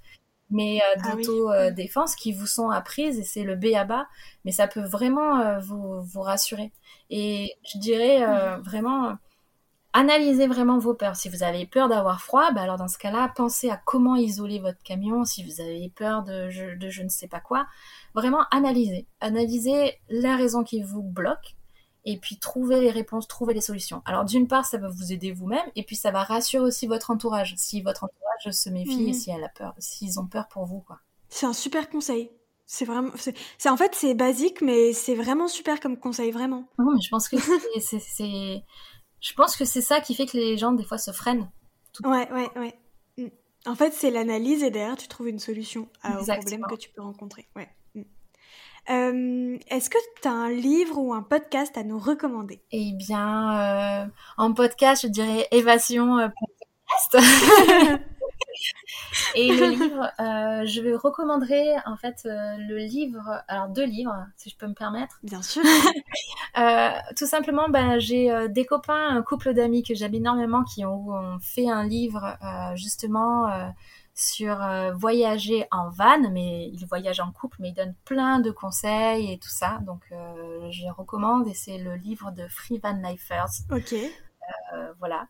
mais 0.51 0.79
euh, 0.79 1.01
ah 1.03 1.11
d'auto-défense 1.11 2.15
qui 2.15 2.33
vous 2.33 2.47
sont 2.47 2.71
apprises 2.71 3.19
et 3.19 3.23
c'est 3.23 3.43
le 3.43 3.55
B 3.55 3.75
à 3.75 3.83
bas, 3.83 4.07
mais 4.45 4.51
ça 4.51 4.65
peut 4.65 4.81
vraiment 4.81 5.59
vous, 5.59 6.01
vous 6.01 6.21
rassurer. 6.21 6.71
Et 7.11 7.53
je 7.71 7.77
dirais 7.77 8.25
mmh. 8.25 8.61
vraiment, 8.63 9.15
analysez 9.93 10.47
vraiment 10.47 10.77
vos 10.77 10.93
peurs. 10.93 11.15
Si 11.15 11.29
vous 11.29 11.43
avez 11.43 11.65
peur 11.65 11.89
d'avoir 11.89 12.21
froid, 12.21 12.51
bah 12.51 12.61
alors 12.61 12.77
dans 12.77 12.87
ce 12.87 12.97
cas-là, 12.97 13.31
pensez 13.35 13.69
à 13.69 13.77
comment 13.77 14.15
isoler 14.15 14.59
votre 14.59 14.81
camion. 14.83 15.25
Si 15.25 15.43
vous 15.43 15.61
avez 15.61 15.91
peur 15.95 16.23
de 16.23 16.49
je, 16.49 16.75
de 16.77 16.89
je 16.89 17.03
ne 17.03 17.09
sais 17.09 17.27
pas 17.27 17.39
quoi, 17.39 17.67
vraiment 18.13 18.43
analysez. 18.51 19.07
Analysez 19.19 19.99
la 20.09 20.35
raison 20.35 20.63
qui 20.63 20.81
vous 20.81 21.03
bloque 21.03 21.55
et 22.05 22.17
puis 22.17 22.37
trouvez 22.37 22.79
les 22.81 22.91
réponses, 22.91 23.27
trouvez 23.27 23.53
les 23.53 23.61
solutions. 23.61 24.01
Alors 24.05 24.25
d'une 24.25 24.47
part, 24.47 24.65
ça 24.65 24.77
va 24.77 24.89
vous 24.89 25.11
aider 25.11 25.31
vous-même 25.31 25.69
et 25.75 25.83
puis 25.83 25.95
ça 25.95 26.11
va 26.11 26.23
rassurer 26.23 26.63
aussi 26.63 26.87
votre 26.87 27.11
entourage. 27.11 27.55
Si 27.57 27.81
votre 27.81 28.03
entourage 28.03 28.55
se 28.55 28.69
méfie 28.69 29.03
et 29.03 29.07
mhm. 29.07 29.13
si 29.13 29.31
elle 29.31 29.43
a 29.43 29.49
peur, 29.49 29.73
s'ils 29.79 30.19
ont 30.19 30.27
peur 30.27 30.47
pour 30.47 30.65
vous, 30.65 30.79
quoi. 30.79 30.99
C'est 31.29 31.45
un 31.45 31.53
super 31.53 31.89
conseil. 31.89 32.31
C'est 32.65 32.85
vraiment, 32.85 33.09
c'est 33.15 33.69
en 33.69 33.77
fait 33.77 33.95
c'est 33.95 34.13
basique, 34.13 34.61
mais 34.61 34.93
c'est 34.93 35.15
vraiment 35.15 35.47
super 35.47 35.79
comme 35.79 35.97
conseil, 35.97 36.29
vraiment. 36.29 36.65
Non, 36.77 36.93
mais 36.93 37.01
je 37.01 37.09
pense 37.09 37.27
que 37.27 37.37
c'est 37.79 38.63
je 39.21 39.33
pense 39.33 39.55
que 39.55 39.65
c'est 39.65 39.81
ça 39.81 40.01
qui 40.01 40.15
fait 40.15 40.25
que 40.25 40.37
les 40.37 40.57
gens, 40.57 40.71
des 40.71 40.83
fois, 40.83 40.97
se 40.97 41.11
freinent. 41.11 41.49
Ouais, 42.03 42.31
ouais, 42.31 42.49
ouais. 42.55 42.79
Mm. 43.17 43.27
En 43.65 43.75
fait, 43.75 43.93
c'est 43.93 44.11
l'analyse 44.11 44.63
et 44.63 44.71
derrière, 44.71 44.95
tu 44.95 45.07
trouves 45.07 45.29
une 45.29 45.39
solution 45.39 45.89
au 46.03 46.23
problème 46.23 46.65
que 46.69 46.75
tu 46.75 46.89
peux 46.89 47.01
rencontrer. 47.01 47.47
Ouais. 47.55 47.69
Mm. 47.95 48.01
Euh, 48.89 49.57
est-ce 49.69 49.89
que 49.89 49.97
tu 50.21 50.27
as 50.27 50.31
un 50.31 50.51
livre 50.51 50.97
ou 50.97 51.13
un 51.13 51.21
podcast 51.21 51.77
à 51.77 51.83
nous 51.83 51.99
recommander? 51.99 52.61
Eh 52.71 52.93
bien, 52.93 54.03
euh, 54.03 54.05
en 54.37 54.53
podcast, 54.53 55.03
je 55.03 55.07
dirais 55.07 55.47
Évasion 55.51 56.17
euh, 56.17 56.29
podcast. 56.29 58.05
Et 59.35 59.51
le 59.53 59.65
livre, 59.69 60.11
euh, 60.19 60.65
je 60.65 60.81
vais 60.81 60.95
recommanderais 60.95 61.75
en 61.85 61.95
fait 61.95 62.23
euh, 62.25 62.55
le 62.57 62.77
livre, 62.77 63.43
alors 63.47 63.69
deux 63.69 63.85
livres, 63.85 64.25
si 64.37 64.49
je 64.49 64.57
peux 64.57 64.67
me 64.67 64.73
permettre. 64.73 65.19
Bien 65.23 65.41
sûr. 65.41 65.63
euh, 66.57 66.89
tout 67.15 67.25
simplement, 67.25 67.69
ben, 67.69 67.99
j'ai 67.99 68.47
des 68.49 68.65
copains, 68.65 69.09
un 69.09 69.21
couple 69.21 69.53
d'amis 69.53 69.83
que 69.83 69.93
j'aime 69.93 70.15
énormément 70.15 70.63
qui 70.63 70.85
ont, 70.85 71.39
fait 71.41 71.69
un 71.69 71.85
livre 71.85 72.37
justement 72.75 73.49
sur 74.13 74.57
voyager 74.95 75.65
en 75.71 75.89
van, 75.89 76.29
mais 76.31 76.69
ils 76.69 76.85
voyagent 76.85 77.19
en 77.19 77.31
couple, 77.31 77.57
mais 77.59 77.69
ils 77.69 77.73
donnent 77.73 77.95
plein 78.05 78.39
de 78.39 78.51
conseils 78.51 79.31
et 79.31 79.37
tout 79.37 79.49
ça. 79.49 79.79
Donc, 79.85 80.01
je 80.11 80.81
les 80.81 80.91
recommande 80.91 81.47
et 81.47 81.53
c'est 81.53 81.77
le 81.77 81.95
livre 81.95 82.31
de 82.31 82.47
Free 82.47 82.79
Van 82.79 82.93
Lifers. 82.93 83.63
Ok. 83.71 83.95
voilà. 84.99 85.27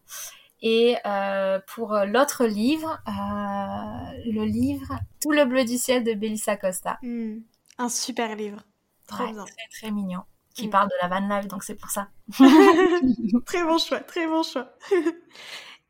Et 0.62 0.98
euh, 1.06 1.60
pour 1.68 1.94
l'autre 2.06 2.46
livre, 2.46 3.00
euh, 3.08 4.32
le 4.32 4.44
livre 4.46 5.00
Tout 5.22 5.32
le 5.32 5.46
bleu 5.46 5.64
du 5.64 5.78
ciel 5.78 6.04
de 6.04 6.14
Belissa 6.14 6.58
Costa. 6.58 7.00
Hmm. 7.02 7.40
un 7.78 7.90
super 7.90 8.36
livre. 8.36 8.62
Trop 9.08 9.26
bien. 9.26 9.46
Très 9.46 9.68
très 9.72 9.92
mignon. 9.92 10.22
Qui 10.54 10.68
hmm. 10.68 10.72
parle 10.72 10.90
de 10.90 10.94
la 11.02 11.08
van 11.08 11.28
life, 11.28 11.48
donc 11.48 11.64
c'est 11.64 11.76
pour 11.76 11.90
ça. 11.90 12.10
très 13.46 13.64
bon 13.64 13.78
choix, 13.78 14.00
très 14.02 14.28
bon 14.28 14.44
choix. 14.44 14.74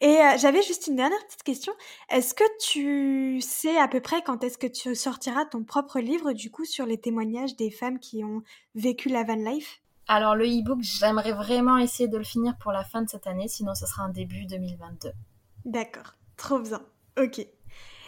Et 0.01 0.21
euh, 0.21 0.37
j'avais 0.37 0.61
juste 0.61 0.87
une 0.87 0.95
dernière 0.95 1.19
petite 1.25 1.43
question. 1.43 1.73
Est-ce 2.09 2.33
que 2.33 2.43
tu 2.61 3.41
sais 3.41 3.77
à 3.77 3.87
peu 3.87 3.99
près 3.99 4.21
quand 4.21 4.43
est-ce 4.43 4.57
que 4.57 4.67
tu 4.67 4.95
sortiras 4.95 5.45
ton 5.45 5.63
propre 5.63 5.99
livre, 5.99 6.31
du 6.31 6.51
coup, 6.51 6.63
sur 6.63 6.85
les 6.85 6.97
témoignages 6.97 7.57
des 7.57 7.69
femmes 7.69 7.99
qui 7.99 8.23
ont 8.23 8.41
vécu 8.75 9.09
la 9.09 9.23
van 9.23 9.35
life? 9.35 9.81
Alors, 10.11 10.35
le 10.35 10.45
e-book, 10.45 10.79
j'aimerais 10.81 11.33
vraiment 11.33 11.77
essayer 11.77 12.09
de 12.09 12.17
le 12.17 12.23
finir 12.23 12.55
pour 12.57 12.71
la 12.71 12.83
fin 12.83 13.03
de 13.03 13.09
cette 13.09 13.27
année, 13.27 13.47
sinon 13.47 13.75
ce 13.75 13.85
sera 13.85 14.01
un 14.01 14.09
début 14.09 14.47
2022. 14.47 15.11
D'accord, 15.65 16.15
trop 16.35 16.57
bien. 16.57 16.81
Ok. 17.21 17.45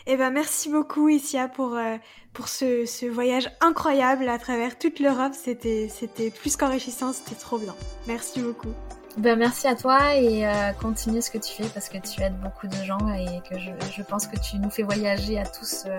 Eh 0.07 0.17
ben, 0.17 0.31
merci 0.31 0.69
beaucoup, 0.69 1.09
Isia, 1.09 1.47
pour, 1.47 1.75
euh, 1.75 1.97
pour 2.33 2.47
ce, 2.47 2.87
ce, 2.87 3.05
voyage 3.05 3.51
incroyable 3.61 4.29
à 4.29 4.39
travers 4.39 4.79
toute 4.79 4.99
l'Europe. 4.99 5.33
C'était, 5.35 5.89
c'était 5.89 6.31
plus 6.31 6.57
qu'enrichissant, 6.57 7.13
c'était 7.13 7.35
trop 7.35 7.59
bien. 7.59 7.75
Merci 8.07 8.41
beaucoup. 8.41 8.73
Ben, 9.17 9.37
merci 9.37 9.67
à 9.67 9.75
toi 9.75 10.15
et 10.15 10.47
euh, 10.47 10.71
continue 10.71 11.21
ce 11.21 11.29
que 11.29 11.37
tu 11.37 11.53
fais 11.53 11.69
parce 11.71 11.87
que 11.87 11.99
tu 11.99 12.19
aides 12.23 12.39
beaucoup 12.39 12.65
de 12.67 12.83
gens 12.83 13.13
et 13.13 13.41
que 13.47 13.59
je, 13.59 13.69
je 13.95 14.01
pense 14.01 14.25
que 14.25 14.39
tu 14.39 14.57
nous 14.57 14.71
fais 14.71 14.81
voyager 14.81 15.37
à 15.37 15.45
tous 15.45 15.83
euh, 15.85 15.97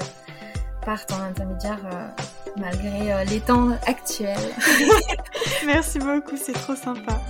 par 0.84 1.06
ton 1.06 1.16
intermédiaire 1.16 1.80
euh, 1.92 2.22
malgré 2.58 3.12
euh, 3.12 3.24
les 3.24 3.40
temps 3.40 3.70
actuels. 3.86 4.36
merci 5.66 5.98
beaucoup, 5.98 6.36
c'est 6.36 6.52
trop 6.52 6.74
sympa. 6.74 7.20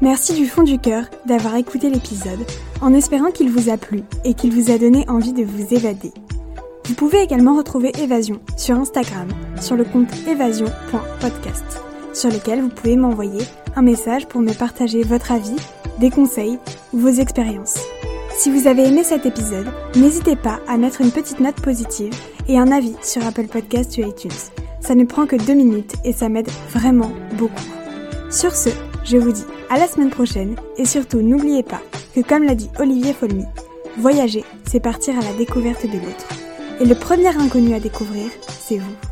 Merci 0.00 0.34
du 0.34 0.46
fond 0.46 0.62
du 0.62 0.78
cœur 0.78 1.04
d'avoir 1.26 1.56
écouté 1.56 1.90
l'épisode 1.90 2.40
en 2.80 2.94
espérant 2.94 3.30
qu'il 3.30 3.50
vous 3.50 3.70
a 3.70 3.76
plu 3.76 4.02
et 4.24 4.34
qu'il 4.34 4.52
vous 4.52 4.70
a 4.70 4.78
donné 4.78 5.04
envie 5.08 5.34
de 5.34 5.44
vous 5.44 5.74
évader. 5.74 6.12
Vous 6.86 6.94
pouvez 6.94 7.20
également 7.20 7.56
retrouver 7.56 7.92
Évasion 8.00 8.40
sur 8.56 8.76
Instagram 8.76 9.28
sur 9.60 9.76
le 9.76 9.84
compte 9.84 10.12
évasion.podcast 10.26 11.82
sur 12.12 12.30
lequel 12.30 12.62
vous 12.62 12.68
pouvez 12.68 12.96
m'envoyer 12.96 13.44
un 13.76 13.82
message 13.82 14.26
pour 14.26 14.40
me 14.40 14.52
partager 14.52 15.02
votre 15.02 15.32
avis, 15.32 15.56
des 15.98 16.10
conseils 16.10 16.58
ou 16.92 16.98
vos 16.98 17.08
expériences. 17.08 17.78
Si 18.40 18.50
vous 18.50 18.68
avez 18.68 18.88
aimé 18.88 19.04
cet 19.04 19.26
épisode, 19.26 19.66
n'hésitez 19.96 20.34
pas 20.34 20.60
à 20.66 20.78
mettre 20.78 21.02
une 21.02 21.10
petite 21.10 21.40
note 21.40 21.60
positive 21.60 22.14
et 22.48 22.58
un 22.58 22.72
avis 22.72 22.94
sur 23.02 23.22
Apple 23.26 23.48
Podcast 23.48 23.98
ou 23.98 24.00
iTunes. 24.00 24.30
Ça 24.80 24.94
ne 24.94 25.04
prend 25.04 25.26
que 25.26 25.36
deux 25.36 25.52
minutes 25.52 25.92
et 26.06 26.14
ça 26.14 26.30
m'aide 26.30 26.48
vraiment 26.70 27.12
beaucoup. 27.34 27.68
Sur 28.30 28.56
ce, 28.56 28.70
je 29.04 29.18
vous 29.18 29.32
dis 29.32 29.44
à 29.68 29.78
la 29.78 29.86
semaine 29.86 30.08
prochaine 30.08 30.56
et 30.78 30.86
surtout 30.86 31.20
n'oubliez 31.20 31.62
pas 31.62 31.82
que 32.14 32.22
comme 32.22 32.44
l'a 32.44 32.54
dit 32.54 32.70
Olivier 32.78 33.12
Folmy, 33.12 33.44
voyager, 33.98 34.46
c'est 34.66 34.80
partir 34.80 35.18
à 35.18 35.22
la 35.22 35.34
découverte 35.34 35.84
de 35.84 35.98
l'autre. 35.98 36.26
Et 36.80 36.86
le 36.86 36.94
premier 36.94 37.36
inconnu 37.36 37.74
à 37.74 37.78
découvrir, 37.78 38.30
c'est 38.48 38.78
vous. 38.78 39.09